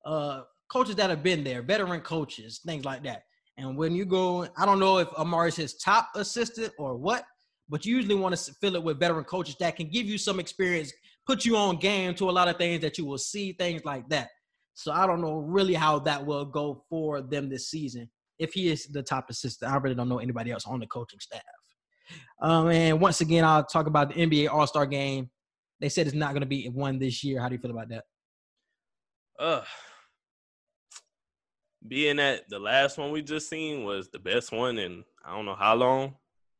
uh, 0.06 0.44
coaches 0.70 0.94
that 0.96 1.10
have 1.10 1.22
been 1.22 1.44
there, 1.44 1.60
veteran 1.60 2.00
coaches, 2.00 2.60
things 2.64 2.86
like 2.86 3.02
that. 3.02 3.24
And 3.58 3.76
when 3.76 3.94
you 3.94 4.06
go, 4.06 4.48
I 4.56 4.64
don't 4.64 4.78
know 4.80 4.96
if 4.96 5.08
Amar'e's 5.10 5.54
his 5.54 5.74
top 5.74 6.08
assistant 6.14 6.72
or 6.78 6.96
what, 6.96 7.24
but 7.68 7.84
you 7.84 7.94
usually 7.94 8.14
want 8.14 8.34
to 8.34 8.54
fill 8.54 8.74
it 8.76 8.82
with 8.82 8.98
veteran 8.98 9.24
coaches 9.24 9.54
that 9.60 9.76
can 9.76 9.90
give 9.90 10.06
you 10.06 10.16
some 10.16 10.40
experience, 10.40 10.94
put 11.26 11.44
you 11.44 11.58
on 11.58 11.76
game 11.76 12.14
to 12.14 12.30
a 12.30 12.32
lot 12.32 12.48
of 12.48 12.56
things 12.56 12.80
that 12.80 12.96
you 12.96 13.04
will 13.04 13.18
see, 13.18 13.52
things 13.52 13.84
like 13.84 14.08
that. 14.08 14.30
So 14.72 14.92
I 14.92 15.06
don't 15.06 15.20
know 15.20 15.36
really 15.36 15.74
how 15.74 15.98
that 15.98 16.24
will 16.24 16.46
go 16.46 16.84
for 16.88 17.20
them 17.20 17.50
this 17.50 17.68
season. 17.68 18.08
If 18.38 18.54
he 18.54 18.70
is 18.70 18.86
the 18.86 19.02
top 19.02 19.28
assistant, 19.28 19.70
I 19.70 19.76
really 19.76 19.94
don't 19.94 20.08
know 20.08 20.20
anybody 20.20 20.50
else 20.52 20.66
on 20.66 20.80
the 20.80 20.86
coaching 20.86 21.20
staff. 21.20 21.42
Um, 22.40 22.68
and 22.68 23.00
once 23.00 23.20
again, 23.20 23.44
I'll 23.44 23.64
talk 23.64 23.86
about 23.86 24.12
the 24.12 24.26
NBA 24.26 24.48
All 24.50 24.66
Star 24.66 24.86
Game. 24.86 25.30
They 25.80 25.88
said 25.88 26.06
it's 26.06 26.14
not 26.14 26.30
going 26.30 26.42
to 26.42 26.46
be 26.46 26.68
one 26.68 26.98
this 26.98 27.22
year. 27.24 27.40
How 27.40 27.48
do 27.48 27.54
you 27.54 27.60
feel 27.60 27.70
about 27.70 27.88
that? 27.88 28.04
uh 29.38 29.62
being 31.86 32.16
that 32.16 32.48
the 32.48 32.58
last 32.58 32.96
one 32.96 33.10
we 33.10 33.22
just 33.22 33.48
seen 33.48 33.84
was 33.84 34.08
the 34.10 34.18
best 34.18 34.52
one 34.52 34.78
and 34.78 35.02
I 35.24 35.34
don't 35.34 35.46
know 35.46 35.56
how 35.56 35.74
long. 35.74 36.14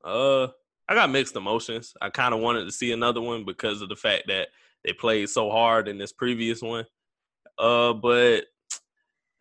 Uh 0.05 0.49
I 0.89 0.95
got 0.95 1.11
mixed 1.11 1.37
emotions. 1.37 1.95
I 2.03 2.11
kind 2.11 2.35
of 2.35 2.41
wanted 2.41 2.65
to 2.65 2.73
see 2.73 2.91
another 2.93 3.21
one 3.21 3.45
because 3.45 3.83
of 3.83 3.89
the 3.89 3.97
fact 3.97 4.25
that 4.27 4.49
they 4.85 4.93
played 4.93 5.29
so 5.29 5.49
hard 5.51 5.87
in 5.87 5.97
this 5.97 6.13
previous 6.13 6.61
one. 6.61 6.85
Uh 7.57 7.93
but 7.93 8.47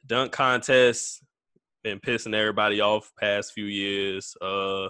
dunk 0.05 0.31
contest 0.31 1.23
been 1.83 1.99
pissing 1.99 2.35
everybody 2.35 2.79
off 2.79 3.11
past 3.19 3.53
few 3.53 3.65
years. 3.65 4.35
Uh 4.39 4.89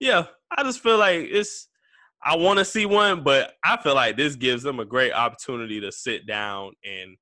yeah, 0.00 0.26
I 0.56 0.62
just 0.62 0.80
feel 0.80 0.98
like 0.98 1.28
it's 1.30 1.68
I 2.22 2.36
want 2.36 2.58
to 2.58 2.64
see 2.64 2.84
one, 2.84 3.22
but 3.22 3.54
I 3.64 3.76
feel 3.76 3.94
like 3.94 4.16
this 4.16 4.34
gives 4.34 4.62
them 4.62 4.80
a 4.80 4.84
great 4.84 5.12
opportunity 5.12 5.80
to 5.80 5.92
sit 5.92 6.26
down 6.26 6.72
and 6.84 7.16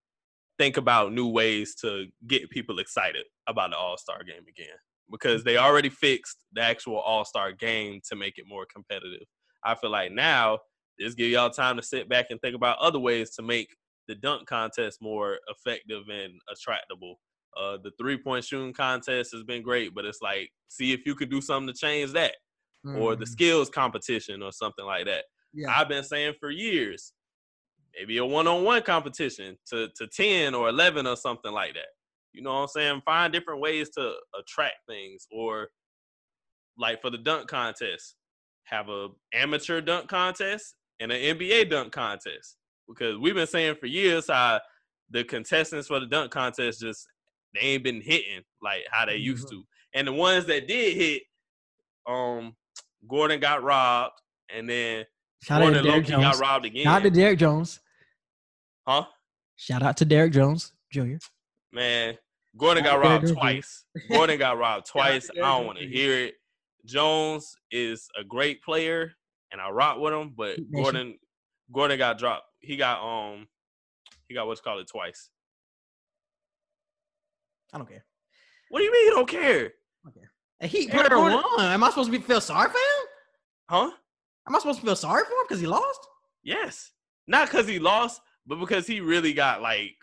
think 0.59 0.79
about 0.79 1.13
new 1.13 1.29
ways 1.29 1.75
to 1.83 2.07
get 2.27 2.49
people 2.49 2.79
excited 2.79 3.25
about 3.47 3.71
the 3.71 3.77
All 3.77 3.99
Star 3.99 4.23
game 4.25 4.45
again 4.49 4.77
because 5.11 5.45
they 5.45 5.59
already 5.59 5.91
fixed 5.91 6.39
the 6.53 6.63
actual 6.63 6.99
All 6.99 7.25
Star 7.25 7.53
game 7.53 8.01
to 8.09 8.17
make 8.17 8.39
it 8.39 8.45
more 8.49 8.67
competitive. 8.73 9.27
I 9.65 9.75
feel 9.75 9.91
like 9.91 10.13
now 10.13 10.59
this 10.99 11.15
give 11.15 11.31
y'all 11.31 11.51
time 11.51 11.77
to 11.77 11.83
sit 11.83 12.09
back 12.09 12.27
and 12.31 12.41
think 12.41 12.55
about 12.57 12.79
other 12.79 12.99
ways 12.99 13.31
to 13.37 13.43
make 13.43 13.69
the 14.09 14.15
dunk 14.15 14.47
contest 14.47 15.03
more 15.03 15.39
effective 15.49 16.05
and 16.09 16.33
attractable. 16.51 17.17
Uh, 17.59 17.77
the 17.83 17.91
three 17.99 18.17
point 18.17 18.45
shooting 18.45 18.73
contest 18.73 19.33
has 19.33 19.43
been 19.43 19.63
great, 19.63 19.95
but 19.95 20.05
it's 20.07 20.23
like 20.23 20.51
see 20.69 20.93
if 20.93 21.05
you 21.05 21.15
could 21.15 21.31
do 21.31 21.41
something 21.43 21.73
to 21.73 21.79
change 21.79 22.13
that 22.13 22.35
or 22.95 23.17
the 23.17 23.25
Mm, 23.25 23.29
skills 23.29 23.71
competition 23.71 24.43
or 24.43 24.53
something 24.53 24.85
like 24.85 25.07
that. 25.07 25.25
yeah. 25.53 25.69
I've 25.75 25.89
been 25.89 26.05
saying 26.05 26.35
for 26.41 26.51
years, 26.51 27.13
maybe 27.99 28.19
a 28.19 28.25
one-on-one 28.25 28.83
competition 28.83 29.57
to 29.71 29.89
to 29.97 30.07
10 30.07 30.55
or 30.55 30.69
11 30.69 31.07
or 31.07 31.17
something 31.17 31.53
like 31.53 31.75
that. 31.75 31.89
You 32.33 32.43
know 32.43 32.53
what 32.55 32.61
I'm 32.63 32.69
saying? 32.69 33.03
Find 33.05 33.33
different 33.33 33.61
ways 33.61 33.91
to 33.91 34.15
attract 34.39 34.77
things 34.89 35.27
or 35.31 35.69
like 36.79 37.01
for 37.01 37.11
the 37.11 37.19
dunk 37.19 37.49
contest, 37.49 38.17
have 38.65 38.89
a 38.89 39.09
amateur 39.33 39.81
dunk 39.81 40.09
contest 40.09 40.75
and 41.01 41.11
an 41.11 41.39
NBA 41.39 41.71
dunk 41.71 41.93
contest. 41.93 42.57
Because 42.89 43.17
we've 43.19 43.35
been 43.35 43.47
saying 43.47 43.77
for 43.81 43.87
years 43.87 44.29
how 44.29 44.61
the 45.11 45.25
contestants 45.25 45.89
for 45.89 46.01
the 46.01 46.07
dunk 46.07 46.31
contest 46.31 46.81
just 46.81 47.07
they 47.55 47.61
ain't 47.61 47.85
been 47.85 48.01
hitting 48.03 48.43
like 48.63 48.83
how 48.91 49.07
they 49.07 49.17
used 49.17 49.49
Mm-hmm. 49.49 49.57
to. 49.57 49.65
And 49.95 50.09
the 50.09 50.13
ones 50.13 50.45
that 50.47 50.69
did 50.69 50.97
hit, 50.97 51.23
um, 52.07 52.55
Gordon 53.09 53.41
got 53.41 53.63
robbed, 53.63 54.21
and 54.55 54.69
then 54.69 55.05
Shout 55.43 55.63
out 55.63 55.67
to 55.67 55.73
Gordon 55.75 55.85
Derrick 55.85 56.09
Loki 56.09 56.23
got 56.23 56.31
Jones. 56.33 56.41
robbed 56.41 56.65
again. 56.67 56.85
Shout 56.85 56.97
out 56.97 57.03
to 57.03 57.11
Derrick 57.11 57.39
Jones. 57.39 57.81
huh? 58.87 59.05
Shout 59.57 59.83
out 59.83 59.97
to 59.99 60.05
Derrick 60.05 60.33
Jones 60.33 60.73
Jr. 60.93 61.17
Man, 61.73 62.17
Gordon 62.57 62.85
got 62.85 63.01
robbed 63.01 63.29
twice. 63.29 63.85
Gordon 64.11 64.39
got 64.39 64.59
robbed 64.59 64.87
twice. 64.91 65.29
I 65.35 65.39
don't 65.41 65.67
want 65.67 65.79
to 65.79 65.87
hear 65.87 66.27
it. 66.27 66.35
Jones 66.85 67.55
is 67.71 68.09
a 68.19 68.23
great 68.25 68.63
player, 68.63 69.13
and 69.53 69.61
I 69.61 69.71
rock 69.71 69.99
with 69.99 70.13
him, 70.15 70.33
but 70.37 70.59
Gordon, 70.73 71.19
Gordon 71.73 71.99
got 71.99 72.19
dropped. 72.19 72.45
He 72.61 72.77
got 72.77 73.03
um, 73.03 73.47
he 74.29 74.35
got 74.35 74.47
what's 74.47 74.61
called 74.61 74.81
it 74.81 74.89
twice. 74.89 75.31
I 77.73 77.79
don't 77.79 77.89
care. 77.89 78.05
What 78.71 78.79
do 78.81 78.85
you 78.85 78.93
mean 78.93 79.07
you 79.07 79.15
don't 79.15 79.29
care? 79.29 79.73
A 80.61 80.67
Heat 80.67 80.93
Aaron 80.95 81.09
player 81.09 81.19
won. 81.21 81.45
Am 81.61 81.85
I 81.85 81.89
supposed 81.91 82.11
to 82.11 82.19
be 82.19 82.25
feel 82.25 82.41
sorry 82.41 82.69
for 82.71 82.79
him? 82.79 82.96
Huh? 83.69 83.91
Am 84.49 84.55
I 84.55 84.59
supposed 84.59 84.81
to 84.81 84.87
feel 84.87 84.97
sorry 84.97 85.25
for 85.25 85.31
him 85.33 85.39
because 85.49 85.61
he 85.61 85.67
lost? 85.67 86.01
Yes. 86.43 86.91
Not 87.27 87.49
because 87.49 87.67
he 87.67 87.79
lost, 87.79 88.21
but 88.47 88.61
because 88.61 88.87
he 88.87 89.01
really 89.01 89.33
got 89.33 89.61
like 89.61 89.97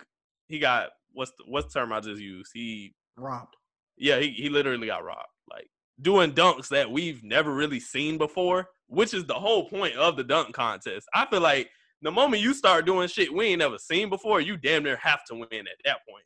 he 0.47 0.59
got 0.59 0.89
what's 1.13 1.31
the, 1.37 1.45
what's 1.47 1.73
the 1.73 1.79
term 1.79 1.93
I 1.93 2.01
just 2.01 2.21
used? 2.21 2.51
He 2.53 2.93
Robbed. 3.15 3.55
yeah, 3.97 4.19
he, 4.19 4.29
he 4.31 4.49
literally 4.49 4.87
got 4.87 5.05
robbed. 5.05 5.27
Like 5.49 5.67
doing 6.01 6.33
dunks 6.33 6.67
that 6.69 6.91
we've 6.91 7.23
never 7.23 7.53
really 7.53 7.79
seen 7.79 8.17
before, 8.17 8.67
which 8.87 9.13
is 9.13 9.25
the 9.25 9.33
whole 9.33 9.69
point 9.69 9.95
of 9.95 10.17
the 10.17 10.23
dunk 10.23 10.53
contest. 10.53 11.07
I 11.13 11.25
feel 11.27 11.41
like 11.41 11.69
the 12.01 12.11
moment 12.11 12.41
you 12.41 12.53
start 12.53 12.85
doing 12.85 13.07
shit 13.07 13.33
we 13.33 13.47
ain't 13.47 13.59
never 13.59 13.77
seen 13.77 14.09
before, 14.09 14.41
you 14.41 14.57
damn 14.57 14.83
near 14.83 14.97
have 14.97 15.23
to 15.29 15.35
win 15.35 15.45
at 15.51 15.77
that 15.85 15.99
point. 16.09 16.25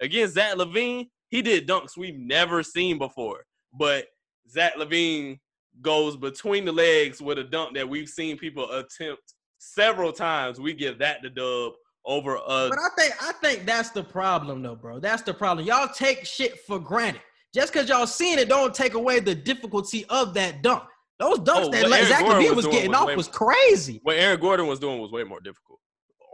Against 0.00 0.34
Zach 0.34 0.54
LaVine, 0.56 1.06
he 1.30 1.40
did 1.40 1.66
dunks 1.66 1.96
we've 1.96 2.18
never 2.18 2.62
seen 2.62 2.98
before. 2.98 3.44
But 3.72 4.06
Zach 4.50 4.74
LaVine 4.76 5.38
goes 5.82 6.16
between 6.16 6.64
the 6.64 6.72
legs 6.72 7.20
with 7.20 7.38
a 7.38 7.44
dunk 7.44 7.74
that 7.74 7.88
we've 7.88 8.08
seen 8.08 8.36
people 8.36 8.70
attempt 8.72 9.34
several 9.58 10.12
times. 10.12 10.60
We 10.60 10.74
give 10.74 10.98
that 10.98 11.22
the 11.22 11.30
dub 11.30 11.72
over 12.06 12.36
a 12.36 12.68
But 12.68 12.78
I 12.78 12.88
think 12.98 13.14
I 13.22 13.32
think 13.32 13.66
that's 13.66 13.90
the 13.90 14.04
problem 14.04 14.62
though, 14.62 14.76
bro. 14.76 15.00
That's 15.00 15.22
the 15.22 15.34
problem. 15.34 15.66
Y'all 15.66 15.88
take 15.88 16.24
shit 16.24 16.60
for 16.60 16.78
granted. 16.78 17.22
Just 17.54 17.72
because 17.72 17.88
y'all 17.88 18.06
seen 18.06 18.38
it, 18.38 18.48
don't 18.48 18.74
take 18.74 18.94
away 18.94 19.20
the 19.20 19.34
difficulty 19.34 20.04
of 20.06 20.34
that 20.34 20.62
dunk. 20.62 20.82
Those 21.20 21.38
dunks 21.38 21.66
Oh, 21.66 21.70
that 21.70 21.88
like, 21.88 22.04
Zach 22.04 22.24
LaVine 22.24 22.56
was 22.56 22.66
was 22.66 22.74
getting 22.74 22.90
was 22.90 22.98
off 22.98 23.06
way 23.06 23.16
was 23.16 23.28
crazy. 23.28 24.00
what 24.02 24.16
Aaron 24.16 24.40
Gordon 24.40 24.66
was 24.66 24.80
doing 24.80 25.00
was 25.00 25.12
way 25.12 25.24
more 25.24 25.40
difficult. 25.40 25.80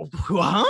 Huh? 0.14 0.64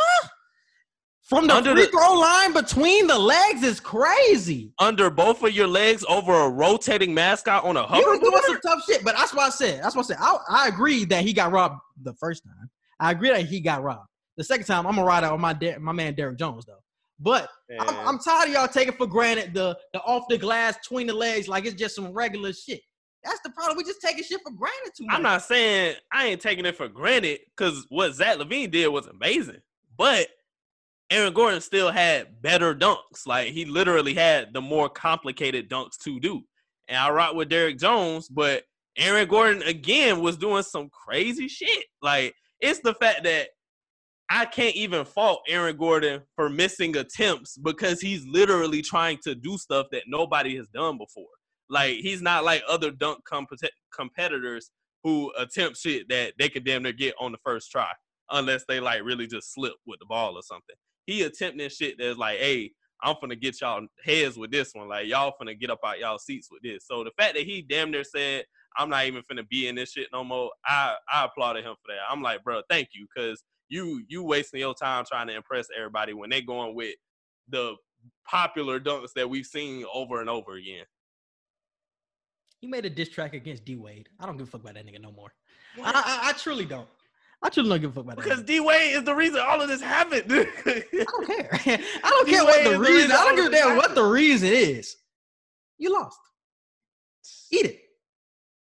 From 1.31 1.47
the 1.47 1.55
Under 1.55 1.70
free 1.73 1.85
the- 1.85 1.90
throw 1.93 2.15
line 2.15 2.52
between 2.52 3.07
the 3.07 3.16
legs 3.19 3.62
is 3.62 3.78
crazy. 3.78 4.73
under 4.81 5.09
both 5.11 5.43
of 5.44 5.52
your 5.52 5.69
legs 5.69 6.05
over 6.09 6.32
a 6.32 6.48
rotating 6.51 7.15
mascot 7.15 7.62
on 7.65 7.77
a 7.77 7.86
He 7.97 8.02
was 8.05 8.19
doing 8.19 8.43
some 8.47 8.61
tough 8.61 8.85
shit, 8.85 9.05
but 9.05 9.15
that's 9.16 9.32
what 9.32 9.44
I 9.44 9.51
said. 9.51 9.81
That's 9.82 9.94
what 9.94 10.07
I 10.07 10.09
said. 10.09 10.16
I, 10.20 10.39
I 10.48 10.69
agree 10.69 11.05
that 11.05 11.23
he 11.23 11.32
got 11.32 11.52
robbed 11.52 11.77
the 12.02 12.15
first 12.15 12.43
time. 12.43 12.69
I 12.98 13.12
agree 13.12 13.28
that 13.31 13.47
he 13.47 13.61
got 13.61 13.82
robbed. 13.85 14.09
The 14.39 14.43
second 14.44 14.66
time, 14.66 14.89
I'm 14.89 14.97
gonna 14.97 15.07
ride 15.07 15.23
out 15.23 15.32
on 15.32 15.40
my 15.40 15.52
Der- 15.52 15.78
my 15.78 15.93
man 15.93 16.15
Derrick 16.15 16.36
Jones 16.36 16.66
though. 16.66 16.82
But 17.20 17.48
I'm, 17.78 18.09
I'm 18.09 18.19
tired 18.19 18.48
of 18.48 18.55
y'all 18.55 18.66
taking 18.66 18.94
for 18.94 19.07
granted 19.07 19.55
the 19.55 19.78
the 19.93 20.01
off 20.01 20.24
the 20.28 20.36
glass 20.36 20.78
between 20.78 21.07
the 21.07 21.15
legs 21.15 21.47
like 21.47 21.65
it's 21.65 21.77
just 21.77 21.94
some 21.94 22.12
regular 22.12 22.52
shit. 22.52 22.81
That's 23.23 23.40
the 23.44 23.51
problem. 23.51 23.77
We 23.77 23.85
just 23.85 24.01
taking 24.01 24.24
shit 24.24 24.40
for 24.43 24.51
granted 24.51 24.93
too 24.97 25.05
much. 25.07 25.15
I'm 25.16 25.23
not 25.23 25.43
saying 25.43 25.94
I 26.12 26.27
ain't 26.27 26.40
taking 26.40 26.66
it 26.66 26.74
for 26.77 26.89
granted 26.89 27.39
because 27.57 27.86
what 27.89 28.15
Zach 28.15 28.39
LaVine 28.39 28.70
did 28.73 28.89
was 28.89 29.07
amazing, 29.07 29.61
but 29.97 30.27
Aaron 31.11 31.32
Gordon 31.32 31.61
still 31.61 31.91
had 31.91 32.41
better 32.41 32.74
dunks. 32.74 33.27
Like 33.27 33.49
he 33.49 33.65
literally 33.65 34.15
had 34.15 34.53
the 34.55 34.61
more 34.61 34.89
complicated 34.89 35.69
dunks 35.69 35.99
to 36.05 36.20
do. 36.20 36.43
And 36.89 36.99
I 36.99 37.11
rock 37.11 37.35
with 37.35 37.49
Derrick 37.49 37.78
Jones, 37.78 38.28
but 38.28 38.65
Aaron 38.97 39.28
Gordon 39.28 39.62
again 39.62 40.20
was 40.20 40.37
doing 40.37 40.62
some 40.62 40.89
crazy 40.91 41.49
shit. 41.49 41.85
Like 42.01 42.35
it's 42.61 42.81
the 42.81 42.95
fact 42.95 43.24
that 43.24 43.49
I 44.32 44.45
can't 44.45 44.77
even 44.77 45.05
fault 45.05 45.43
Aaron 45.49 45.77
Gordon 45.77 46.23
for 46.37 46.49
missing 46.49 46.97
attempts 46.97 47.59
because 47.59 48.01
he's 48.01 48.24
literally 48.27 48.81
trying 48.81 49.19
to 49.24 49.35
do 49.35 49.59
stuff 49.59 49.87
that 49.91 50.05
nobody 50.07 50.57
has 50.57 50.69
done 50.69 50.99
before. 50.99 51.27
Like 51.69 51.97
he's 51.97 52.23
not 52.23 52.45
like 52.45 52.62
other 52.69 52.93
dunk 52.93 53.20
compet- 53.28 53.70
competitors 53.93 54.70
who 55.03 55.32
attempt 55.37 55.78
shit 55.78 56.09
that 56.11 56.35
they 56.39 56.49
could 56.49 56.65
damn 56.65 56.85
near 56.85 56.93
get 56.93 57.15
on 57.19 57.32
the 57.32 57.39
first 57.45 57.73
try, 57.73 57.91
unless 58.31 58.65
they 58.69 58.78
like 58.78 59.03
really 59.03 59.27
just 59.27 59.53
slip 59.53 59.74
with 59.87 59.99
the 59.99 60.07
ball 60.07 60.37
or 60.37 60.43
something. 60.43 60.77
He 61.11 61.23
attempting 61.23 61.69
shit 61.70 61.97
that's 61.99 62.16
like, 62.16 62.39
hey, 62.39 62.70
I'm 63.03 63.16
finna 63.16 63.41
get 63.41 63.61
y'all 63.61 63.85
heads 64.05 64.37
with 64.37 64.53
this 64.53 64.73
one. 64.74 64.89
Like 64.89 65.09
y'all 65.09 65.35
finna 65.43 65.59
get 65.59 65.70
up 65.70 65.81
out 65.85 65.99
y'all 65.99 66.19
seats 66.19 66.49
with 66.53 66.62
this. 66.62 66.87
So 66.87 67.03
the 67.03 67.11
fact 67.19 67.35
that 67.35 67.43
he 67.43 67.62
damn 67.62 67.91
near 67.91 68.05
said, 68.05 68.45
I'm 68.77 68.89
not 68.89 69.07
even 69.07 69.23
finna 69.23 69.49
be 69.49 69.66
in 69.66 69.74
this 69.74 69.91
shit 69.91 70.07
no 70.12 70.23
more. 70.23 70.53
I 70.65 70.95
I 71.12 71.24
applauded 71.24 71.65
him 71.65 71.74
for 71.82 71.93
that. 71.93 71.99
I'm 72.09 72.23
like, 72.23 72.45
bro, 72.45 72.62
thank 72.70 72.91
you, 72.93 73.09
cause 73.16 73.43
you 73.69 74.05
you 74.07 74.23
wasting 74.23 74.61
your 74.61 74.73
time 74.73 75.05
trying 75.05 75.27
to 75.27 75.35
impress 75.35 75.66
everybody 75.77 76.12
when 76.12 76.31
they 76.31 76.43
going 76.43 76.77
with 76.77 76.95
the 77.49 77.74
popular 78.24 78.78
dunks 78.78 79.12
that 79.16 79.28
we've 79.28 79.47
seen 79.47 79.85
over 79.93 80.20
and 80.20 80.31
over 80.31 80.55
again. 80.55 80.85
He 82.61 82.69
made 82.69 82.85
a 82.85 82.91
diss 82.91 83.09
track 83.09 83.35
against 83.35 83.65
D 83.65 83.74
Wade. 83.74 84.09
I 84.20 84.27
don't 84.27 84.37
give 84.37 84.47
a 84.47 84.51
fuck 84.51 84.61
about 84.61 84.74
that 84.74 84.87
nigga 84.87 85.01
no 85.01 85.11
more. 85.11 85.32
I, 85.82 85.91
I, 85.91 86.28
I 86.28 86.32
truly 86.35 86.66
don't. 86.66 86.89
I 87.43 87.49
truly 87.49 87.69
don't 87.71 87.81
give 87.81 87.91
a 87.91 87.95
fuck 87.95 88.05
about 88.05 88.17
that. 88.17 88.25
Because. 88.25 88.43
D 88.43 88.61
Wade 88.61 88.95
is 88.97 89.05
the 89.05 89.15
reason 89.15 89.41
all 89.41 89.61
of 89.62 89.69
this 89.69 89.81
happened. 89.81 90.25
I 90.31 90.85
don't 90.93 91.27
care. 91.27 91.49
I 91.53 92.11
don't 92.11 92.27
D 92.27 92.33
care 92.33 92.45
what 92.45 92.62
the 92.65 92.71
is 92.71 92.73
the 92.73 92.79
reason. 92.81 92.95
reason 92.95 93.12
I 93.12 93.25
don't 93.25 93.37
give 93.37 93.47
a 93.47 93.51
damn 93.51 93.77
what 93.77 93.95
the 93.95 94.05
reason 94.05 94.49
is. 94.53 94.97
You 95.79 95.93
lost. 95.93 96.19
Eat 97.51 97.65
it. 97.67 97.81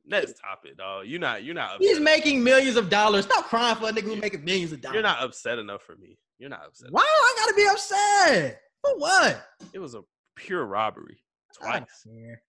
Next 0.06 0.34
topic, 0.42 0.76
dog. 0.78 1.06
You're 1.08 1.20
not 1.20 1.44
you're 1.44 1.56
not 1.56 1.78
He's 1.80 1.92
upset. 1.92 2.04
making 2.04 2.44
millions 2.44 2.76
of 2.76 2.90
dollars. 2.90 3.26
Stop 3.26 3.46
crying 3.46 3.76
for 3.76 3.88
a 3.90 3.92
nigga 3.92 4.04
who's 4.04 4.20
making 4.22 4.44
millions 4.44 4.72
of 4.74 4.82
dollars. 4.82 4.96
You're 4.96 5.04
not 5.04 5.22
upset 5.24 5.60
enough 5.60 5.82
for 5.84 5.96
me. 5.96 6.18
You're 6.40 6.50
not 6.50 6.66
upset. 6.66 6.90
Why 6.92 7.02
I 7.04 7.36
gotta 7.38 7.54
be 7.56 7.68
upset? 7.72 8.60
For 8.82 8.98
what? 8.98 9.46
It 9.72 9.80
was 9.80 9.94
a 9.96 10.02
pure 10.36 10.66
robbery. 10.66 11.20
I 11.62 11.78
Twice. 11.80 12.04
don't 12.06 12.18
care. 12.18 12.42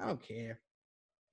I 0.00 0.06
don't 0.06 0.22
care. 0.26 0.60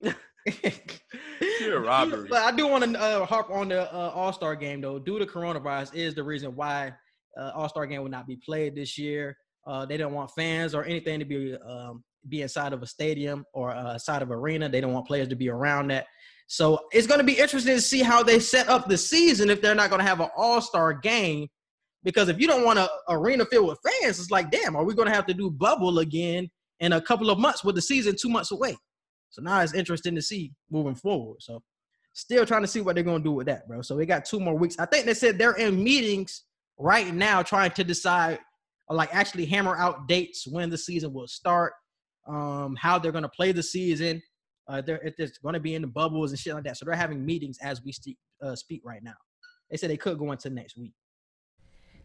Pure 1.58 1.80
robbery. 1.84 2.28
But 2.28 2.42
I 2.42 2.52
do 2.52 2.66
want 2.66 2.84
to 2.84 3.00
uh, 3.00 3.26
harp 3.26 3.50
on 3.50 3.68
the 3.68 3.92
uh, 3.92 4.10
All 4.10 4.32
Star 4.32 4.56
game 4.56 4.80
though. 4.80 4.98
Due 4.98 5.18
to 5.18 5.26
coronavirus, 5.26 5.94
is 5.94 6.14
the 6.14 6.24
reason 6.24 6.54
why 6.54 6.92
uh, 7.38 7.52
All 7.54 7.68
Star 7.68 7.86
game 7.86 8.02
will 8.02 8.10
not 8.10 8.26
be 8.26 8.36
played 8.36 8.74
this 8.74 8.98
year. 8.98 9.36
Uh, 9.66 9.84
they 9.84 9.96
don't 9.96 10.14
want 10.14 10.30
fans 10.36 10.74
or 10.74 10.84
anything 10.84 11.18
to 11.18 11.24
be 11.24 11.56
um, 11.66 12.02
be 12.28 12.42
inside 12.42 12.72
of 12.72 12.82
a 12.82 12.86
stadium 12.86 13.44
or 13.52 13.70
uh, 13.70 13.98
side 13.98 14.22
of 14.22 14.30
arena. 14.30 14.68
They 14.68 14.80
don't 14.80 14.92
want 14.92 15.06
players 15.06 15.28
to 15.28 15.36
be 15.36 15.48
around 15.48 15.88
that. 15.88 16.06
So 16.46 16.80
it's 16.90 17.06
going 17.06 17.18
to 17.18 17.24
be 17.24 17.38
interesting 17.38 17.76
to 17.76 17.80
see 17.80 18.02
how 18.02 18.22
they 18.22 18.40
set 18.40 18.68
up 18.68 18.88
the 18.88 18.98
season 18.98 19.50
if 19.50 19.62
they're 19.62 19.74
not 19.74 19.88
going 19.88 20.00
to 20.00 20.06
have 20.06 20.20
an 20.20 20.30
All 20.36 20.60
Star 20.60 20.92
game. 20.92 21.48
Because 22.02 22.28
if 22.30 22.40
you 22.40 22.46
don't 22.46 22.64
want 22.64 22.78
an 22.78 22.88
arena 23.10 23.44
filled 23.44 23.68
with 23.68 23.78
fans, 23.84 24.18
it's 24.18 24.30
like, 24.30 24.50
damn, 24.50 24.74
are 24.74 24.84
we 24.84 24.94
going 24.94 25.08
to 25.08 25.14
have 25.14 25.26
to 25.26 25.34
do 25.34 25.50
bubble 25.50 25.98
again 25.98 26.48
in 26.80 26.94
a 26.94 27.00
couple 27.00 27.28
of 27.28 27.38
months 27.38 27.62
with 27.62 27.74
the 27.74 27.82
season 27.82 28.16
two 28.18 28.30
months 28.30 28.52
away? 28.52 28.74
So 29.30 29.42
now 29.42 29.60
it's 29.60 29.74
interesting 29.74 30.14
to 30.14 30.22
see 30.22 30.52
moving 30.70 30.94
forward. 30.94 31.38
So 31.40 31.62
still 32.12 32.44
trying 32.44 32.62
to 32.62 32.68
see 32.68 32.80
what 32.80 32.94
they're 32.94 33.04
going 33.04 33.22
to 33.22 33.28
do 33.28 33.32
with 33.32 33.46
that, 33.46 33.66
bro. 33.68 33.82
So 33.82 33.96
we 33.96 34.06
got 34.06 34.24
two 34.24 34.40
more 34.40 34.56
weeks. 34.56 34.76
I 34.78 34.86
think 34.86 35.06
they 35.06 35.14
said 35.14 35.38
they're 35.38 35.56
in 35.56 35.82
meetings 35.82 36.44
right 36.78 37.12
now 37.14 37.42
trying 37.42 37.70
to 37.72 37.84
decide 37.84 38.40
or 38.88 38.96
like 38.96 39.14
actually 39.14 39.46
hammer 39.46 39.76
out 39.76 40.08
dates 40.08 40.46
when 40.46 40.68
the 40.68 40.76
season 40.76 41.12
will 41.12 41.28
start, 41.28 41.72
um, 42.26 42.76
how 42.76 42.98
they're 42.98 43.12
going 43.12 43.22
to 43.22 43.28
play 43.28 43.52
the 43.52 43.62
season. 43.62 44.20
Uh, 44.68 44.80
they're, 44.80 45.00
if 45.02 45.14
it's 45.18 45.38
going 45.38 45.54
to 45.54 45.60
be 45.60 45.74
in 45.74 45.82
the 45.82 45.88
bubbles 45.88 46.30
and 46.30 46.38
shit 46.38 46.54
like 46.54 46.64
that. 46.64 46.76
So 46.76 46.84
they're 46.84 46.94
having 46.94 47.24
meetings 47.24 47.58
as 47.62 47.82
we 47.84 47.94
uh, 48.42 48.56
speak 48.56 48.82
right 48.84 49.02
now. 49.02 49.14
They 49.70 49.76
said 49.76 49.90
they 49.90 49.96
could 49.96 50.18
go 50.18 50.32
into 50.32 50.50
next 50.50 50.76
week. 50.76 50.92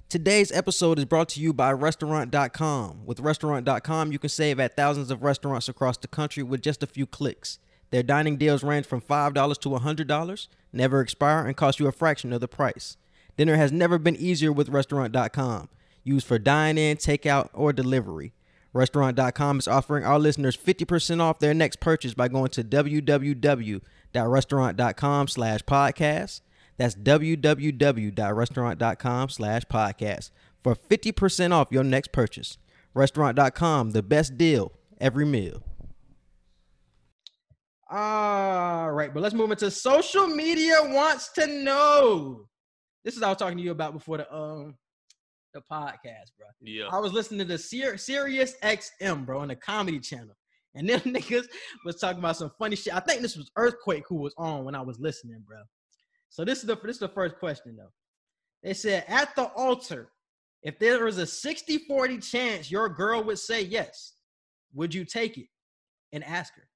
Today's 0.08 0.52
episode 0.52 1.00
is 1.00 1.06
brought 1.06 1.30
to 1.30 1.40
you 1.40 1.52
by 1.52 1.74
Restaurant.com. 1.74 3.08
With 3.08 3.20
Restaurant.com, 3.20 4.12
you 4.12 4.20
can 4.20 4.30
save 4.30 4.60
at 4.60 4.76
thousands 4.76 5.10
of 5.10 5.24
restaurants 5.24 5.68
across 5.68 5.98
the 5.98 6.08
country 6.08 6.44
with 6.44 6.62
just 6.62 6.84
a 6.84 6.88
few 6.88 7.08
clicks. 7.08 7.58
Their 7.90 8.04
dining 8.04 8.38
deals 8.38 8.64
range 8.64 8.86
from 8.86 9.02
$5 9.02 9.60
to 9.62 9.70
$100, 9.70 10.48
never 10.72 11.02
expire, 11.02 11.48
and 11.48 11.58
cost 11.58 11.80
you 11.80 11.88
a 11.88 11.92
fraction 11.92 12.32
of 12.34 12.42
the 12.42 12.48
price. 12.48 12.98
Dinner 13.36 13.58
has 13.58 13.72
never 13.72 13.98
been 13.98 14.16
easier 14.16 14.52
with 14.52 14.70
Restaurant.com. 14.70 15.70
Used 16.04 16.28
for 16.28 16.38
dine 16.38 16.78
in, 16.78 16.98
takeout, 16.98 17.50
or 17.52 17.74
delivery. 17.74 18.34
Restaurant.com 18.74 19.58
is 19.58 19.68
offering 19.68 20.06
our 20.06 20.20
listeners 20.20 20.56
50% 20.56 21.20
off 21.20 21.40
their 21.40 21.56
next 21.56 21.80
purchase 21.80 22.14
by 22.14 22.28
going 22.28 22.50
to 22.50 22.64
www.restaurant.com 22.64 25.28
slash 25.28 25.62
podcast. 25.62 26.42
That's 26.78 26.96
www.restaurant.com 26.96 29.30
slash 29.30 29.64
podcast 29.64 30.32
for 30.64 30.76
50% 30.76 31.52
off 31.52 31.68
your 31.72 31.84
next 31.84 32.12
purchase. 32.12 32.58
Restaurant.com, 32.94 33.92
the 33.92 34.04
best 34.04 34.38
deal 34.38 34.72
every 35.00 35.26
meal. 35.26 35.64
All 37.90 38.92
right, 38.92 39.14
but 39.14 39.22
let's 39.22 39.36
move 39.36 39.52
into 39.52 39.70
social 39.70 40.28
media 40.28 40.78
wants 40.82 41.32
to 41.34 41.46
know. 41.46 42.48
This 43.04 43.14
is 43.14 43.22
what 43.22 43.28
I 43.28 43.30
was 43.30 43.38
talking 43.38 43.58
to 43.58 43.64
you 43.64 43.72
about 43.72 43.94
before 43.94 44.18
the 44.18 44.34
um 44.34 44.76
the 45.54 45.62
podcast, 45.72 46.32
bro. 46.38 46.48
Yeah. 46.62 46.88
I 46.92 47.00
was 47.00 47.14
listening 47.14 47.48
to 47.48 47.58
Sir- 47.58 47.98
Sirius 47.98 48.56
XM, 48.62 49.26
bro, 49.26 49.40
on 49.40 49.48
the 49.48 49.56
comedy 49.56 50.00
channel. 50.00 50.36
And 50.76 50.90
them 50.90 51.00
niggas 51.02 51.46
was 51.86 51.96
talking 51.96 52.20
about 52.20 52.38
some 52.38 52.52
funny 52.60 52.76
shit. 52.76 52.94
I 52.94 53.00
think 53.00 53.22
this 53.22 53.38
was 53.38 53.50
Earthquake 53.56 54.04
who 54.08 54.16
was 54.16 54.34
on 54.38 54.66
when 54.66 54.76
I 54.76 54.82
was 54.82 55.00
listening, 55.00 55.44
bro. 55.48 55.58
So 56.30 56.44
this 56.44 56.60
is 56.60 56.66
the 56.66 56.76
this 56.76 56.96
is 56.98 57.00
the 57.00 57.08
first 57.10 57.38
question 57.38 57.76
though. 57.78 57.92
They 58.64 58.74
said 58.74 59.06
at 59.08 59.36
the 59.36 59.46
altar, 59.56 60.10
if 60.64 60.80
there 60.80 61.04
was 61.06 61.20
a 61.20 61.24
60-40 61.24 62.28
chance 62.32 62.72
your 62.72 62.90
girl 62.90 63.24
would 63.24 63.40
say 63.40 63.62
yes, 63.62 64.14
would 64.74 64.94
you 64.94 65.06
take 65.06 65.38
it 65.38 65.48
and 66.12 66.24
ask 66.24 66.54
her? 66.56 66.68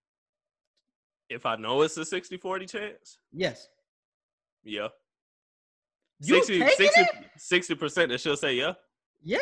If 1.30 1.46
I 1.46 1.56
know 1.56 1.82
it's 1.82 1.98
a 1.98 2.06
60 2.06 2.38
40 2.38 2.66
chance, 2.66 3.18
Yes. 3.32 3.68
yeah. 4.64 4.88
You 6.22 6.36
60, 6.44 6.60
60, 6.60 7.02
it? 7.02 7.10
60% 7.38 8.10
that 8.10 8.20
she'll 8.20 8.36
say 8.38 8.54
yeah. 8.56 8.74
Yeah. 9.22 9.40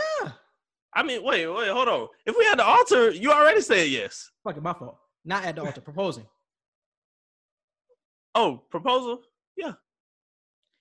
I 0.93 1.03
mean, 1.03 1.23
wait, 1.23 1.47
wait, 1.47 1.69
hold 1.69 1.87
on. 1.87 2.07
If 2.25 2.35
we 2.37 2.45
had 2.45 2.59
the 2.59 2.65
altar, 2.65 3.11
you 3.11 3.31
already 3.31 3.61
said 3.61 3.87
yes. 3.89 4.29
Fucking 4.43 4.63
my 4.63 4.73
fault. 4.73 4.97
Not 5.25 5.43
at 5.45 5.55
the 5.55 5.63
altar, 5.63 5.81
proposing. 5.81 6.25
Oh, 8.35 8.63
proposal? 8.69 9.21
Yeah. 9.55 9.73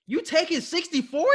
You 0.07 0.21
taking 0.21 0.61
60 0.61 1.01
40? 1.03 1.27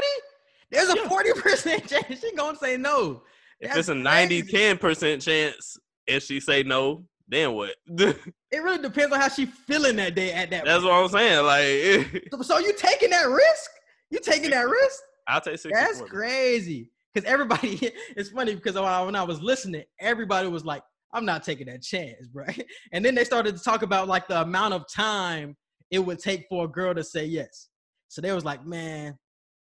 There's 0.70 0.88
a 0.88 0.96
Yeah. 0.96 1.08
40% 1.08 1.88
chance 1.88 2.20
she 2.20 2.34
gonna 2.34 2.56
say 2.58 2.76
no. 2.76 3.22
If 3.60 3.76
it's 3.76 3.88
a 3.88 3.94
90 3.94 4.42
crazy. 4.42 4.74
10% 4.74 5.22
chance, 5.22 5.76
if 6.06 6.24
she 6.24 6.40
say 6.40 6.62
no, 6.62 7.04
then 7.28 7.52
what? 7.52 7.74
It 8.54 8.62
really 8.62 8.82
depends 8.82 9.14
on 9.14 9.18
how 9.18 9.28
she 9.30 9.46
feeling 9.46 9.96
that 9.96 10.14
day 10.14 10.30
at 10.32 10.50
that 10.50 10.64
point. 10.64 10.66
That's 10.66 10.84
what 10.84 10.92
I'm 10.92 11.08
saying. 11.08 11.46
Like, 11.46 12.30
point. 12.30 12.44
So 12.44 12.58
you 12.58 12.74
taking 12.76 13.08
that 13.08 13.22
risk? 13.24 13.70
You 14.10 14.18
taking 14.20 14.50
that 14.50 14.68
risk? 14.68 15.00
I'll 15.26 15.40
take 15.40 15.54
60 15.58 15.70
That's 15.72 15.98
40. 16.00 16.10
crazy. 16.10 16.90
Because 17.14 17.26
everybody, 17.30 17.90
it's 18.16 18.28
funny 18.28 18.54
because 18.54 18.74
when 18.74 18.84
I, 18.84 19.02
when 19.04 19.16
I 19.16 19.22
was 19.22 19.40
listening, 19.40 19.84
everybody 20.00 20.48
was 20.48 20.66
like, 20.66 20.82
I'm 21.14 21.24
not 21.24 21.42
taking 21.44 21.66
that 21.68 21.82
chance, 21.82 22.26
bro. 22.28 22.44
And 22.92 23.02
then 23.04 23.14
they 23.14 23.24
started 23.24 23.56
to 23.56 23.62
talk 23.62 23.80
about 23.82 24.06
like 24.08 24.28
the 24.28 24.42
amount 24.42 24.74
of 24.74 24.84
time 24.94 25.56
it 25.90 25.98
would 25.98 26.18
take 26.18 26.46
for 26.50 26.64
a 26.66 26.68
girl 26.68 26.94
to 26.94 27.02
say 27.04 27.24
yes. 27.24 27.68
So 28.12 28.20
they 28.20 28.30
was 28.30 28.44
like, 28.44 28.66
man, 28.66 29.16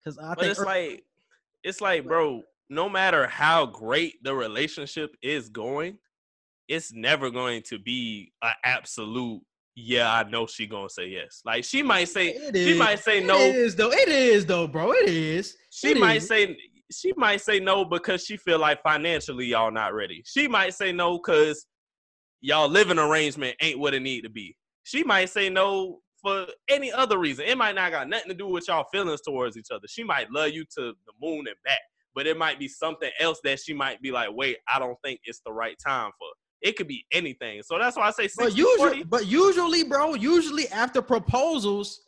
because 0.04 0.18
I 0.18 0.30
But 0.30 0.40
think 0.40 0.52
it's 0.54 0.60
like, 0.60 1.04
it's 1.64 1.82
like, 1.82 2.04
bro, 2.08 2.42
no 2.68 2.90
matter 2.90 3.28
how 3.28 3.68
great 3.68 4.16
the 4.24 4.34
relationship 4.34 5.12
is 5.22 5.50
going, 5.50 6.00
it's 6.68 6.92
never 6.92 7.30
going 7.30 7.62
to 7.68 7.78
be 7.78 8.34
an 8.42 8.54
absolute. 8.64 9.44
Yeah, 9.76 10.12
I 10.12 10.28
know 10.28 10.48
she 10.48 10.66
gonna 10.66 10.90
say 10.90 11.10
yes. 11.10 11.44
Like 11.46 11.64
she 11.64 11.84
might 11.84 12.10
say, 12.10 12.30
It 12.30 12.56
she 12.56 12.72
is. 12.72 12.80
might 12.80 12.98
say 12.98 13.20
It 13.20 13.26
no. 13.28 13.38
is 13.38 13.76
though. 13.76 13.92
It 13.92 14.10
is 14.10 14.48
though, 14.48 14.68
bro. 14.68 14.94
It 14.94 15.10
is. 15.10 15.56
She 15.70 15.92
It 15.92 16.00
might 16.00 16.16
is. 16.16 16.28
say, 16.28 16.58
she 16.92 17.14
might 17.18 17.42
say 17.42 17.60
no 17.60 17.86
because 17.86 18.26
she 18.26 18.36
feel 18.36 18.58
like 18.58 18.82
financially 18.82 19.46
y'all 19.46 19.70
not 19.70 19.94
ready. 19.94 20.24
She 20.26 20.48
might 20.48 20.74
say 20.74 20.92
no 20.92 21.20
because 21.20 21.68
y'all 22.42 22.68
living 22.68 22.98
arrangement 22.98 23.58
ain't 23.62 23.78
what 23.78 23.94
it 23.94 24.00
need 24.00 24.22
to 24.22 24.30
be. 24.32 24.58
She 24.86 25.04
might 25.04 25.30
say 25.30 25.52
no 25.52 26.00
for 26.22 26.48
any 26.68 26.92
other 26.92 27.18
reason. 27.18 27.46
It 27.46 27.58
might 27.58 27.76
not 27.76 27.92
got 27.92 28.10
nothing 28.10 28.30
to 28.30 28.36
do 28.36 28.48
with 28.48 28.68
y'all 28.68 28.86
feelings 28.92 29.22
towards 29.22 29.58
each 29.58 29.72
other. 29.72 29.88
She 29.88 30.04
might 30.04 30.32
love 30.32 30.50
you 30.50 30.64
to 30.78 30.94
the 31.06 31.14
moon 31.22 31.40
and 31.48 31.56
back, 31.64 31.80
but 32.16 32.28
it 32.28 32.38
might 32.38 32.60
be 32.60 32.68
something 32.68 33.10
else 33.20 33.40
that 33.44 33.60
she 33.60 33.74
might 33.74 34.02
be 34.02 34.12
like, 34.12 34.30
wait, 34.32 34.58
I 34.74 34.80
don't 34.80 34.98
think 35.04 35.20
it's 35.24 35.42
the 35.46 35.52
right 35.52 35.78
time 35.86 36.12
for. 36.18 36.28
It 36.62 36.76
could 36.76 36.88
be 36.88 37.06
anything. 37.14 37.62
So 37.64 37.78
that's 37.80 37.96
why 37.96 38.08
I 38.08 38.12
say 38.12 38.28
60 38.28 38.44
But 38.44 38.58
usually, 38.58 38.90
40. 38.90 39.04
but 39.04 39.26
usually, 39.28 39.84
bro, 39.84 40.14
usually 40.16 40.68
after 40.70 41.02
proposals, 41.02 42.02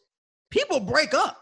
people 0.50 0.80
break 0.80 1.14
up. 1.14 1.38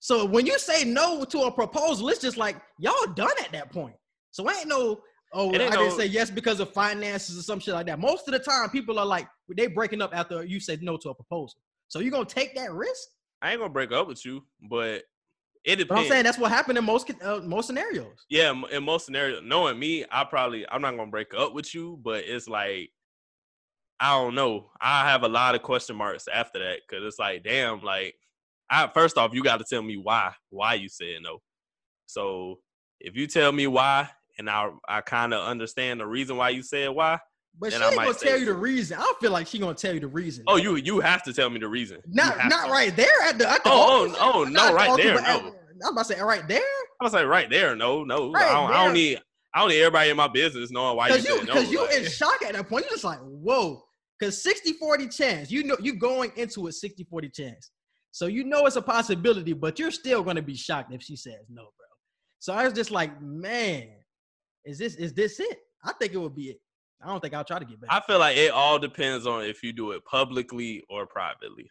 So 0.00 0.24
when 0.24 0.46
you 0.46 0.58
say 0.58 0.84
no 0.84 1.24
to 1.24 1.42
a 1.42 1.52
proposal, 1.52 2.08
it's 2.08 2.20
just 2.20 2.36
like 2.36 2.56
y'all 2.78 3.06
done 3.14 3.30
at 3.42 3.52
that 3.52 3.70
point. 3.72 3.94
So 4.30 4.50
ain't 4.50 4.68
no, 4.68 5.00
oh, 5.32 5.50
I 5.50 5.54
It 5.54 5.60
ain't 5.60 5.72
didn't 5.72 5.96
say 5.96 6.06
yes 6.06 6.30
because 6.30 6.60
of 6.60 6.72
finances 6.72 7.38
or 7.38 7.42
some 7.42 7.60
shit 7.60 7.74
like 7.74 7.86
that. 7.86 7.98
Most 7.98 8.28
of 8.28 8.32
the 8.32 8.38
time, 8.38 8.70
people 8.70 8.98
are 8.98 9.06
like 9.06 9.26
they 9.56 9.66
breaking 9.66 10.00
up 10.00 10.14
after 10.14 10.44
you 10.44 10.60
said 10.60 10.82
no 10.82 10.96
to 10.98 11.10
a 11.10 11.14
proposal. 11.14 11.60
So 11.90 11.98
you 11.98 12.10
gonna 12.10 12.24
take 12.24 12.54
that 12.54 12.72
risk? 12.72 13.08
I 13.42 13.50
ain't 13.50 13.60
gonna 13.60 13.72
break 13.72 13.92
up 13.92 14.06
with 14.06 14.24
you, 14.24 14.44
but 14.70 15.02
it 15.64 15.76
depends. 15.76 15.88
But 15.88 15.98
I'm 15.98 16.06
saying 16.06 16.24
that's 16.24 16.38
what 16.38 16.50
happened 16.50 16.78
in 16.78 16.84
most 16.84 17.10
uh, 17.22 17.40
most 17.44 17.66
scenarios. 17.66 18.24
yeah, 18.30 18.54
in 18.70 18.84
most 18.84 19.06
scenarios, 19.06 19.42
knowing 19.44 19.78
me, 19.78 20.04
I 20.10 20.24
probably 20.24 20.64
I'm 20.70 20.80
not 20.80 20.96
gonna 20.96 21.10
break 21.10 21.34
up 21.34 21.52
with 21.52 21.74
you, 21.74 21.98
but 22.02 22.24
it's 22.24 22.48
like 22.48 22.90
I 23.98 24.14
don't 24.14 24.36
know. 24.36 24.70
I 24.80 25.10
have 25.10 25.24
a 25.24 25.28
lot 25.28 25.56
of 25.56 25.62
question 25.62 25.96
marks 25.96 26.26
after 26.32 26.60
that 26.60 26.78
because 26.88 27.04
it's 27.04 27.18
like, 27.18 27.42
damn, 27.42 27.82
like 27.82 28.14
I 28.70 28.88
first 28.94 29.18
off, 29.18 29.34
you 29.34 29.42
got 29.42 29.58
to 29.58 29.64
tell 29.68 29.82
me 29.82 29.96
why 29.96 30.32
why 30.48 30.74
you 30.74 30.88
said 30.88 31.16
no. 31.22 31.40
So 32.06 32.60
if 33.00 33.16
you 33.16 33.26
tell 33.26 33.50
me 33.50 33.66
why, 33.66 34.08
and 34.38 34.48
I 34.48 34.70
I 34.88 35.00
kind 35.00 35.34
of 35.34 35.44
understand 35.44 35.98
the 35.98 36.06
reason 36.06 36.36
why 36.36 36.50
you 36.50 36.62
said 36.62 36.90
why. 36.90 37.18
But 37.58 37.70
Then 37.72 37.80
she 37.80 37.86
ain't 37.86 37.96
gonna 37.96 38.14
tell 38.14 38.38
you 38.38 38.46
the 38.46 38.54
reason. 38.54 38.98
I 38.98 39.02
don't 39.02 39.18
feel 39.20 39.32
like 39.32 39.46
she 39.46 39.58
gonna 39.58 39.74
tell 39.74 39.92
you 39.92 40.00
the 40.00 40.06
reason. 40.06 40.44
Oh, 40.46 40.56
you 40.56 40.76
you 40.76 41.00
have 41.00 41.22
to 41.24 41.32
tell 41.32 41.50
me 41.50 41.58
the 41.60 41.68
reason. 41.68 41.98
Not 42.06 42.36
not 42.48 42.66
to. 42.66 42.72
right 42.72 42.94
there 42.96 43.08
at 43.24 43.38
the 43.38 43.50
at 43.50 43.62
the 43.64 43.70
Oh, 43.70 44.06
altar. 44.06 44.14
oh, 44.18 44.32
oh, 44.34 44.44
no, 44.44 44.68
the 44.68 44.74
right 44.74 44.96
there, 44.96 45.20
no. 45.20 45.54
I'm 45.86 45.92
about 45.92 46.06
to 46.06 46.14
say 46.14 46.20
right 46.20 46.46
there. 46.48 46.60
I 47.00 47.04
was 47.04 47.12
like, 47.12 47.26
right 47.26 47.48
there, 47.50 47.74
no, 47.76 48.04
no. 48.04 48.30
Right 48.32 48.44
I, 48.44 48.52
don't, 48.52 48.70
I 48.72 48.84
don't 48.84 48.94
need 48.94 49.20
I 49.54 49.60
don't 49.60 49.68
need 49.70 49.80
everybody 49.80 50.10
in 50.10 50.16
my 50.16 50.28
business 50.28 50.70
knowing 50.70 50.96
why 50.96 51.08
you 51.08 51.14
Because 51.14 51.28
you, 51.28 51.38
said 51.38 51.46
no. 51.48 51.54
because 51.54 51.72
you 51.72 51.80
like- 51.82 51.94
in 51.96 52.04
shock 52.10 52.42
at 52.46 52.52
that 52.54 52.68
point. 52.68 52.84
You're 52.84 52.92
just 52.92 53.04
like, 53.04 53.18
whoa. 53.20 53.82
Because 54.18 54.42
60 54.42 54.74
40 54.74 55.08
chance, 55.08 55.50
you 55.50 55.64
know, 55.64 55.76
you're 55.80 55.96
going 55.96 56.30
into 56.36 56.66
a 56.66 56.72
60 56.72 57.04
40 57.04 57.30
chance. 57.30 57.70
So 58.12 58.26
you 58.26 58.44
know 58.44 58.66
it's 58.66 58.76
a 58.76 58.82
possibility, 58.82 59.54
but 59.54 59.78
you're 59.78 59.90
still 59.90 60.22
going 60.22 60.36
to 60.36 60.42
be 60.42 60.54
shocked 60.54 60.92
if 60.92 61.02
she 61.02 61.16
says 61.16 61.46
no, 61.48 61.62
bro. 61.62 61.86
So 62.38 62.52
I 62.52 62.64
was 62.64 62.74
just 62.74 62.90
like, 62.90 63.20
man, 63.22 63.88
is 64.66 64.78
this 64.78 64.94
is 64.96 65.14
this 65.14 65.40
it? 65.40 65.58
I 65.84 65.92
think 65.94 66.12
it 66.12 66.18
would 66.18 66.34
be 66.34 66.50
it. 66.50 66.60
I 67.02 67.06
don't 67.08 67.20
think 67.20 67.34
I'll 67.34 67.44
try 67.44 67.58
to 67.58 67.64
get 67.64 67.80
back. 67.80 67.90
I 67.92 68.00
feel 68.00 68.18
like 68.18 68.36
it 68.36 68.50
all 68.50 68.78
depends 68.78 69.26
on 69.26 69.44
if 69.44 69.62
you 69.62 69.72
do 69.72 69.92
it 69.92 70.04
publicly 70.04 70.84
or 70.90 71.06
privately. 71.06 71.70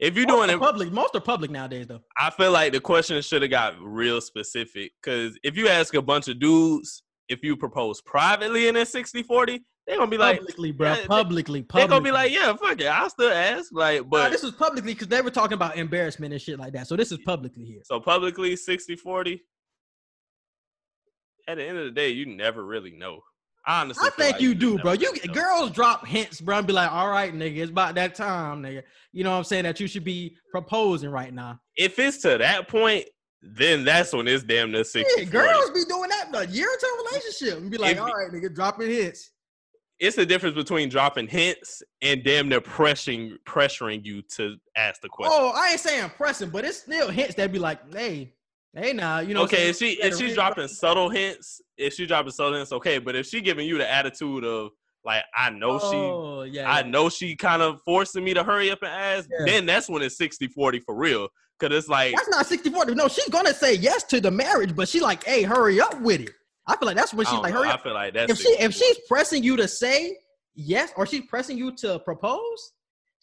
If 0.00 0.16
you're 0.16 0.26
most 0.26 0.36
doing 0.46 0.50
it, 0.50 0.58
public, 0.58 0.90
most 0.92 1.14
are 1.14 1.20
public 1.20 1.50
nowadays, 1.52 1.86
though. 1.86 2.00
I 2.18 2.30
feel 2.30 2.50
like 2.50 2.72
the 2.72 2.80
question 2.80 3.20
should 3.22 3.42
have 3.42 3.50
got 3.50 3.80
real 3.80 4.20
specific. 4.20 4.92
Because 5.00 5.38
if 5.44 5.56
you 5.56 5.68
ask 5.68 5.94
a 5.94 6.02
bunch 6.02 6.26
of 6.28 6.40
dudes 6.40 7.02
if 7.28 7.42
you 7.44 7.56
propose 7.56 8.00
privately 8.02 8.66
in 8.66 8.76
a 8.76 8.84
60 8.84 9.22
40, 9.22 9.60
they're 9.86 9.96
gonna 9.98 10.10
be 10.10 10.18
like, 10.18 10.38
publicly, 10.38 10.72
bro. 10.72 10.88
yeah, 10.88 11.00
they- 11.02 11.06
publicly, 11.06 11.66
they're 11.72 11.86
gonna 11.88 12.00
be 12.00 12.10
like, 12.10 12.32
yeah, 12.32 12.54
fuck 12.56 12.80
it, 12.80 12.86
I'll 12.86 13.08
still 13.10 13.30
ask. 13.30 13.66
Like, 13.72 14.00
Nah, 14.02 14.08
but 14.08 14.32
this 14.32 14.42
was 14.42 14.52
publicly 14.52 14.94
because 14.94 15.08
they 15.08 15.20
were 15.22 15.30
talking 15.30 15.54
about 15.54 15.76
embarrassment 15.76 16.32
and 16.32 16.42
shit 16.42 16.58
like 16.58 16.72
that. 16.72 16.86
So 16.88 16.96
this 16.96 17.12
is 17.12 17.18
publicly 17.24 17.64
here. 17.64 17.80
so 17.84 18.00
publicly 18.00 18.56
60 18.56 18.96
40. 18.96 19.42
At 21.46 21.58
the 21.58 21.64
end 21.64 21.78
of 21.78 21.84
the 21.84 21.90
day, 21.90 22.08
you 22.10 22.24
never 22.26 22.64
really 22.64 22.90
know. 22.92 23.20
I 23.66 23.80
honestly, 23.80 24.06
I 24.06 24.10
think 24.10 24.32
like 24.34 24.42
you 24.42 24.54
do, 24.54 24.78
bro. 24.78 24.92
You 24.92 25.12
know. 25.26 25.32
girls 25.32 25.70
drop 25.70 26.06
hints, 26.06 26.40
bro, 26.40 26.58
and 26.58 26.66
be 26.66 26.72
like, 26.72 26.90
"All 26.92 27.08
right, 27.08 27.34
nigga, 27.34 27.58
it's 27.58 27.70
about 27.70 27.94
that 27.94 28.14
time, 28.14 28.62
nigga." 28.62 28.82
You 29.12 29.24
know 29.24 29.30
what 29.30 29.38
I'm 29.38 29.44
saying? 29.44 29.64
That 29.64 29.80
you 29.80 29.86
should 29.86 30.04
be 30.04 30.36
proposing 30.50 31.10
right 31.10 31.32
now. 31.32 31.60
if 31.76 31.98
it's 31.98 32.18
to 32.18 32.38
that 32.38 32.68
point, 32.68 33.06
then 33.42 33.84
that's 33.84 34.12
when 34.12 34.28
it's 34.28 34.44
damn 34.44 34.70
near 34.70 34.84
60 34.84 35.22
Yeah, 35.22 35.24
girls 35.24 35.70
be 35.70 35.84
doing 35.84 36.08
that 36.10 36.28
a 36.34 36.46
year 36.46 36.68
into 36.72 36.86
a 36.86 37.04
relationship 37.04 37.58
and 37.58 37.70
be 37.70 37.78
like, 37.78 37.96
If- 37.96 38.02
"All 38.02 38.12
right, 38.12 38.30
nigga, 38.30 38.54
dropping 38.54 38.90
hints." 38.90 39.30
it's 40.00 40.16
the 40.16 40.26
difference 40.26 40.56
between 40.56 40.88
dropping 40.88 41.28
hints 41.28 41.82
and 42.02 42.24
damn 42.24 42.48
near 42.48 42.60
pressuring 42.60 43.36
pressuring 43.46 44.04
you 44.04 44.20
to 44.22 44.56
ask 44.76 45.00
the 45.00 45.08
question. 45.08 45.32
Oh, 45.40 45.52
I 45.54 45.70
ain't 45.70 45.80
saying 45.80 46.10
pressing, 46.16 46.50
but 46.50 46.64
it's 46.64 46.78
still 46.78 47.08
hints 47.08 47.36
that 47.36 47.52
be 47.52 47.58
like, 47.58 47.94
"Hey, 47.94 48.34
hey, 48.76 48.92
now 48.92 49.20
you 49.20 49.34
know." 49.34 49.42
okay, 49.44 49.68
if 49.68 49.76
she 49.76 49.92
if 50.02 50.16
she's 50.18 50.34
dropping 50.34 50.64
drop. 50.66 50.70
subtle 50.70 51.08
hints, 51.08 51.60
if 51.76 51.94
she's 51.94 52.08
dropping 52.08 52.32
subtle 52.32 52.54
hints, 52.54 52.72
okay. 52.72 52.98
But 52.98 53.16
if 53.16 53.26
she 53.26 53.40
giving 53.40 53.66
you 53.66 53.78
the 53.78 53.90
attitude 53.90 54.44
of 54.44 54.70
like 55.04 55.22
I 55.36 55.50
know 55.50 55.78
she 55.78 55.84
Oh, 55.96 56.42
yeah, 56.42 56.70
I 56.70 56.80
yeah. 56.80 56.86
know 56.86 57.08
she 57.08 57.36
kind 57.36 57.60
of 57.62 57.80
forcing 57.84 58.24
me 58.24 58.32
to 58.34 58.42
hurry 58.42 58.70
up 58.70 58.78
and 58.82 58.90
ask, 58.90 59.28
Yeah. 59.30 59.44
then 59.44 59.66
that's 59.66 59.88
when 59.88 60.02
it's 60.02 60.16
60-40 60.18 60.82
for 60.82 60.94
real. 60.94 61.28
Cause 61.60 61.70
it's 61.72 61.88
like 61.88 62.14
That's 62.16 62.28
not 62.30 62.46
60 62.46 62.70
40. 62.70 62.94
No, 62.94 63.06
she's 63.08 63.28
gonna 63.28 63.54
say 63.54 63.74
yes 63.74 64.02
to 64.04 64.20
the 64.20 64.30
marriage, 64.30 64.74
but 64.74 64.88
she 64.88 65.00
like, 65.00 65.22
"Hey, 65.24 65.42
hurry 65.42 65.80
up 65.80 66.00
with 66.00 66.22
it." 66.22 66.30
I 66.66 66.76
feel 66.76 66.86
like 66.86 66.96
that's 66.96 67.12
when 67.14 67.26
she's 67.26 67.38
like, 67.38 67.52
know, 67.54 67.60
"Hurry 67.60 67.70
I 67.70 67.76
feel 67.76 67.94
like 67.94 68.14
that's 68.14 68.32
if 68.32 68.38
she 68.38 68.48
if 68.58 68.74
she's 68.74 68.98
pressing 69.06 69.42
you 69.44 69.56
to 69.58 69.68
say 69.68 70.16
yes 70.54 70.92
or 70.96 71.06
she's 71.06 71.22
pressing 71.26 71.56
you 71.58 71.74
to 71.76 71.98
propose, 72.00 72.72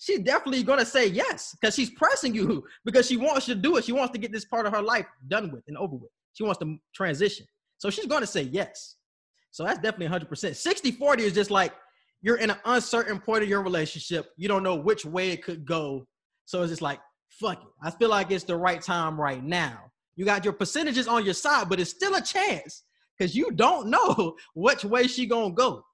she's 0.02 0.20
definitely 0.20 0.64
gonna 0.64 0.86
say 0.86 1.08
yes 1.08 1.56
because 1.60 1.76
she's 1.76 1.92
pressing 1.92 2.34
you 2.34 2.64
because 2.86 3.08
she 3.08 3.18
wants 3.18 3.46
to 3.46 3.56
do 3.56 3.78
it. 3.78 3.86
She 3.86 3.92
wants 3.92 4.12
to 4.14 4.18
get 4.18 4.32
this 4.32 4.46
part 4.46 4.66
of 4.66 4.74
her 4.74 4.82
life 4.82 5.06
done 5.28 5.52
with 5.52 5.64
and 5.68 5.78
over 5.78 5.96
with. 5.96 6.10
She 6.34 6.44
wants 6.44 6.60
to 6.60 6.78
transition. 6.94 7.46
So 7.78 7.90
she's 7.90 8.08
gonna 8.08 8.28
say 8.28 8.44
yes. 8.44 8.96
So 9.52 9.64
that's 9.64 9.80
definitely 9.80 10.18
100%. 10.18 10.56
60 10.56 10.92
40 10.92 11.24
is 11.24 11.34
just 11.34 11.52
like 11.52 11.74
you're 12.22 12.38
in 12.38 12.50
an 12.50 12.58
uncertain 12.66 13.20
point 13.20 13.44
of 13.44 13.50
your 13.50 13.62
relationship. 13.62 14.32
You 14.38 14.48
don't 14.48 14.64
know 14.64 14.76
which 14.76 15.06
way 15.06 15.30
it 15.30 15.44
could 15.44 15.66
go. 15.66 16.08
So 16.46 16.64
it's 16.64 16.72
just 16.72 16.82
like 16.82 17.00
fuck 17.30 17.62
it. 17.62 17.70
I 17.84 17.92
feel 17.92 18.10
like 18.10 18.32
it's 18.32 18.44
the 18.44 18.58
right 18.58 18.82
time 18.82 19.22
right 19.22 19.44
now. 19.44 19.92
You 20.16 20.26
got 20.26 20.44
your 20.44 20.54
percentages 20.54 21.08
on 21.08 21.24
your 21.24 21.34
side, 21.36 21.70
but 21.70 21.80
it's 21.80 21.92
still 21.92 22.16
a 22.16 22.22
chance 22.22 22.84
because 23.18 23.36
you 23.36 23.52
don't 23.52 23.88
know 23.88 24.36
which 24.56 24.84
way 24.84 25.06
she 25.06 25.28
gonna 25.28 25.54
go. 25.54 25.86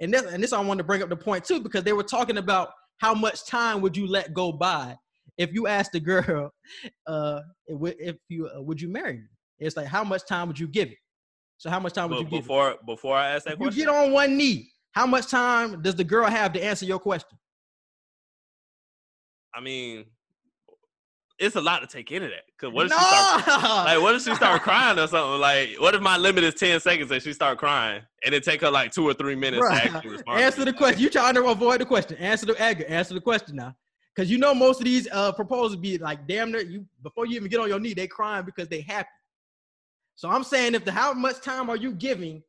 And 0.00 0.12
this, 0.12 0.22
and 0.22 0.42
this 0.42 0.52
I 0.52 0.60
wanted 0.60 0.78
to 0.78 0.84
bring 0.84 1.04
up 1.04 1.08
the 1.08 1.16
point 1.16 1.44
too 1.44 1.60
because 1.60 1.84
they 1.84 1.92
were 1.92 2.02
talking 2.02 2.38
about 2.38 2.70
how 2.98 3.14
much 3.14 3.46
time 3.46 3.80
would 3.82 3.96
you 3.96 4.06
let 4.06 4.32
go 4.34 4.52
by 4.52 4.96
if 5.36 5.52
you 5.52 5.66
asked 5.66 5.92
the 5.92 6.00
girl, 6.00 6.52
uh, 7.06 7.40
if 7.66 7.94
if 7.98 8.16
you 8.28 8.48
uh, 8.48 8.62
would 8.62 8.80
you 8.80 8.88
marry 8.88 9.14
me? 9.18 9.28
It's 9.58 9.76
like 9.76 9.86
how 9.86 10.04
much 10.04 10.26
time 10.26 10.48
would 10.48 10.58
you 10.58 10.68
give 10.68 10.90
it? 10.90 10.98
So 11.58 11.70
how 11.70 11.80
much 11.80 11.92
time 11.94 12.08
would 12.10 12.18
But 12.18 12.22
you 12.24 12.26
give 12.26 12.40
it? 12.40 12.40
before 12.42 12.76
before 12.86 13.16
I 13.16 13.30
ask 13.30 13.44
that 13.46 13.54
If 13.54 13.60
you 13.60 13.70
get 13.72 13.88
on 13.88 14.12
one 14.12 14.36
knee, 14.36 14.72
how 14.92 15.06
much 15.06 15.28
time 15.28 15.82
does 15.82 15.94
the 15.96 16.04
girl 16.04 16.26
have 16.28 16.52
to 16.54 16.62
answer 16.64 16.86
your 16.86 16.98
question? 16.98 17.38
I 19.54 19.60
mean, 19.60 20.06
it's 21.38 21.56
a 21.56 21.60
lot 21.60 21.80
to 21.80 21.86
take 21.86 22.12
into 22.12 22.28
that. 22.28 22.44
Cause 22.58 22.72
what 22.72 22.86
if 22.86 22.90
no! 22.90 22.96
she 22.96 23.02
start 23.02 23.62
like 23.86 24.00
what 24.00 24.14
if 24.14 24.22
she 24.22 24.34
start 24.34 24.62
crying 24.68 24.98
or 24.98 25.06
something? 25.06 25.40
Like 25.40 25.76
what 25.78 25.94
if 25.94 26.00
my 26.00 26.16
limit 26.16 26.44
is 26.44 26.54
ten 26.54 26.78
seconds 26.80 27.10
and 27.10 27.22
she 27.22 27.32
start 27.32 27.58
crying 27.58 28.02
and 28.24 28.34
it 28.34 28.44
take 28.44 28.60
her 28.60 28.70
like 28.70 28.92
two 28.92 29.08
or 29.08 29.14
three 29.14 29.34
minutes 29.34 29.62
Bruh, 29.62 29.70
to 29.82 29.90
actually 29.90 30.10
respond? 30.10 30.40
Answer 30.40 30.64
the 30.64 30.72
question. 30.72 31.00
You 31.00 31.10
trying 31.10 31.34
to 31.34 31.44
avoid 31.46 31.80
the 31.80 31.86
question. 31.86 32.16
Answer 32.18 32.46
the 32.46 32.60
Edgar. 32.60 32.86
Answer 32.86 33.14
the 33.14 33.20
question 33.20 33.56
now. 33.56 33.74
Cause 34.16 34.30
you 34.30 34.38
know 34.38 34.54
most 34.54 34.78
of 34.80 34.84
these 34.84 35.08
uh 35.10 35.32
proposals 35.32 35.76
be 35.76 35.98
like 35.98 36.26
damn 36.28 36.52
near 36.52 36.62
you 36.62 36.86
before 37.02 37.26
you 37.26 37.34
even 37.36 37.48
get 37.48 37.58
on 37.58 37.68
your 37.68 37.80
knee, 37.80 37.94
they 37.94 38.06
crying 38.06 38.44
because 38.44 38.68
they 38.68 38.80
happy. 38.80 39.08
So 40.14 40.30
I'm 40.30 40.44
saying 40.44 40.74
if 40.74 40.84
the 40.84 40.92
how 40.92 41.12
much 41.12 41.40
time 41.40 41.68
are 41.68 41.76
you 41.76 41.92
giving 41.92 42.42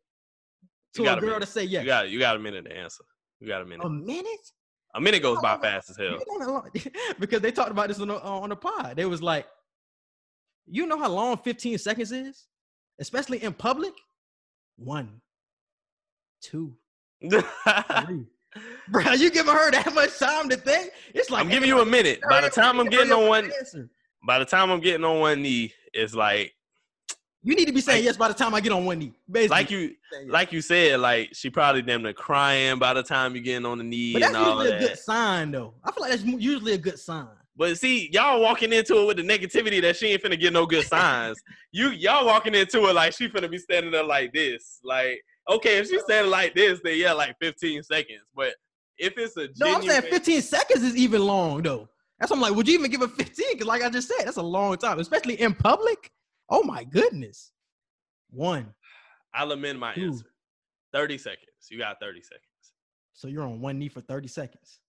to 0.94 1.04
You 1.04 1.10
a 1.10 1.20
girl 1.20 1.40
to 1.40 1.46
say 1.46 1.64
yes? 1.64 1.82
You 1.82 1.88
got 1.88 2.10
you 2.10 2.20
got 2.20 2.36
a 2.36 2.40
minute 2.40 2.66
to 2.66 2.78
answer. 2.78 3.04
You 3.40 3.48
got 3.48 3.64
a 3.64 3.66
minute. 3.66 3.86
a 3.86 3.90
minute? 3.90 4.52
A 4.96 5.02
minute 5.02 5.22
goes 5.22 5.40
by 5.42 5.56
Oh, 5.56 5.62
fast 5.62 5.90
as 5.92 5.98
hell. 5.98 6.06
You 6.12 6.40
know 6.40 6.46
how 6.46 6.52
long- 6.54 6.70
because 7.20 7.42
they 7.42 7.52
talked 7.52 7.72
about 7.72 7.90
this 7.90 8.00
on 8.00 8.08
the, 8.08 8.16
uh, 8.16 8.20
on 8.40 8.50
the 8.50 8.56
pod. 8.56 8.96
They 8.96 9.06
was 9.06 9.22
like, 9.22 9.46
you 10.68 10.88
know 10.88 10.98
how 10.98 11.10
long 11.10 11.38
15 11.38 11.78
seconds 11.78 12.12
is, 12.12 12.48
especially 13.00 13.44
in 13.44 13.54
public. 13.54 13.94
One, 14.78 15.22
two, 16.42 16.76
three. 17.30 17.42
Bro, 18.88 19.12
you 19.18 19.30
giving 19.30 19.54
her 19.54 19.70
that 19.72 19.94
much 19.94 20.18
time 20.18 20.48
to 20.50 20.56
think? 20.58 20.92
It's 21.14 21.30
like 21.30 21.44
I'm 21.44 21.50
giving 21.52 21.68
you 21.70 21.82
a 21.82 21.86
minute. 21.86 22.22
By 22.30 22.42
the 22.42 22.50
time 22.50 22.80
I'm 22.80 22.88
getting 22.88 23.12
on 23.12 23.28
one, 23.28 23.52
answer. 23.60 23.90
by 24.26 24.40
the 24.40 24.46
time 24.46 24.72
I'm 24.72 24.80
getting 24.80 25.04
on 25.04 25.20
one 25.20 25.42
knee, 25.42 25.74
it's 25.94 26.16
like 26.16 26.55
you 27.46 27.56
need 27.56 27.66
to 27.68 27.72
be 27.74 27.80
saying 27.80 28.00
like- 28.00 28.06
yes 28.06 28.18
by 28.18 28.28
the 28.28 28.34
time 28.34 28.54
I 28.56 28.60
get 28.60 28.72
on 28.72 28.84
one 28.86 29.00
knee. 29.00 29.14
Basically, 29.32 29.56
like 29.56 29.70
you 29.72 29.96
like 30.28 30.52
you 30.52 30.62
said, 30.62 31.00
like 31.00 31.30
she 31.34 31.50
probably 31.50 31.82
damn 31.84 32.02
near 32.02 32.12
crying 32.14 32.80
by 32.80 32.94
the 32.94 33.04
time 33.04 33.36
you're 33.36 33.44
getting 33.44 33.66
on 33.66 33.78
the 33.78 33.84
knee 33.84 34.14
but 34.14 34.24
and 34.24 34.36
that's 34.36 34.48
all 34.48 34.64
usually 34.64 34.86
a 34.86 34.88
good 34.90 34.98
sign, 35.00 35.52
though. 35.52 35.74
I 35.84 35.92
feel 35.92 36.02
like 36.02 36.12
that's 36.12 36.24
usually 36.24 36.74
a 36.74 36.78
good 36.78 37.00
sign. 37.00 37.28
But 37.58 37.78
see, 37.78 38.10
y'all 38.12 38.42
walking 38.42 38.74
into 38.74 38.98
it 39.00 39.06
with 39.08 39.18
the 39.18 39.24
negativity 39.24 39.80
that 39.82 39.96
she 39.96 40.08
ain't 40.08 40.22
finna 40.22 40.38
get 40.40 40.52
no 40.52 40.66
good 40.66 40.86
signs. 40.88 41.38
you 41.72 41.90
y'all 41.92 42.26
walking 42.26 42.54
into 42.56 42.80
it 42.90 42.94
like 42.94 43.14
she 43.14 43.30
finna 43.30 43.50
be 43.50 43.58
standing 43.60 43.92
there 43.92 44.04
like 44.04 44.34
this. 44.34 44.80
Like, 44.84 45.22
okay, 45.50 45.78
if 45.78 45.88
she's 45.88 46.02
standing 46.02 46.32
like 46.32 46.54
this, 46.56 46.82
then 46.84 46.98
yeah, 46.98 47.14
like 47.14 47.36
15 47.40 47.84
seconds. 47.84 48.24
But 48.36 48.56
if 48.98 49.18
it's 49.18 49.38
a 49.38 49.48
No, 49.58 49.76
I'm 49.76 49.84
saying 49.84 50.02
15 50.02 50.42
seconds 50.42 50.84
is 50.84 50.96
even 50.98 51.22
long, 51.22 51.62
though. 51.62 51.88
That's 52.20 52.32
what 52.32 52.38
I'm 52.38 52.42
like, 52.42 52.56
would 52.56 52.68
you 52.68 52.74
even 52.80 52.90
give 52.90 53.02
her 53.02 53.08
15? 53.10 53.46
Because, 53.52 53.68
like 53.68 53.84
I 53.84 53.90
just 53.90 54.08
said, 54.08 54.26
that's 54.26 54.38
a 54.38 54.42
long 54.42 54.78
time, 54.78 55.00
especially 55.00 55.40
in 55.42 55.54
public. 55.54 56.12
Oh 56.50 56.64
my 56.64 56.84
goodness. 56.84 57.52
One. 58.30 58.74
I'll 59.34 59.52
amend 59.52 59.80
my 59.80 59.94
Ooh. 59.98 60.08
answer. 60.08 60.26
30 60.94 61.18
seconds. 61.18 61.50
You 61.70 61.78
got 61.78 62.00
30 62.00 62.22
seconds. 62.22 62.44
So 63.14 63.28
you're 63.28 63.44
on 63.44 63.62
one 63.62 63.80
knee 63.80 63.90
for 63.90 64.02
30 64.02 64.28
seconds. 64.28 64.80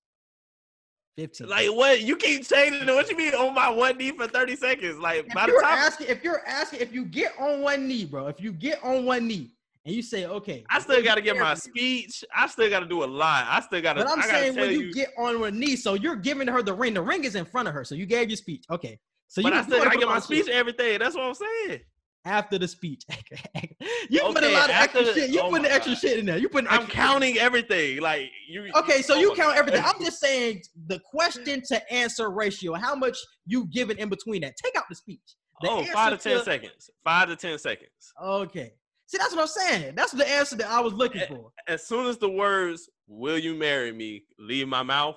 15. 1.16 1.48
Like 1.48 1.72
what? 1.72 2.02
You 2.02 2.16
keep 2.16 2.46
changing 2.46 2.88
it. 2.88 2.94
What 2.94 3.10
you 3.10 3.16
mean 3.16 3.34
on 3.34 3.54
my 3.54 3.70
one 3.70 3.96
knee 3.96 4.10
for 4.10 4.28
30 4.28 4.56
seconds? 4.56 4.98
Like 4.98 5.26
if 5.26 5.34
by 5.34 5.46
the 5.46 5.52
you're 5.52 5.62
time 5.62 5.78
asking, 5.78 6.08
if 6.08 6.22
you're 6.22 6.46
asking, 6.46 6.80
if 6.80 6.92
you 6.92 7.04
get 7.04 7.32
on 7.38 7.62
one 7.62 7.88
knee, 7.88 8.04
bro, 8.04 8.26
if 8.26 8.40
you 8.40 8.52
get 8.52 8.82
on 8.84 9.06
one 9.06 9.26
knee 9.26 9.50
and 9.86 9.94
you 9.94 10.02
say, 10.02 10.26
okay, 10.26 10.64
I 10.68 10.80
still 10.80 11.02
gotta 11.02 11.22
get 11.22 11.38
my 11.38 11.54
speech. 11.54 12.24
I 12.34 12.46
still 12.48 12.68
gotta 12.68 12.86
do 12.86 13.02
a 13.02 13.06
lot. 13.06 13.46
I 13.48 13.60
still 13.60 13.80
gotta 13.80 14.00
But 14.00 14.10
I'm 14.10 14.18
I 14.20 14.26
saying 14.26 14.56
when 14.56 14.72
you, 14.72 14.80
you 14.80 14.92
get 14.92 15.12
on 15.16 15.40
one 15.40 15.58
knee, 15.58 15.76
so 15.76 15.94
you're 15.94 16.16
giving 16.16 16.48
her 16.48 16.62
the 16.62 16.74
ring. 16.74 16.92
The 16.92 17.02
ring 17.02 17.24
is 17.24 17.34
in 17.34 17.46
front 17.46 17.68
of 17.68 17.74
her, 17.74 17.84
so 17.84 17.94
you 17.94 18.04
gave 18.04 18.28
your 18.28 18.36
speech. 18.36 18.64
Okay, 18.70 18.98
so 19.28 19.42
but 19.42 19.52
you 19.52 19.58
I 19.58 19.62
gotta 19.62 19.90
put 19.90 19.98
get 20.00 20.08
my 20.08 20.18
speech 20.18 20.46
shit 20.46 20.54
every 20.54 20.72
day. 20.72 20.98
That's 20.98 21.14
what 21.14 21.24
I'm 21.24 21.34
saying. 21.34 21.80
after 22.24 22.58
the 22.58 22.68
speech. 22.68 23.02
you 24.08 24.20
put 24.20 24.42
a 24.42 24.48
lot 24.48 24.68
of 24.68 24.76
extra 24.76 25.04
the- 25.04 25.14
shit. 25.14 25.30
You 25.30 25.40
oh 25.40 25.50
put 25.50 25.62
the 25.62 25.72
extra 25.72 25.92
God. 25.92 26.00
shit 26.00 26.18
in 26.18 26.26
there. 26.26 26.38
You 26.38 26.48
put. 26.48 26.66
I'm 26.68 26.86
counting 26.86 27.38
everything. 27.38 28.00
Like 28.00 28.30
you. 28.48 28.70
Okay, 28.74 29.02
so 29.02 29.14
oh 29.14 29.18
you 29.18 29.28
count 29.28 29.54
God. 29.54 29.58
everything. 29.58 29.82
I'm 29.84 30.02
just 30.02 30.20
saying 30.20 30.62
the 30.86 31.00
question 31.00 31.62
to 31.68 31.92
answer 31.92 32.30
ratio. 32.30 32.74
How 32.74 32.94
much 32.94 33.16
you 33.46 33.66
giving 33.66 33.98
in 33.98 34.08
between 34.08 34.42
that? 34.42 34.56
Take 34.56 34.76
out 34.76 34.84
the 34.88 34.94
speech. 34.96 35.36
The 35.62 35.70
oh, 35.70 35.84
five 35.84 36.12
to 36.12 36.18
ten 36.18 36.44
seconds. 36.44 36.90
Five 37.04 37.28
to 37.28 37.36
ten 37.36 37.58
seconds. 37.58 38.12
Okay. 38.22 38.72
See, 39.06 39.18
that's 39.18 39.34
what 39.34 39.42
I'm 39.42 39.46
saying. 39.46 39.94
That's 39.94 40.12
the 40.12 40.28
answer 40.28 40.56
that 40.56 40.68
I 40.68 40.80
was 40.80 40.92
looking 40.92 41.22
for. 41.28 41.50
As 41.68 41.86
soon 41.86 42.06
as 42.06 42.18
the 42.18 42.28
words 42.28 42.90
"Will 43.06 43.38
you 43.38 43.54
marry 43.54 43.92
me?" 43.92 44.24
leave 44.38 44.68
my 44.68 44.82
mouth, 44.82 45.16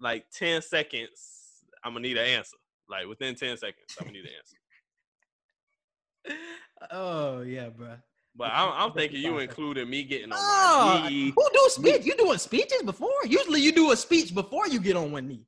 like 0.00 0.24
ten 0.32 0.60
seconds, 0.60 1.64
I'm 1.84 1.92
gonna 1.92 2.02
need 2.02 2.18
an 2.18 2.26
answer. 2.26 2.56
Like 2.92 3.06
within 3.08 3.34
ten 3.34 3.56
seconds, 3.56 3.96
I'm 3.98 4.06
gonna 4.06 4.18
need 4.18 4.26
an 4.26 4.32
answer. 4.38 4.56
Oh 6.90 7.40
yeah, 7.40 7.70
bro. 7.70 7.94
But 8.36 8.50
I'm, 8.52 8.72
I'm 8.74 8.92
thinking 8.92 9.20
you 9.20 9.38
including 9.38 9.90
me 9.90 10.04
getting 10.04 10.32
on 10.32 10.38
Oh, 10.40 11.00
my 11.02 11.08
knee. 11.08 11.32
who 11.36 11.48
do 11.52 11.66
speech? 11.68 12.04
You 12.06 12.16
doing 12.16 12.38
speeches 12.38 12.82
before? 12.82 13.10
Usually 13.26 13.60
you 13.60 13.72
do 13.72 13.92
a 13.92 13.96
speech 13.96 14.34
before 14.34 14.68
you 14.68 14.80
get 14.80 14.96
on 14.96 15.12
one 15.12 15.28
knee. 15.28 15.44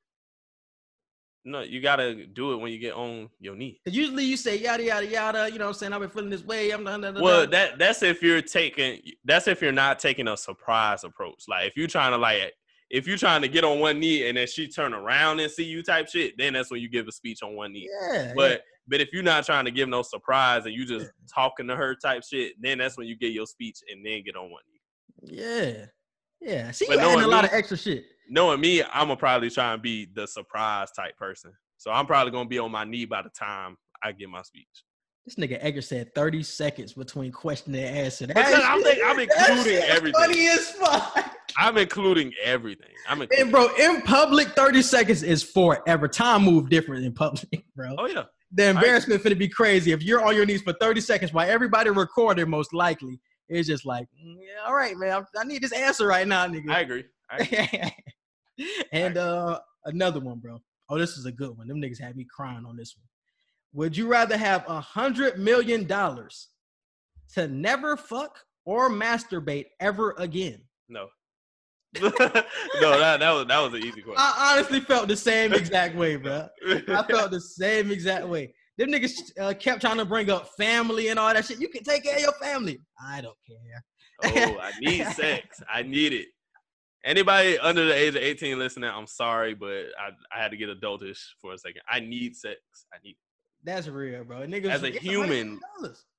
No, 1.46 1.60
you 1.60 1.80
gotta 1.82 2.24
do 2.26 2.52
it 2.52 2.56
when 2.56 2.72
you 2.72 2.78
get 2.78 2.94
on 2.94 3.28
your 3.40 3.54
knee. 3.56 3.78
Usually 3.86 4.24
you 4.24 4.36
say 4.36 4.56
yada 4.56 4.82
yada 4.82 5.06
yada. 5.06 5.50
You 5.50 5.58
know 5.58 5.66
what 5.66 5.68
I'm 5.70 5.74
saying? 5.74 5.92
I've 5.92 6.00
been 6.00 6.08
feeling 6.10 6.30
this 6.30 6.44
way. 6.44 6.70
I'm 6.70 6.84
done. 6.84 7.02
done, 7.02 7.20
Well, 7.20 7.46
that 7.48 7.78
that's 7.78 8.02
if 8.02 8.22
you're 8.22 8.40
taking 8.42 9.00
that's 9.24 9.46
if 9.48 9.60
you're 9.60 9.72
not 9.72 9.98
taking 9.98 10.28
a 10.28 10.36
surprise 10.36 11.04
approach. 11.04 11.44
Like 11.48 11.68
if 11.68 11.76
you're 11.76 11.86
trying 11.88 12.12
to 12.12 12.18
like 12.18 12.54
if 12.94 13.06
you're 13.08 13.16
trying 13.18 13.42
to 13.42 13.48
get 13.48 13.64
on 13.64 13.80
one 13.80 13.98
knee 13.98 14.28
and 14.28 14.36
then 14.38 14.46
she 14.46 14.68
turn 14.68 14.94
around 14.94 15.40
and 15.40 15.50
see 15.50 15.64
you 15.64 15.82
type 15.82 16.08
shit, 16.08 16.34
then 16.38 16.52
that's 16.52 16.70
when 16.70 16.80
you 16.80 16.88
give 16.88 17.08
a 17.08 17.12
speech 17.12 17.42
on 17.42 17.56
one 17.56 17.72
knee. 17.72 17.88
yeah. 18.12 18.32
But 18.36 18.62
but 18.86 19.00
if 19.00 19.08
you're 19.12 19.22
not 19.22 19.44
trying 19.46 19.64
to 19.64 19.70
give 19.70 19.88
no 19.88 20.02
surprise 20.02 20.66
and 20.66 20.74
you 20.74 20.84
just 20.86 21.10
talking 21.34 21.66
to 21.68 21.74
her 21.76 21.94
type 21.96 22.22
shit, 22.22 22.52
then 22.60 22.78
that's 22.78 22.96
when 22.98 23.06
you 23.06 23.16
get 23.16 23.32
your 23.32 23.46
speech 23.46 23.78
and 23.90 24.04
then 24.04 24.22
get 24.24 24.36
on 24.36 24.50
one 24.50 24.62
knee. 24.70 25.36
yeah, 25.38 25.86
yeah. 26.40 26.70
She 26.70 26.86
But 26.86 26.98
adding 26.98 27.24
a 27.24 27.26
lot 27.26 27.44
me- 27.44 27.48
of 27.48 27.54
extra 27.54 27.76
shit. 27.76 28.04
Knowing 28.28 28.60
me, 28.60 28.82
I'm 28.82 29.08
gonna 29.08 29.16
probably 29.16 29.50
try 29.50 29.72
and 29.72 29.82
be 29.82 30.06
the 30.14 30.26
surprise 30.26 30.90
type 30.92 31.16
person. 31.18 31.52
So 31.78 31.90
I'm 31.90 32.06
probably 32.06 32.30
gonna 32.30 32.48
be 32.48 32.58
on 32.58 32.70
my 32.70 32.84
knee 32.84 33.04
by 33.06 33.22
the 33.22 33.30
time 33.30 33.76
I 34.02 34.12
get 34.12 34.28
my 34.28 34.42
speech. 34.42 34.84
This 35.26 35.36
nigga 35.36 35.56
Edgar 35.60 35.80
said 35.82 36.14
30 36.14 36.42
seconds 36.42 36.92
between 36.92 37.32
question 37.32 37.74
and 37.74 37.84
answer. 37.96 38.26
That 38.26 38.36
I'm, 38.62 38.82
think, 38.82 38.98
I'm 39.04 39.18
including 39.58 39.82
everything. 39.82 40.20
Funny 40.20 40.48
as 40.48 40.70
fuck. 40.72 41.33
I'm 41.58 41.76
including 41.78 42.32
everything. 42.42 42.90
I'm 43.08 43.22
including 43.22 43.42
And 43.44 43.52
bro, 43.52 43.68
in 43.78 44.02
public, 44.02 44.48
30 44.48 44.82
seconds 44.82 45.22
is 45.22 45.42
forever. 45.42 46.08
Time 46.08 46.42
move 46.42 46.68
different 46.68 47.04
in 47.04 47.12
public, 47.12 47.64
bro. 47.76 47.94
Oh 47.98 48.06
yeah. 48.06 48.24
The 48.52 48.68
embarrassment 48.70 49.22
finna 49.22 49.36
be 49.36 49.48
crazy. 49.48 49.90
If 49.92 50.02
you're 50.02 50.24
on 50.24 50.36
your 50.36 50.46
knees 50.46 50.62
for 50.62 50.72
30 50.74 51.00
seconds 51.00 51.32
while 51.32 51.48
everybody 51.48 51.90
recorded, 51.90 52.46
most 52.48 52.72
likely, 52.72 53.18
it's 53.48 53.66
just 53.66 53.84
like, 53.84 54.06
mm, 54.24 54.36
yeah, 54.38 54.66
all 54.66 54.74
right, 54.74 54.96
man. 54.96 55.10
I'm- 55.10 55.26
I 55.36 55.44
need 55.44 55.62
this 55.62 55.72
answer 55.72 56.06
right 56.06 56.26
now, 56.26 56.46
nigga. 56.46 56.70
I 56.70 56.80
agree. 56.80 57.04
I 57.30 57.36
agree. 57.38 58.66
and 58.92 59.16
uh 59.16 59.58
another 59.84 60.20
one, 60.20 60.38
bro. 60.38 60.60
Oh, 60.88 60.98
this 60.98 61.16
is 61.16 61.26
a 61.26 61.32
good 61.32 61.56
one. 61.56 61.66
Them 61.66 61.80
niggas 61.80 62.00
had 62.00 62.16
me 62.16 62.24
crying 62.30 62.64
on 62.64 62.76
this 62.76 62.94
one. 62.96 63.06
Would 63.72 63.96
you 63.96 64.06
rather 64.06 64.36
have 64.36 64.64
a 64.68 64.80
hundred 64.80 65.38
million 65.38 65.86
dollars 65.86 66.48
to 67.34 67.48
never 67.48 67.96
fuck 67.96 68.38
or 68.64 68.88
masturbate 68.88 69.66
ever 69.80 70.14
again? 70.18 70.60
No. 70.88 71.08
no, 72.02 72.10
that, 72.98 73.20
that 73.20 73.30
was 73.30 73.46
that 73.46 73.58
was 73.60 73.74
an 73.74 73.80
easy 73.86 74.02
question. 74.02 74.16
I 74.16 74.54
honestly 74.56 74.80
felt 74.80 75.08
the 75.08 75.16
same 75.16 75.52
exact 75.52 75.94
way, 75.96 76.16
bro. 76.16 76.48
I 76.66 77.02
felt 77.08 77.30
the 77.30 77.40
same 77.40 77.90
exact 77.90 78.26
way. 78.26 78.52
Them 78.76 78.90
niggas 78.90 79.30
uh, 79.40 79.54
kept 79.54 79.80
trying 79.80 79.98
to 79.98 80.04
bring 80.04 80.30
up 80.30 80.48
family 80.58 81.08
and 81.08 81.18
all 81.18 81.32
that 81.32 81.44
shit. 81.44 81.60
You 81.60 81.68
can 81.68 81.84
take 81.84 82.02
care 82.02 82.16
of 82.16 82.22
your 82.22 82.32
family. 82.32 82.80
I 83.00 83.20
don't 83.20 83.36
care. 83.46 83.84
oh, 84.24 84.58
I 84.60 84.72
need 84.80 85.06
sex. 85.14 85.62
I 85.72 85.82
need 85.82 86.12
it. 86.12 86.26
Anybody 87.04 87.58
under 87.58 87.84
the 87.84 87.94
age 87.94 88.16
of 88.16 88.22
18 88.22 88.58
listening, 88.58 88.90
I'm 88.90 89.06
sorry, 89.06 89.54
but 89.54 89.84
I, 89.98 90.10
I 90.34 90.42
had 90.42 90.50
to 90.50 90.56
get 90.56 90.70
adultish 90.70 91.20
for 91.40 91.52
a 91.52 91.58
second. 91.58 91.82
I 91.88 92.00
need 92.00 92.34
sex. 92.34 92.58
I 92.92 92.96
need 93.04 93.16
That's 93.62 93.86
real, 93.86 94.24
bro. 94.24 94.38
Niggas, 94.38 94.70
As 94.70 94.82
a 94.82 94.86
it's 94.86 94.98
$100 94.98 95.00
human, 95.02 95.60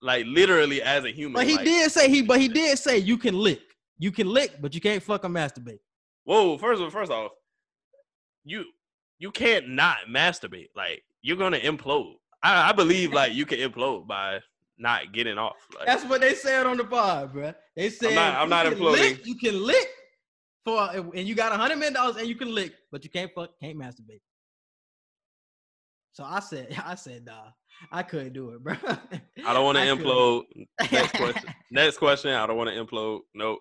like 0.02 0.26
literally 0.28 0.82
as 0.82 1.04
a 1.04 1.12
human. 1.12 1.34
But 1.34 1.48
he 1.48 1.56
like, 1.56 1.66
did 1.66 1.92
say 1.92 2.10
he, 2.10 2.22
but 2.22 2.40
he 2.40 2.48
did 2.48 2.78
say 2.78 3.00
you 3.00 3.18
can 3.18 3.38
lick. 3.38 3.62
You 3.98 4.12
can 4.12 4.28
lick, 4.28 4.62
but 4.62 4.74
you 4.76 4.82
can't 4.82 5.02
fucking 5.02 5.30
masturbate. 5.32 5.80
Whoa, 6.26 6.58
first 6.58 6.82
of 6.82 6.92
first 6.92 7.12
off, 7.12 7.32
you 8.44 8.66
you 9.20 9.32
can't 9.32 9.70
not 9.70 9.98
masturbate. 10.10 10.70
Like 10.76 11.04
you're 11.22 11.38
gonna 11.38 11.60
implode. 11.60 12.16
I, 12.44 12.70
I 12.70 12.72
believe 12.74 13.14
like 13.14 13.34
you 13.34 13.46
can 13.46 13.60
implode 13.60 14.08
by 14.08 14.40
not 14.78 15.14
getting 15.14 15.38
off. 15.38 15.56
Like, 15.78 15.86
That's 15.88 16.04
what 16.06 16.22
they 16.22 16.36
said 16.36 16.66
on 16.66 16.78
the 16.78 16.84
pod, 16.84 17.32
bro. 17.34 17.54
They 17.76 17.90
said 17.90 18.16
not- 18.16 18.36
I'm 18.36 18.44
you 18.44 18.50
not 18.50 18.66
imploding. 18.66 18.92
lick- 18.92 19.26
you 19.26 19.36
can 19.36 19.64
lick 19.64 19.88
for, 20.66 20.90
and 20.92 21.28
you 21.28 21.36
got 21.36 21.54
a 21.54 21.56
hundred 21.56 21.78
million 21.78 21.94
dollars, 21.94 22.18
and 22.18 22.28
you 22.28 22.36
can 22.36 22.54
lick, 22.54 22.74
but 22.92 23.04
you 23.04 23.10
can't 23.10 23.32
fuck, 23.34 23.52
can't 23.62 23.78
masturbate. 23.78 24.22
So 26.16 26.24
I 26.24 26.40
said, 26.40 26.74
I 26.86 26.96
said, 26.96 27.26
nah, 27.26 27.50
I 27.92 28.02
couldn't 28.02 28.32
do 28.32 28.52
it, 28.52 28.64
bro. 28.64 28.76
I 29.46 29.54
don't 29.54 29.66
want 29.66 29.78
to 29.78 29.84
implode. 29.84 30.44
Next 30.90 31.12
question. 31.18 31.54
Next 31.70 31.98
question. 31.98 32.32
I 32.32 32.48
don't 32.48 32.56
want 32.56 32.70
to 32.70 32.84
implode. 32.84 33.20
Nope. 33.34 33.60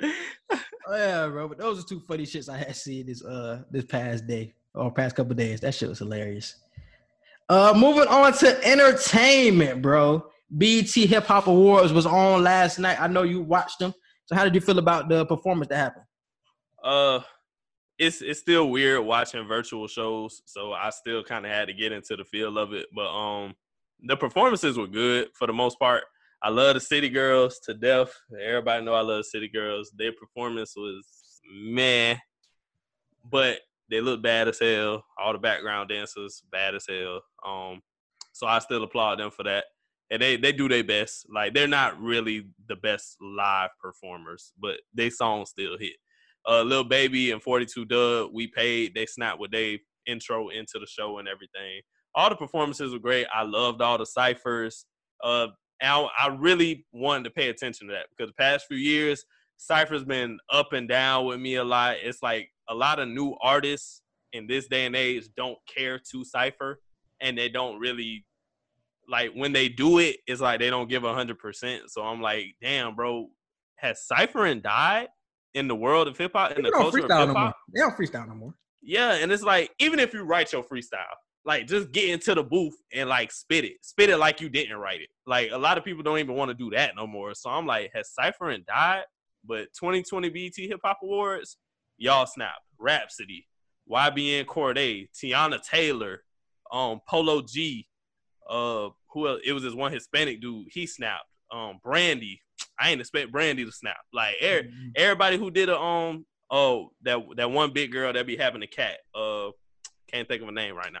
Oh, 0.00 0.96
yeah, 0.96 1.28
bro. 1.28 1.46
But 1.46 1.58
those 1.58 1.78
are 1.78 1.86
two 1.86 2.00
funny 2.00 2.24
shits 2.24 2.48
I 2.48 2.56
had 2.56 2.74
seen 2.74 3.06
this 3.06 3.22
uh 3.22 3.62
this 3.70 3.84
past 3.84 4.26
day 4.26 4.54
or 4.74 4.90
past 4.90 5.14
couple 5.14 5.34
days. 5.34 5.60
That 5.60 5.74
shit 5.74 5.90
was 5.90 5.98
hilarious. 5.98 6.56
Uh, 7.50 7.74
moving 7.76 8.08
on 8.08 8.32
to 8.32 8.66
entertainment, 8.66 9.82
bro. 9.82 10.26
BET 10.50 10.88
Hip 10.88 11.26
Hop 11.26 11.46
Awards 11.46 11.92
was 11.92 12.06
on 12.06 12.42
last 12.42 12.78
night. 12.78 12.98
I 12.98 13.08
know 13.08 13.24
you 13.24 13.42
watched 13.42 13.78
them. 13.78 13.92
So 14.24 14.34
how 14.34 14.44
did 14.44 14.54
you 14.54 14.62
feel 14.62 14.78
about 14.78 15.10
the 15.10 15.26
performance 15.26 15.68
that 15.68 15.76
happened? 15.76 16.06
uh, 16.82 17.20
it's 17.98 18.22
it's 18.22 18.40
still 18.40 18.70
weird 18.70 19.04
watching 19.04 19.46
virtual 19.46 19.86
shows, 19.86 20.42
so 20.46 20.72
I 20.72 20.90
still 20.90 21.22
kind 21.22 21.46
of 21.46 21.52
had 21.52 21.68
to 21.68 21.74
get 21.74 21.92
into 21.92 22.16
the 22.16 22.24
feel 22.24 22.58
of 22.58 22.72
it. 22.72 22.86
But 22.94 23.08
um, 23.08 23.54
the 24.02 24.16
performances 24.16 24.76
were 24.76 24.86
good 24.86 25.28
for 25.34 25.46
the 25.46 25.52
most 25.52 25.78
part. 25.78 26.04
I 26.42 26.50
love 26.50 26.74
the 26.74 26.80
City 26.80 27.08
Girls 27.08 27.58
to 27.64 27.74
death. 27.74 28.12
Everybody 28.42 28.84
know 28.84 28.94
I 28.94 29.00
love 29.00 29.24
City 29.24 29.48
Girls. 29.48 29.92
Their 29.96 30.12
performance 30.12 30.74
was 30.76 31.40
meh, 31.50 32.16
but 33.30 33.60
they 33.90 34.00
look 34.00 34.22
bad 34.22 34.48
as 34.48 34.58
hell. 34.58 35.04
All 35.18 35.32
the 35.32 35.38
background 35.38 35.88
dancers 35.88 36.42
bad 36.50 36.74
as 36.74 36.86
hell. 36.88 37.22
Um, 37.46 37.80
so 38.32 38.46
I 38.46 38.58
still 38.58 38.82
applaud 38.82 39.20
them 39.20 39.30
for 39.30 39.44
that. 39.44 39.64
And 40.10 40.20
they 40.20 40.36
they 40.36 40.52
do 40.52 40.68
their 40.68 40.84
best. 40.84 41.26
Like 41.32 41.54
they're 41.54 41.66
not 41.66 42.00
really 42.00 42.48
the 42.68 42.76
best 42.76 43.16
live 43.22 43.70
performers, 43.80 44.52
but 44.60 44.80
they 44.92 45.10
songs 45.10 45.50
still 45.50 45.78
hit. 45.78 45.94
Uh, 46.46 46.62
Lil 46.62 46.84
Baby 46.84 47.30
and 47.30 47.42
42 47.42 47.84
Dugg, 47.86 48.30
we 48.32 48.46
paid. 48.46 48.94
They 48.94 49.06
snapped 49.06 49.40
with 49.40 49.50
they 49.50 49.80
intro 50.06 50.48
into 50.48 50.78
the 50.78 50.86
show 50.86 51.18
and 51.18 51.28
everything. 51.28 51.80
All 52.14 52.28
the 52.28 52.36
performances 52.36 52.92
were 52.92 52.98
great. 52.98 53.26
I 53.34 53.42
loved 53.42 53.80
all 53.80 53.98
the 53.98 54.06
ciphers. 54.06 54.86
Uh, 55.22 55.48
I, 55.82 56.36
really 56.38 56.86
wanted 56.92 57.24
to 57.24 57.30
pay 57.30 57.48
attention 57.48 57.88
to 57.88 57.94
that 57.94 58.06
because 58.10 58.30
the 58.30 58.42
past 58.42 58.66
few 58.66 58.76
years, 58.76 59.24
Cypher's 59.56 60.04
been 60.04 60.38
up 60.52 60.72
and 60.72 60.88
down 60.88 61.26
with 61.26 61.40
me 61.40 61.56
a 61.56 61.64
lot. 61.64 61.96
It's 62.02 62.22
like 62.22 62.48
a 62.68 62.74
lot 62.74 62.98
of 62.98 63.08
new 63.08 63.36
artists 63.42 64.02
in 64.32 64.46
this 64.46 64.66
day 64.66 64.86
and 64.86 64.96
age 64.96 65.28
don't 65.36 65.58
care 65.74 66.00
to 66.12 66.24
Cypher 66.24 66.80
and 67.20 67.36
they 67.38 67.48
don't 67.48 67.78
really 67.78 68.24
like 69.08 69.32
when 69.34 69.52
they 69.52 69.68
do 69.68 69.98
it, 69.98 70.16
it's 70.26 70.40
like 70.40 70.60
they 70.60 70.70
don't 70.70 70.88
give 70.88 71.02
hundred 71.02 71.38
percent. 71.38 71.90
So 71.90 72.02
I'm 72.02 72.20
like, 72.20 72.54
damn, 72.60 72.94
bro, 72.94 73.28
has 73.76 74.06
Cyphering 74.06 74.62
died 74.62 75.08
in 75.54 75.68
the 75.68 75.74
world 75.74 76.08
of 76.08 76.18
hip 76.18 76.32
hop 76.34 76.52
in 76.52 76.62
the 76.62 76.70
culture 76.70 76.98
of 76.98 77.02
hip 77.04 77.08
no 77.08 77.32
hop? 77.32 77.56
They 77.72 77.80
don't 77.80 77.96
freestyle 77.96 78.28
no 78.28 78.34
more. 78.34 78.54
Yeah, 78.82 79.14
and 79.14 79.32
it's 79.32 79.42
like 79.42 79.70
even 79.78 79.98
if 79.98 80.12
you 80.12 80.22
write 80.22 80.52
your 80.52 80.62
freestyle, 80.62 81.14
like 81.44 81.66
just 81.66 81.92
get 81.92 82.10
into 82.10 82.34
the 82.34 82.42
booth 82.42 82.74
and 82.92 83.08
like 83.08 83.32
spit 83.32 83.64
it, 83.64 83.76
spit 83.82 84.10
it 84.10 84.18
like 84.18 84.40
you 84.40 84.48
didn't 84.48 84.76
write 84.76 85.00
it. 85.00 85.08
Like 85.26 85.50
a 85.52 85.58
lot 85.58 85.78
of 85.78 85.84
people 85.84 86.02
don't 86.02 86.18
even 86.18 86.34
want 86.34 86.50
to 86.50 86.54
do 86.54 86.70
that 86.70 86.96
no 86.96 87.06
more. 87.06 87.34
So 87.34 87.50
I'm 87.50 87.66
like, 87.66 87.90
has 87.94 88.12
Cipher 88.12 88.50
and 88.50 88.64
died? 88.66 89.04
But 89.46 89.68
2020 89.78 90.30
BET 90.30 90.52
Hip 90.56 90.80
Hop 90.84 90.98
Awards, 91.02 91.58
y'all 91.96 92.26
snap. 92.26 92.54
Rapsody, 92.78 93.46
YBN 93.90 94.46
Cordae, 94.46 95.08
Teyana 95.14 95.62
Taylor, 95.62 96.22
um, 96.72 97.00
Polo 97.08 97.42
G, 97.42 97.86
uh, 98.48 98.88
who 99.10 99.28
else? 99.28 99.40
It 99.44 99.52
was 99.52 99.62
this 99.62 99.74
one 99.74 99.92
Hispanic 99.92 100.40
dude. 100.40 100.68
He 100.70 100.86
snapped. 100.86 101.24
Um, 101.50 101.78
Brandy. 101.82 102.40
I 102.78 102.90
ain't 102.90 103.00
expect 103.00 103.32
Brandy 103.32 103.64
to 103.64 103.72
snap. 103.72 103.96
Like 104.12 104.36
er- 104.42 104.68
everybody 104.96 105.36
who 105.36 105.50
did 105.50 105.68
a 105.68 105.78
um 105.78 106.26
oh 106.50 106.90
that 107.02 107.18
that 107.36 107.50
one 107.50 107.72
big 107.72 107.92
girl 107.92 108.12
that 108.12 108.26
be 108.26 108.36
having 108.36 108.62
a 108.62 108.66
cat. 108.66 108.98
Uh, 109.14 109.50
can't 110.08 110.28
think 110.28 110.42
of 110.42 110.48
a 110.48 110.52
name 110.52 110.76
right 110.76 110.92
now. 110.92 111.00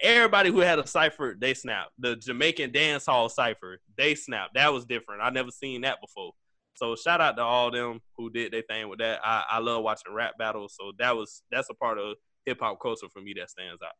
Everybody 0.00 0.50
who 0.50 0.60
had 0.60 0.78
a 0.78 0.86
cipher, 0.86 1.36
they 1.38 1.54
snapped. 1.54 1.90
The 1.98 2.16
Jamaican 2.16 2.72
dance 2.72 3.06
hall 3.06 3.28
cipher, 3.28 3.78
they 3.96 4.14
snapped. 4.14 4.54
That 4.54 4.72
was 4.72 4.84
different. 4.84 5.22
I 5.22 5.30
never 5.30 5.50
seen 5.50 5.82
that 5.82 6.00
before. 6.00 6.32
So 6.74 6.96
shout 6.96 7.20
out 7.20 7.36
to 7.36 7.42
all 7.42 7.70
them 7.70 8.00
who 8.16 8.30
did 8.30 8.52
their 8.52 8.62
thing 8.62 8.88
with 8.88 8.98
that. 8.98 9.20
I, 9.24 9.44
I 9.50 9.58
love 9.58 9.82
watching 9.82 10.12
rap 10.12 10.32
battles. 10.38 10.74
So 10.78 10.92
that 10.98 11.14
was 11.16 11.42
that's 11.50 11.70
a 11.70 11.74
part 11.74 11.98
of 11.98 12.16
hip 12.46 12.58
hop 12.60 12.80
culture 12.80 13.08
for 13.12 13.20
me 13.20 13.34
that 13.38 13.50
stands 13.50 13.82
out. 13.82 13.92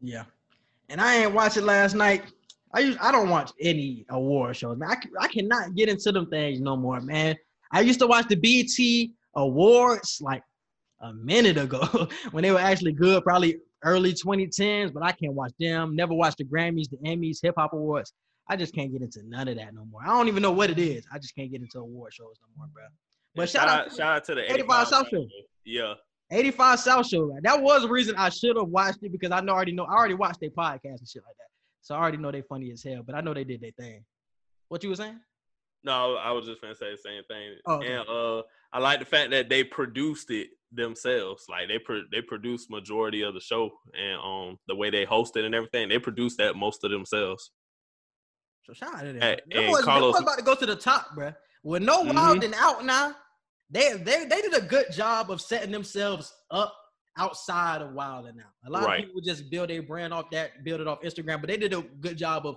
Yeah. 0.00 0.24
And 0.88 1.00
I 1.00 1.16
ain't 1.16 1.34
watch 1.34 1.56
it 1.56 1.62
last 1.62 1.94
night. 1.94 2.24
I 2.74 2.80
use, 2.80 2.96
I 3.00 3.12
don't 3.12 3.28
watch 3.28 3.52
any 3.60 4.06
award 4.08 4.56
shows, 4.56 4.78
man. 4.78 4.90
I, 4.90 4.96
I 5.20 5.28
cannot 5.28 5.74
get 5.74 5.88
into 5.88 6.10
them 6.12 6.26
things 6.26 6.60
no 6.60 6.76
more, 6.76 7.00
man. 7.00 7.36
I 7.70 7.80
used 7.80 8.00
to 8.00 8.06
watch 8.06 8.28
the 8.28 8.36
BT 8.36 9.12
Awards 9.34 10.18
like 10.20 10.42
a 11.00 11.12
minute 11.12 11.56
ago 11.56 12.08
when 12.32 12.42
they 12.42 12.50
were 12.50 12.58
actually 12.58 12.92
good, 12.92 13.22
probably 13.24 13.58
early 13.82 14.12
2010s, 14.12 14.92
but 14.92 15.02
I 15.02 15.12
can't 15.12 15.32
watch 15.32 15.52
them. 15.58 15.96
Never 15.96 16.14
watched 16.14 16.38
the 16.38 16.44
Grammys, 16.44 16.88
the 16.90 16.98
Emmys, 16.98 17.38
Hip 17.42 17.54
Hop 17.56 17.72
Awards. 17.72 18.12
I 18.48 18.56
just 18.56 18.74
can't 18.74 18.92
get 18.92 19.02
into 19.02 19.20
none 19.26 19.48
of 19.48 19.56
that 19.56 19.74
no 19.74 19.84
more. 19.86 20.02
I 20.02 20.08
don't 20.08 20.28
even 20.28 20.42
know 20.42 20.52
what 20.52 20.70
it 20.70 20.78
is. 20.78 21.06
I 21.12 21.18
just 21.18 21.34
can't 21.34 21.50
get 21.50 21.60
into 21.60 21.78
award 21.78 22.12
shows 22.12 22.36
no 22.40 22.48
more, 22.56 22.66
bro. 22.72 22.84
But 23.34 23.48
shout 23.48 23.68
out 23.68 23.90
to 23.90 23.96
shout 23.96 24.16
out 24.16 24.24
to 24.24 24.34
the 24.34 24.52
85 24.52 24.88
South 24.88 25.08
Show. 25.08 25.26
Yeah. 25.64 25.94
85 26.30 26.80
South 26.80 27.06
Show. 27.06 27.34
That 27.42 27.62
was 27.62 27.82
the 27.82 27.88
reason 27.88 28.14
I 28.16 28.28
should 28.28 28.56
have 28.56 28.68
watched 28.68 29.02
it 29.02 29.12
because 29.12 29.30
I 29.30 29.40
know 29.40 29.52
already 29.52 29.72
know 29.72 29.84
I 29.84 29.94
already 29.94 30.14
watched 30.14 30.40
their 30.40 30.50
podcast 30.50 30.98
and 30.98 31.08
shit 31.08 31.22
like 31.26 31.36
that. 31.38 31.51
So 31.82 31.94
I 31.94 31.98
already 31.98 32.16
know 32.16 32.30
they 32.30 32.42
funny 32.42 32.70
as 32.70 32.82
hell, 32.82 33.02
but 33.04 33.14
I 33.14 33.20
know 33.20 33.34
they 33.34 33.44
did 33.44 33.60
their 33.60 33.72
thing. 33.72 34.04
What 34.68 34.82
you 34.82 34.88
were 34.90 34.96
saying? 34.96 35.18
No, 35.84 36.14
I 36.14 36.30
was 36.30 36.46
just 36.46 36.60
gonna 36.62 36.76
say 36.76 36.92
the 36.92 36.96
same 36.96 37.24
thing. 37.24 37.56
Oh, 37.66 37.74
okay. 37.74 37.92
And 37.92 38.08
uh, 38.08 38.42
I 38.72 38.78
like 38.78 39.00
the 39.00 39.04
fact 39.04 39.32
that 39.32 39.48
they 39.48 39.64
produced 39.64 40.30
it 40.30 40.50
themselves. 40.70 41.44
Like 41.50 41.66
they 41.68 41.78
pro- 41.80 42.04
they 42.12 42.22
produced 42.22 42.70
majority 42.70 43.22
of 43.22 43.34
the 43.34 43.40
show 43.40 43.70
and 43.98 44.18
um 44.20 44.58
the 44.68 44.76
way 44.76 44.90
they 44.90 45.04
hosted 45.04 45.44
and 45.44 45.54
everything. 45.56 45.88
They 45.88 45.98
produced 45.98 46.38
that 46.38 46.54
most 46.56 46.84
of 46.84 46.92
themselves. 46.92 47.50
So 48.62 48.72
shout 48.74 48.94
out 48.94 49.00
to 49.00 49.06
them. 49.12 49.20
Hey, 49.20 49.40
Them 49.50 49.58
and 49.64 49.66
boys, 49.72 49.76
them 49.78 49.84
Carlos- 49.86 50.12
boys 50.14 50.22
about 50.22 50.38
to 50.38 50.44
go 50.44 50.54
to 50.54 50.66
the 50.66 50.76
top, 50.76 51.14
bro. 51.16 51.32
With 51.64 51.82
no 51.82 52.04
Mhm. 52.04 52.14
wild 52.14 52.44
and 52.44 52.54
out 52.54 52.84
now, 52.84 53.16
they 53.68 53.94
they 53.94 54.24
they 54.26 54.40
did 54.40 54.54
a 54.54 54.60
good 54.62 54.92
job 54.92 55.32
of 55.32 55.40
setting 55.40 55.72
themselves 55.72 56.32
up 56.52 56.72
outside 57.18 57.82
of 57.82 57.92
Wild 57.92 58.26
and 58.26 58.40
Out. 58.40 58.46
A 58.66 58.70
lot 58.70 58.84
Right. 58.84 59.00
of 59.00 59.06
people 59.06 59.20
just 59.20 59.50
build 59.50 59.70
their 59.70 59.82
brand 59.82 60.12
off 60.14 60.30
that, 60.30 60.64
build 60.64 60.80
it 60.80 60.88
off 60.88 61.02
Instagram, 61.02 61.40
but 61.40 61.48
they 61.48 61.56
did 61.56 61.72
a 61.74 61.82
good 62.00 62.16
job 62.16 62.46
of 62.46 62.56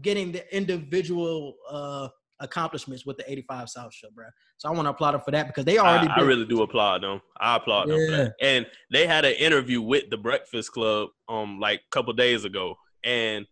getting 0.00 0.32
the 0.32 0.54
individual 0.56 1.56
uh 1.70 2.08
accomplishments 2.40 3.06
with 3.06 3.16
the 3.16 3.30
85 3.30 3.68
South 3.68 3.94
show, 3.94 4.08
bro. 4.12 4.24
So 4.56 4.68
I 4.68 4.72
want 4.72 4.86
to 4.86 4.90
applaud 4.90 5.12
them 5.12 5.20
for 5.20 5.30
that 5.30 5.46
because 5.46 5.64
they 5.64 5.78
already 5.78 6.08
I, 6.08 6.16
I 6.16 6.20
really 6.22 6.44
do 6.44 6.62
applaud 6.62 7.02
them. 7.04 7.20
I 7.40 7.56
applaud 7.56 7.88
them. 7.88 7.98
Yeah. 8.00 8.16
that. 8.16 8.34
And 8.40 8.66
they 8.90 9.06
had 9.06 9.24
an 9.24 9.34
interview 9.34 9.80
with 9.80 10.10
the 10.10 10.16
Breakfast 10.16 10.72
Club 10.72 11.10
um 11.28 11.60
like 11.60 11.80
a 11.80 11.90
couple 11.90 12.12
days 12.14 12.44
ago, 12.44 12.74
and 13.04 13.46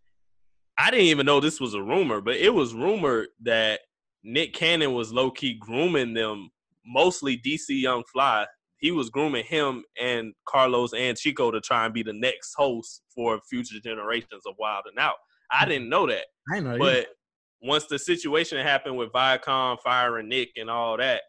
I 0.76 0.90
didn't 0.90 1.06
even 1.06 1.26
know 1.26 1.40
this 1.40 1.60
was 1.60 1.74
a 1.74 1.82
rumor, 1.82 2.20
but 2.20 2.36
it 2.36 2.52
was 2.52 2.74
rumored 2.74 3.28
that 3.42 3.80
Nick 4.24 4.54
Cannon 4.54 4.92
was 4.94 5.12
low 5.12 5.30
key 5.30 5.54
grooming 5.54 6.14
them, 6.14 6.50
mostly 6.84 7.36
DC 7.36 7.68
Young 7.68 8.02
Fly. 8.12 8.46
He 8.80 8.90
was 8.90 9.10
grooming 9.10 9.44
him 9.44 9.84
and 10.00 10.32
Carlos 10.46 10.92
and 10.92 11.16
Chico 11.16 11.50
to 11.50 11.60
try 11.60 11.84
and 11.84 11.94
be 11.94 12.02
the 12.02 12.12
next 12.12 12.54
host 12.54 13.02
for 13.14 13.40
future 13.48 13.78
generations 13.80 14.42
of 14.46 14.54
Wild 14.58 14.84
and 14.86 14.98
Out. 14.98 15.16
I 15.52 15.66
didn't 15.66 15.88
know 15.88 16.06
that. 16.06 16.26
I 16.52 16.60
know 16.60 16.78
But 16.78 17.08
once 17.62 17.86
the 17.86 17.98
situation 17.98 18.58
happened 18.58 18.96
with 18.96 19.12
Viacom 19.12 19.78
firing 19.82 20.28
Nick 20.28 20.50
and 20.56 20.70
all 20.70 20.96
that, 20.96 21.22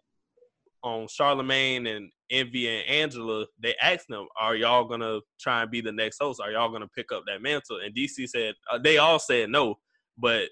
on 0.83 1.07
Charlemagne 1.07 1.85
and 1.87 2.11
Envy 2.29 2.67
and 2.67 2.87
Angela, 2.87 3.45
they 3.61 3.75
asked 3.81 4.07
them, 4.07 4.27
"Are 4.39 4.55
y'all 4.55 4.85
gonna 4.85 5.19
try 5.39 5.61
and 5.61 5.71
be 5.71 5.81
the 5.81 5.91
next 5.91 6.17
host? 6.19 6.41
Are 6.41 6.51
y'all 6.51 6.71
gonna 6.71 6.87
pick 6.87 7.11
up 7.11 7.23
that 7.27 7.41
mantle?" 7.41 7.77
And 7.77 7.93
DC 7.93 8.27
said, 8.27 8.55
uh, 8.69 8.77
they 8.77 8.97
all 8.97 9.19
said 9.19 9.49
no, 9.49 9.79
but 10.17 10.49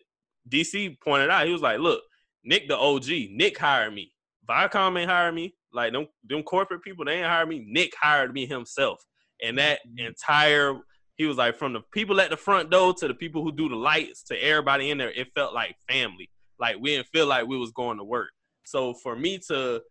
DC 0.47 0.99
pointed 1.01 1.30
out, 1.30 1.45
he 1.45 1.51
was 1.51 1.61
like, 1.61 1.80
"Look, 1.80 2.03
Nick 2.43 2.67
the 2.67 2.77
OG, 2.77 3.30
Nick 3.31 3.57
hired 3.57 3.93
me. 3.93 4.13
Viacom 4.47 4.99
ain't 4.99 5.09
hired 5.09 5.35
me. 5.35 5.55
Like 5.74 5.94
them, 5.94 6.08
them 6.28 6.44
corporate 6.44 6.84
people, 6.84 7.06
they 7.06 7.18
ain't 7.18 7.28
hired 7.28 7.50
me. 7.50 7.66
Nick 7.68 7.94
hired 8.00 8.34
me 8.34 8.46
himself, 8.46 9.04
and 9.44 9.58
that 9.58 9.80
mm-hmm. 9.88 10.08
entire." 10.08 10.80
He 11.18 11.26
was 11.26 11.36
like, 11.36 11.58
from 11.58 11.74
the 11.74 11.82
people 11.91 12.22
at 12.22 12.30
the 12.30 12.38
front 12.38 12.70
door 12.70 12.94
to 12.94 13.06
the 13.06 13.14
people 13.14 13.44
who 13.44 13.52
do 13.52 13.68
the 13.68 13.76
lights 13.76 14.24
to 14.24 14.41
everybody 14.41 14.90
in 14.90 14.98
there, 14.98 15.12
it 15.12 15.28
felt 15.36 15.54
like 15.54 15.76
family. 15.90 16.30
Like 16.60 16.78
we 16.80 16.91
didn't 16.91 17.08
feel 17.08 17.26
like 17.26 17.46
we 17.46 17.58
was 17.58 17.72
going 17.72 17.98
to 17.98 18.06
work. 18.06 18.30
So 18.66 18.94
for 18.94 19.16
me 19.16 19.40
to 19.50 19.82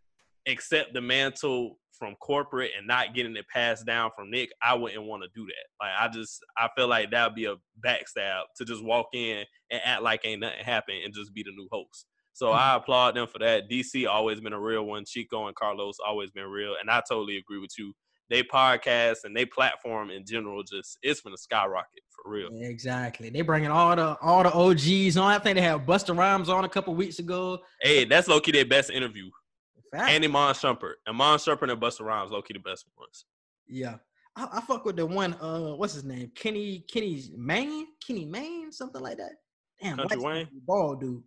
accept 0.46 0.94
the 0.94 1.00
mantle 1.00 1.78
from 1.98 2.14
corporate 2.16 2.70
and 2.78 2.86
not 2.86 3.14
getting 3.14 3.36
it 3.36 3.46
passed 3.52 3.84
down 3.84 4.10
from 4.16 4.30
Nick, 4.30 4.50
I 4.62 4.74
wouldn't 4.74 5.04
want 5.04 5.24
to 5.24 5.28
do 5.34 5.44
that. 5.46 5.84
Like 5.84 5.92
I 5.98 6.08
just 6.08 6.38
I 6.56 6.68
feel 6.76 6.86
like 6.86 7.10
that 7.10 7.26
would 7.26 7.34
be 7.34 7.46
a 7.46 7.56
backstab 7.84 8.42
to 8.56 8.64
just 8.64 8.84
walk 8.84 9.08
in 9.14 9.44
and 9.70 9.80
act 9.84 10.02
like 10.02 10.20
ain't 10.24 10.40
nothing 10.40 10.64
happened 10.64 10.98
and 11.04 11.14
just 11.14 11.34
be 11.34 11.42
the 11.42 11.50
new 11.50 11.68
host. 11.72 12.06
So 12.32 12.52
I 12.52 12.76
applaud 12.76 13.16
them 13.16 13.26
for 13.26 13.38
that. 13.40 13.68
DC 13.68 14.06
always 14.08 14.40
been 14.40 14.52
a 14.52 14.60
real 14.60 14.84
one. 14.84 15.04
Chico 15.04 15.46
and 15.46 15.56
Carlos 15.56 15.96
always 16.06 16.30
been 16.30 16.46
real, 16.46 16.76
and 16.80 16.90
I 16.90 17.02
totally 17.08 17.36
agree 17.36 17.58
with 17.58 17.72
you. 17.78 17.92
They 18.30 18.42
podcast 18.42 19.24
and 19.24 19.34
they 19.34 19.46
platform 19.46 20.10
in 20.10 20.24
general 20.26 20.62
just 20.62 20.98
it's 21.02 21.20
gonna 21.20 21.38
skyrocket 21.38 22.02
for 22.10 22.30
real. 22.30 22.48
Exactly. 22.60 23.30
They 23.30 23.40
bringing 23.40 23.70
all 23.70 23.96
the 23.96 24.16
all 24.20 24.42
the 24.42 24.52
OGs 24.52 25.16
on. 25.16 25.32
I 25.32 25.38
think 25.38 25.56
they 25.56 25.62
had 25.62 25.86
Busta 25.86 26.16
Rhymes 26.16 26.48
on 26.48 26.64
a 26.64 26.68
couple 26.68 26.94
weeks 26.94 27.18
ago. 27.18 27.58
Hey, 27.80 28.04
that's 28.04 28.28
low 28.28 28.40
key 28.40 28.52
their 28.52 28.66
best 28.66 28.90
interview. 28.90 29.30
Fact. 29.90 30.10
And 30.10 30.24
Iman 30.24 30.54
Shumpert. 30.54 30.94
And 31.06 31.16
Mon 31.16 31.38
Shumpert 31.38 31.72
and 31.72 31.80
Busta 31.80 32.02
Rhymes 32.02 32.30
low 32.30 32.42
key 32.42 32.54
the 32.54 32.60
best 32.60 32.84
ones. 32.98 33.24
Yeah. 33.66 33.96
I, 34.36 34.48
I 34.52 34.60
fuck 34.60 34.84
with 34.84 34.96
the 34.96 35.06
one. 35.06 35.34
Uh, 35.34 35.74
what's 35.74 35.94
his 35.94 36.04
name? 36.04 36.30
Kenny 36.34 36.84
Kenny's 36.92 37.30
Maine, 37.36 37.86
Kenny 38.06 38.24
Maine, 38.24 38.70
something 38.70 39.00
like 39.00 39.16
that. 39.16 39.32
Damn, 39.82 39.96
Country 39.96 40.18
Wayne? 40.18 40.48
bald 40.66 41.00
dude. 41.00 41.22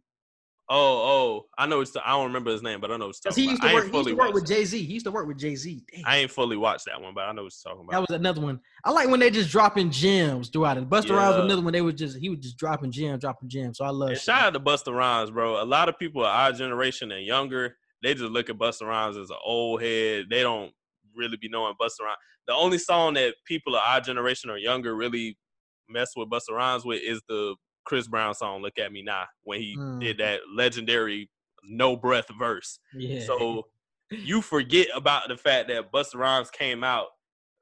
Oh, 0.69 0.75
oh, 0.77 1.45
I 1.57 1.65
know 1.65 1.81
it's. 1.81 1.95
I 1.97 2.11
don't 2.11 2.27
remember 2.27 2.49
his 2.49 2.63
name, 2.63 2.79
but 2.79 2.91
I 2.91 2.97
know 2.97 3.09
it's. 3.09 3.19
Cause 3.19 3.35
he 3.35 3.49
used 3.49 3.61
to 3.61 3.73
work. 3.73 3.91
He 3.91 3.97
used 3.97 4.07
to 4.07 4.15
work 4.15 4.33
with 4.33 4.47
Jay 4.47 4.63
Z. 4.63 4.81
He 4.81 4.93
used 4.93 5.05
to 5.05 5.11
work 5.11 5.27
with 5.27 5.37
Jay 5.37 5.55
Z. 5.55 5.83
I 6.05 6.19
ain't 6.19 6.31
fully 6.31 6.55
watched 6.55 6.85
that 6.85 7.01
one, 7.01 7.13
but 7.13 7.25
I 7.25 7.33
know 7.33 7.43
what 7.43 7.53
you're 7.53 7.73
talking 7.73 7.85
about. 7.85 7.91
That 7.91 8.09
was 8.09 8.17
another 8.17 8.39
one. 8.39 8.59
I 8.85 8.91
like 8.91 9.09
when 9.09 9.19
they 9.19 9.29
just 9.29 9.49
dropping 9.49 9.91
gems 9.91 10.47
throughout 10.47 10.77
it. 10.77 10.89
Busta 10.89 11.15
Rhymes 11.15 11.35
was 11.35 11.45
another 11.45 11.61
one. 11.61 11.73
They 11.73 11.81
was 11.81 11.95
just 11.95 12.17
he 12.17 12.29
was 12.29 12.39
just 12.39 12.57
dropping 12.57 12.91
gems, 12.91 13.19
dropping 13.19 13.49
gems. 13.49 13.79
So 13.79 13.85
I 13.85 13.89
love. 13.89 14.17
Shout 14.17 14.43
out 14.43 14.53
to 14.53 14.59
Busta 14.61 14.95
Rhymes, 14.95 15.31
bro. 15.31 15.61
A 15.61 15.65
lot 15.65 15.89
of 15.89 15.99
people 15.99 16.21
of 16.21 16.29
our 16.29 16.53
generation 16.53 17.11
and 17.11 17.25
younger, 17.25 17.75
they 18.01 18.13
just 18.13 18.31
look 18.31 18.49
at 18.49 18.57
Busta 18.57 18.83
Rhymes 18.83 19.17
as 19.17 19.29
an 19.29 19.37
old 19.43 19.81
head. 19.81 20.27
They 20.29 20.41
don't 20.41 20.71
really 21.13 21.35
be 21.35 21.49
knowing 21.49 21.73
Busta 21.81 22.05
Rhymes. 22.05 22.17
The 22.47 22.53
only 22.53 22.77
song 22.77 23.15
that 23.15 23.35
people 23.45 23.75
of 23.75 23.81
our 23.85 23.99
generation 23.99 24.49
or 24.49 24.57
younger 24.57 24.95
really 24.95 25.37
mess 25.89 26.11
with 26.15 26.29
Busta 26.29 26.51
Rhymes 26.51 26.85
with 26.85 27.01
is 27.03 27.21
the 27.27 27.55
Chris 27.85 28.07
Brown 28.07 28.33
song 28.33 28.61
"Look 28.61 28.77
at 28.79 28.91
Me 28.91 29.01
Now" 29.01 29.25
when 29.43 29.59
he 29.61 29.75
Mm. 29.77 29.99
did 29.99 30.17
that 30.19 30.41
legendary 30.53 31.29
no 31.63 31.95
breath 31.95 32.27
verse. 32.39 32.79
Yeah. 32.93 33.23
So 33.25 33.67
you 34.09 34.41
forget 34.41 34.87
about 34.95 35.27
the 35.29 35.37
fact 35.37 35.69
that 35.69 35.91
Busta 35.91 36.15
Rhymes 36.15 36.49
came 36.51 36.83
out 36.83 37.07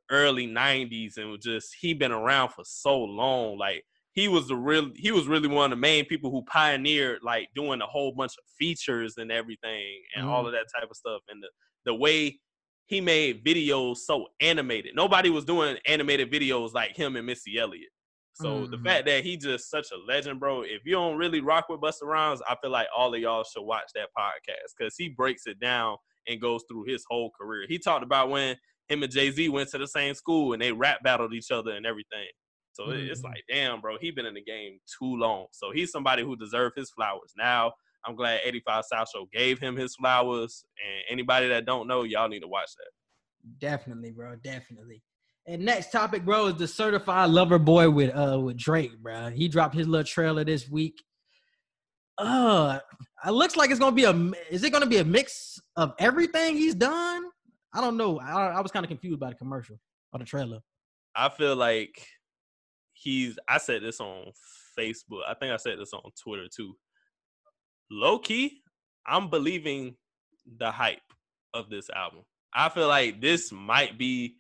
early 0.10 0.48
'90s 0.48 1.18
and 1.18 1.30
was 1.32 1.42
just 1.42 1.76
he 1.80 1.94
been 1.94 2.12
around 2.12 2.50
for 2.50 2.64
so 2.66 2.98
long. 2.98 3.58
Like 3.58 3.86
he 4.14 4.28
was 4.28 4.48
the 4.48 4.56
real 4.56 4.92
he 4.96 5.12
was 5.12 5.28
really 5.28 5.48
one 5.48 5.66
of 5.66 5.78
the 5.78 5.82
main 5.82 6.06
people 6.06 6.32
who 6.32 6.44
pioneered 6.44 7.20
like 7.24 7.50
doing 7.56 7.82
a 7.82 7.86
whole 7.86 8.12
bunch 8.14 8.34
of 8.38 8.44
features 8.58 9.18
and 9.18 9.32
everything 9.32 10.02
and 10.16 10.26
all 10.26 10.46
of 10.48 10.54
that 10.54 10.66
type 10.80 10.90
of 10.90 10.98
stuff. 10.98 11.22
And 11.30 11.44
the 11.44 11.50
the 11.86 11.94
way 11.94 12.40
he 12.88 13.00
made 13.02 13.46
videos 13.46 13.98
so 13.98 14.28
animated. 14.40 14.96
Nobody 14.96 15.30
was 15.30 15.46
doing 15.46 15.78
animated 15.86 16.32
videos 16.32 16.74
like 16.74 16.96
him 16.96 17.16
and 17.16 17.26
Missy 17.28 17.60
Elliott. 17.60 17.90
So 18.34 18.68
the 18.68 18.78
Mhm. 18.78 18.84
fact 18.86 19.06
that 19.08 19.24
he 19.26 19.36
just 19.38 19.70
such 19.70 19.92
a 19.92 19.98
legend, 19.98 20.40
bro. 20.40 20.62
If 20.62 20.86
you 20.86 20.94
don't 20.94 21.18
really 21.18 21.42
rock 21.42 21.68
with 21.68 21.82
Busta 21.82 22.04
Rhymes, 22.04 22.42
I 22.48 22.56
feel 22.62 22.72
like 22.72 22.88
all 22.96 23.14
of 23.14 23.20
y'all 23.20 23.44
should 23.44 23.64
watch 23.64 23.90
that 23.96 24.10
podcast 24.18 24.74
because 24.78 24.96
he 24.98 25.10
breaks 25.10 25.46
it 25.46 25.60
down 25.60 25.98
and 26.28 26.40
goes 26.40 26.64
through 26.70 26.84
his 26.86 27.04
whole 27.10 27.32
career. 27.32 27.66
He 27.68 27.80
talked 27.80 28.04
about 28.04 28.30
when 28.30 28.58
him 28.88 29.04
and 29.04 29.12
Jay 29.12 29.30
Z 29.32 29.50
went 29.50 29.70
to 29.70 29.78
the 29.78 29.88
same 29.88 30.14
school 30.14 30.54
and 30.54 30.62
they 30.62 30.72
rap 30.72 31.04
battled 31.04 31.34
each 31.34 31.52
other 31.52 31.72
and 31.72 31.86
everything. 31.86 32.28
So 32.72 32.92
it- 32.92 33.10
it's 33.10 33.22
Mhm. 33.22 33.26
like, 33.26 33.44
damn, 33.50 33.82
bro, 33.82 33.98
he 33.98 34.10
been 34.12 34.26
in 34.26 34.36
the 34.36 34.44
game 34.44 34.80
too 35.00 35.16
long. 35.18 35.48
So 35.52 35.72
he's 35.72 35.92
somebody 35.92 36.24
who 36.24 36.36
deserves 36.38 36.76
his 36.78 36.92
flowers. 36.92 37.34
Now 37.36 37.74
I'm 38.06 38.16
glad 38.16 38.40
85 38.46 38.86
South 38.86 39.10
Show 39.10 39.26
gave 39.26 39.60
him 39.60 39.76
his 39.76 39.96
flowers. 39.96 40.64
And 40.82 41.04
anybody 41.10 41.50
that 41.50 41.66
don't 41.66 41.88
know, 41.88 42.04
y'all 42.04 42.30
need 42.30 42.40
to 42.40 42.48
watch 42.48 42.70
that. 42.78 42.92
Definitely, 43.60 44.12
bro. 44.12 44.38
Definitely. 44.38 45.04
And 45.48 45.66
next 45.66 45.92
topic, 45.92 46.26
bro, 46.26 46.48
is 46.48 46.56
the 46.56 46.68
certified 46.68 47.30
lover 47.30 47.58
boy 47.58 47.90
with 47.90 48.16
uh 48.16 48.40
with 48.40 48.58
Drake, 48.58 48.98
bro. 49.02 49.30
He 49.30 49.48
dropped 49.48 49.76
his 49.76 49.88
little 49.88 50.06
trailer 50.06 50.44
this 50.44 50.70
week. 50.70 51.02
Uh, 52.18 52.80
it 53.26 53.32
looks 53.32 53.56
like 53.56 53.72
it's 53.72 53.80
gonna 53.80 53.96
be 53.96 54.04
a. 54.04 54.32
Is 54.52 54.64
it 54.64 54.72
gonna 54.72 54.86
be 54.86 54.98
a 54.98 55.06
mix 55.06 55.60
of 55.76 55.94
everything 56.00 56.56
he's 56.56 56.76
done? 56.76 57.24
I 57.74 57.82
don't 57.82 57.98
know. 57.98 58.20
I, 58.20 58.48
I 58.48 58.62
was 58.62 58.72
kind 58.72 58.84
of 58.84 58.90
confused 58.90 59.20
by 59.20 59.30
the 59.30 59.36
commercial 59.36 59.80
or 60.12 60.20
the 60.20 60.26
trailer. 60.26 60.60
I 61.16 61.30
feel 61.30 61.56
like 61.56 62.06
he's. 62.94 63.40
I 63.48 63.58
said 63.58 63.82
this 63.82 64.00
on 64.00 64.32
Facebook. 64.78 65.22
I 65.28 65.34
think 65.34 65.54
I 65.54 65.58
said 65.58 65.80
this 65.80 65.94
on 65.94 66.02
Twitter 66.22 66.48
too. 66.54 66.76
Low 67.90 68.20
key, 68.20 68.62
I'm 69.08 69.30
believing 69.30 69.96
the 70.58 70.72
hype 70.72 71.00
of 71.54 71.70
this 71.70 71.90
album. 71.90 72.22
I 72.54 72.70
feel 72.70 72.88
like 72.88 73.22
this 73.22 73.52
might 73.52 73.98
be 73.98 74.36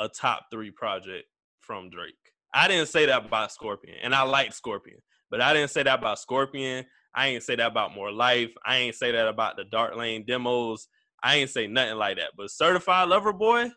a 0.00 0.08
top 0.08 0.46
three 0.50 0.70
project 0.70 1.26
from 1.60 1.90
Drake. 1.90 2.14
I 2.54 2.68
didn't 2.68 2.88
say 2.88 3.06
that 3.06 3.26
about 3.26 3.52
Scorpion, 3.52 3.96
and 4.02 4.14
I 4.14 4.22
like 4.22 4.52
Scorpion, 4.52 4.98
but 5.30 5.40
I 5.40 5.52
didn't 5.54 5.70
say 5.70 5.82
that 5.82 5.98
about 5.98 6.18
Scorpion. 6.18 6.84
I 7.14 7.28
ain't 7.28 7.42
say 7.42 7.56
that 7.56 7.66
about 7.66 7.94
More 7.94 8.10
Life. 8.12 8.52
I 8.64 8.76
ain't 8.76 8.94
say 8.94 9.12
that 9.12 9.28
about 9.28 9.56
the 9.56 9.64
Dark 9.64 9.96
Lane 9.96 10.24
demos. 10.26 10.88
I 11.22 11.36
ain't 11.36 11.50
say 11.50 11.66
nothing 11.66 11.96
like 11.96 12.16
that. 12.16 12.30
But 12.36 12.50
Certified 12.50 13.08
Lover 13.08 13.32
Boy, 13.32 13.70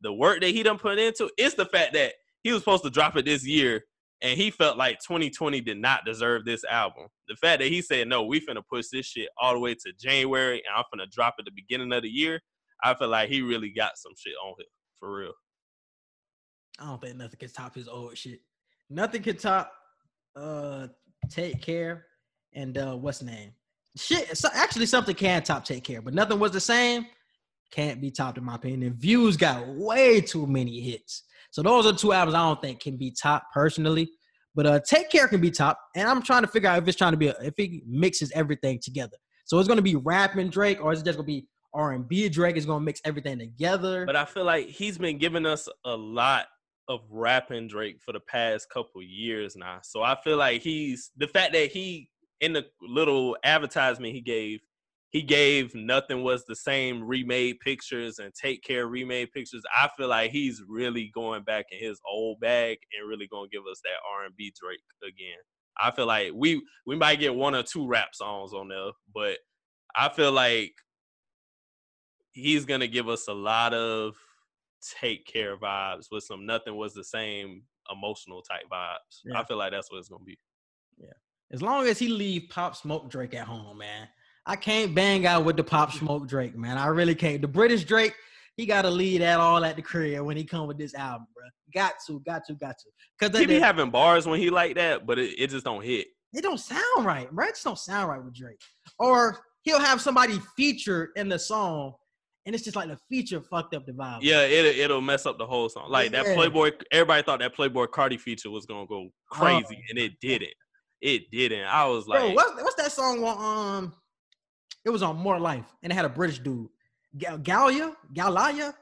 the 0.00 0.12
work 0.12 0.40
that 0.40 0.50
he 0.50 0.62
done 0.62 0.78
put 0.78 0.98
into, 0.98 1.30
it's 1.36 1.54
the 1.54 1.66
fact 1.66 1.94
that 1.94 2.14
he 2.42 2.52
was 2.52 2.62
supposed 2.62 2.84
to 2.84 2.90
drop 2.90 3.16
it 3.16 3.24
this 3.24 3.44
year, 3.44 3.84
and 4.22 4.38
he 4.38 4.50
felt 4.50 4.76
like 4.76 4.98
2020 5.00 5.60
did 5.60 5.78
not 5.78 6.04
deserve 6.04 6.44
this 6.44 6.64
album. 6.64 7.08
The 7.28 7.36
fact 7.36 7.60
that 7.60 7.68
he 7.68 7.82
said, 7.82 8.08
no, 8.08 8.22
we 8.24 8.40
finna 8.40 8.62
push 8.70 8.86
this 8.92 9.06
shit 9.06 9.28
all 9.40 9.54
the 9.54 9.60
way 9.60 9.74
to 9.74 9.92
January, 9.98 10.56
and 10.56 10.74
I'm 10.76 10.84
finna 10.92 11.10
drop 11.10 11.34
it 11.38 11.44
the 11.44 11.50
beginning 11.54 11.92
of 11.92 12.02
the 12.02 12.08
year, 12.08 12.40
I 12.82 12.94
feel 12.94 13.08
like 13.08 13.28
he 13.28 13.42
really 13.42 13.70
got 13.70 13.98
some 13.98 14.12
shit 14.16 14.34
on 14.42 14.50
him, 14.50 14.66
for 14.98 15.18
real. 15.18 15.32
I 16.78 16.86
don't 16.86 17.00
think 17.00 17.16
nothing 17.16 17.38
can 17.38 17.50
top 17.50 17.74
his 17.74 17.88
old 17.88 18.16
shit. 18.16 18.40
Nothing 18.90 19.22
can 19.22 19.36
top 19.36 19.72
uh 20.36 20.88
take 21.30 21.60
care 21.60 22.06
and 22.54 22.76
uh 22.78 22.94
what's 22.94 23.22
name? 23.22 23.52
Shit, 23.96 24.36
so 24.36 24.48
actually 24.54 24.86
something 24.86 25.14
can 25.14 25.42
top 25.42 25.64
take 25.64 25.84
care, 25.84 26.00
but 26.00 26.14
nothing 26.14 26.38
was 26.38 26.52
the 26.52 26.60
same. 26.60 27.06
Can't 27.72 28.00
be 28.00 28.10
topped 28.10 28.38
in 28.38 28.44
my 28.44 28.54
opinion. 28.54 28.94
Views 28.94 29.36
got 29.36 29.66
way 29.66 30.20
too 30.20 30.46
many 30.46 30.80
hits. 30.80 31.24
So 31.50 31.62
those 31.62 31.86
are 31.86 31.92
two 31.92 32.12
albums 32.12 32.34
I 32.34 32.46
don't 32.46 32.62
think 32.62 32.80
can 32.80 32.96
be 32.96 33.10
top 33.10 33.44
personally. 33.52 34.10
But 34.54 34.66
uh 34.66 34.80
take 34.80 35.10
care 35.10 35.28
can 35.28 35.40
be 35.40 35.50
top. 35.50 35.78
And 35.96 36.08
I'm 36.08 36.22
trying 36.22 36.42
to 36.42 36.48
figure 36.48 36.68
out 36.68 36.78
if 36.82 36.88
it's 36.88 36.96
trying 36.96 37.12
to 37.12 37.18
be 37.18 37.28
a, 37.28 37.34
if 37.42 37.54
it 37.58 37.82
mixes 37.86 38.30
everything 38.34 38.78
together. 38.82 39.16
So 39.44 39.58
it's 39.58 39.68
gonna 39.68 39.82
be 39.82 39.96
rapping 39.96 40.50
Drake, 40.50 40.82
or 40.82 40.92
is 40.92 41.00
it 41.00 41.04
just 41.04 41.18
gonna 41.18 41.26
be 41.26 41.46
R&B 41.74 42.28
Drake 42.28 42.56
is 42.56 42.66
gonna 42.66 42.84
mix 42.84 43.00
everything 43.04 43.38
together? 43.38 44.06
But 44.06 44.16
I 44.16 44.24
feel 44.24 44.44
like 44.44 44.68
he's 44.68 44.98
been 44.98 45.18
giving 45.18 45.46
us 45.46 45.68
a 45.84 45.96
lot 45.96 46.46
of 46.88 47.00
rapping 47.10 47.68
Drake 47.68 48.00
for 48.00 48.12
the 48.12 48.20
past 48.20 48.68
couple 48.70 49.02
years 49.02 49.56
now. 49.56 49.80
So 49.82 50.02
I 50.02 50.16
feel 50.22 50.36
like 50.38 50.62
he's 50.62 51.10
the 51.16 51.28
fact 51.28 51.52
that 51.52 51.70
he 51.70 52.10
in 52.40 52.52
the 52.52 52.66
little 52.80 53.36
advertisement 53.44 54.14
he 54.14 54.20
gave, 54.20 54.60
he 55.10 55.22
gave 55.22 55.74
nothing 55.74 56.22
was 56.22 56.44
the 56.44 56.56
same 56.56 57.02
remade 57.02 57.60
pictures 57.60 58.18
and 58.18 58.32
take 58.34 58.62
care 58.62 58.86
remade 58.86 59.32
pictures. 59.32 59.62
I 59.76 59.88
feel 59.96 60.08
like 60.08 60.30
he's 60.30 60.62
really 60.66 61.10
going 61.14 61.42
back 61.42 61.66
in 61.70 61.78
his 61.78 62.00
old 62.08 62.40
bag 62.40 62.78
and 62.98 63.08
really 63.08 63.28
gonna 63.30 63.48
give 63.48 63.62
us 63.70 63.80
that 63.84 64.00
R 64.18 64.24
and 64.26 64.36
B 64.36 64.52
Drake 64.60 64.80
again. 65.02 65.38
I 65.80 65.90
feel 65.90 66.06
like 66.06 66.32
we 66.34 66.62
we 66.86 66.96
might 66.96 67.20
get 67.20 67.34
one 67.34 67.54
or 67.54 67.62
two 67.62 67.86
rap 67.86 68.14
songs 68.14 68.52
on 68.52 68.68
there, 68.68 68.90
but 69.14 69.38
I 69.94 70.08
feel 70.08 70.32
like 70.32 70.72
he's 72.38 72.64
gonna 72.64 72.86
give 72.86 73.08
us 73.08 73.28
a 73.28 73.34
lot 73.34 73.74
of 73.74 74.16
take 75.00 75.26
care 75.26 75.56
vibes 75.56 76.06
with 76.10 76.24
some 76.24 76.46
nothing 76.46 76.76
was 76.76 76.94
the 76.94 77.04
same 77.04 77.62
emotional 77.92 78.42
type 78.42 78.64
vibes. 78.70 79.20
Yeah. 79.24 79.40
I 79.40 79.44
feel 79.44 79.56
like 79.56 79.72
that's 79.72 79.90
what 79.90 79.98
it's 79.98 80.08
gonna 80.08 80.24
be. 80.24 80.38
Yeah. 80.98 81.08
As 81.50 81.62
long 81.62 81.86
as 81.86 81.98
he 81.98 82.08
leave 82.08 82.48
Pop 82.50 82.76
Smoke 82.76 83.10
Drake 83.10 83.34
at 83.34 83.46
home, 83.46 83.78
man. 83.78 84.08
I 84.46 84.56
can't 84.56 84.94
bang 84.94 85.26
out 85.26 85.44
with 85.44 85.56
the 85.58 85.64
Pop 85.64 85.92
Smoke 86.00 86.26
Drake, 86.26 86.56
man. 86.56 86.78
I 86.78 86.86
really 86.86 87.14
can't. 87.14 87.42
The 87.42 87.48
British 87.48 87.84
Drake, 87.84 88.14
he 88.56 88.64
got 88.64 88.82
to 88.82 88.90
leave 88.90 89.20
that 89.20 89.38
all 89.38 89.62
at 89.62 89.76
the 89.76 89.82
crib 89.82 90.24
when 90.24 90.36
he 90.38 90.44
come 90.44 90.66
with 90.66 90.78
this 90.78 90.94
album, 90.94 91.26
bro. 91.34 91.44
Got 91.74 91.94
to, 92.06 92.20
got 92.20 92.46
to, 92.46 92.54
got 92.54 92.78
to. 92.78 92.84
Because 93.18 93.38
He 93.38 93.46
be 93.46 93.60
having 93.60 93.90
bars 93.90 94.26
when 94.26 94.40
he 94.40 94.48
like 94.48 94.74
that, 94.76 95.06
but 95.06 95.18
it, 95.18 95.38
it 95.38 95.50
just 95.50 95.66
don't 95.66 95.84
hit. 95.84 96.08
it 96.32 96.42
don't 96.42 96.58
sound 96.58 97.04
right, 97.04 97.30
bro. 97.30 97.44
It 97.44 97.50
just 97.50 97.64
don't 97.64 97.78
sound 97.78 98.08
right 98.08 98.24
with 98.24 98.34
Drake. 98.34 98.60
Or 98.98 99.38
he'll 99.62 99.80
have 99.80 100.00
somebody 100.00 100.40
featured 100.56 101.10
in 101.16 101.28
the 101.28 101.38
song, 101.38 101.92
and 102.48 102.54
it's 102.54 102.64
just 102.64 102.76
like 102.76 102.88
the 102.88 102.98
feature 103.10 103.42
fucked 103.42 103.74
up 103.74 103.84
the 103.84 103.92
vibe. 103.92 104.20
Yeah, 104.22 104.40
it 104.40 104.64
it'll 104.78 105.02
mess 105.02 105.26
up 105.26 105.36
the 105.36 105.44
whole 105.44 105.68
song. 105.68 105.90
Like 105.90 106.12
that 106.12 106.24
Playboy, 106.34 106.70
everybody 106.90 107.22
thought 107.22 107.40
that 107.40 107.54
Playboi 107.54 107.88
Carti 107.88 108.18
feature 108.18 108.48
was 108.48 108.64
gonna 108.64 108.86
go 108.86 109.10
crazy, 109.30 109.84
and 109.90 109.98
it 109.98 110.18
didn't. 110.18 110.54
It 111.02 111.30
didn't. 111.30 111.66
I 111.66 111.84
was 111.84 112.08
like, 112.08 112.20
Bro, 112.20 112.30
what's, 112.32 112.62
what's 112.62 112.74
that 112.76 112.90
song 112.90 113.22
on? 113.22 113.76
Um, 113.84 113.94
it 114.82 114.88
was 114.88 115.02
on 115.02 115.16
More 115.16 115.38
Life, 115.38 115.66
and 115.82 115.92
it 115.92 115.94
had 115.94 116.06
a 116.06 116.08
British 116.08 116.38
dude, 116.38 116.68
Gal- 117.18 117.38
Galia, 117.38 117.94
Galaya. 118.14 118.72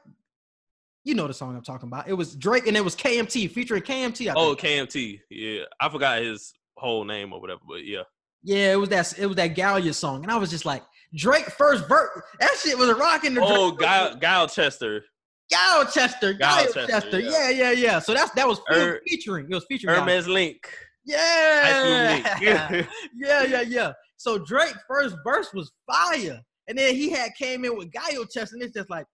You 1.03 1.15
know 1.15 1.27
the 1.27 1.33
song 1.33 1.53
I'm 1.53 1.61
talking 1.61 1.89
about. 1.89 2.07
It 2.07 2.13
was 2.13 2.37
Drake, 2.37 2.67
and 2.67 2.77
it 2.77 2.85
was 2.85 2.95
KMT 2.95 3.51
featuring 3.51 3.81
KMT. 3.81 4.29
I 4.29 4.33
oh. 4.37 4.55
KMT. 4.55 5.19
Yeah, 5.29 5.63
I 5.81 5.89
forgot 5.89 6.21
his 6.21 6.53
whole 6.77 7.03
name 7.03 7.33
or 7.33 7.41
whatever, 7.41 7.59
but 7.67 7.83
yeah. 7.83 8.03
yeah, 8.43 8.71
it 8.71 8.77
was 8.77 8.87
that. 8.89 9.19
It 9.19 9.25
was 9.25 9.35
that 9.35 9.57
Galia 9.57 9.93
song, 9.93 10.23
and 10.23 10.31
I 10.31 10.37
was 10.37 10.49
just 10.49 10.63
like, 10.63 10.83
Drake 11.15 11.45
first 11.45 11.87
verse. 11.87 12.21
That 12.39 12.55
shit 12.61 12.77
was 12.77 12.89
a 12.89 12.95
rocking. 12.95 13.33
The 13.33 13.41
Oh, 13.43 13.71
Guile, 13.71 14.15
Guile 14.15 14.47
Chester. 14.47 15.03
Gal 15.49 15.85
Chester, 15.85 16.33
Guile 16.33 16.65
Chester, 16.65 16.87
Chester. 16.87 17.19
yeah. 17.21 17.49
Yeah, 17.49 17.49
yeah, 17.49 17.71
yeah. 17.71 17.99
So 17.99 18.13
that's 18.13 18.31
that 18.31 18.47
was, 18.47 18.59
Er- 18.69 18.99
featuring. 19.07 19.47
It 19.49 19.55
was 19.55 19.65
featuring. 19.69 19.95
Hermes 19.95 20.27
Link. 20.27 20.57
Yeah. 21.05 22.11
Link. 22.41 22.41
yeah, 23.15 23.43
yeah, 23.43 23.61
yeah. 23.61 23.93
So 24.17 24.37
Drake 24.39 24.75
first 24.87 25.15
verse 25.23 25.53
was 25.53 25.71
fire, 25.89 26.41
and 26.67 26.77
then 26.77 26.95
he 26.95 27.09
had 27.09 27.31
came 27.35 27.63
in 27.63 27.77
with 27.77 27.91
Gaio 27.91 28.29
chest, 28.29 28.51
and 28.53 28.61
it's 28.61 28.73
just 28.73 28.89
like, 28.89 29.05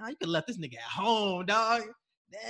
ah, 0.00 0.08
you 0.08 0.16
could 0.16 0.30
let 0.30 0.46
this 0.48 0.58
nigga 0.58 0.74
at 0.76 0.82
home, 0.82 1.46
dog. 1.46 1.82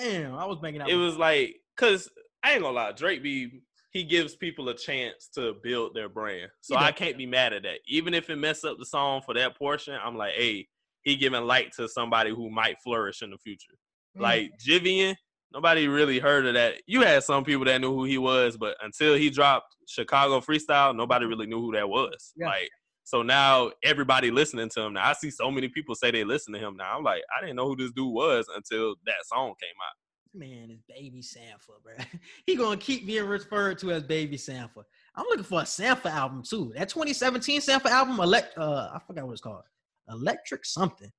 Damn, 0.01 0.35
I 0.35 0.47
was 0.47 0.59
making 0.63 0.81
out. 0.81 0.89
it 0.89 0.97
was 0.97 1.17
like 1.17 1.57
because 1.77 2.09
I 2.43 2.53
ain't 2.53 2.63
gonna 2.63 2.75
lie, 2.75 2.93
Drake 2.93 3.23
be 3.23 3.61
he 3.99 4.05
gives 4.05 4.37
people 4.37 4.69
a 4.69 4.77
chance 4.77 5.29
to 5.35 5.55
build 5.63 5.93
their 5.93 6.09
brand. 6.09 6.49
So 6.61 6.77
I 6.77 6.93
can't 6.93 7.19
be 7.19 7.27
mad 7.27 7.53
at 7.53 7.65
that. 7.65 7.81
Even 7.89 8.15
if 8.15 8.31
it 8.31 8.37
mess 8.37 8.63
up 8.63 8.79
the 8.79 8.87
song 8.87 9.23
for 9.27 9.35
that 9.35 9.59
portion, 9.59 9.99
I'm 10.01 10.17
like, 10.17 10.35
hey, 10.35 10.69
he 11.03 11.17
giving 11.17 11.43
light 11.43 11.73
to 11.77 11.89
somebody 11.89 12.31
who 12.31 12.49
might 12.49 12.77
flourish 12.81 13.23
in 13.23 13.31
the 13.31 13.39
future. 13.39 13.75
Mm. 14.17 14.23
Like 14.23 14.51
Giveon, 14.65 15.17
nobody 15.53 15.89
really 15.89 16.21
heard 16.21 16.47
of 16.47 16.55
that. 16.55 16.75
You 16.87 17.03
had 17.03 17.25
some 17.25 17.43
people 17.43 17.65
that 17.65 17.81
knew 17.81 17.93
who 17.93 18.05
he 18.05 18.19
was, 18.19 18.57
but 18.57 18.77
until 18.83 19.17
he 19.17 19.31
dropped 19.31 19.75
Chicago 19.89 20.39
Freestyle, 20.41 20.95
nobody 20.95 21.27
really 21.27 21.47
knew 21.47 21.61
who 21.61 21.73
that 21.73 21.89
was. 21.89 22.35
Yeah. 22.37 22.47
Like 22.47 22.71
so 23.03 23.23
now 23.23 23.73
everybody 23.83 24.31
listening 24.31 24.69
to 24.75 24.83
him 24.83 24.93
now. 24.93 25.09
I 25.09 25.15
see 25.15 25.31
so 25.31 25.51
many 25.51 25.67
people 25.69 25.95
say 25.95 26.11
they 26.11 26.25
listen 26.25 26.53
to 26.53 26.61
him 26.61 26.77
now. 26.77 26.95
I'm 26.97 27.03
like, 27.03 27.23
I 27.37 27.41
didn't 27.41 27.57
know 27.57 27.67
who 27.67 27.75
this 27.75 27.91
dude 27.91 28.13
was 28.13 28.47
until 28.55 28.97
that 29.07 29.25
song 29.25 29.55
came 29.59 29.77
out. 29.83 29.97
Man, 30.39 30.71
it's 30.71 30.83
Baby 30.89 31.21
Sanford, 31.21 31.77
bro. 31.83 31.95
he 32.47 32.55
gonna 32.55 32.77
keep 32.77 33.07
being 33.07 33.25
referred 33.27 33.79
to 33.81 33.91
as 33.91 34.05
Baby 34.05 34.37
Sanford. 34.37 34.85
I'm 35.17 35.25
looking 35.29 35.43
for 35.43 35.63
a 35.63 35.67
Sanford 35.67 36.13
album 36.13 36.43
too. 36.49 36.73
That 36.77 36.89
2017 36.89 37.61
Sanford 37.61 37.91
album, 37.91 38.21
elect, 38.21 38.57
uh, 38.57 38.91
I 38.95 39.01
forgot 39.05 39.27
what 39.27 39.33
it's 39.33 39.41
called, 39.41 39.63
Electric 40.09 40.65
something. 40.65 41.11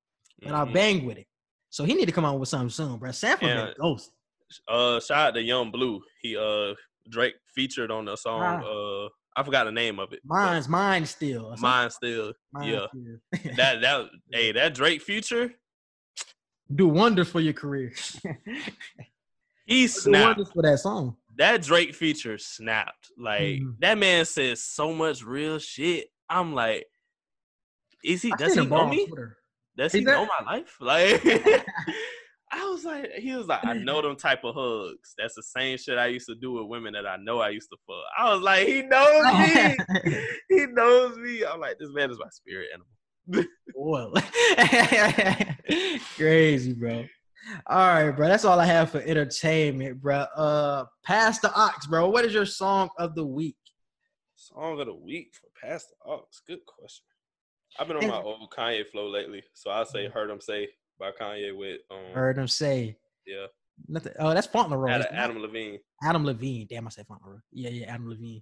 and 0.43 0.55
I 0.55 0.63
Mhm. 0.63 0.73
banged 0.73 1.05
with 1.05 1.17
it. 1.17 1.27
So 1.69 1.83
he 1.83 1.93
need 1.95 2.05
to 2.05 2.13
come 2.13 2.23
out 2.23 2.39
with 2.39 2.47
something 2.47 2.69
soon, 2.69 2.97
bro. 2.97 3.11
Sanford 3.11 3.49
Yeah. 3.49 3.65
been 3.65 3.73
ghost. 3.77 4.11
Uh, 4.69 5.01
shout 5.01 5.17
out 5.27 5.33
to 5.33 5.41
Yung 5.41 5.69
Bleu. 5.69 6.01
He 6.21 6.37
uh 6.37 6.75
Drake 7.09 7.35
featured 7.53 7.91
on 7.91 8.05
the 8.05 8.15
song. 8.15 8.63
Uh, 8.63 9.09
I 9.35 9.43
forgot 9.43 9.65
the 9.65 9.71
name 9.73 9.99
of 9.99 10.13
it. 10.13 10.21
Mine's 10.23 10.69
mine 10.69 11.05
still. 11.05 11.53
Mine 11.57 11.89
still. 11.89 12.33
Mine 12.53 12.69
yeah. 12.69 12.87
still. 12.87 13.17
That 13.57 13.81
that 13.81 14.09
hey 14.31 14.53
that 14.53 14.73
Drake 14.75 15.01
feature. 15.01 15.53
do 16.73 16.87
wonders 16.87 17.27
for 17.29 17.41
your 17.41 17.53
career. 17.53 17.91
He 19.69 19.87
snapped. 19.87 20.41
for 20.53 20.61
that 20.63 20.79
song. 20.79 21.15
That 21.37 21.61
Drake 21.61 21.93
feature 21.95 22.37
snapped. 22.37 23.11
Like 23.17 23.61
Mhm. 23.61 23.75
that 23.79 23.97
man 23.97 24.25
says 24.25 24.61
so 24.63 24.91
much 24.93 25.23
real 25.23 25.59
shit. 25.59 26.07
I'm 26.29 26.53
like, 26.53 26.85
is 28.03 28.21
he? 28.21 28.31
I 28.33 28.35
Does 28.35 28.55
he 28.55 28.65
know 28.65 28.87
me? 28.89 29.05
Twitter. 29.07 29.37
Does 29.77 29.93
He 29.93 30.01
know 30.01 30.25
my 30.25 30.45
life? 30.53 30.75
Like, 30.81 31.21
I 32.51 32.65
was 32.67 32.83
like, 32.83 33.11
he 33.13 33.35
was 33.35 33.45
like, 33.45 33.63
I 33.63 33.73
know 33.73 34.01
them 34.01 34.15
type 34.15 34.43
of 34.43 34.55
hugs. 34.55 35.13
That's 35.17 35.35
the 35.35 35.43
same 35.43 35.77
shit 35.77 35.99
I 35.99 36.07
used 36.07 36.27
to 36.27 36.35
do 36.35 36.51
with 36.53 36.65
women 36.65 36.93
that 36.93 37.05
I 37.05 37.17
know 37.17 37.39
I 37.39 37.49
used 37.49 37.69
to 37.69 37.77
fuck. 37.85 38.03
I 38.17 38.33
was 38.33 38.41
like, 38.41 38.67
he 38.67 38.81
knows 38.81 39.25
me. 39.39 39.77
he 40.49 40.65
knows 40.65 41.15
me. 41.17 41.45
I'm 41.45 41.59
like, 41.59 41.77
this 41.79 41.91
man 41.93 42.09
is 42.09 42.17
my 42.17 42.27
spirit 42.31 42.69
animal. 42.73 43.45
Boy. 43.75 44.19
Crazy, 46.17 46.73
bro. 46.73 47.05
All 47.67 47.77
right, 47.77 48.11
bro. 48.11 48.27
That's 48.27 48.45
all 48.45 48.59
I 48.59 48.65
have 48.65 48.91
for 48.91 48.99
entertainment, 49.01 50.01
bro. 50.01 50.19
Uh, 50.35 50.85
pass 51.03 51.39
the 51.39 51.53
ox, 51.53 51.87
bro. 51.87 52.09
What 52.09 52.25
is 52.25 52.33
your 52.33 52.45
song 52.45 52.89
of 52.97 53.15
the 53.15 53.25
week? 53.25 53.55
Song 54.35 54.79
of 54.79 54.85
the 54.87 54.93
week 54.93 55.33
for 55.33 55.49
Pastor 55.67 55.93
Ox. 56.05 56.41
Good 56.47 56.65
question. 56.65 57.05
I've 57.77 57.87
been 57.87 57.97
on 57.97 58.07
my 58.07 58.21
old 58.21 58.49
Kanye 58.51 58.87
flow 58.89 59.07
lately, 59.07 59.43
so 59.53 59.69
I 59.71 59.83
say 59.83 60.07
"Heard 60.07 60.31
'Em 60.31 60.41
Say" 60.41 60.69
by 60.99 61.11
Kanye 61.11 61.55
with 61.55 61.81
um 61.91 62.13
Heard 62.13 62.37
him 62.37 62.47
say 62.47 62.97
yeah 63.25 63.47
nothing. 63.87 64.13
Oh, 64.19 64.33
that's 64.33 64.47
Fauntleroy. 64.47 64.91
Adam? 64.91 65.07
Adam 65.11 65.39
Levine. 65.41 65.79
Adam 66.03 66.25
Levine. 66.25 66.67
Damn, 66.69 66.87
I 66.87 66.89
said 66.89 67.05
Fauntleroy. 67.07 67.39
Yeah, 67.51 67.69
yeah, 67.69 67.93
Adam 67.93 68.09
Levine. 68.09 68.41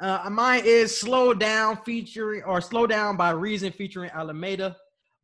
Uh, 0.00 0.28
mine 0.30 0.62
is 0.64 0.98
"Slow 0.98 1.34
Down" 1.34 1.76
featuring 1.84 2.42
or 2.44 2.60
"Slow 2.60 2.86
Down" 2.86 3.16
by 3.16 3.30
Reason 3.30 3.72
featuring 3.72 4.10
Alameda. 4.10 4.76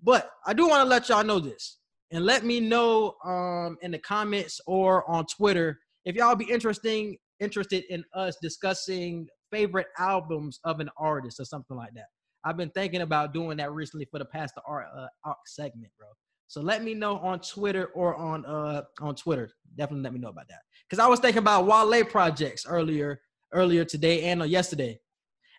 But 0.02 0.30
I 0.47 0.52
do 0.52 0.68
want 0.68 0.82
to 0.82 0.89
let 0.89 1.09
y'all 1.09 1.24
know 1.24 1.40
this, 1.40 1.78
and 2.10 2.24
let 2.24 2.44
me 2.44 2.60
know 2.60 3.14
um 3.24 3.76
in 3.82 3.90
the 3.90 3.98
comments 3.98 4.60
or 4.66 5.09
on 5.10 5.26
Twitter 5.26 5.78
if 6.05 6.16
y'all 6.16 6.35
be 6.35 6.51
interesting 6.51 7.16
interested 7.40 7.85
in 7.90 8.05
us 8.14 8.36
discussing 8.43 9.26
favorite 9.51 9.86
albums 9.98 10.60
of 10.64 10.80
an 10.80 10.90
artist 10.97 11.40
or 11.40 11.44
something 11.44 11.76
like 11.76 11.94
that. 11.94 12.06
I've 12.44 12.56
been 12.56 12.70
thinking 12.70 13.02
about 13.02 13.32
doing 13.32 13.56
that 13.59 13.72
recently 13.72 14.06
for 14.10 14.18
the 14.18 14.24
past 14.24 14.55
the 14.55 14.62
art 14.66 14.86
uh, 14.97 15.06
arc 15.24 15.39
segment, 15.47 15.90
bro. 15.98 16.09
So 16.47 16.62
let 16.62 16.82
me 16.82 16.94
know 16.94 17.18
on 17.18 17.40
Twitter 17.40 17.86
or 17.94 18.16
on 18.16 18.44
uh 18.47 18.82
on 19.01 19.14
Twitter. 19.14 19.51
Definitely 19.76 20.05
let 20.05 20.12
me 20.12 20.18
know 20.18 20.28
about 20.28 20.48
that. 20.48 20.60
Cause 20.90 20.98
I 20.98 21.06
was 21.06 21.20
thinking 21.20 21.40
about 21.40 21.66
Wale 21.66 22.05
projects 22.05 22.64
earlier 22.66 23.20
earlier 23.52 23.85
today 23.85 24.24
and 24.24 24.43
uh, 24.43 24.44
yesterday, 24.44 24.98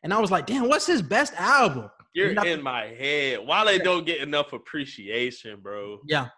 and 0.03 0.13
I 0.13 0.19
was 0.19 0.31
like, 0.31 0.45
damn, 0.45 0.67
what's 0.67 0.87
his 0.87 1.01
best 1.01 1.33
album? 1.35 1.89
You're 2.13 2.31
in 2.31 2.63
my 2.63 2.87
head. 2.87 3.39
Wale 3.45 3.79
don't 3.79 4.05
get 4.05 4.21
enough 4.21 4.53
appreciation, 4.53 5.59
bro? 5.61 5.99
Yeah. 6.07 6.29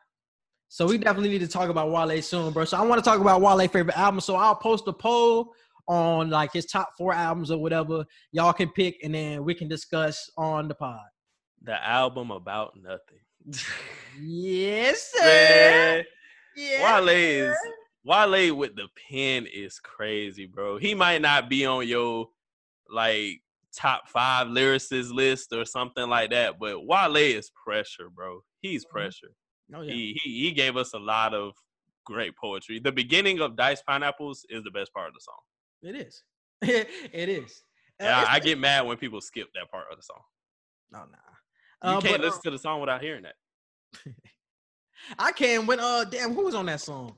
So 0.74 0.88
we 0.88 0.98
definitely 0.98 1.28
need 1.28 1.40
to 1.42 1.50
talk 1.50 1.68
about 1.68 1.92
Wale 1.92 2.22
soon, 2.22 2.54
bro. 2.54 2.64
So 2.64 2.78
I 2.78 2.82
want 2.84 3.04
to 3.04 3.08
talk 3.08 3.20
about 3.20 3.42
Wale 3.42 3.68
favorite 3.68 3.98
album. 3.98 4.22
So 4.22 4.38
I'll 4.38 4.56
post 4.56 4.88
a 4.88 4.94
poll 4.94 5.54
on 5.90 6.30
like 6.30 6.54
his 6.54 6.66
top 6.66 6.92
four 6.98 7.14
albums 7.14 7.52
or 7.52 7.58
whatever. 7.58 8.06
Y'all 8.32 8.54
can 8.54 8.70
pick, 8.70 8.96
and 9.04 9.14
then 9.14 9.44
we 9.44 9.54
can 9.54 9.68
discuss 9.68 10.30
on 10.38 10.70
the 10.70 10.74
pod. 10.76 11.02
The 11.62 11.86
album 11.86 12.32
about 12.32 12.72
nothing. 12.82 13.60
Yes, 14.18 15.12
sir. 15.14 16.06
Yeah. 16.56 17.00
Wale 17.02 17.10
is 17.10 17.56
Wale 18.06 18.56
with 18.56 18.78
the 18.78 18.88
pen 19.10 19.48
is 19.54 19.78
crazy, 19.78 20.46
bro. 20.46 20.78
He 20.78 20.96
might 20.96 21.22
not 21.22 21.50
be 21.50 21.66
on 21.66 21.86
your 21.86 22.28
like 22.90 23.42
top 23.76 24.08
five 24.08 24.48
lyricists 24.48 25.12
list 25.12 25.52
or 25.52 25.66
something 25.66 26.08
like 26.08 26.30
that, 26.30 26.60
but 26.62 26.86
Wale 26.88 27.18
is 27.18 27.52
pressure, 27.62 28.10
bro. 28.10 28.40
He's 28.62 28.86
Mhm. 28.86 28.90
pressure. 28.90 29.32
Oh 29.74 29.82
yeah. 29.82 29.94
He, 29.94 30.20
he 30.24 30.44
he 30.46 30.52
gave 30.52 30.78
us 30.78 30.94
a 30.94 31.00
lot 31.00 31.34
of 31.34 31.54
great 32.06 32.36
poetry. 32.36 32.80
The 32.80 32.92
beginning 32.92 33.40
of 33.42 33.56
Dice 33.56 33.82
Pineapples 33.82 34.46
is 34.50 34.64
the 34.64 34.72
best 34.72 34.94
part 34.94 35.08
of 35.08 35.14
the 35.14 35.22
song. 35.22 35.36
It 35.84 35.96
is. 36.08 36.24
it 36.62 37.30
is. 37.30 37.64
Uh, 38.00 38.06
I, 38.06 38.36
I 38.36 38.40
get 38.40 38.58
mad 38.60 38.86
when 38.86 38.98
people 38.98 39.22
skip 39.22 39.48
that 39.56 39.70
part 39.72 39.86
of 39.92 39.98
the 39.98 40.04
song. 40.04 40.22
oh 40.96 40.98
nah. 40.98 41.92
You 41.92 41.98
Uh, 41.98 42.02
can't 42.02 42.14
but, 42.18 42.22
listen 42.22 42.42
to 42.44 42.52
the 42.52 42.60
song 42.60 42.80
without 42.82 43.02
hearing 43.02 43.24
that. 43.24 43.36
uh, 44.08 44.12
I 45.20 45.32
can 45.32 45.66
when 45.66 45.80
uh 45.80 46.04
damn 46.06 46.34
who 46.34 46.46
was 46.46 46.56
on 46.56 46.66
that 46.68 46.82
song? 46.82 47.18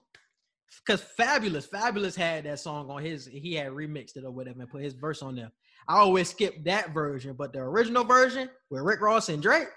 Cause 0.88 1.06
Fabolous, 1.20 1.70
Fabolous 1.70 2.16
had 2.16 2.46
that 2.46 2.60
song 2.60 2.90
on 2.90 3.04
his. 3.04 3.26
He 3.28 3.54
had 3.54 3.72
remixed 3.72 4.16
it 4.18 4.26
or 4.26 4.32
whatever 4.32 4.60
and 4.60 4.70
put 4.70 4.82
his 4.82 4.94
verse 4.94 5.22
on 5.22 5.36
there. 5.36 5.52
I 5.88 5.98
always 5.98 6.30
skip 6.30 6.64
that 6.64 6.94
version, 6.94 7.36
but 7.38 7.54
the 7.54 7.60
original 7.60 8.04
version 8.04 8.50
with 8.70 8.82
Rick 8.82 9.02
Ross 9.02 9.30
and 9.30 9.42
Drake, 9.42 9.68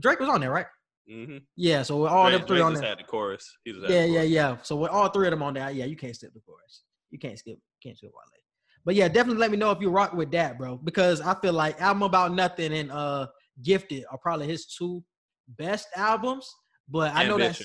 Drake 0.00 0.18
was 0.18 0.28
on 0.28 0.40
there, 0.40 0.50
right? 0.50 0.66
Mm-hmm. 1.10 1.38
Yeah. 1.56 1.82
So 1.82 2.02
with 2.02 2.10
all 2.10 2.28
Drake, 2.28 2.40
them 2.40 2.46
three 2.46 2.56
Drake 2.56 2.66
on 2.66 2.72
just 2.72 2.82
there. 2.82 2.90
had 2.90 2.98
the 2.98 3.04
chorus. 3.04 3.58
He 3.64 3.72
just 3.72 3.88
Yeah, 3.88 4.04
yeah, 4.04 4.22
yeah. 4.22 4.56
So 4.62 4.76
with 4.76 4.90
all 4.90 5.08
three 5.08 5.26
of 5.28 5.30
them 5.30 5.42
on 5.42 5.54
there, 5.54 5.70
yeah, 5.70 5.84
you 5.84 5.96
can't 5.96 6.14
skip 6.14 6.32
the 6.34 6.40
chorus. 6.40 6.82
You 7.10 7.18
can't 7.18 7.38
skip, 7.38 7.58
can't 7.82 7.96
skip 7.96 8.10
Wale. 8.12 8.42
But 8.84 8.94
yeah, 8.94 9.08
definitely 9.08 9.40
let 9.40 9.50
me 9.50 9.56
know 9.56 9.72
if 9.72 9.80
you 9.80 9.90
rock 9.90 10.12
with 10.12 10.30
that, 10.30 10.58
bro. 10.58 10.76
Because 10.76 11.20
I 11.20 11.34
feel 11.40 11.52
like 11.52 11.80
album 11.80 12.04
about 12.04 12.32
nothing 12.32 12.72
and 12.72 12.90
uh 12.92 13.26
gifted 13.62 14.04
are 14.10 14.18
probably 14.18 14.46
his 14.46 14.66
two 14.66 15.02
best 15.48 15.88
albums. 15.96 16.48
But 16.88 17.14
I 17.14 17.26
know 17.26 17.36
that's 17.36 17.62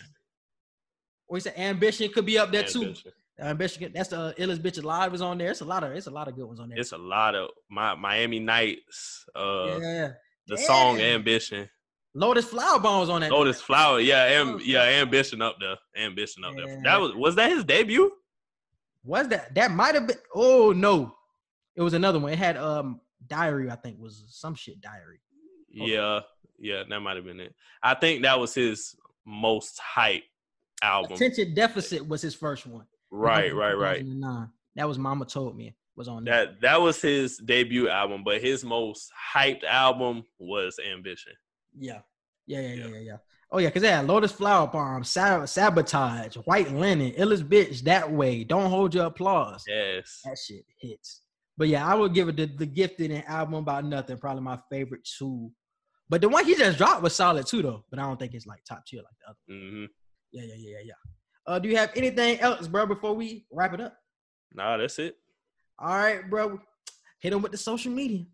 what 1.28 1.38
he 1.38 1.42
said. 1.42 1.54
Ambition 1.58 2.12
could 2.12 2.26
be 2.26 2.40
up 2.40 2.52
there 2.52 2.64
too. 2.64 2.84
Ambition. 2.84 3.12
Ambition, 3.40 3.92
that's 3.94 4.10
the 4.10 4.20
uh, 4.20 4.34
illest 4.34 4.60
bitch 4.60 4.82
alive 4.82 5.14
is 5.14 5.22
on 5.22 5.38
there. 5.38 5.50
It's 5.50 5.62
a 5.62 5.66
lot 5.66 5.84
of, 5.84 5.92
it's 5.94 6.06
a 6.06 6.12
lot 6.12 6.28
of 6.28 6.36
good 6.36 6.46
ones 6.46 6.60
on 6.60 6.70
there. 6.70 6.78
It's 6.78 6.92
a 6.92 6.98
lot 6.98 7.34
of 7.34 7.50
my 7.70 7.96
Miami 7.96 8.40
Nights. 8.40 9.26
Uh, 9.36 9.80
yeah, 9.82 10.10
the 10.48 10.58
song 10.58 11.00
Ambition. 11.00 11.70
Lotus 12.14 12.46
Flower 12.46 12.80
Bomb 12.80 13.10
on 13.10 13.22
that. 13.22 13.32
Lotus 13.32 13.62
Flower. 13.62 14.00
Yeah, 14.00 14.24
am, 14.24 14.60
yeah, 14.64 14.82
Ambition 14.82 15.42
up 15.42 15.58
there. 15.60 15.78
Ambition 15.98 16.44
up 16.44 16.56
there. 16.56 16.82
That 16.84 17.00
was 17.00 17.16
was 17.16 17.36
that 17.36 17.52
his 17.52 17.64
debut? 17.64 18.12
Was 19.04 19.28
that 19.30 19.56
that 19.56 19.72
might 19.72 19.96
have 19.96 20.08
been? 20.08 20.18
Oh 20.36 20.72
no, 20.72 21.16
it 21.76 21.82
was 21.82 21.94
another 21.94 22.20
one. 22.20 22.34
It 22.34 22.40
had 22.40 22.58
um 22.58 23.00
diary. 23.28 23.72
I 23.72 23.76
think 23.76 23.98
was 24.00 24.26
some 24.28 24.56
shit 24.56 24.82
diary. 24.82 25.20
Okay. 25.74 25.94
Yeah, 25.94 26.20
yeah, 26.60 26.84
that 26.90 27.00
might 27.00 27.16
have 27.16 27.26
been 27.26 27.40
it. 27.40 27.56
I 27.82 27.96
think 27.96 28.24
that 28.24 28.40
was 28.40 28.54
his 28.54 28.96
most 29.26 29.80
hype 29.80 30.24
album. 30.82 31.14
Attention 31.14 31.54
deficit 31.54 32.06
was 32.08 32.22
his 32.22 32.36
first 32.36 32.68
one. 32.68 32.86
Right, 33.10 33.54
right, 33.54 33.74
right. 33.74 34.00
2009. 34.00 34.50
That 34.76 34.88
was 34.88 34.98
Mama 34.98 35.26
Told 35.26 35.56
Me 35.56 35.76
was 35.96 36.08
on 36.08 36.24
there. 36.24 36.46
That 36.46 36.62
that 36.62 36.82
was 36.82 37.02
his 37.02 37.38
debut 37.38 37.90
album, 37.90 38.24
but 38.24 38.42
his 38.42 38.64
most 38.64 39.12
hyped 39.34 39.64
album 39.64 40.24
was 40.40 40.78
Ambition. 40.80 41.34
Yeah. 41.78 42.00
Yeah, 42.48 42.62
yeah, 42.62 42.74
yeah, 42.74 42.88
Yeah. 42.88 43.00
yeah. 43.00 43.18
Oh 43.54 43.58
yeah, 43.60 43.70
cause 43.70 43.82
they 43.82 43.90
had 43.92 44.08
Lotus 44.08 44.32
Flower 44.32 44.66
Bomb, 44.68 45.04
Sab- 45.04 45.48
Sabotage, 45.50 46.36
White 46.46 46.72
Linen, 46.74 47.12
Illest 47.14 47.44
Bitch, 47.44 47.82
That 47.84 48.10
Way, 48.10 48.46
Don't 48.46 48.70
Hold 48.70 48.96
Your 48.96 49.08
Applause. 49.08 49.64
Yes. 49.68 50.22
That 50.24 50.38
shit 50.38 50.64
hits. 50.80 51.22
But 51.58 51.68
yeah, 51.68 51.86
I 51.86 51.94
would 51.96 52.14
give 52.14 52.30
it 52.30 52.38
the, 52.38 52.46
the 52.46 52.66
Gifted 52.66 53.12
and 53.12 53.26
Album 53.28 53.56
About 53.56 53.84
Nothing, 53.86 54.18
probably 54.18 54.42
my 54.42 54.58
favorite 54.70 55.02
two. 55.18 55.52
But 56.10 56.22
the 56.22 56.30
one 56.30 56.46
he 56.46 56.56
just 56.56 56.78
dropped 56.78 57.02
was 57.04 57.14
solid 57.16 57.46
too, 57.46 57.62
though. 57.62 57.84
But 57.90 58.00
I 58.00 58.04
don't 58.04 58.18
think 58.18 58.34
it's 58.34 58.46
like 58.48 58.64
top 58.64 58.86
tier 58.86 59.02
like 59.02 59.14
the 59.20 59.30
other. 59.32 59.38
hmm 59.60 59.86
Yeah, 60.32 60.44
yeah, 60.44 60.56
yeah, 60.58 60.70
yeah, 60.78 60.84
yeah. 60.86 60.94
Uh, 61.46 61.60
do 61.60 61.68
you 61.68 61.76
have 61.76 61.92
anything 61.96 62.40
else, 62.40 62.68
bro, 62.70 62.86
before 62.86 63.14
we 63.16 63.46
wrap 63.52 63.74
it 63.74 63.82
up? 63.82 63.96
Nah, 64.54 64.78
that's 64.78 64.98
it. 65.00 65.16
All 65.78 65.90
right, 65.90 66.30
bro. 66.30 66.60
Hit 67.20 67.34
him 67.34 67.42
with 67.42 67.52
the 67.52 67.58
social 67.58 67.92
media. 67.92 68.26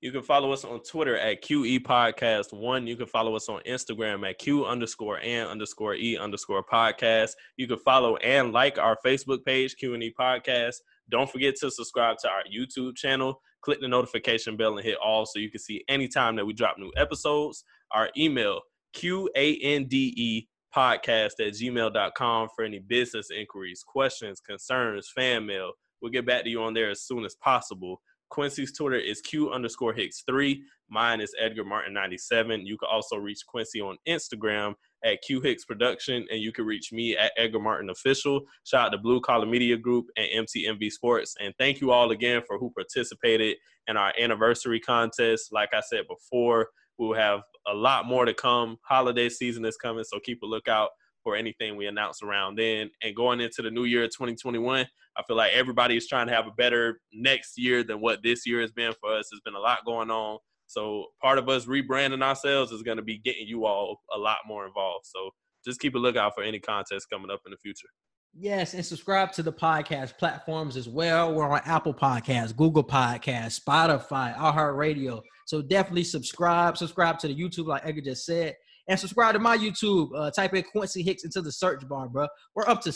You 0.00 0.12
can 0.12 0.22
follow 0.22 0.52
us 0.52 0.64
on 0.64 0.80
Twitter 0.84 1.18
at 1.18 1.42
QE 1.42 1.80
Podcast 1.80 2.52
One. 2.52 2.86
You 2.86 2.94
can 2.94 3.08
follow 3.08 3.34
us 3.34 3.48
on 3.48 3.60
Instagram 3.66 4.28
at 4.28 4.38
Q 4.38 4.64
underscore 4.64 5.18
and 5.18 5.48
underscore 5.48 5.96
E 5.96 6.16
underscore 6.16 6.62
podcast. 6.62 7.30
You 7.56 7.66
can 7.66 7.78
follow 7.78 8.16
and 8.18 8.52
like 8.52 8.78
our 8.78 8.96
Facebook 9.04 9.44
page, 9.44 9.74
Q 9.74 9.94
and 9.94 10.02
E 10.04 10.14
Podcast. 10.18 10.76
Don't 11.10 11.28
forget 11.28 11.56
to 11.56 11.70
subscribe 11.72 12.18
to 12.18 12.28
our 12.28 12.44
YouTube 12.44 12.94
channel. 12.94 13.40
Click 13.62 13.80
the 13.80 13.88
notification 13.88 14.56
bell 14.56 14.76
and 14.76 14.86
hit 14.86 14.98
all 15.04 15.26
so 15.26 15.40
you 15.40 15.50
can 15.50 15.58
see 15.58 15.82
anytime 15.88 16.36
that 16.36 16.46
we 16.46 16.52
drop 16.52 16.78
new 16.78 16.92
episodes. 16.96 17.64
Our 17.90 18.08
email, 18.16 18.60
Q 18.92 19.28
A 19.34 19.56
N 19.56 19.86
D 19.86 20.14
E 20.16 20.48
podcast 20.72 21.40
at 21.40 21.54
gmail.com 21.54 22.48
for 22.54 22.64
any 22.64 22.78
business 22.78 23.30
inquiries, 23.36 23.82
questions, 23.84 24.38
concerns, 24.38 25.10
fan 25.12 25.44
mail. 25.44 25.72
We'll 26.00 26.12
get 26.12 26.24
back 26.24 26.44
to 26.44 26.50
you 26.50 26.62
on 26.62 26.74
there 26.74 26.90
as 26.90 27.02
soon 27.02 27.24
as 27.24 27.34
possible. 27.34 28.00
Quincy's 28.30 28.76
Twitter 28.76 28.96
is 28.96 29.20
Q 29.20 29.50
underscore 29.52 29.92
Hicks 29.92 30.22
three. 30.26 30.62
Mine 30.90 31.20
is 31.20 31.34
Edgar 31.38 31.64
Martin 31.64 31.92
ninety 31.94 32.18
seven. 32.18 32.66
You 32.66 32.76
can 32.78 32.88
also 32.90 33.16
reach 33.16 33.40
Quincy 33.46 33.80
on 33.80 33.96
Instagram 34.08 34.74
at 35.04 35.22
Q 35.22 35.40
Hicks 35.40 35.64
Production, 35.64 36.26
and 36.30 36.40
you 36.40 36.52
can 36.52 36.64
reach 36.64 36.92
me 36.92 37.16
at 37.16 37.32
Edgar 37.36 37.60
Martin 37.60 37.90
Official. 37.90 38.42
Shout 38.64 38.86
out 38.86 38.90
to 38.90 38.98
Blue 38.98 39.20
Collar 39.20 39.46
Media 39.46 39.76
Group 39.76 40.06
and 40.16 40.46
MTMV 40.46 40.90
Sports, 40.90 41.34
and 41.40 41.54
thank 41.58 41.80
you 41.80 41.90
all 41.90 42.10
again 42.10 42.42
for 42.46 42.58
who 42.58 42.70
participated 42.70 43.56
in 43.86 43.96
our 43.96 44.12
anniversary 44.20 44.80
contest. 44.80 45.52
Like 45.52 45.72
I 45.72 45.80
said 45.80 46.04
before, 46.08 46.68
we'll 46.98 47.14
have 47.14 47.40
a 47.66 47.74
lot 47.74 48.06
more 48.06 48.24
to 48.24 48.34
come. 48.34 48.78
Holiday 48.82 49.28
season 49.28 49.64
is 49.64 49.76
coming, 49.76 50.04
so 50.04 50.18
keep 50.20 50.42
a 50.42 50.46
lookout 50.46 50.90
for 51.22 51.36
anything 51.36 51.76
we 51.76 51.86
announce 51.86 52.22
around 52.22 52.56
then. 52.56 52.90
And 53.02 53.14
going 53.14 53.40
into 53.40 53.62
the 53.62 53.70
new 53.70 53.84
year 53.84 54.06
2021, 54.06 54.86
I 55.18 55.22
feel 55.24 55.36
like 55.36 55.52
everybody 55.52 55.96
is 55.96 56.06
trying 56.06 56.28
to 56.28 56.34
have 56.34 56.46
a 56.46 56.52
better 56.52 57.00
next 57.12 57.58
year 57.58 57.82
than 57.82 58.00
what 58.00 58.22
this 58.22 58.46
year 58.46 58.60
has 58.60 58.70
been 58.70 58.92
for 59.00 59.12
us. 59.14 59.28
There's 59.30 59.40
been 59.44 59.54
a 59.54 59.60
lot 59.60 59.84
going 59.84 60.10
on. 60.10 60.38
So 60.68 61.06
part 61.20 61.38
of 61.38 61.48
us 61.48 61.66
rebranding 61.66 62.22
ourselves 62.22 62.72
is 62.72 62.82
going 62.82 62.98
to 62.98 63.02
be 63.02 63.18
getting 63.18 63.48
you 63.48 63.64
all 63.64 64.00
a 64.14 64.18
lot 64.18 64.38
more 64.46 64.66
involved. 64.66 65.06
So 65.06 65.30
just 65.64 65.80
keep 65.80 65.94
a 65.94 65.98
lookout 65.98 66.34
for 66.34 66.44
any 66.44 66.60
contests 66.60 67.06
coming 67.06 67.30
up 67.30 67.40
in 67.46 67.50
the 67.50 67.56
future. 67.56 67.88
Yes, 68.34 68.74
and 68.74 68.84
subscribe 68.84 69.32
to 69.32 69.42
the 69.42 69.52
podcast 69.52 70.16
platforms 70.18 70.76
as 70.76 70.88
well. 70.88 71.34
We're 71.34 71.48
on 71.48 71.62
Apple 71.64 71.94
Podcasts, 71.94 72.54
Google 72.54 72.84
Podcasts, 72.84 73.58
Spotify, 73.58 74.36
iHeartRadio. 74.36 75.20
So 75.46 75.62
definitely 75.62 76.04
subscribe. 76.04 76.76
Subscribe 76.76 77.18
to 77.20 77.28
the 77.28 77.34
YouTube, 77.34 77.66
like 77.66 77.82
Edgar 77.84 78.02
just 78.02 78.26
said, 78.26 78.54
and 78.88 79.00
subscribe 79.00 79.32
to 79.32 79.40
my 79.40 79.56
YouTube. 79.56 80.10
Uh, 80.14 80.30
type 80.30 80.54
in 80.54 80.62
Quincy 80.62 81.02
Hicks 81.02 81.24
into 81.24 81.40
the 81.40 81.50
search 81.50 81.88
bar, 81.88 82.08
bro. 82.08 82.28
We're 82.54 82.68
up 82.68 82.82
to 82.82 82.92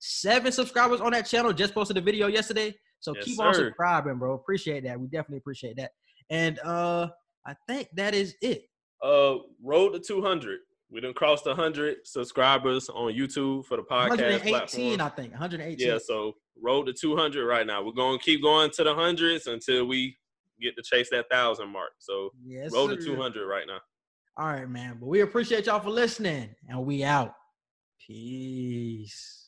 67 0.00 0.52
subscribers 0.52 1.00
on 1.00 1.12
that 1.12 1.26
channel. 1.26 1.52
Just 1.52 1.74
posted 1.74 1.96
a 1.96 2.00
video 2.00 2.26
yesterday. 2.26 2.74
So 3.00 3.14
Yes, 3.14 3.24
keep 3.24 3.40
on 3.40 3.54
subscribing, 3.54 4.18
bro. 4.18 4.34
Appreciate 4.34 4.84
that. 4.84 4.98
We 4.98 5.06
definitely 5.06 5.38
appreciate 5.38 5.76
that. 5.76 5.92
And 6.30 6.58
uh 6.60 7.08
I 7.46 7.54
think 7.66 7.88
that 7.94 8.14
is 8.14 8.34
it. 8.42 8.64
Uh, 9.02 9.36
road 9.62 9.92
to 9.92 9.98
200. 9.98 10.58
We 10.90 11.00
done 11.00 11.14
crossed 11.14 11.46
100 11.46 11.98
subscribers 12.04 12.88
on 12.90 13.12
YouTube 13.14 13.64
for 13.64 13.76
the 13.76 13.82
podcast 13.82 14.08
118, 14.10 14.52
platform. 14.52 15.00
I 15.00 15.08
think. 15.08 15.30
118. 15.32 15.86
Yeah, 15.86 15.98
so 16.04 16.34
road 16.60 16.86
to 16.86 16.92
200 16.92 17.46
right 17.46 17.66
now. 17.66 17.82
We're 17.82 17.92
going 17.92 18.18
to 18.18 18.24
keep 18.24 18.42
going 18.42 18.70
to 18.72 18.84
the 18.84 18.94
hundreds 18.94 19.46
until 19.46 19.86
we 19.86 20.18
get 20.60 20.76
to 20.76 20.82
chase 20.82 21.08
that 21.10 21.26
thousand 21.30 21.70
mark. 21.70 21.92
So 21.98 22.30
Yes, 22.44 22.72
road 22.72 22.88
to 22.88 23.02
200 23.02 23.46
right 23.46 23.66
now. 23.66 23.78
All 24.36 24.46
right, 24.46 24.68
man. 24.68 24.98
But 25.00 25.06
we 25.06 25.20
appreciate 25.20 25.66
y'all 25.66 25.80
for 25.80 25.90
listening, 25.90 26.54
and 26.68 26.84
we 26.84 27.04
out. 27.04 27.34
Peace. 28.06 29.39